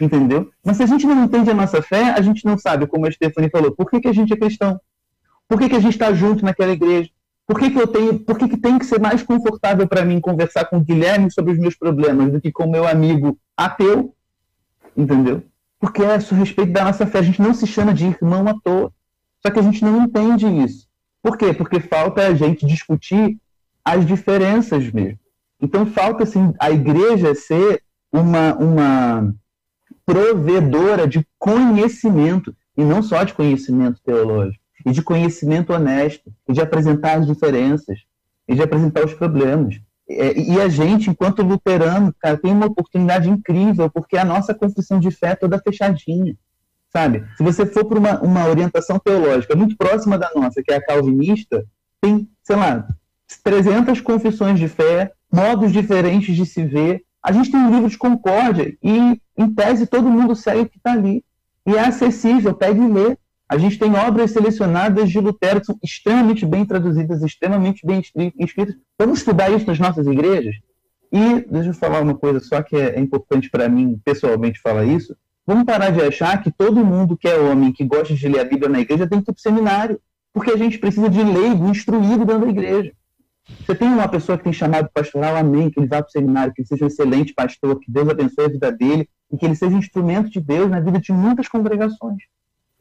Entendeu? 0.00 0.50
Mas 0.64 0.76
se 0.76 0.82
a 0.82 0.86
gente 0.86 1.06
não 1.06 1.24
entende 1.24 1.50
a 1.50 1.54
nossa 1.54 1.80
fé, 1.80 2.10
a 2.10 2.20
gente 2.20 2.44
não 2.44 2.58
sabe, 2.58 2.86
como 2.86 3.06
a 3.06 3.10
Stephanie 3.10 3.50
falou, 3.50 3.72
por 3.72 3.88
que, 3.88 4.00
que 4.00 4.08
a 4.08 4.12
gente 4.12 4.32
é 4.32 4.36
cristão? 4.36 4.80
Por 5.48 5.58
que, 5.58 5.68
que 5.68 5.76
a 5.76 5.80
gente 5.80 5.92
está 5.92 6.12
junto 6.12 6.44
naquela 6.44 6.72
igreja? 6.72 7.10
Por 7.46 7.58
que, 7.58 7.70
que 7.70 7.80
eu 7.80 7.86
tenho, 7.86 8.18
por 8.20 8.38
que, 8.38 8.48
que 8.48 8.56
tem 8.56 8.78
que 8.78 8.86
ser 8.86 9.00
mais 9.00 9.22
confortável 9.22 9.86
para 9.86 10.04
mim 10.04 10.20
conversar 10.20 10.66
com 10.66 10.76
o 10.76 10.84
Guilherme 10.84 11.30
sobre 11.30 11.52
os 11.52 11.58
meus 11.58 11.76
problemas 11.76 12.32
do 12.32 12.40
que 12.40 12.52
com 12.52 12.64
o 12.64 12.70
meu 12.70 12.86
amigo 12.86 13.38
ateu? 13.56 14.14
Entendeu? 14.96 15.42
Porque 15.80 16.02
é 16.02 16.14
a 16.14 16.18
respeito 16.18 16.72
da 16.72 16.84
nossa 16.84 17.06
fé. 17.06 17.18
A 17.18 17.22
gente 17.22 17.42
não 17.42 17.54
se 17.54 17.66
chama 17.66 17.92
de 17.92 18.06
irmão 18.06 18.46
à 18.46 18.54
toa. 18.54 18.92
Só 19.42 19.50
que 19.50 19.58
a 19.58 19.62
gente 19.62 19.82
não 19.82 20.04
entende 20.04 20.46
isso. 20.46 20.86
Por 21.22 21.36
quê? 21.36 21.52
Porque 21.52 21.80
falta 21.80 22.26
a 22.26 22.34
gente 22.34 22.66
discutir 22.66 23.38
as 23.84 24.06
diferenças 24.06 24.92
mesmo. 24.92 25.18
Então 25.60 25.86
falta 25.86 26.22
assim 26.24 26.54
a 26.58 26.70
igreja 26.70 27.34
ser 27.34 27.82
uma, 28.12 28.54
uma 28.54 29.34
provedora 30.04 31.06
de 31.06 31.26
conhecimento 31.38 32.54
e 32.76 32.84
não 32.84 33.02
só 33.02 33.24
de 33.24 33.34
conhecimento 33.34 34.00
teológico, 34.02 34.62
e 34.86 34.92
de 34.92 35.02
conhecimento 35.02 35.72
honesto, 35.72 36.32
e 36.48 36.52
de 36.52 36.60
apresentar 36.60 37.18
as 37.18 37.26
diferenças, 37.26 37.98
e 38.48 38.54
de 38.54 38.62
apresentar 38.62 39.04
os 39.04 39.12
problemas. 39.12 39.80
E 40.10 40.60
a 40.60 40.68
gente, 40.68 41.08
enquanto 41.08 41.42
luterano, 41.42 42.12
cara, 42.18 42.36
tem 42.36 42.50
uma 42.50 42.66
oportunidade 42.66 43.30
incrível, 43.30 43.88
porque 43.88 44.16
a 44.16 44.24
nossa 44.24 44.52
confissão 44.52 44.98
de 44.98 45.10
fé 45.12 45.28
é 45.28 45.36
toda 45.36 45.60
fechadinha, 45.60 46.36
sabe? 46.92 47.24
Se 47.36 47.44
você 47.44 47.64
for 47.64 47.84
para 47.84 47.98
uma, 47.98 48.20
uma 48.20 48.48
orientação 48.48 48.98
teológica 48.98 49.54
muito 49.54 49.76
próxima 49.76 50.18
da 50.18 50.28
nossa, 50.34 50.62
que 50.64 50.72
é 50.72 50.76
a 50.76 50.84
calvinista, 50.84 51.64
tem, 52.00 52.28
sei 52.42 52.56
lá, 52.56 52.88
300 53.44 54.00
confissões 54.00 54.58
de 54.58 54.66
fé, 54.66 55.12
modos 55.32 55.72
diferentes 55.72 56.34
de 56.34 56.44
se 56.44 56.64
ver. 56.64 57.04
A 57.22 57.30
gente 57.30 57.50
tem 57.50 57.60
um 57.60 57.70
livro 57.70 57.88
de 57.88 57.96
concórdia 57.96 58.76
e, 58.82 59.20
em 59.36 59.54
tese, 59.54 59.86
todo 59.86 60.10
mundo 60.10 60.34
segue 60.34 60.62
o 60.62 60.68
que 60.68 60.78
está 60.78 60.92
ali. 60.92 61.24
E 61.64 61.76
é 61.76 61.80
acessível, 61.80 62.52
pegue 62.52 62.80
e 62.80 62.88
lê. 62.88 63.16
A 63.50 63.58
gente 63.58 63.80
tem 63.80 63.92
obras 63.96 64.30
selecionadas 64.30 65.10
de 65.10 65.18
Lutero 65.18 65.58
que 65.58 65.66
são 65.66 65.76
extremamente 65.82 66.46
bem 66.46 66.64
traduzidas, 66.64 67.20
extremamente 67.20 67.84
bem 67.84 68.00
escritas. 68.38 68.76
Vamos 68.96 69.18
estudar 69.18 69.50
isso 69.50 69.66
nas 69.66 69.80
nossas 69.80 70.06
igrejas? 70.06 70.54
E 71.12 71.40
deixa 71.50 71.70
eu 71.70 71.74
falar 71.74 72.00
uma 72.00 72.14
coisa 72.14 72.38
só 72.38 72.62
que 72.62 72.76
é 72.76 73.00
importante 73.00 73.50
para 73.50 73.68
mim, 73.68 74.00
pessoalmente, 74.04 74.60
falar 74.60 74.84
isso. 74.84 75.16
Vamos 75.44 75.64
parar 75.64 75.90
de 75.90 76.00
achar 76.00 76.40
que 76.40 76.52
todo 76.52 76.84
mundo 76.84 77.16
que 77.16 77.26
é 77.26 77.36
homem, 77.36 77.72
que 77.72 77.84
gosta 77.84 78.14
de 78.14 78.28
ler 78.28 78.38
a 78.38 78.44
Bíblia 78.44 78.68
na 78.68 78.78
igreja, 78.82 79.08
tem 79.08 79.20
que 79.20 79.32
ir 79.32 79.34
para 79.34 79.42
seminário. 79.42 80.00
Porque 80.32 80.52
a 80.52 80.56
gente 80.56 80.78
precisa 80.78 81.10
de 81.10 81.20
leigo 81.20 81.68
instruído 81.68 82.24
dentro 82.24 82.42
da 82.42 82.50
igreja. 82.52 82.92
Você 83.66 83.74
tem 83.74 83.88
uma 83.88 84.06
pessoa 84.06 84.38
que 84.38 84.44
tem 84.44 84.52
chamado 84.52 84.88
pastoral, 84.94 85.34
amém, 85.34 85.70
que 85.70 85.80
ele 85.80 85.88
vá 85.88 86.00
para 86.00 86.08
o 86.08 86.12
seminário, 86.12 86.54
que 86.54 86.60
ele 86.60 86.68
seja 86.68 86.84
um 86.84 86.86
excelente 86.86 87.34
pastor, 87.34 87.80
que 87.80 87.90
Deus 87.90 88.08
abençoe 88.08 88.44
a 88.44 88.48
vida 88.48 88.70
dele 88.70 89.08
e 89.32 89.36
que 89.36 89.44
ele 89.44 89.56
seja 89.56 89.76
instrumento 89.76 90.30
de 90.30 90.40
Deus 90.40 90.70
na 90.70 90.78
vida 90.78 91.00
de 91.00 91.10
muitas 91.10 91.48
congregações. 91.48 92.22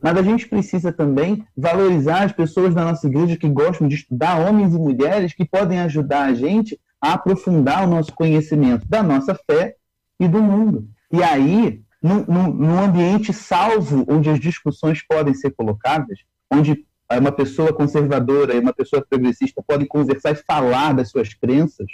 Mas 0.02 0.18
a 0.18 0.22
gente 0.22 0.48
precisa 0.48 0.94
também 0.94 1.46
valorizar 1.56 2.24
as 2.24 2.32
pessoas 2.32 2.74
da 2.74 2.86
nossa 2.86 3.06
igreja 3.06 3.36
que 3.36 3.50
gostam 3.50 3.88
de 3.88 3.96
estudar, 3.96 4.40
homens 4.40 4.74
e 4.74 4.78
mulheres 4.78 5.34
que 5.34 5.46
podem 5.46 5.80
ajudar 5.82 6.26
a 6.26 6.34
gente 6.34 6.80
a 7.02 7.14
aprofundar 7.14 7.84
o 7.84 7.90
nosso 7.90 8.14
conhecimento 8.14 8.88
da 8.88 9.04
nossa 9.04 9.36
fé 9.50 9.76
e 10.20 10.28
do 10.28 10.42
mundo. 10.42 10.88
E 11.12 11.22
aí, 11.24 11.82
num, 12.02 12.80
ambiente 12.80 13.34
salvo, 13.34 14.06
onde 14.08 14.30
as 14.30 14.40
discussões 14.40 15.06
podem 15.06 15.34
ser 15.34 15.52
colocadas, 15.52 16.20
onde 16.52 16.86
uma 17.12 17.32
pessoa 17.32 17.74
conservadora 17.74 18.54
e 18.54 18.60
uma 18.60 18.74
pessoa 18.74 19.06
progressista 19.08 19.64
podem 19.66 19.88
conversar 19.88 20.32
e 20.32 20.36
falar 20.36 20.94
das 20.94 21.10
suas 21.10 21.34
crenças, 21.34 21.88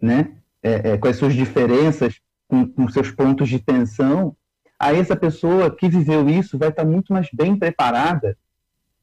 né? 0.00 0.36
É, 0.62 0.92
é, 0.92 0.98
com 0.98 1.08
as 1.08 1.16
suas 1.16 1.34
diferenças, 1.34 2.20
com, 2.48 2.66
com 2.66 2.88
seus 2.88 3.10
pontos 3.10 3.48
de 3.48 3.58
tensão, 3.58 4.36
aí 4.82 4.98
essa 4.98 5.14
pessoa 5.14 5.70
que 5.70 5.88
viveu 5.88 6.28
isso 6.28 6.58
vai 6.58 6.70
estar 6.70 6.84
muito 6.84 7.12
mais 7.12 7.28
bem 7.32 7.56
preparada 7.56 8.36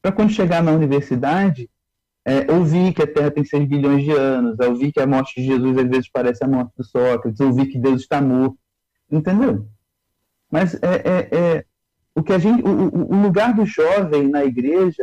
para 0.02 0.12
quando 0.12 0.30
chegar 0.30 0.62
na 0.62 0.72
universidade 0.72 1.68
é, 2.24 2.52
ouvir 2.52 2.92
que 2.92 3.02
a 3.02 3.06
Terra 3.06 3.30
tem 3.30 3.44
6 3.44 3.66
bilhões 3.66 4.04
de 4.04 4.12
anos, 4.12 4.58
ouvir 4.60 4.92
que 4.92 5.00
a 5.00 5.06
morte 5.06 5.40
de 5.40 5.46
Jesus 5.46 5.78
às 5.78 5.88
vezes 5.88 6.10
parece 6.10 6.44
a 6.44 6.48
morte 6.48 6.72
do 6.76 6.84
Sócrates, 6.84 7.40
ouvir 7.40 7.66
que 7.66 7.78
Deus 7.78 8.02
está 8.02 8.20
morto, 8.20 8.58
entendeu? 9.10 9.66
Mas 10.50 10.74
é, 10.74 10.78
é, 10.82 11.28
é 11.32 11.64
o 12.14 12.22
que 12.22 12.32
a 12.32 12.38
gente, 12.38 12.62
o, 12.62 13.14
o, 13.14 13.22
lugar 13.22 13.54
do 13.54 13.64
jovem 13.64 14.28
na 14.28 14.44
igreja 14.44 15.02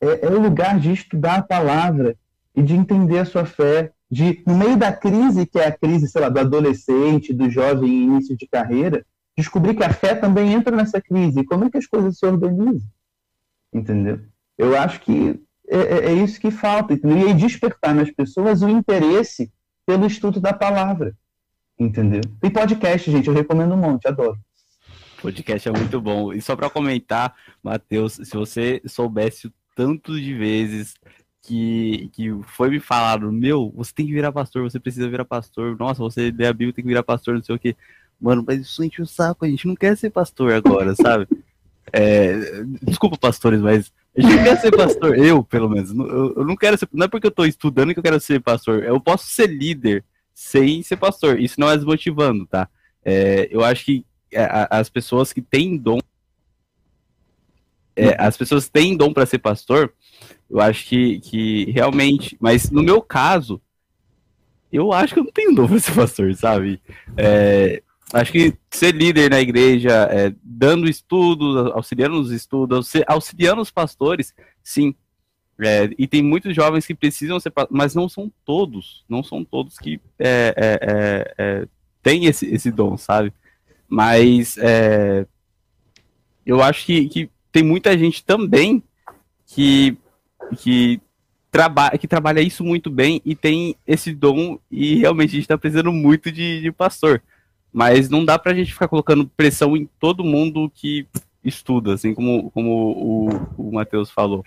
é, 0.00 0.26
é 0.26 0.28
o 0.28 0.40
lugar 0.40 0.80
de 0.80 0.92
estudar 0.92 1.36
a 1.36 1.42
palavra 1.42 2.16
e 2.54 2.62
de 2.62 2.74
entender 2.74 3.18
a 3.18 3.24
sua 3.24 3.44
fé, 3.44 3.92
de 4.10 4.42
no 4.44 4.56
meio 4.56 4.76
da 4.76 4.92
crise 4.92 5.46
que 5.46 5.58
é 5.58 5.68
a 5.68 5.72
crise, 5.72 6.08
sei 6.08 6.20
lá, 6.20 6.28
do 6.28 6.40
adolescente, 6.40 7.32
do 7.32 7.48
jovem 7.48 7.88
em 7.88 8.04
início 8.04 8.36
de 8.36 8.48
carreira, 8.48 9.06
descobrir 9.36 9.74
que 9.74 9.84
a 9.84 9.92
fé 9.92 10.14
também 10.14 10.52
entra 10.52 10.74
nessa 10.74 11.00
crise. 11.00 11.44
Como 11.44 11.64
é 11.64 11.70
que 11.70 11.78
as 11.78 11.86
coisas 11.86 12.18
se 12.18 12.26
organizam? 12.26 12.88
Entendeu? 13.72 14.20
Eu 14.58 14.76
acho 14.78 15.00
que 15.00 15.40
é, 15.68 15.78
é, 15.78 16.06
é 16.06 16.12
isso 16.12 16.40
que 16.40 16.50
falta. 16.50 16.92
Entendeu? 16.92 17.28
E 17.28 17.34
despertar 17.34 17.94
nas 17.94 18.10
pessoas 18.10 18.62
o 18.62 18.68
interesse 18.68 19.52
pelo 19.86 20.06
estudo 20.06 20.40
da 20.40 20.52
palavra. 20.52 21.16
Entendeu? 21.78 22.20
Tem 22.40 22.50
podcast, 22.50 23.10
gente, 23.10 23.28
eu 23.28 23.34
recomendo 23.34 23.74
um 23.74 23.78
monte, 23.78 24.06
adoro. 24.06 24.38
Podcast 25.22 25.68
é 25.68 25.72
muito 25.72 26.00
bom. 26.00 26.32
E 26.32 26.40
só 26.40 26.54
para 26.54 26.70
comentar, 26.70 27.34
Matheus, 27.62 28.14
se 28.14 28.36
você 28.36 28.82
soubesse 28.86 29.46
o 29.46 29.52
tanto 29.74 30.20
de 30.20 30.34
vezes 30.34 30.94
que, 31.42 32.10
que 32.12 32.30
foi 32.42 32.70
me 32.70 32.80
falado, 32.80 33.32
meu, 33.32 33.72
você 33.74 33.92
tem 33.94 34.06
que 34.06 34.12
virar 34.12 34.32
pastor, 34.32 34.62
você 34.62 34.78
precisa 34.78 35.08
virar 35.08 35.24
pastor, 35.24 35.76
nossa, 35.78 36.02
você 36.02 36.30
lê 36.30 36.46
a 36.46 36.52
Bíblia, 36.52 36.72
tem 36.72 36.84
que 36.84 36.88
virar 36.88 37.02
pastor, 37.02 37.34
não 37.34 37.42
sei 37.42 37.54
o 37.54 37.58
que. 37.58 37.76
Mano, 38.20 38.44
mas 38.46 38.60
isso 38.60 38.84
enche 38.84 39.00
o 39.00 39.06
saco, 39.06 39.44
a 39.44 39.48
gente 39.48 39.66
não 39.66 39.74
quer 39.74 39.96
ser 39.96 40.10
pastor 40.10 40.52
agora, 40.52 40.94
sabe? 41.00 41.26
É, 41.92 42.62
desculpa, 42.82 43.16
pastores, 43.16 43.60
mas 43.60 43.92
a 44.16 44.20
gente 44.20 44.36
não 44.36 44.44
quer 44.44 44.60
ser 44.60 44.76
pastor. 44.76 45.18
Eu, 45.18 45.42
pelo 45.42 45.68
menos. 45.68 45.90
Eu, 45.92 46.34
eu, 46.36 46.44
não 46.44 46.56
quero 46.56 46.76
ser. 46.76 46.88
Não 46.92 47.06
é 47.06 47.08
porque 47.08 47.26
eu 47.26 47.32
tô 47.32 47.44
estudando 47.44 47.92
que 47.92 47.98
eu 47.98 48.02
quero 48.02 48.20
ser 48.20 48.40
pastor. 48.40 48.84
Eu 48.84 49.00
posso 49.00 49.26
ser 49.26 49.46
líder 49.46 50.04
sem 50.34 50.82
ser 50.82 50.96
pastor. 50.96 51.40
Isso 51.40 51.58
não 51.58 51.70
é 51.70 51.76
desmotivando, 51.76 52.46
tá? 52.46 52.68
É, 53.04 53.48
eu 53.50 53.64
acho 53.64 53.84
que 53.84 54.04
é, 54.32 54.48
as 54.70 54.88
pessoas 54.88 55.32
que 55.32 55.40
têm 55.40 55.76
dom. 55.76 55.98
É, 57.96 58.16
as 58.18 58.36
pessoas 58.36 58.68
têm 58.68 58.96
dom 58.96 59.12
para 59.12 59.26
ser 59.26 59.38
pastor, 59.38 59.92
eu 60.48 60.60
acho 60.60 60.86
que, 60.86 61.20
que 61.20 61.70
realmente. 61.70 62.36
Mas 62.40 62.70
no 62.70 62.82
meu 62.82 63.02
caso, 63.02 63.60
eu 64.72 64.92
acho 64.92 65.12
que 65.12 65.20
eu 65.20 65.24
não 65.24 65.32
tenho 65.32 65.54
dom 65.54 65.66
para 65.66 65.78
ser 65.78 65.94
pastor, 65.94 66.34
sabe? 66.34 66.80
É, 67.16 67.82
acho 68.12 68.32
que 68.32 68.54
ser 68.70 68.94
líder 68.94 69.30
na 69.30 69.40
igreja, 69.40 70.08
é, 70.10 70.32
dando 70.42 70.88
estudos, 70.88 71.72
auxiliando 71.72 72.16
nos 72.16 72.30
estudos, 72.30 72.92
auxiliando 73.06 73.62
os 73.62 73.70
pastores, 73.70 74.34
sim. 74.62 74.94
É, 75.62 75.90
e 75.98 76.06
tem 76.06 76.22
muitos 76.22 76.54
jovens 76.54 76.86
que 76.86 76.94
precisam 76.94 77.38
ser, 77.38 77.52
mas 77.70 77.94
não 77.94 78.08
são 78.08 78.32
todos, 78.46 79.04
não 79.08 79.22
são 79.22 79.44
todos 79.44 79.78
que 79.78 80.00
é, 80.18 80.54
é, 80.56 80.78
é, 80.82 81.34
é 81.38 81.68
têm 82.02 82.24
esse, 82.24 82.46
esse 82.46 82.70
dom, 82.70 82.96
sabe? 82.96 83.30
Mas 83.86 84.56
eu 86.46 86.62
acho 86.62 86.86
que, 86.86 87.08
que 87.08 87.30
tem 87.52 87.62
muita 87.62 87.98
gente 87.98 88.24
também 88.24 88.82
que, 89.46 89.98
que, 90.58 91.00
traba 91.50 91.90
que 91.90 92.06
trabalha 92.06 92.40
isso 92.40 92.62
muito 92.64 92.88
bem 92.88 93.20
e 93.24 93.34
tem 93.34 93.76
esse 93.86 94.12
dom 94.14 94.58
e 94.70 94.96
realmente 94.96 95.30
a 95.30 95.32
gente 95.32 95.42
está 95.42 95.58
precisando 95.58 95.92
muito 95.92 96.30
de, 96.30 96.60
de 96.62 96.72
pastor. 96.72 97.22
Mas 97.72 98.08
não 98.10 98.24
dá 98.24 98.38
pra 98.38 98.54
gente 98.54 98.72
ficar 98.72 98.88
colocando 98.88 99.30
pressão 99.36 99.76
em 99.76 99.88
todo 99.98 100.24
mundo 100.24 100.70
que 100.74 101.06
estuda, 101.44 101.94
assim 101.94 102.14
como, 102.14 102.50
como 102.50 102.70
o, 102.70 103.28
o 103.56 103.72
Matheus 103.72 104.10
falou. 104.10 104.44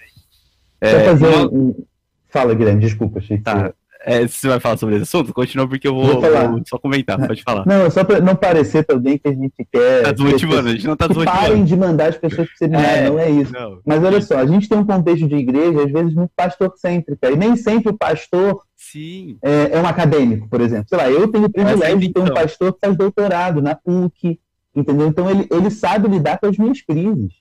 É, 0.81 1.05
fazer 1.05 1.27
uma... 1.27 1.47
um... 1.47 1.85
Fala, 2.29 2.53
Guilherme, 2.53 2.81
desculpa, 2.81 3.19
achei 3.19 3.37
que 3.37 3.43
tá. 3.43 3.73
É, 4.05 4.27
você 4.27 4.49
vai 4.49 4.59
falar 4.59 4.75
sobre 4.75 4.95
esse 4.95 5.03
assunto? 5.03 5.33
Continua 5.33 5.65
porque 5.65 5.87
eu 5.87 5.95
vou, 5.95 6.19
vou, 6.19 6.21
vou 6.21 6.61
só 6.67 6.77
comentar, 6.77 7.17
pode 7.25 7.41
falar. 7.41 7.65
Não, 7.65 7.89
só 7.89 8.03
para 8.03 8.19
não 8.19 8.35
parecer 8.35 8.83
também 8.83 9.17
que 9.17 9.29
a 9.29 9.31
gente 9.31 9.65
quer. 9.71 10.03
Tá 10.03 10.11
desmotivando, 10.11 10.67
a 10.67 10.71
gente 10.73 10.85
não 10.85 10.97
tá 10.97 11.07
desmotivando. 11.07 11.39
Parem 11.39 11.63
de 11.63 11.77
mandar 11.77 12.09
as 12.09 12.17
pessoas 12.17 12.49
para 12.49 12.57
seminário, 12.57 12.97
é, 12.97 13.09
não 13.09 13.19
é 13.19 13.29
isso. 13.29 13.53
Não. 13.53 13.79
Mas 13.85 14.03
olha 14.03 14.21
só, 14.21 14.39
a 14.39 14.45
gente 14.45 14.67
tem 14.67 14.77
um 14.77 14.85
contexto 14.85 15.25
de 15.25 15.35
igreja, 15.35 15.83
às 15.83 15.91
vezes, 15.91 16.13
muito 16.13 16.31
pastor-cêntrica, 16.35 17.31
e 17.31 17.37
nem 17.37 17.55
sempre 17.55 17.91
o 17.91 17.97
pastor 17.97 18.61
Sim. 18.93 19.39
É, 19.41 19.71
é, 19.71 19.81
um 19.81 19.87
acadêmico, 19.87 20.47
por 20.47 20.61
exemplo. 20.61 20.85
Sei 20.87 20.97
lá, 20.99 21.09
eu 21.09 21.27
tenho 21.27 21.45
o 21.45 21.51
privilégio 21.51 21.99
de 21.99 22.13
ter 22.13 22.19
um 22.19 22.25
então. 22.25 22.35
pastor 22.35 22.73
que 22.73 22.79
faz 22.79 22.95
doutorado 22.95 23.59
na 23.59 23.73
PUC, 23.73 24.39
entendeu? 24.75 25.07
Então 25.07 25.27
ele, 25.27 25.47
ele 25.49 25.71
sabe 25.71 26.07
lidar 26.07 26.37
com 26.37 26.45
as 26.45 26.55
minhas 26.59 26.79
crises. 26.79 27.33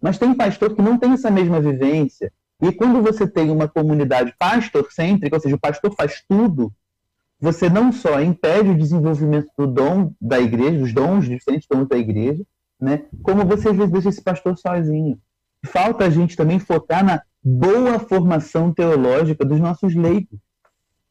Mas 0.00 0.16
tem 0.16 0.32
pastor 0.32 0.74
que 0.74 0.80
não 0.80 0.96
tem 0.96 1.12
essa 1.12 1.30
mesma 1.30 1.60
vivência. 1.60 2.32
E 2.62 2.72
quando 2.72 3.02
você 3.02 3.26
tem 3.26 3.50
uma 3.50 3.68
comunidade 3.68 4.34
pastor-cêntrica, 4.38 5.36
ou 5.36 5.42
seja, 5.42 5.56
o 5.56 5.60
pastor 5.60 5.94
faz 5.94 6.24
tudo, 6.26 6.72
você 7.38 7.68
não 7.68 7.92
só 7.92 8.18
impede 8.22 8.70
o 8.70 8.78
desenvolvimento 8.78 9.50
do 9.58 9.66
dom 9.66 10.10
da 10.18 10.40
igreja, 10.40 10.78
dos 10.78 10.94
dons, 10.94 11.28
diferentes 11.28 11.68
dons 11.70 11.86
da 11.86 11.98
igreja, 11.98 12.42
né? 12.80 13.02
como 13.22 13.44
você 13.44 13.68
às 13.68 13.76
vezes 13.76 13.92
deixa 13.92 14.08
esse 14.08 14.22
pastor 14.22 14.56
sozinho. 14.56 15.18
Falta 15.66 16.06
a 16.06 16.10
gente 16.10 16.34
também 16.34 16.58
focar 16.58 17.04
na 17.04 17.20
boa 17.42 17.98
formação 17.98 18.72
teológica 18.72 19.44
dos 19.44 19.60
nossos 19.60 19.94
leigos 19.94 20.38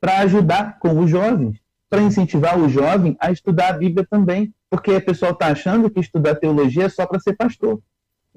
para 0.04 0.20
ajudar 0.20 0.80
com 0.80 1.00
os 1.00 1.10
jovens, 1.10 1.62
para 1.90 2.02
incentivar 2.02 2.60
o 2.60 2.68
jovem 2.68 3.16
a 3.22 3.32
estudar 3.32 3.70
a 3.70 3.78
Bíblia 3.78 4.06
também, 4.06 4.54
porque 4.70 4.92
o 4.92 5.02
pessoal 5.02 5.32
está 5.32 5.48
achando 5.48 5.90
que 5.90 5.98
estudar 5.98 6.36
teologia 6.36 6.84
é 6.84 6.90
só 6.90 7.06
para 7.06 7.22
ser 7.22 7.38
pastor. 7.38 7.80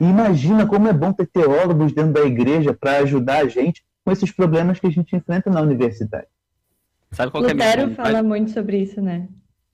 E 0.01 0.05
imagina 0.05 0.65
como 0.65 0.87
é 0.87 0.93
bom 0.93 1.13
ter 1.13 1.27
teólogos 1.27 1.93
dentro 1.93 2.13
da 2.13 2.21
igreja 2.21 2.73
para 2.73 2.99
ajudar 2.99 3.39
a 3.39 3.49
gente 3.49 3.85
com 4.05 4.13
esses 4.13 4.31
problemas 4.31 4.79
que 4.79 4.87
a 4.87 4.91
gente 4.91 5.17
enfrenta 5.17 5.51
na 5.51 5.61
universidade. 5.61 6.29
Sabe 7.11 7.33
qual 7.33 7.43
Lutero 7.43 7.91
é 7.91 7.95
fala 7.95 8.23
muito 8.23 8.53
sobre 8.53 8.79
isso, 8.79 9.03
né? 9.03 9.27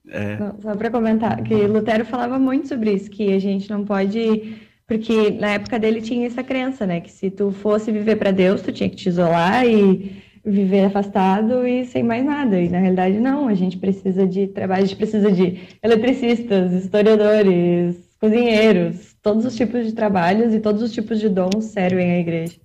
É. 0.09 0.39
Só 0.63 0.75
para 0.75 0.91
comentar, 0.91 1.43
que 1.43 1.55
Lutero 1.67 2.07
falava 2.07 2.39
muito 2.39 2.69
sobre 2.69 2.95
isso, 2.95 3.11
que 3.11 3.35
a 3.35 3.39
gente 3.39 3.69
não 3.69 3.85
pode 3.85 4.57
porque 4.87 5.31
na 5.33 5.51
época 5.51 5.79
dele 5.79 6.01
tinha 6.01 6.27
essa 6.27 6.43
crença, 6.43 6.87
né, 6.87 7.01
que 7.01 7.13
se 7.13 7.31
tu 7.31 7.53
fosse 7.53 7.93
viver 7.93 8.17
para 8.17 8.31
Deus, 8.31 8.63
tu 8.63 8.73
tinha 8.73 8.89
que 8.89 8.97
te 8.97 9.11
isolar 9.11 9.67
e 9.67 10.32
viver 10.45 10.87
afastado 10.87 11.67
e 11.67 11.85
sem 11.85 12.03
mais 12.03 12.25
nada. 12.25 12.61
E 12.61 12.69
na 12.69 12.79
realidade 12.79 13.21
não, 13.21 13.49
a 13.49 13.55
gente 13.55 13.77
precisa 13.77 14.27
de 14.27 14.47
trabalho, 14.49 14.83
a 14.83 14.87
gente 14.87 14.97
precisa 14.97 15.31
de 15.31 15.59
eletricistas, 15.83 16.73
historiadores, 16.73 17.97
cozinheiros, 18.21 19.15
todos 19.23 19.45
os 19.45 19.55
tipos 19.55 19.87
de 19.87 19.93
trabalhos 19.93 20.55
e 20.55 20.61
todos 20.61 20.83
os 20.83 20.93
tipos 20.93 21.21
de 21.21 21.29
dons 21.29 21.67
servem 21.67 22.13
à 22.13 22.19
igreja. 22.19 22.57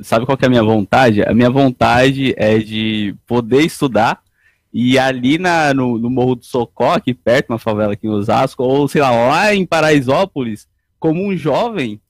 Sabe 0.00 0.24
qual 0.24 0.38
é 0.40 0.46
a 0.46 0.48
minha 0.48 0.62
vontade? 0.62 1.22
A 1.22 1.34
minha 1.34 1.50
vontade 1.50 2.34
é 2.36 2.58
de 2.58 3.14
poder 3.26 3.62
estudar 3.62 4.22
e 4.72 4.98
ali 4.98 5.36
na, 5.36 5.74
no, 5.74 5.98
no 5.98 6.08
Morro 6.08 6.36
do 6.36 6.44
Socó, 6.44 6.92
aqui 6.92 7.12
perto, 7.12 7.50
na 7.50 7.58
favela 7.58 7.92
aqui 7.92 8.06
em 8.06 8.10
Osasco, 8.10 8.62
ou 8.62 8.86
sei 8.86 9.00
lá, 9.00 9.10
lá 9.10 9.54
em 9.54 9.66
Paraisópolis, 9.66 10.68
como 10.98 11.26
um 11.26 11.36
jovem, 11.36 12.00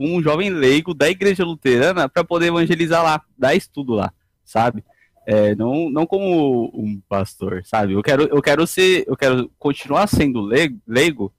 com 0.00 0.16
um 0.16 0.22
jovem 0.22 0.48
leigo 0.48 0.94
da 0.94 1.10
igreja 1.10 1.44
luterana 1.44 2.08
para 2.08 2.24
poder 2.24 2.46
evangelizar 2.46 3.02
lá, 3.02 3.22
dar 3.36 3.54
estudo 3.54 3.92
lá, 3.92 4.10
sabe? 4.42 4.82
É, 5.26 5.54
não, 5.54 5.90
não 5.90 6.06
como 6.06 6.70
um 6.74 6.98
pastor, 7.06 7.62
sabe? 7.66 7.92
Eu 7.92 8.02
quero, 8.02 8.22
eu 8.22 8.40
quero 8.40 8.66
ser, 8.66 9.04
eu 9.06 9.14
quero 9.14 9.52
continuar 9.58 10.06
sendo 10.06 10.40
leigo, 10.40 11.30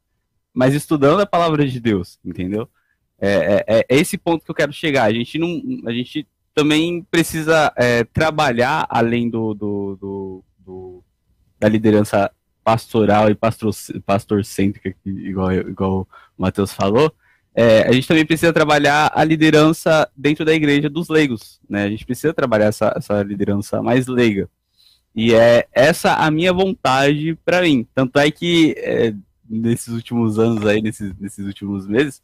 mas 0.53 0.75
estudando 0.75 1.21
a 1.21 1.25
palavra 1.25 1.67
de 1.67 1.79
Deus, 1.79 2.19
entendeu? 2.23 2.69
É, 3.19 3.65
é, 3.67 3.85
é 3.89 3.97
esse 3.97 4.15
ponto 4.15 4.45
que 4.45 4.51
eu 4.51 4.55
quero 4.55 4.71
chegar. 4.71 5.05
A 5.05 5.13
gente 5.13 5.39
não, 5.39 5.59
a 5.87 5.91
gente 5.91 6.27
também 6.53 7.01
precisa 7.09 7.73
é, 7.75 8.03
trabalhar 8.03 8.85
além 8.91 9.27
do, 9.27 9.55
do, 9.55 9.97
do, 9.99 10.43
do, 10.59 11.03
da 11.59 11.67
liderança 11.67 12.29
pastoral 12.63 13.27
e 13.27 13.33
pastor, 13.33 13.73
pastor 14.05 14.45
cêntrica, 14.45 14.95
igual, 15.03 15.51
igual 15.51 16.07
o 16.37 16.41
Matheus 16.43 16.71
falou, 16.71 17.11
é, 17.53 17.87
a 17.87 17.91
gente 17.91 18.07
também 18.07 18.25
precisa 18.25 18.53
trabalhar 18.53 19.11
a 19.13 19.23
liderança 19.23 20.09
dentro 20.15 20.45
da 20.45 20.53
igreja 20.53 20.89
dos 20.89 21.09
leigos, 21.09 21.59
né? 21.69 21.83
A 21.83 21.89
gente 21.89 22.05
precisa 22.05 22.33
trabalhar 22.33 22.65
essa, 22.65 22.93
essa 22.95 23.21
liderança 23.23 23.81
mais 23.81 24.07
leiga. 24.07 24.49
E 25.13 25.33
é 25.33 25.67
essa 25.73 26.15
a 26.15 26.31
minha 26.31 26.53
vontade 26.53 27.37
para 27.43 27.61
mim. 27.61 27.85
Tanto 27.93 28.17
é 28.17 28.31
que 28.31 28.73
é, 28.77 29.13
nesses 29.49 29.89
últimos 29.89 30.39
anos 30.39 30.65
aí, 30.65 30.81
nesses, 30.81 31.13
nesses 31.19 31.45
últimos 31.45 31.85
meses, 31.85 32.21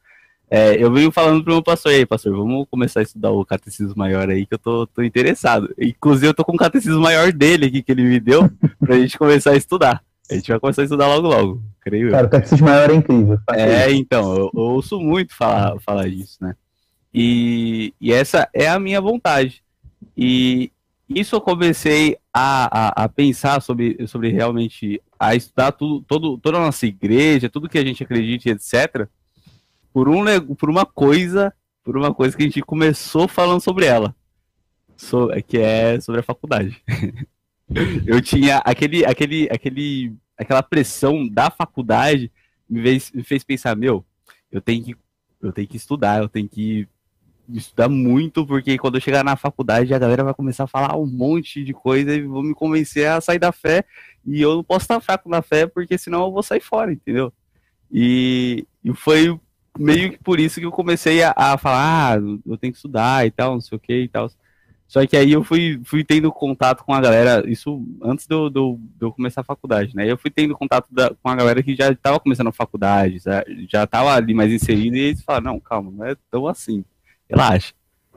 é, 0.50 0.82
eu 0.82 0.92
venho 0.92 1.12
falando 1.12 1.44
pro 1.44 1.54
meu 1.54 1.62
pastor, 1.62 1.92
aí, 1.92 2.06
pastor, 2.06 2.34
vamos 2.34 2.66
começar 2.72 3.02
a 3.02 3.04
estudar 3.04 3.32
o 3.32 3.46
catecismo 3.46 3.94
maior 3.98 4.30
aí, 4.30 4.46
que 4.46 4.54
eu 4.54 4.60
tô, 4.60 4.88
tô 4.88 5.04
interessado. 5.04 5.74
Inclusive, 5.78 6.28
eu 6.28 6.34
tô 6.34 6.46
com 6.46 6.54
o 6.54 6.58
catecismo 6.58 7.02
maior 7.02 7.34
dele 7.34 7.66
aqui, 7.66 7.84
que 7.84 7.92
ele 7.92 8.04
me 8.04 8.20
deu, 8.20 8.50
pra 8.80 8.98
gente 8.98 9.18
começar 9.18 9.52
a 9.52 9.58
estudar. 9.58 10.02
A 10.32 10.36
gente 10.36 10.50
vai 10.50 10.60
começar 10.60 10.84
a 10.84 10.86
estudar 10.86 11.08
logo 11.08 11.28
logo, 11.28 11.62
creio 11.88 12.12
Cara, 12.12 12.28
o 12.28 12.30
Catecismo 12.30 12.68
Maior 12.68 12.90
é 12.90 12.96
incrível. 12.96 13.40
É, 13.54 13.92
então, 13.94 14.36
eu, 14.36 14.52
eu, 14.54 14.62
ouço 14.62 15.00
muito 15.00 15.34
falar, 15.34 15.80
falar 15.80 16.10
disso, 16.10 16.38
né? 16.42 16.56
E, 17.14 17.94
e 18.00 18.12
essa 18.12 18.50
é 18.54 18.68
a 18.68 18.78
minha 18.78 19.00
vontade. 19.00 19.64
E 20.16 20.72
isso 21.08 21.36
eu 21.36 21.42
comecei 21.42 22.18
a, 22.34 22.90
a, 22.90 23.04
a, 23.06 23.10
pensar 23.10 23.62
sobre, 23.62 24.06
sobre 24.08 24.30
realmente 24.30 25.02
a 25.18 25.34
estudar 25.34 25.72
tudo, 25.72 26.04
todo, 26.06 26.38
toda 26.38 26.58
a 26.58 26.62
nossa 26.62 26.86
igreja, 26.86 27.50
tudo 27.50 27.70
que 27.70 27.78
a 27.78 27.86
gente 27.86 28.04
acredita, 28.04 28.50
etc. 28.50 29.08
Por, 29.94 30.10
um, 30.10 30.26
por 30.56 30.70
uma 30.70 30.86
coisa, 30.86 31.54
por 31.84 31.98
uma 31.98 32.14
coisa 32.14 32.36
que 32.36 32.44
a 32.44 32.46
gente 32.46 32.62
começou 32.62 33.28
falando 33.28 33.62
sobre 33.62 33.86
ela, 33.86 34.14
so, 34.98 35.30
que 35.48 35.58
é 35.58 36.00
sobre 36.02 36.20
a 36.20 36.24
faculdade. 36.24 36.84
eu 38.06 38.22
tinha 38.22 38.58
aquele, 38.58 39.06
aquele, 39.06 39.48
aquele, 39.50 40.14
aquela 40.38 40.62
pressão 40.62 41.28
da 41.28 41.50
faculdade 41.50 42.32
me 42.70 42.82
fez, 42.82 43.12
me 43.12 43.24
fez 43.24 43.44
pensar, 43.44 43.76
meu, 43.76 44.06
eu 44.52 44.62
tenho 44.62 44.84
que, 44.84 44.98
eu 45.42 45.52
tenho 45.52 45.68
que 45.68 45.78
estudar, 45.78 46.22
eu 46.22 46.30
tenho 46.30 46.48
que 46.48 46.88
estudar 47.50 47.88
muito, 47.88 48.46
porque 48.46 48.78
quando 48.78 48.96
eu 48.96 49.02
chegar 49.02 49.24
na 49.24 49.36
faculdade 49.36 49.94
a 49.94 50.00
galera 50.00 50.24
vai 50.24 50.34
começar 50.34 50.66
a 50.66 50.68
falar 50.68 50.98
um 50.98 51.06
monte 51.06 51.64
de 51.64 51.74
coisa 51.74 52.14
e 52.14 52.22
vão 52.22 52.44
me 52.44 52.54
convencer 52.54 53.08
a 53.08 53.22
sair 53.22 53.40
da 53.40 53.52
fé. 53.52 53.86
E 54.26 54.42
eu 54.42 54.56
não 54.56 54.64
posso 54.64 54.84
estar 54.84 55.00
fraco 55.00 55.30
na 55.30 55.42
fé, 55.42 55.66
porque 55.66 55.98
senão 55.98 56.26
eu 56.26 56.32
vou 56.32 56.44
sair 56.44 56.60
fora, 56.60 56.92
entendeu? 56.92 57.32
E, 57.92 58.68
e 58.84 58.94
foi 58.94 59.40
meio 59.80 60.12
que 60.12 60.18
por 60.18 60.40
isso 60.40 60.60
que 60.60 60.66
eu 60.66 60.72
comecei 60.72 61.24
a, 61.24 61.34
a 61.36 61.58
falar, 61.58 62.18
ah, 62.18 62.22
eu 62.46 62.58
tenho 62.58 62.74
que 62.74 62.78
estudar 62.78 63.26
e 63.26 63.32
tal, 63.32 63.54
não 63.54 63.62
sei 63.62 63.78
o 63.78 63.80
que 63.80 64.02
e 64.02 64.08
tal. 64.10 64.30
Só 64.88 65.06
que 65.06 65.18
aí 65.18 65.34
eu 65.34 65.44
fui, 65.44 65.82
fui 65.84 66.02
tendo 66.02 66.32
contato 66.32 66.84
com 66.86 66.94
a 66.94 67.02
galera, 67.02 67.44
isso 67.50 67.86
antes 68.02 68.26
de 68.26 68.34
eu, 68.34 69.12
começar 69.12 69.42
a 69.42 69.44
faculdade, 69.44 69.94
né? 69.94 70.10
Eu 70.10 70.18
fui 70.18 70.32
tendo 70.32 70.56
contato 70.56 70.88
da, 70.90 71.14
com 71.22 71.28
a 71.30 71.36
galera 71.36 71.62
que 71.62 71.76
já 71.76 71.92
estava 71.92 72.20
começando 72.22 72.48
a 72.48 72.54
faculdade, 72.54 73.20
já 73.70 73.84
estava 73.84 74.14
ali 74.14 74.34
mais 74.34 74.52
inserido, 74.52 74.96
e 74.96 75.02
eles 75.02 75.22
falaram, 75.22 75.54
não, 75.54 75.60
calma, 75.60 75.92
não 75.92 76.06
é 76.06 76.16
tão 76.32 76.48
assim, 76.48 76.86
relaxa. 77.30 77.74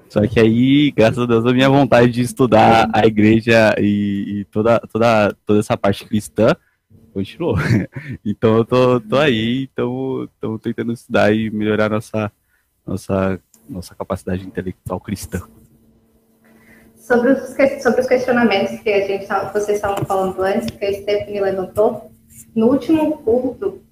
Só 0.08 0.24
que 0.26 0.38
aí, 0.38 0.92
graças 0.92 1.18
a 1.18 1.26
Deus, 1.26 1.44
a 1.44 1.52
minha 1.52 1.68
vontade 1.68 2.12
de 2.12 2.20
estudar 2.20 2.88
a 2.92 3.04
igreja 3.04 3.74
e, 3.78 4.40
e 4.40 4.44
toda, 4.44 4.78
toda, 4.92 5.36
toda 5.44 5.58
essa 5.58 5.76
parte 5.76 6.04
cristã 6.04 6.54
continuou. 7.12 7.56
então 8.24 8.58
eu 8.58 8.64
tô, 8.64 9.00
tô 9.00 9.16
aí, 9.16 9.68
então 9.72 10.24
estamos 10.24 10.60
tentando 10.60 10.92
estudar 10.92 11.34
e 11.34 11.50
melhorar 11.50 11.90
nossa, 11.90 12.30
nossa, 12.86 13.40
nossa 13.68 13.94
capacidade 13.94 14.46
intelectual 14.46 15.00
cristã 15.00 15.42
sobre 17.10 17.32
os, 17.32 17.82
sobre 17.82 18.00
os 18.02 18.06
questionamentos 18.06 18.78
que 18.78 18.92
a 18.92 19.04
gente 19.04 19.26
vocês 19.52 19.78
estavam 19.78 20.04
falando 20.04 20.40
antes, 20.42 20.70
que 20.70 20.84
a 20.84 20.92
Stephanie 20.92 21.40
levantou, 21.40 22.08
no 22.54 22.68
último 22.68 23.18
culto, 23.18 23.82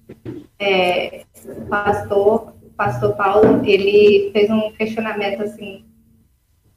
é, 0.57 1.23
o 1.43 1.65
pastor, 1.65 2.53
o 2.63 2.69
pastor 2.77 3.17
Paulo, 3.17 3.61
ele 3.65 4.31
fez 4.31 4.49
um 4.49 4.71
questionamento 4.71 5.43
assim, 5.43 5.83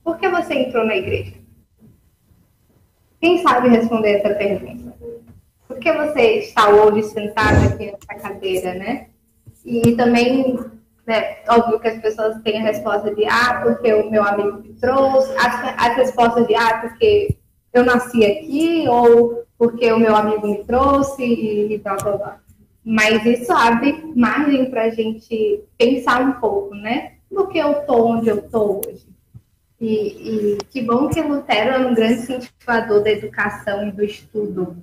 por 0.03 0.19
que 0.19 0.29
você 0.29 0.55
entrou 0.55 0.85
na 0.85 0.97
igreja? 0.97 1.35
Quem 3.21 3.41
sabe 3.41 3.69
responder 3.69 4.15
essa 4.15 4.35
pergunta? 4.35 4.97
Por 5.69 5.79
que 5.79 5.93
você 5.93 6.39
está 6.39 6.71
hoje 6.71 7.05
sentado 7.05 7.73
aqui 7.73 7.87
nessa 7.87 8.21
cadeira, 8.21 8.75
né? 8.75 9.07
E 9.65 9.93
também 9.93 10.59
né? 11.07 11.39
Óbvio 11.49 11.81
que 11.81 11.89
as 11.89 12.01
pessoas 12.01 12.41
têm 12.43 12.61
a 12.61 12.65
resposta 12.65 13.15
de 13.15 13.25
ah, 13.27 13.61
porque 13.63 13.93
o 13.93 14.11
meu 14.11 14.25
amigo 14.25 14.63
me 14.63 14.73
trouxe, 14.75 15.33
as, 15.37 15.75
as 15.77 15.97
respostas 15.97 16.47
de 16.47 16.55
ah, 16.55 16.79
porque 16.81 17.37
eu 17.73 17.85
nasci 17.85 18.25
aqui, 18.25 18.87
ou 18.89 19.45
porque 19.59 19.93
o 19.93 19.99
meu 19.99 20.15
amigo 20.15 20.47
me 20.47 20.65
trouxe 20.65 21.23
e, 21.23 21.75
e 21.75 21.79
blá 21.79 21.97
blá 21.97 22.17
blá. 22.17 22.41
Mas 22.85 23.25
isso 23.25 23.53
abre 23.53 24.13
margem 24.15 24.71
para 24.71 24.85
a 24.85 24.91
gente 24.91 25.63
pensar 25.79 26.21
um 26.21 26.33
pouco, 26.33 26.75
né? 26.75 27.13
Por 27.31 27.49
que 27.49 27.59
eu 27.59 27.73
estou 27.73 28.09
onde 28.09 28.29
eu 28.29 28.39
estou 28.39 28.81
hoje? 28.85 29.12
E, 29.83 29.97
e, 30.55 30.59
que 30.71 30.81
bom 30.81 31.09
que 31.09 31.21
Lutero 31.21 31.71
é 31.71 31.79
um 31.79 31.93
grande 31.93 32.21
incentivador 32.21 33.03
da 33.03 33.11
educação 33.11 33.89
e 33.89 33.91
do 33.91 34.05
estudo, 34.05 34.77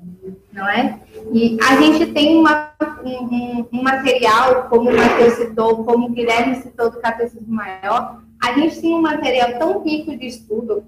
não 0.51 0.67
é? 0.67 0.99
E 1.31 1.57
a 1.61 1.77
gente 1.77 2.07
tem 2.07 2.35
uma, 2.35 2.73
um, 3.05 3.65
um, 3.71 3.81
material, 3.81 4.67
como 4.67 4.89
o 4.89 4.93
Matheus 4.97 5.35
citou, 5.35 5.85
como 5.85 6.07
o 6.07 6.09
Guilherme 6.09 6.55
citou 6.55 6.91
do 6.91 6.99
Catecismo 6.99 7.47
Maior, 7.47 8.21
a 8.43 8.51
gente 8.59 8.81
tem 8.81 8.93
um 8.93 9.01
material 9.01 9.57
tão 9.57 9.81
rico 9.81 10.17
de 10.17 10.27
estudo, 10.27 10.83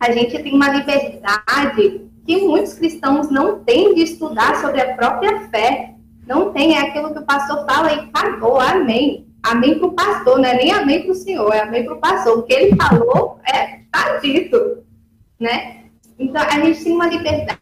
a 0.00 0.10
gente 0.10 0.42
tem 0.42 0.52
uma 0.52 0.68
liberdade 0.68 2.00
que 2.26 2.36
muitos 2.48 2.74
cristãos 2.74 3.30
não 3.30 3.60
têm 3.60 3.94
de 3.94 4.02
estudar 4.02 4.56
sobre 4.56 4.80
a 4.80 4.96
própria 4.96 5.48
fé. 5.50 5.94
Não 6.26 6.52
tem, 6.52 6.74
é 6.74 6.80
aquilo 6.80 7.12
que 7.12 7.20
o 7.20 7.24
pastor 7.24 7.64
fala 7.64 7.92
e 7.92 8.00
acabou, 8.00 8.58
amém 8.58 9.25
amém 9.46 9.78
para 9.78 9.86
o 9.86 9.92
pastor, 9.92 10.38
não 10.38 10.48
é 10.48 10.56
nem 10.56 10.72
amém 10.72 11.02
para 11.02 11.12
o 11.12 11.14
senhor, 11.14 11.52
é 11.52 11.60
amém 11.60 11.84
para 11.84 11.94
o 11.94 12.00
pastor. 12.00 12.38
O 12.38 12.42
que 12.42 12.52
ele 12.52 12.76
falou 12.76 13.38
é 13.46 13.80
tá 13.90 14.18
dito, 14.18 14.84
né? 15.38 15.84
Então, 16.18 16.42
a 16.42 16.60
gente 16.60 16.82
tem 16.82 16.92
uma 16.92 17.06
liberdade, 17.06 17.60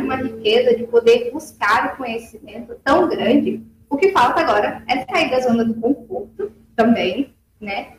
uma 0.00 0.16
riqueza 0.16 0.76
de 0.76 0.84
poder 0.84 1.30
buscar 1.32 1.92
o 1.92 1.96
conhecimento 1.96 2.74
tão 2.84 3.08
grande. 3.08 3.62
O 3.88 3.96
que 3.96 4.10
falta 4.10 4.40
agora 4.40 4.82
é 4.88 5.04
sair 5.04 5.30
da 5.30 5.40
zona 5.40 5.64
do 5.64 5.74
conforto 5.74 6.52
também, 6.76 7.34
né? 7.60 7.92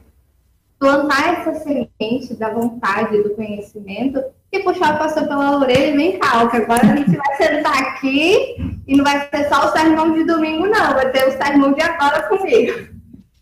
Plantar 0.78 1.40
essa 1.40 1.56
semente 1.56 2.34
da 2.36 2.50
vontade, 2.50 3.24
do 3.24 3.32
conhecimento 3.32 4.22
e 4.52 4.60
puxar 4.60 4.96
o 4.96 4.98
pastor 5.00 5.28
pela 5.28 5.58
orelha 5.58 5.88
e 5.88 5.98
vem 5.98 6.20
cá, 6.20 6.48
que 6.50 6.58
agora 6.58 6.82
a 6.84 6.96
gente 6.96 7.16
vai 7.16 7.36
sentar 7.38 7.78
aqui 7.82 8.56
e 8.86 8.96
não 8.96 9.04
vai 9.04 9.28
ser 9.30 9.48
só 9.48 9.68
o 9.68 9.72
sermão 9.72 10.14
de 10.14 10.26
domingo, 10.26 10.68
não, 10.68 10.94
vai 10.94 11.10
ter 11.12 11.28
o 11.28 11.32
sermão 11.32 11.74
de 11.74 11.82
agora 11.82 12.24
comigo 12.24 12.93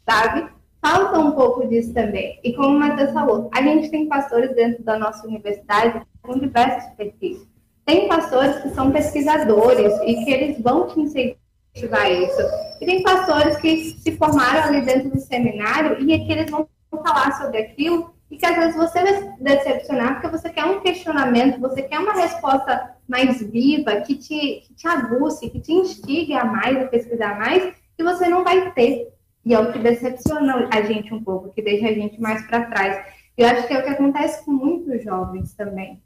sabe? 0.07 0.49
Falta 0.81 1.19
um 1.19 1.31
pouco 1.31 1.67
disso 1.67 1.93
também. 1.93 2.39
E 2.43 2.53
como 2.53 2.75
o 2.75 2.79
Matheus 2.79 3.11
falou, 3.11 3.49
a 3.53 3.61
gente 3.61 3.89
tem 3.89 4.07
pastores 4.07 4.55
dentro 4.55 4.83
da 4.83 4.97
nossa 4.97 5.27
universidade 5.27 6.01
com 6.21 6.39
diversos 6.39 6.91
perfis. 6.95 7.45
Tem 7.85 8.07
pastores 8.07 8.61
que 8.61 8.69
são 8.69 8.91
pesquisadores 8.91 9.93
e 10.05 10.23
que 10.23 10.31
eles 10.31 10.61
vão 10.61 10.87
te 10.87 10.99
incentivar 10.99 12.11
isso. 12.11 12.41
E 12.79 12.85
tem 12.85 13.03
pastores 13.03 13.57
que 13.57 13.91
se 13.99 14.17
formaram 14.17 14.63
ali 14.63 14.81
dentro 14.81 15.09
do 15.09 15.19
seminário 15.19 16.01
e 16.01 16.13
é 16.13 16.19
que 16.19 16.31
eles 16.31 16.49
vão 16.49 16.67
falar 16.89 17.31
sobre 17.37 17.57
aquilo 17.59 18.13
e 18.29 18.37
que 18.37 18.45
às 18.45 18.55
vezes 18.55 18.75
você 18.75 19.03
vai 19.03 19.35
decepcionar 19.39 20.13
porque 20.13 20.37
você 20.37 20.49
quer 20.49 20.63
um 20.63 20.79
questionamento, 20.79 21.59
você 21.59 21.81
quer 21.81 21.99
uma 21.99 22.13
resposta 22.13 22.95
mais 23.07 23.41
viva, 23.41 23.99
que 24.01 24.15
te, 24.15 24.63
que 24.65 24.73
te 24.73 24.87
aguce, 24.87 25.49
que 25.49 25.59
te 25.59 25.73
instigue 25.73 26.33
a 26.33 26.45
mais, 26.45 26.77
a 26.77 26.87
pesquisar 26.87 27.37
mais, 27.37 27.73
e 27.97 28.03
você 28.03 28.29
não 28.29 28.43
vai 28.43 28.71
ter. 28.71 29.09
E 29.45 29.53
é 29.53 29.59
o 29.59 29.71
que 29.71 29.79
decepciona 29.79 30.69
a 30.71 30.81
gente 30.81 31.13
um 31.13 31.23
pouco, 31.23 31.51
que 31.51 31.61
deixa 31.61 31.87
a 31.87 31.93
gente 31.93 32.19
mais 32.21 32.45
para 32.47 32.65
trás. 32.65 33.05
Eu 33.37 33.47
acho 33.47 33.67
que 33.67 33.73
é 33.73 33.79
o 33.79 33.83
que 33.83 33.89
acontece 33.89 34.45
com 34.45 34.51
muitos 34.51 35.03
jovens 35.03 35.53
também. 35.53 36.01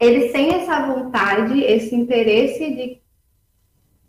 Eles 0.00 0.32
têm 0.32 0.54
essa 0.54 0.86
vontade, 0.86 1.60
esse 1.60 1.94
interesse 1.94 2.70
de 2.74 3.00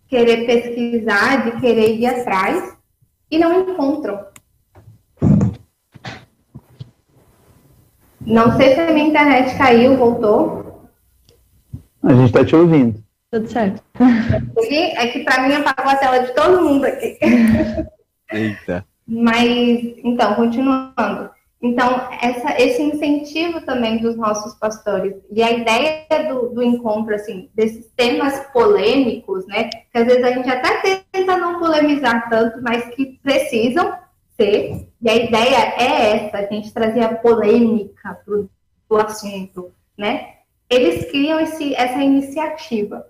querer 0.08 0.46
pesquisar, 0.46 1.46
de 1.46 1.62
querer 1.62 1.96
ir 1.96 2.08
atrás, 2.08 2.78
e 3.30 3.38
não 3.38 3.62
encontram. 3.62 4.26
Não 8.22 8.58
sei 8.58 8.74
se 8.74 8.82
a 8.82 8.92
minha 8.92 9.08
internet 9.08 9.58
caiu, 9.58 9.96
voltou. 9.96 10.90
A 12.04 12.14
gente 12.14 12.26
está 12.28 12.44
te 12.44 12.56
ouvindo. 12.56 13.02
Tudo 13.32 13.48
certo. 13.48 13.82
É 14.96 15.08
que 15.08 15.24
para 15.24 15.48
mim 15.48 15.54
apagou 15.56 15.92
a 15.92 15.96
tela 15.96 16.20
de 16.20 16.34
todo 16.34 16.64
mundo 16.64 16.86
aqui. 16.86 17.18
Eita. 18.32 18.86
Mas, 19.08 19.96
então, 20.04 20.36
continuando. 20.36 21.30
Então, 21.62 22.08
essa, 22.22 22.62
esse 22.62 22.82
incentivo 22.84 23.62
também 23.62 23.98
dos 23.98 24.16
nossos 24.16 24.54
pastores 24.56 25.16
e 25.32 25.42
a 25.42 25.52
ideia 25.52 26.06
do, 26.30 26.50
do, 26.50 26.62
encontro, 26.62 27.16
assim, 27.16 27.50
desses 27.56 27.88
temas 27.96 28.40
polêmicos, 28.54 29.48
né? 29.48 29.70
Que 29.92 29.98
às 29.98 30.06
vezes 30.06 30.24
a 30.24 30.32
gente 30.32 30.50
até 30.50 31.04
tenta 31.12 31.36
não 31.36 31.58
polemizar 31.58 32.30
tanto, 32.30 32.62
mas 32.62 32.86
que 32.94 33.20
precisam 33.24 33.92
ser. 34.36 34.88
E 35.02 35.10
a 35.10 35.16
ideia 35.16 35.74
é 35.80 36.16
essa, 36.16 36.38
a 36.38 36.46
gente 36.46 36.72
trazer 36.72 37.02
a 37.02 37.16
polêmica 37.16 38.20
para 38.24 38.98
o 38.98 39.02
assunto, 39.02 39.72
né? 39.98 40.36
Eles 40.70 41.10
criam 41.10 41.40
esse, 41.40 41.74
essa 41.74 42.04
iniciativa. 42.04 43.08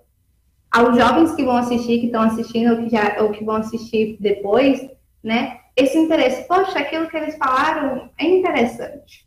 Aos 0.70 0.96
jovens 0.96 1.34
que 1.34 1.44
vão 1.44 1.56
assistir, 1.56 2.00
que 2.00 2.06
estão 2.06 2.22
assistindo 2.22 2.72
ou 2.72 2.82
que, 2.82 2.90
já, 2.90 3.16
ou 3.20 3.30
que 3.30 3.44
vão 3.44 3.56
assistir 3.56 4.16
depois, 4.20 4.88
né? 5.22 5.58
Esse 5.76 5.98
interesse, 5.98 6.46
poxa, 6.46 6.78
aquilo 6.78 7.08
que 7.08 7.16
eles 7.16 7.36
falaram 7.36 8.10
é 8.18 8.24
interessante. 8.24 9.26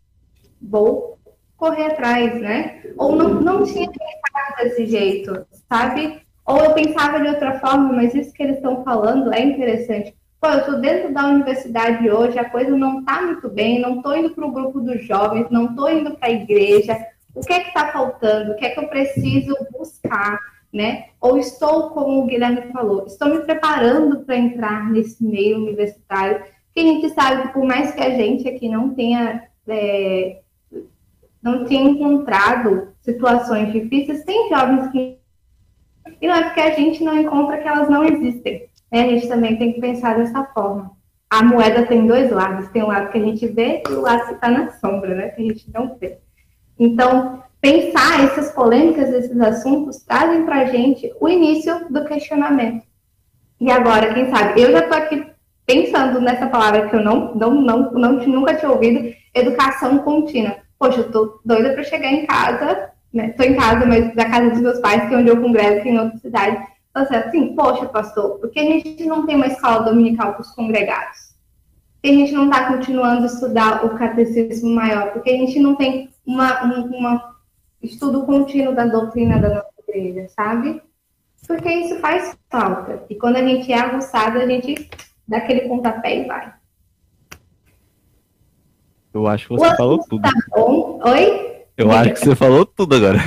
Vou 0.61 1.17
correr 1.57 1.85
atrás, 1.85 2.39
né? 2.41 2.83
Ou 2.97 3.15
não, 3.15 3.35
não 3.35 3.63
tinha 3.63 3.87
pensado 3.87 4.63
desse 4.63 4.85
jeito, 4.87 5.45
sabe? 5.69 6.21
Ou 6.45 6.57
eu 6.57 6.73
pensava 6.73 7.21
de 7.21 7.27
outra 7.27 7.59
forma, 7.59 7.93
mas 7.93 8.13
isso 8.13 8.33
que 8.33 8.43
eles 8.43 8.57
estão 8.57 8.83
falando 8.83 9.33
é 9.33 9.41
interessante. 9.41 10.15
Pô, 10.39 10.47
eu 10.47 10.59
estou 10.59 10.81
dentro 10.81 11.13
da 11.13 11.27
universidade 11.27 12.09
hoje, 12.09 12.39
a 12.39 12.49
coisa 12.49 12.75
não 12.75 12.99
está 12.99 13.21
muito 13.21 13.47
bem, 13.47 13.79
não 13.79 13.97
estou 13.97 14.17
indo 14.17 14.31
para 14.31 14.45
o 14.45 14.51
grupo 14.51 14.81
dos 14.81 15.05
jovens, 15.05 15.51
não 15.51 15.67
estou 15.67 15.89
indo 15.89 16.17
para 16.17 16.29
a 16.29 16.31
igreja. 16.31 16.97
O 17.35 17.41
que 17.41 17.53
é 17.53 17.59
que 17.59 17.67
está 17.67 17.91
faltando? 17.91 18.51
O 18.51 18.55
que 18.55 18.65
é 18.65 18.71
que 18.71 18.79
eu 18.79 18.87
preciso 18.87 19.55
buscar? 19.71 20.39
Né? 20.73 21.05
Ou 21.19 21.37
estou, 21.37 21.89
como 21.89 22.21
o 22.21 22.25
Guilherme 22.25 22.71
falou, 22.71 23.05
estou 23.05 23.29
me 23.29 23.41
preparando 23.41 24.21
para 24.21 24.37
entrar 24.37 24.89
nesse 24.89 25.23
meio 25.23 25.57
universitário, 25.57 26.43
que 26.73 26.79
a 26.79 26.83
gente 26.83 27.09
sabe 27.09 27.43
que 27.43 27.53
por 27.53 27.65
mais 27.65 27.93
que 27.93 28.01
a 28.01 28.11
gente 28.11 28.47
aqui 28.47 28.69
não 28.69 28.93
tenha 28.93 29.43
é, 29.67 30.41
não 31.41 31.65
tinha 31.65 31.81
encontrado 31.81 32.89
situações 33.01 33.71
difíceis, 33.73 34.23
tem 34.23 34.49
jovens 34.49 34.91
que. 34.91 35.17
E 36.21 36.27
não 36.27 36.35
é 36.35 36.43
porque 36.43 36.59
a 36.59 36.75
gente 36.75 37.03
não 37.03 37.17
encontra 37.17 37.57
que 37.57 37.67
elas 37.67 37.89
não 37.89 38.03
existem. 38.03 38.67
Né? 38.91 39.03
A 39.03 39.07
gente 39.07 39.27
também 39.27 39.57
tem 39.57 39.73
que 39.73 39.81
pensar 39.81 40.17
dessa 40.17 40.43
forma. 40.45 40.91
A 41.29 41.43
moeda 41.43 41.85
tem 41.85 42.05
dois 42.05 42.31
lados: 42.31 42.69
tem 42.69 42.83
o 42.83 42.87
lado 42.87 43.11
que 43.11 43.17
a 43.17 43.21
gente 43.21 43.47
vê 43.47 43.81
e 43.89 43.93
o 43.93 44.01
lado 44.01 44.27
que 44.27 44.33
está 44.33 44.49
na 44.49 44.71
sombra, 44.73 45.15
né? 45.15 45.29
que 45.29 45.41
a 45.41 45.45
gente 45.45 45.71
não 45.73 45.97
vê. 45.97 46.19
Então, 46.77 47.43
pensar 47.61 48.25
essas 48.25 48.51
polêmicas, 48.51 49.13
esses 49.13 49.39
assuntos, 49.39 50.03
trazem 50.03 50.43
para 50.43 50.61
a 50.61 50.65
gente 50.65 51.13
o 51.21 51.29
início 51.29 51.87
do 51.89 52.03
questionamento. 52.05 52.83
E 53.59 53.69
agora, 53.71 54.13
quem 54.13 54.31
sabe, 54.31 54.59
eu 54.59 54.71
já 54.71 54.79
estou 54.79 54.97
aqui 54.97 55.27
pensando 55.65 56.19
nessa 56.19 56.47
palavra 56.47 56.89
que 56.89 56.95
eu 56.95 57.03
não, 57.03 57.35
não, 57.35 57.61
não, 57.61 57.91
não 57.91 58.13
nunca 58.13 58.55
tinha 58.55 58.71
ouvido, 58.71 59.13
educação 59.33 59.99
contínua. 59.99 60.57
Poxa, 60.79 61.01
eu 61.01 61.11
tô 61.11 61.39
doida 61.45 61.73
para 61.73 61.83
chegar 61.83 62.11
em 62.11 62.25
casa, 62.25 62.89
né? 63.13 63.29
Tô 63.37 63.43
em 63.43 63.55
casa, 63.55 63.85
mas 63.85 64.15
da 64.15 64.25
casa 64.25 64.49
dos 64.49 64.61
meus 64.61 64.79
pais, 64.79 65.07
que 65.07 65.13
é 65.13 65.17
onde 65.17 65.29
eu 65.29 65.39
congresso, 65.39 65.83
que 65.83 65.89
é 65.89 65.91
em 65.91 65.99
outra 65.99 66.17
cidade. 66.17 66.57
Então, 66.89 67.03
assim, 67.03 67.55
poxa, 67.55 67.85
pastor, 67.85 68.39
por 68.39 68.49
que 68.49 68.59
a 68.59 68.63
gente 68.63 69.05
não 69.05 69.25
tem 69.27 69.35
uma 69.35 69.47
escola 69.47 69.83
dominical 69.83 70.33
para 70.33 70.41
os 70.41 70.51
congregados? 70.51 71.35
Que 72.01 72.09
a 72.09 72.13
gente 72.13 72.33
não 72.33 72.45
está 72.45 72.65
continuando 72.65 73.23
a 73.23 73.27
estudar 73.27 73.85
o 73.85 73.95
catecismo 73.95 74.71
maior? 74.71 75.13
Por 75.13 75.21
que 75.21 75.29
a 75.29 75.37
gente 75.37 75.59
não 75.59 75.75
tem 75.75 76.09
uma, 76.25 76.65
um 76.65 76.97
uma 76.97 77.30
estudo 77.81 78.25
contínuo 78.25 78.75
da 78.75 78.85
doutrina 78.85 79.39
da 79.39 79.49
nossa 79.49 79.71
igreja, 79.87 80.27
sabe? 80.29 80.81
Porque 81.47 81.69
isso 81.69 81.99
faz 81.99 82.37
falta. 82.49 83.03
E 83.09 83.15
quando 83.15 83.37
a 83.37 83.45
gente 83.45 83.71
é 83.71 83.79
aguçado, 83.79 84.39
a 84.39 84.45
gente 84.45 84.89
dá 85.27 85.37
aquele 85.37 85.67
pontapé 85.67 86.23
e 86.23 86.27
vai. 86.27 86.53
Eu 89.13 89.27
acho 89.27 89.47
que 89.47 89.55
você 89.55 89.67
o 89.67 89.75
falou 89.75 89.99
tudo. 90.07 90.21
Tá 90.21 90.31
bom. 90.49 90.99
Oi? 91.03 91.51
Eu 91.75 91.91
acho 91.91 92.13
que 92.13 92.19
você 92.19 92.35
falou 92.35 92.65
tudo 92.65 92.95
agora. 92.95 93.17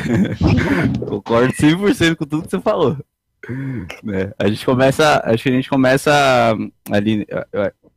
Concordo 1.09 1.53
100% 1.53 2.17
com 2.17 2.25
tudo 2.25 2.43
que 2.45 2.51
você 2.51 2.61
falou. 2.61 2.97
Né? 4.03 4.33
A 4.39 4.49
gente 4.49 4.65
começa, 4.65 5.23
acho 5.25 5.43
que 5.43 5.49
a 5.49 5.53
gente 5.53 5.69
começa 5.69 6.57
ali, 6.91 7.27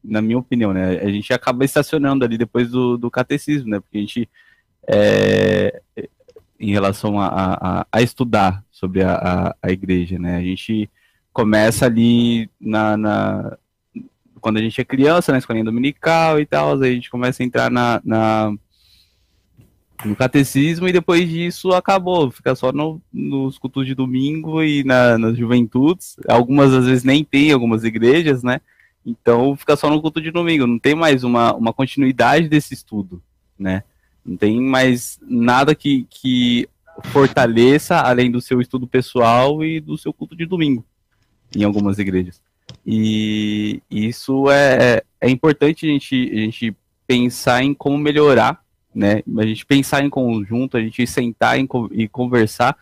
na 0.03 0.21
minha 0.21 0.37
opinião, 0.37 0.73
né? 0.73 0.99
A 0.99 1.09
gente 1.09 1.31
acaba 1.31 1.63
estacionando 1.63 2.25
ali 2.25 2.37
depois 2.37 2.69
do, 2.69 2.97
do 2.97 3.09
catecismo, 3.09 3.69
né? 3.69 3.79
Porque 3.79 3.97
a 3.97 4.01
gente, 4.01 4.29
é, 4.87 5.81
em 6.59 6.71
relação 6.71 7.19
a, 7.19 7.27
a, 7.27 7.87
a, 7.91 8.01
estudar 8.01 8.63
sobre 8.71 9.03
a, 9.03 9.13
a, 9.15 9.55
a 9.61 9.71
igreja, 9.71 10.17
né? 10.17 10.37
A 10.37 10.41
gente 10.41 10.89
começa 11.31 11.85
ali 11.85 12.49
na, 12.59 12.97
na 12.97 13.57
quando 14.41 14.57
a 14.57 14.61
gente 14.61 14.79
é 14.79 14.85
criança, 14.85 15.31
na 15.31 15.37
escolinha 15.37 15.65
dominical 15.65 16.39
e 16.39 16.45
tal, 16.45 16.81
aí 16.81 16.91
a 16.91 16.93
gente 16.93 17.09
começa 17.09 17.43
a 17.43 17.45
entrar 17.45 17.69
na, 17.69 18.01
na 18.03 18.53
no 20.05 20.15
catecismo 20.15 20.87
e 20.87 20.93
depois 20.93 21.27
disso 21.27 21.71
acabou, 21.71 22.29
fica 22.29 22.53
só 22.55 22.71
no, 22.71 23.01
nos 23.11 23.57
cultos 23.57 23.85
de 23.85 23.95
domingo 23.95 24.61
e 24.61 24.83
na, 24.83 25.17
nas 25.17 25.37
juventudes. 25.37 26.15
Algumas 26.27 26.73
às 26.73 26.85
vezes 26.85 27.03
nem 27.03 27.23
tem 27.23 27.51
algumas 27.51 27.83
igrejas, 27.83 28.43
né? 28.43 28.61
Então 29.05 29.55
fica 29.55 29.75
só 29.75 29.89
no 29.89 30.01
culto 30.01 30.21
de 30.21 30.31
domingo, 30.31 30.67
não 30.67 30.77
tem 30.77 30.93
mais 30.93 31.23
uma, 31.23 31.53
uma 31.55 31.73
continuidade 31.73 32.47
desse 32.47 32.73
estudo, 32.73 33.21
né? 33.57 33.83
Não 34.27 34.35
tem 34.35 34.59
mais 34.59 35.17
nada 35.21 35.73
que, 35.73 36.05
que 36.09 36.67
fortaleça 37.05 37.97
além 37.97 38.29
do 38.29 38.41
seu 38.41 38.59
estudo 38.59 38.85
pessoal 38.85 39.63
e 39.63 39.79
do 39.79 39.97
seu 39.97 40.11
culto 40.11 40.35
de 40.35 40.45
domingo 40.45 40.83
em 41.55 41.63
algumas 41.63 41.97
igrejas. 41.97 42.41
E 42.85 43.81
isso 43.89 44.49
é, 44.49 45.01
é 45.21 45.29
importante 45.29 45.85
a 45.85 45.89
gente, 45.89 46.29
a 46.33 46.37
gente 46.37 46.75
pensar 47.05 47.63
em 47.63 47.73
como 47.73 47.97
melhorar, 47.97 48.61
né? 48.93 49.21
A 49.37 49.45
gente 49.45 49.65
pensar 49.65 50.03
em 50.03 50.09
conjunto, 50.09 50.75
a 50.75 50.81
gente 50.81 51.07
sentar 51.07 51.57
em, 51.57 51.67
e 51.91 52.07
conversar 52.07 52.77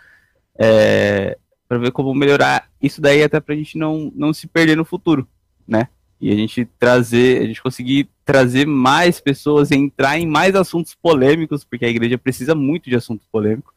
é, 0.58 1.38
para 1.68 1.78
ver 1.78 1.92
como 1.92 2.14
melhorar 2.14 2.70
isso 2.82 3.02
daí 3.02 3.24
até 3.24 3.40
para 3.40 3.54
a 3.54 3.58
gente 3.58 3.78
não, 3.78 4.12
não 4.16 4.34
se 4.34 4.48
perder 4.48 4.76
no 4.76 4.86
futuro, 4.86 5.28
né? 5.68 5.90
E 6.26 6.32
a 6.32 6.36
gente 6.36 6.66
trazer, 6.80 7.44
a 7.44 7.46
gente 7.46 7.62
conseguir 7.62 8.10
trazer 8.26 8.66
mais 8.66 9.20
pessoas, 9.20 9.72
entrar 9.72 10.18
em 10.18 10.26
mais 10.26 10.56
assuntos 10.56 10.96
polêmicos, 10.96 11.64
porque 11.64 11.86
a 11.86 11.88
igreja 11.88 12.18
precisa 12.18 12.56
muito 12.56 12.90
de 12.90 12.96
assunto 12.96 13.24
polêmico. 13.32 13.72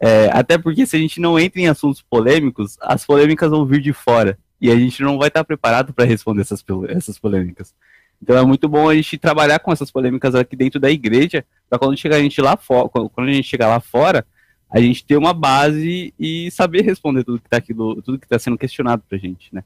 É, 0.00 0.30
até 0.32 0.56
porque 0.56 0.86
se 0.86 0.96
a 0.96 0.98
gente 0.98 1.20
não 1.20 1.38
entra 1.38 1.60
em 1.60 1.68
assuntos 1.68 2.00
polêmicos, 2.00 2.78
as 2.80 3.04
polêmicas 3.04 3.50
vão 3.50 3.66
vir 3.66 3.82
de 3.82 3.92
fora 3.92 4.38
e 4.58 4.70
a 4.70 4.74
gente 4.74 5.02
não 5.02 5.18
vai 5.18 5.28
estar 5.28 5.44
preparado 5.44 5.92
para 5.92 6.06
responder 6.06 6.40
essas, 6.40 6.64
essas 6.88 7.18
polêmicas. 7.18 7.74
Então 8.22 8.38
é 8.38 8.42
muito 8.46 8.70
bom 8.70 8.88
a 8.88 8.94
gente 8.94 9.18
trabalhar 9.18 9.58
com 9.58 9.70
essas 9.70 9.90
polêmicas 9.90 10.34
aqui 10.34 10.56
dentro 10.56 10.80
da 10.80 10.90
igreja, 10.90 11.44
para 11.68 11.78
quando 11.78 11.94
chegar 11.98 12.16
a 12.16 12.22
gente 12.22 12.40
lá 12.40 12.56
fora, 12.56 12.88
quando 12.88 13.28
a 13.28 13.32
gente 13.34 13.46
chegar 13.46 13.68
lá 13.68 13.80
fora, 13.80 14.24
a 14.70 14.80
gente 14.80 15.04
ter 15.04 15.18
uma 15.18 15.34
base 15.34 16.14
e 16.18 16.50
saber 16.52 16.84
responder 16.84 17.22
tudo 17.22 17.38
que 17.38 17.54
está 17.54 17.58
está 17.58 18.38
sendo 18.38 18.56
questionado 18.56 19.02
para 19.06 19.18
a 19.18 19.20
gente, 19.20 19.54
né? 19.54 19.62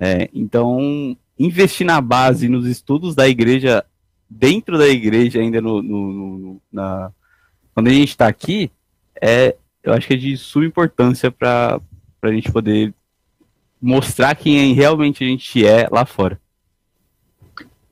É, 0.00 0.30
então 0.32 1.14
investir 1.38 1.86
na 1.86 2.00
base, 2.00 2.48
nos 2.48 2.66
estudos 2.66 3.14
da 3.14 3.28
igreja, 3.28 3.84
dentro 4.28 4.76
da 4.76 4.88
igreja 4.88 5.40
ainda 5.40 5.60
no, 5.60 5.82
no, 5.82 6.12
no 6.12 6.62
na 6.72 7.12
quando 7.78 7.88
a 7.88 7.92
gente 7.92 8.08
está 8.08 8.26
aqui, 8.26 8.72
é, 9.22 9.54
eu 9.84 9.92
acho 9.92 10.08
que 10.08 10.14
é 10.14 10.16
de 10.16 10.36
suma 10.36 10.66
importância 10.66 11.30
para 11.30 11.80
a 12.22 12.32
gente 12.32 12.50
poder 12.50 12.92
mostrar 13.80 14.34
quem 14.34 14.74
realmente 14.74 15.22
a 15.22 15.26
gente 15.28 15.64
é 15.64 15.88
lá 15.88 16.04
fora. 16.04 16.40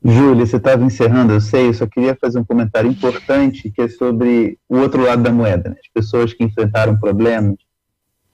Júlia, 0.03 0.45
você 0.45 0.57
estava 0.57 0.83
encerrando, 0.83 1.33
eu 1.33 1.39
sei, 1.39 1.67
eu 1.67 1.73
só 1.73 1.87
queria 1.87 2.15
fazer 2.15 2.37
um 2.39 2.43
comentário 2.43 2.89
importante 2.89 3.71
que 3.71 3.81
é 3.81 3.87
sobre 3.87 4.59
o 4.67 4.77
outro 4.77 5.01
lado 5.03 5.23
da 5.23 5.31
moeda, 5.31 5.69
né? 5.69 5.75
as 5.79 5.91
pessoas 5.93 6.33
que 6.33 6.43
enfrentaram 6.43 6.97
problemas. 6.97 7.55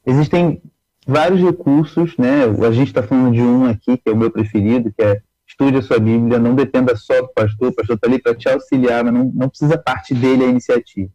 Existem 0.05 0.61
vários 1.05 1.41
recursos, 1.41 2.17
né? 2.17 2.43
A 2.45 2.71
gente 2.71 2.87
está 2.87 3.03
falando 3.03 3.33
de 3.33 3.41
um 3.41 3.65
aqui, 3.65 3.97
que 3.97 4.09
é 4.09 4.11
o 4.11 4.17
meu 4.17 4.31
preferido, 4.31 4.91
que 4.91 5.03
é 5.03 5.21
estude 5.47 5.77
a 5.77 5.81
sua 5.81 5.99
Bíblia, 5.99 6.39
não 6.39 6.55
dependa 6.55 6.95
só 6.95 7.21
do 7.21 7.27
pastor, 7.33 7.69
o 7.69 7.75
pastor 7.75 7.95
está 7.95 8.07
ali 8.07 8.19
para 8.19 8.33
te 8.33 8.49
auxiliar, 8.49 9.03
mas 9.03 9.13
não, 9.13 9.31
não 9.33 9.49
precisa 9.49 9.77
parte 9.77 10.13
dele 10.13 10.45
a 10.45 10.47
iniciativa. 10.47 11.11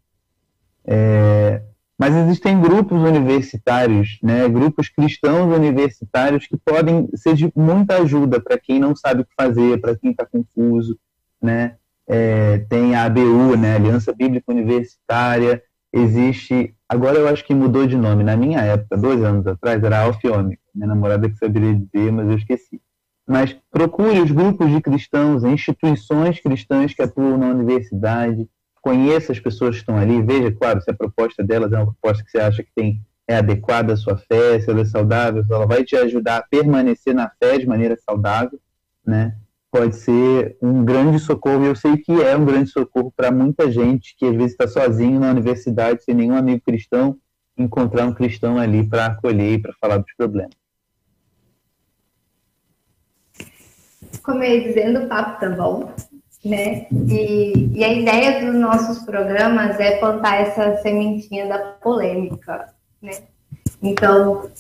É, 0.87 1.63
mas 1.99 2.15
existem 2.15 2.61
grupos 2.61 3.03
universitários, 3.03 4.19
né, 4.23 4.49
grupos 4.49 4.89
cristãos 4.89 5.55
universitários 5.55 6.47
que 6.47 6.57
podem 6.57 7.09
ser 7.15 7.35
de 7.35 7.53
muita 7.57 7.97
ajuda 7.97 8.41
para 8.41 8.57
quem 8.57 8.79
não 8.79 8.95
sabe 8.95 9.23
o 9.23 9.25
que 9.25 9.35
fazer, 9.37 9.81
para 9.81 9.97
quem 9.97 10.13
está 10.13 10.25
confuso. 10.25 10.97
Né? 11.43 11.75
É, 12.07 12.59
tem 12.71 12.95
a 12.95 13.05
ABU, 13.05 13.57
né, 13.57 13.75
Aliança 13.75 14.13
Bíblica 14.13 14.53
Universitária, 14.53 15.63
existe. 15.93 16.75
Agora 16.89 17.19
eu 17.19 17.29
acho 17.29 17.45
que 17.45 17.55
mudou 17.55 17.87
de 17.87 17.97
nome. 17.97 18.25
Na 18.25 18.37
minha 18.37 18.61
época, 18.61 18.97
dois 18.97 19.23
anos 19.23 19.47
atrás, 19.47 19.83
era 19.83 20.07
Ômega. 20.07 20.61
Minha 20.75 20.89
namorada 20.89 21.29
que 21.29 21.37
saberia 21.37 21.75
dizer, 21.75 22.11
mas 22.11 22.29
eu 22.29 22.37
esqueci. 22.37 22.81
Mas 23.27 23.55
procure 23.71 24.21
os 24.21 24.31
grupos 24.31 24.71
de 24.71 24.81
cristãos, 24.81 25.45
instituições 25.45 26.41
cristãs 26.41 26.95
que 26.95 27.03
atuam 27.03 27.37
na 27.37 27.49
universidade, 27.49 28.49
conheça 28.81 29.33
as 29.33 29.39
pessoas 29.39 29.75
que 29.75 29.81
estão 29.83 29.99
ali, 29.99 30.23
veja, 30.23 30.51
claro, 30.51 30.81
se 30.81 30.91
a 30.91 30.95
proposta 30.95 31.45
delas 31.45 31.71
é 31.73 31.77
uma 31.77 31.93
proposta 31.93 32.25
que 32.25 32.31
você 32.31 32.39
acha 32.39 32.63
que 32.63 32.71
tem, 32.75 33.03
é 33.29 33.37
adequada 33.37 33.93
à 33.93 33.97
sua 33.97 34.17
fé, 34.17 34.59
se 34.59 34.71
ela 34.71 34.81
é 34.81 34.85
saudável, 34.87 35.45
se 35.45 35.53
ela 35.53 35.67
vai 35.67 35.85
te 35.85 35.95
ajudar 35.95 36.39
a 36.39 36.43
permanecer 36.43 37.15
na 37.15 37.31
fé 37.39 37.59
de 37.59 37.67
maneira 37.67 37.99
saudável, 37.99 38.59
né? 39.07 39.37
Pode 39.71 39.97
ser 39.97 40.57
um 40.63 40.83
grande 40.83 41.19
socorro, 41.19 41.65
e 41.65 41.69
eu 41.69 41.77
sei 41.77 41.97
que 41.99 42.13
é 42.23 42.35
um 42.37 42.45
grande 42.45 42.71
socorro 42.71 43.13
para 43.15 43.31
muita 43.31 43.71
gente 43.71 44.17
que 44.17 44.25
às 44.25 44.35
vezes 44.35 44.53
está 44.53 44.67
sozinho 44.67 45.21
na 45.21 45.31
universidade, 45.31 46.03
sem 46.03 46.15
nenhum 46.15 46.37
amigo 46.37 46.63
cristão, 46.65 47.19
encontrar 47.57 48.07
um 48.07 48.15
cristão 48.15 48.59
ali 48.59 48.83
para 48.83 49.07
acolher 49.07 49.55
e 49.55 49.59
para 49.59 49.75
falar 49.81 49.99
dos 49.99 50.13
problemas. 50.17 50.57
Como 54.23 54.43
eu 54.43 54.57
ia 54.57 54.69
dizendo, 54.69 55.01
o 55.01 55.09
papo 55.09 55.41
tá 55.41 55.51
bom, 55.51 55.93
né? 56.45 56.87
E, 56.91 57.79
e 57.79 57.85
a 57.85 57.93
ideia 57.93 58.45
dos 58.45 58.59
nossos 58.59 59.05
programas 59.05 59.79
é 59.81 59.99
plantar 59.99 60.37
essa 60.41 60.77
sementinha 60.79 61.47
da 61.47 61.59
polêmica, 61.59 62.73
né? 63.03 63.11
Então, 63.83 64.51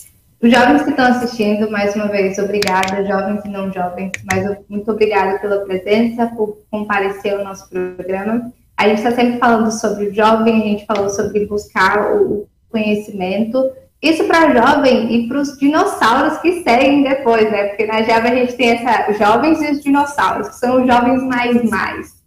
os 0.40 0.50
jovens 0.52 0.82
que 0.82 0.90
estão 0.90 1.06
assistindo, 1.06 1.70
mais 1.70 1.96
uma 1.96 2.06
vez, 2.06 2.38
obrigada, 2.38 3.04
jovens 3.04 3.44
e 3.44 3.48
não 3.48 3.72
jovens, 3.72 4.12
mas 4.30 4.56
muito 4.68 4.90
obrigada 4.90 5.38
pela 5.40 5.64
presença, 5.64 6.28
por 6.28 6.58
comparecer 6.70 7.34
ao 7.34 7.44
nosso 7.44 7.68
programa. 7.68 8.52
A 8.76 8.86
gente 8.86 8.98
está 8.98 9.10
sempre 9.10 9.38
falando 9.38 9.72
sobre 9.72 10.06
o 10.06 10.14
jovem, 10.14 10.62
a 10.62 10.64
gente 10.64 10.86
falou 10.86 11.08
sobre 11.10 11.46
buscar 11.46 12.12
o 12.14 12.46
conhecimento, 12.70 13.68
isso 14.00 14.24
para 14.24 14.54
jovem 14.54 15.12
e 15.12 15.28
para 15.28 15.40
os 15.40 15.58
dinossauros 15.58 16.38
que 16.38 16.62
seguem 16.62 17.02
depois, 17.02 17.50
né? 17.50 17.68
Porque 17.68 17.84
na 17.84 18.02
Java 18.02 18.28
a 18.28 18.34
gente 18.34 18.54
tem 18.54 18.70
essa 18.70 19.12
jovens 19.14 19.60
e 19.60 19.72
os 19.72 19.82
dinossauros, 19.82 20.50
que 20.50 20.54
são 20.54 20.80
os 20.80 20.86
jovens 20.86 21.20
mais 21.24 21.68
mais, 21.68 22.22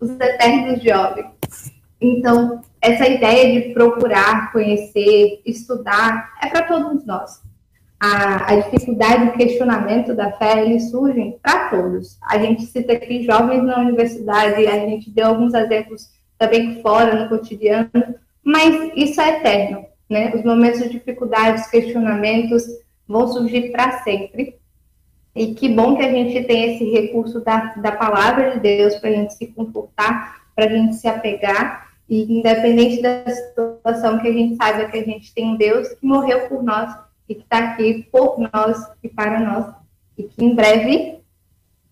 os 0.00 0.10
eternos 0.10 0.82
jovens. 0.82 1.26
Então, 2.00 2.60
essa 2.80 3.06
ideia 3.06 3.60
de 3.60 3.74
procurar, 3.74 4.52
conhecer, 4.52 5.42
estudar, 5.44 6.32
é 6.42 6.46
para 6.48 6.62
todos 6.62 7.04
nós. 7.04 7.42
A, 7.98 8.52
a 8.52 8.56
dificuldade, 8.56 9.24
o 9.24 9.32
questionamento 9.32 10.14
da 10.14 10.32
fé, 10.32 10.64
eles 10.64 10.90
surgem 10.90 11.38
para 11.42 11.68
todos. 11.68 12.18
A 12.22 12.38
gente 12.38 12.62
cita 12.62 12.94
aqui 12.94 13.22
jovens 13.22 13.62
na 13.62 13.78
universidade, 13.78 14.66
a 14.66 14.78
gente 14.86 15.10
deu 15.10 15.26
alguns 15.26 15.52
exemplos 15.52 16.08
também 16.38 16.80
fora, 16.80 17.22
no 17.22 17.28
cotidiano, 17.28 17.90
mas 18.42 18.90
isso 18.96 19.20
é 19.20 19.36
eterno, 19.36 19.84
né? 20.08 20.32
Os 20.34 20.42
momentos 20.42 20.80
de 20.80 20.88
dificuldades, 20.88 21.66
questionamentos 21.68 22.64
vão 23.06 23.28
surgir 23.28 23.70
para 23.70 23.98
sempre. 23.98 24.58
E 25.36 25.54
que 25.54 25.68
bom 25.68 25.96
que 25.96 26.02
a 26.02 26.10
gente 26.10 26.42
tem 26.44 26.74
esse 26.74 26.90
recurso 26.90 27.40
da, 27.40 27.74
da 27.76 27.92
palavra 27.92 28.52
de 28.52 28.60
Deus 28.60 28.96
para 28.96 29.10
a 29.10 29.12
gente 29.12 29.34
se 29.34 29.46
comportar, 29.48 30.40
para 30.56 30.64
a 30.64 30.68
gente 30.68 30.96
se 30.96 31.06
apegar, 31.06 31.89
e 32.10 32.40
independente 32.40 33.00
da 33.00 33.24
situação, 33.24 34.18
que 34.18 34.26
a 34.26 34.32
gente 34.32 34.56
saiba 34.56 34.90
que 34.90 34.98
a 34.98 35.04
gente 35.04 35.32
tem 35.32 35.46
um 35.46 35.56
Deus 35.56 35.88
que 35.90 36.04
morreu 36.04 36.48
por 36.48 36.60
nós 36.60 36.92
e 37.28 37.36
que 37.36 37.42
está 37.42 37.58
aqui 37.58 38.08
por 38.10 38.36
nós 38.52 38.76
e 39.00 39.08
para 39.08 39.38
nós, 39.38 39.72
e 40.18 40.24
que 40.24 40.44
em 40.44 40.52
breve 40.52 41.20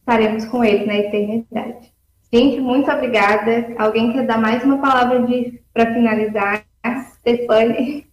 estaremos 0.00 0.44
com 0.46 0.64
Ele 0.64 0.84
na 0.86 0.96
eternidade. 0.96 1.92
Gente, 2.32 2.60
muito 2.60 2.90
obrigada. 2.90 3.72
Alguém 3.78 4.12
quer 4.12 4.26
dar 4.26 4.38
mais 4.38 4.64
uma 4.64 4.78
palavra 4.78 5.24
para 5.72 5.94
finalizar? 5.94 6.64
Stefane. 7.18 8.06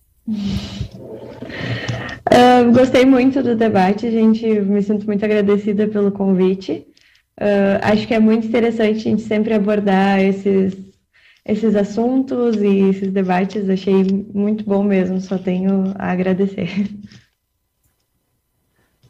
Uh, 2.28 2.72
gostei 2.72 3.06
muito 3.06 3.42
do 3.42 3.56
debate, 3.56 4.12
gente. 4.12 4.48
Me 4.48 4.82
sinto 4.82 5.06
muito 5.06 5.26
agradecida 5.26 5.88
pelo 5.88 6.12
convite. 6.12 6.86
Uh, 7.40 7.80
acho 7.82 8.08
que 8.08 8.14
é 8.14 8.20
muito 8.20 8.48
interessante 8.48 8.98
a 8.98 9.12
gente 9.12 9.22
sempre 9.24 9.54
abordar 9.54 10.22
esses, 10.22 10.76
esses 11.46 11.76
assuntos 11.76 12.58
e 12.58 12.90
esses 12.90 13.12
debates. 13.12 13.70
Achei 13.70 14.04
muito 14.34 14.66
bom 14.66 14.84
mesmo, 14.84 15.22
só 15.22 15.38
tenho 15.38 15.94
a 15.96 16.12
agradecer. 16.12 16.90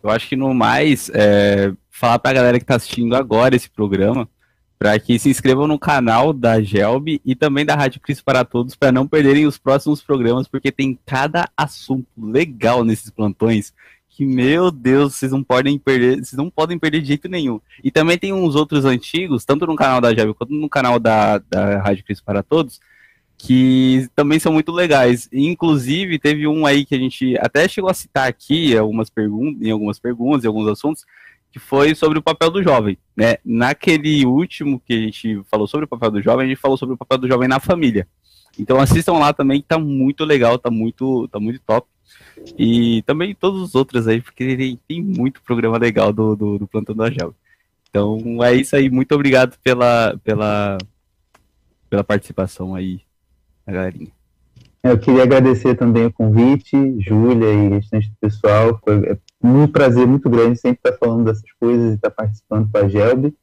Eu 0.04 0.10
acho 0.10 0.30
que 0.30 0.36
no 0.36 0.54
mais, 0.54 1.10
é, 1.14 1.74
falar 1.90 2.20
para 2.20 2.32
a 2.32 2.34
galera 2.34 2.60
que 2.60 2.64
está 2.64 2.76
assistindo 2.76 3.16
agora 3.16 3.56
esse 3.56 3.70
programa 3.70 4.30
para 4.78 5.00
que 5.00 5.18
se 5.18 5.30
inscrevam 5.30 5.68
no 5.68 5.80
canal 5.80 6.34
da 6.34 6.62
Gelb 6.62 7.20
e 7.26 7.34
também 7.34 7.66
da 7.66 7.76
Rádio 7.76 8.02
Cristo 8.02 8.24
para 8.24 8.44
Todos 8.44 8.76
para 8.76 8.92
não 8.92 9.08
perderem 9.08 9.48
os 9.48 9.58
próximos 9.58 10.02
programas, 10.02 10.48
porque 10.48 10.72
tem 10.72 11.00
cada 11.06 11.50
assunto 11.56 12.06
legal 12.18 12.84
nesses 12.84 13.10
plantões 13.10 13.74
que, 14.16 14.26
meu 14.26 14.72
Deus, 14.72 15.16
vocês 15.16 15.30
não 15.30 15.44
podem 15.44 15.78
perder, 15.78 16.24
vocês 16.24 16.38
não 16.38 16.50
podem 16.50 16.80
perder 16.80 17.02
de 17.02 17.08
jeito 17.10 17.28
nenhum. 17.28 17.60
E 17.84 17.92
também 17.92 18.18
tem 18.18 18.32
uns 18.32 18.56
outros 18.56 18.86
antigos, 18.86 19.44
tanto 19.44 19.68
no 19.68 19.76
canal 19.76 20.00
da 20.00 20.14
Gelb 20.16 20.34
quanto 20.34 20.54
no 20.54 20.70
canal 20.70 20.98
da, 21.00 21.38
da 21.40 21.82
Rádio 21.82 22.06
Cristo 22.06 22.24
para 22.24 22.42
Todos, 22.42 22.80
que 23.38 24.08
também 24.16 24.40
são 24.40 24.54
muito 24.54 24.72
legais. 24.72 25.28
Inclusive, 25.34 26.18
teve 26.18 26.48
um 26.48 26.66
aí 26.66 26.86
que 26.86 26.96
a 26.96 26.98
gente 26.98 27.38
até 27.40 27.68
chegou 27.68 27.90
a 27.90 27.94
citar 27.94 28.30
aqui 28.30 28.78
algumas 28.78 29.10
perguntas, 29.10 29.62
em 29.62 29.72
algumas 29.72 30.00
perguntas, 30.00 30.46
em 30.46 30.48
alguns 30.48 30.70
assuntos, 30.70 31.04
que 31.52 31.60
foi 31.60 31.94
sobre 31.94 32.18
o 32.18 32.24
papel 32.24 32.50
do 32.50 32.64
jovem, 32.64 32.98
né? 33.18 33.36
Naquele 33.44 34.26
último 34.26 34.80
que 34.80 34.94
a 34.94 34.98
gente 34.98 35.42
falou 35.52 35.68
sobre 35.68 35.84
o 35.84 35.90
papel 35.90 36.12
do 36.12 36.22
jovem, 36.22 36.46
a 36.46 36.50
gente 36.50 36.62
falou 36.62 36.78
sobre 36.78 36.96
o 36.96 36.98
papel 36.98 37.18
do 37.18 37.28
jovem 37.28 37.50
na 37.50 37.60
família. 37.60 38.08
Então 38.58 38.80
assistam 38.80 39.14
lá 39.14 39.34
também, 39.34 39.62
que 39.62 39.68
tá 39.68 39.78
muito 39.78 40.24
legal, 40.24 40.58
tá 40.58 40.72
muito, 40.72 41.28
tá 41.28 41.38
muito 41.38 41.60
top. 41.60 41.86
E 42.58 43.02
também 43.04 43.34
todos 43.34 43.62
os 43.62 43.76
outros 43.76 44.08
aí, 44.08 44.22
porque 44.22 44.56
tem, 44.56 44.80
tem 44.88 45.02
muito 45.02 45.42
programa 45.42 45.78
legal 45.78 46.12
do, 46.12 46.36
do, 46.36 46.60
do 46.60 46.68
Plantão 46.68 46.96
da 46.96 47.10
Gel. 47.10 47.34
Então 47.90 48.44
é 48.44 48.54
isso 48.54 48.76
aí, 48.76 48.90
muito 48.90 49.16
obrigado 49.16 49.58
pela, 49.64 50.18
pela, 50.24 50.78
pela 51.90 52.04
participação 52.04 52.76
aí, 52.76 53.02
a 53.66 53.72
galerinha. 53.72 54.12
Eu 54.84 55.00
queria 55.00 55.24
agradecer 55.24 55.74
também 55.76 56.06
o 56.06 56.14
convite, 56.14 56.78
Júlia 57.00 57.52
e 57.52 57.70
restante 57.70 58.08
do 58.10 58.16
pessoal. 58.22 58.80
Foi 58.84 59.04
é 59.08 59.18
um 59.42 59.68
prazer 59.68 60.06
muito 60.06 60.30
grande 60.30 60.60
sempre 60.60 60.78
estar 60.78 60.94
falando 61.04 61.26
dessas 61.26 61.52
coisas 61.60 61.94
e 61.94 61.96
estar 61.96 62.12
participando 62.12 62.70
com 62.72 62.78
a 62.78 62.88
Gelb. 62.88 63.34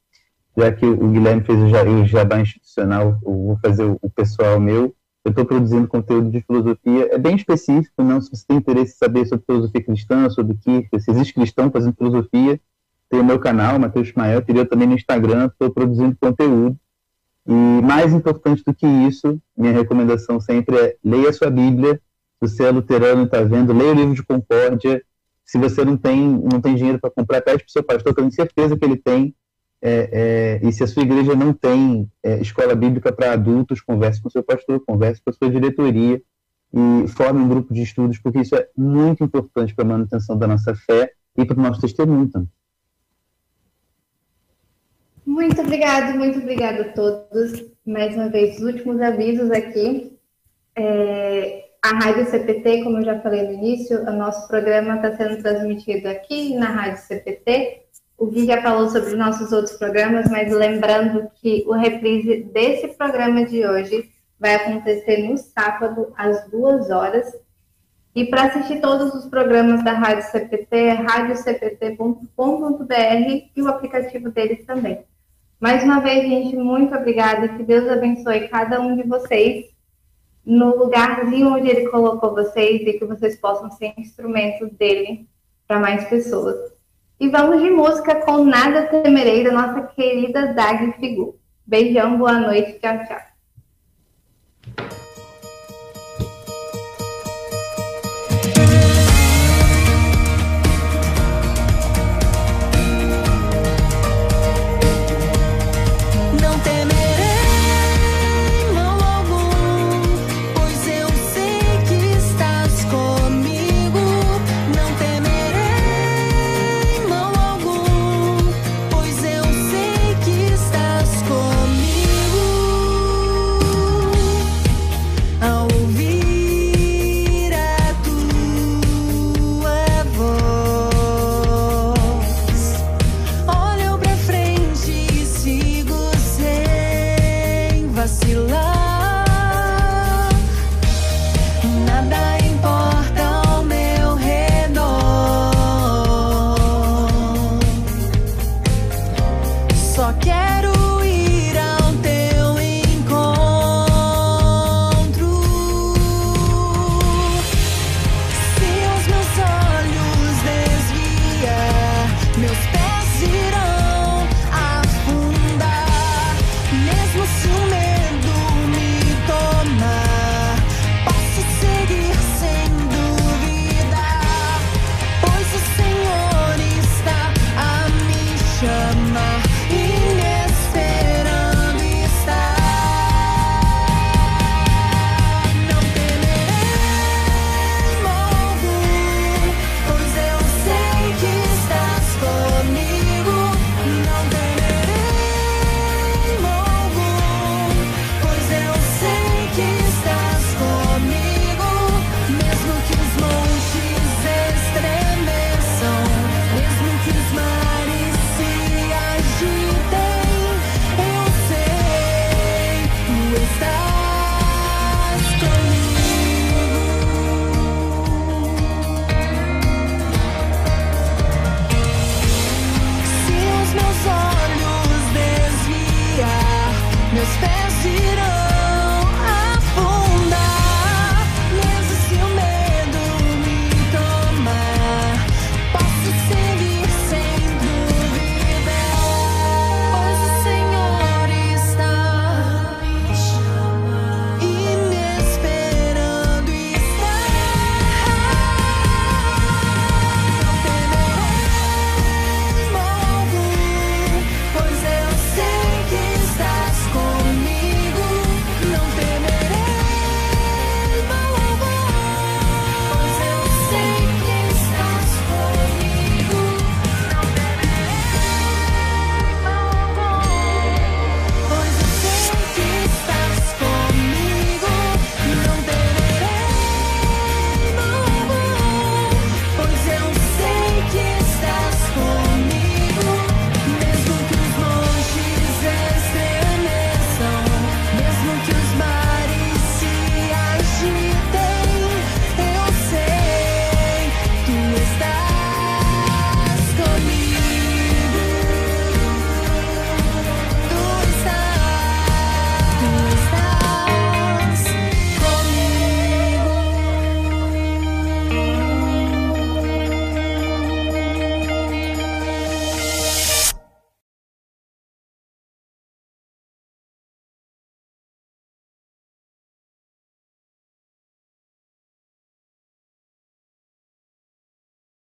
Já 0.56 0.70
que 0.70 0.86
o 0.86 1.08
Guilherme 1.08 1.42
fez 1.42 1.58
o 1.58 2.06
jabá 2.06 2.40
institucional, 2.40 3.18
eu 3.24 3.32
vou 3.32 3.58
fazer 3.60 3.84
o 3.84 4.10
pessoal 4.10 4.60
meu. 4.60 4.94
Eu 5.24 5.30
estou 5.30 5.44
produzindo 5.44 5.86
conteúdo 5.86 6.30
de 6.30 6.40
filosofia, 6.40 7.08
é 7.12 7.18
bem 7.18 7.36
específico, 7.36 8.02
não? 8.02 8.20
Se 8.20 8.30
você 8.30 8.44
tem 8.46 8.56
interesse 8.56 8.94
em 8.94 8.96
saber 8.96 9.24
sobre 9.26 9.44
filosofia 9.46 9.84
cristã, 9.84 10.28
sobre 10.28 10.56
que 10.56 11.00
se 11.00 11.10
existe 11.10 11.34
cristão 11.34 11.70
fazendo 11.70 11.94
filosofia, 11.94 12.60
tem 13.08 13.20
o 13.20 13.24
meu 13.24 13.38
canal, 13.38 13.78
Matheus 13.78 14.08
Ismael, 14.08 14.42
teria 14.42 14.66
também 14.66 14.88
no 14.88 14.94
Instagram, 14.94 15.46
estou 15.46 15.70
produzindo 15.70 16.16
conteúdo. 16.18 16.76
E 17.46 17.52
mais 17.52 18.12
importante 18.12 18.62
do 18.64 18.74
que 18.74 18.86
isso, 18.86 19.38
minha 19.56 19.72
recomendação 19.72 20.40
sempre 20.40 20.76
é 20.76 20.96
leia 21.04 21.32
sua 21.32 21.50
Bíblia. 21.50 22.00
Se 22.42 22.48
você 22.48 22.64
é 22.64 22.70
luterano 22.70 23.22
e 23.22 23.24
está 23.26 23.42
vendo, 23.42 23.72
leia 23.72 23.92
o 23.92 23.94
livro 23.94 24.14
de 24.14 24.22
Concórdia. 24.22 25.02
Se 25.44 25.58
você 25.58 25.84
não 25.84 25.96
tem, 25.96 26.18
não 26.50 26.60
tem 26.60 26.74
dinheiro 26.74 26.98
para 26.98 27.10
comprar, 27.10 27.42
pede 27.42 27.58
para 27.58 27.68
o 27.68 27.70
seu 27.70 27.82
pastor, 27.82 28.14
tenho 28.14 28.32
certeza 28.32 28.76
que 28.76 28.84
ele 28.84 28.96
tem. 28.96 29.34
É, 29.84 30.60
é, 30.62 30.66
e 30.66 30.72
se 30.72 30.84
a 30.84 30.86
sua 30.86 31.02
igreja 31.02 31.34
não 31.34 31.52
tem 31.52 32.08
é, 32.22 32.40
escola 32.40 32.72
bíblica 32.72 33.12
para 33.12 33.32
adultos, 33.32 33.80
converse 33.80 34.22
com 34.22 34.30
seu 34.30 34.42
pastor, 34.42 34.80
converse 34.86 35.20
com 35.20 35.30
a 35.30 35.32
sua 35.32 35.50
diretoria 35.50 36.22
e 36.72 37.08
forme 37.08 37.40
um 37.40 37.48
grupo 37.48 37.74
de 37.74 37.82
estudos, 37.82 38.18
porque 38.18 38.40
isso 38.40 38.54
é 38.54 38.68
muito 38.76 39.24
importante 39.24 39.74
para 39.74 39.84
a 39.84 39.88
manutenção 39.88 40.38
da 40.38 40.46
nossa 40.46 40.72
fé 40.74 41.12
e 41.36 41.44
para 41.44 41.58
o 41.58 41.62
nosso 41.62 41.80
testemunho 41.80 42.30
também. 42.30 42.48
Muito 45.26 45.60
obrigado, 45.60 46.16
muito 46.16 46.38
obrigada 46.38 46.82
a 46.82 46.92
todos. 46.92 47.64
Mais 47.84 48.14
uma 48.14 48.28
vez, 48.28 48.58
os 48.58 48.62
últimos 48.62 49.00
avisos 49.00 49.50
aqui. 49.50 50.16
É, 50.76 51.70
a 51.82 51.88
Rádio 51.88 52.26
CPT, 52.26 52.84
como 52.84 52.98
eu 52.98 53.04
já 53.04 53.20
falei 53.20 53.42
no 53.42 53.52
início, 53.52 54.00
o 54.02 54.12
nosso 54.12 54.46
programa 54.46 54.96
está 54.96 55.16
sendo 55.16 55.42
transmitido 55.42 56.06
aqui 56.08 56.54
na 56.54 56.66
Rádio 56.66 57.02
CPT. 57.02 57.82
O 58.16 58.26
Gui 58.26 58.46
já 58.46 58.62
falou 58.62 58.88
sobre 58.88 59.10
os 59.10 59.18
nossos 59.18 59.52
outros 59.52 59.76
programas, 59.76 60.30
mas 60.30 60.52
lembrando 60.52 61.28
que 61.36 61.64
o 61.66 61.72
reprise 61.72 62.44
desse 62.44 62.88
programa 62.88 63.44
de 63.44 63.66
hoje 63.66 64.10
vai 64.38 64.56
acontecer 64.56 65.28
no 65.28 65.36
sábado, 65.38 66.12
às 66.16 66.48
duas 66.50 66.90
horas. 66.90 67.32
E 68.14 68.26
para 68.26 68.44
assistir 68.44 68.80
todos 68.80 69.14
os 69.14 69.26
programas 69.26 69.82
da 69.84 69.92
Rádio 69.92 70.30
CPT, 70.30 70.76
é 70.76 70.92
radiocpt.com.br 70.92 72.26
e 73.56 73.62
o 73.62 73.68
aplicativo 73.68 74.30
deles 74.30 74.66
também. 74.66 75.04
Mais 75.58 75.84
uma 75.84 76.00
vez, 76.00 76.28
gente, 76.28 76.56
muito 76.56 76.94
obrigada. 76.94 77.48
Que 77.48 77.62
Deus 77.62 77.88
abençoe 77.88 78.48
cada 78.48 78.80
um 78.80 78.96
de 78.96 79.04
vocês 79.04 79.72
no 80.44 80.76
lugarzinho 80.76 81.54
onde 81.54 81.68
Ele 81.68 81.88
colocou 81.88 82.34
vocês 82.34 82.82
e 82.82 82.98
que 82.98 83.04
vocês 83.04 83.36
possam 83.36 83.70
ser 83.70 83.94
instrumentos 83.96 84.70
dele 84.72 85.28
para 85.66 85.78
mais 85.78 86.04
pessoas. 86.08 86.71
E 87.22 87.28
vamos 87.28 87.62
de 87.62 87.70
música 87.70 88.16
com 88.16 88.44
Nada 88.44 88.88
Temerei, 88.88 89.44
da 89.44 89.52
nossa 89.52 89.86
querida 89.94 90.52
Dag 90.54 90.92
Figu. 90.98 91.38
Beijão, 91.64 92.18
boa 92.18 92.32
noite, 92.32 92.80
tchau, 92.80 92.98
tchau. 93.06 93.20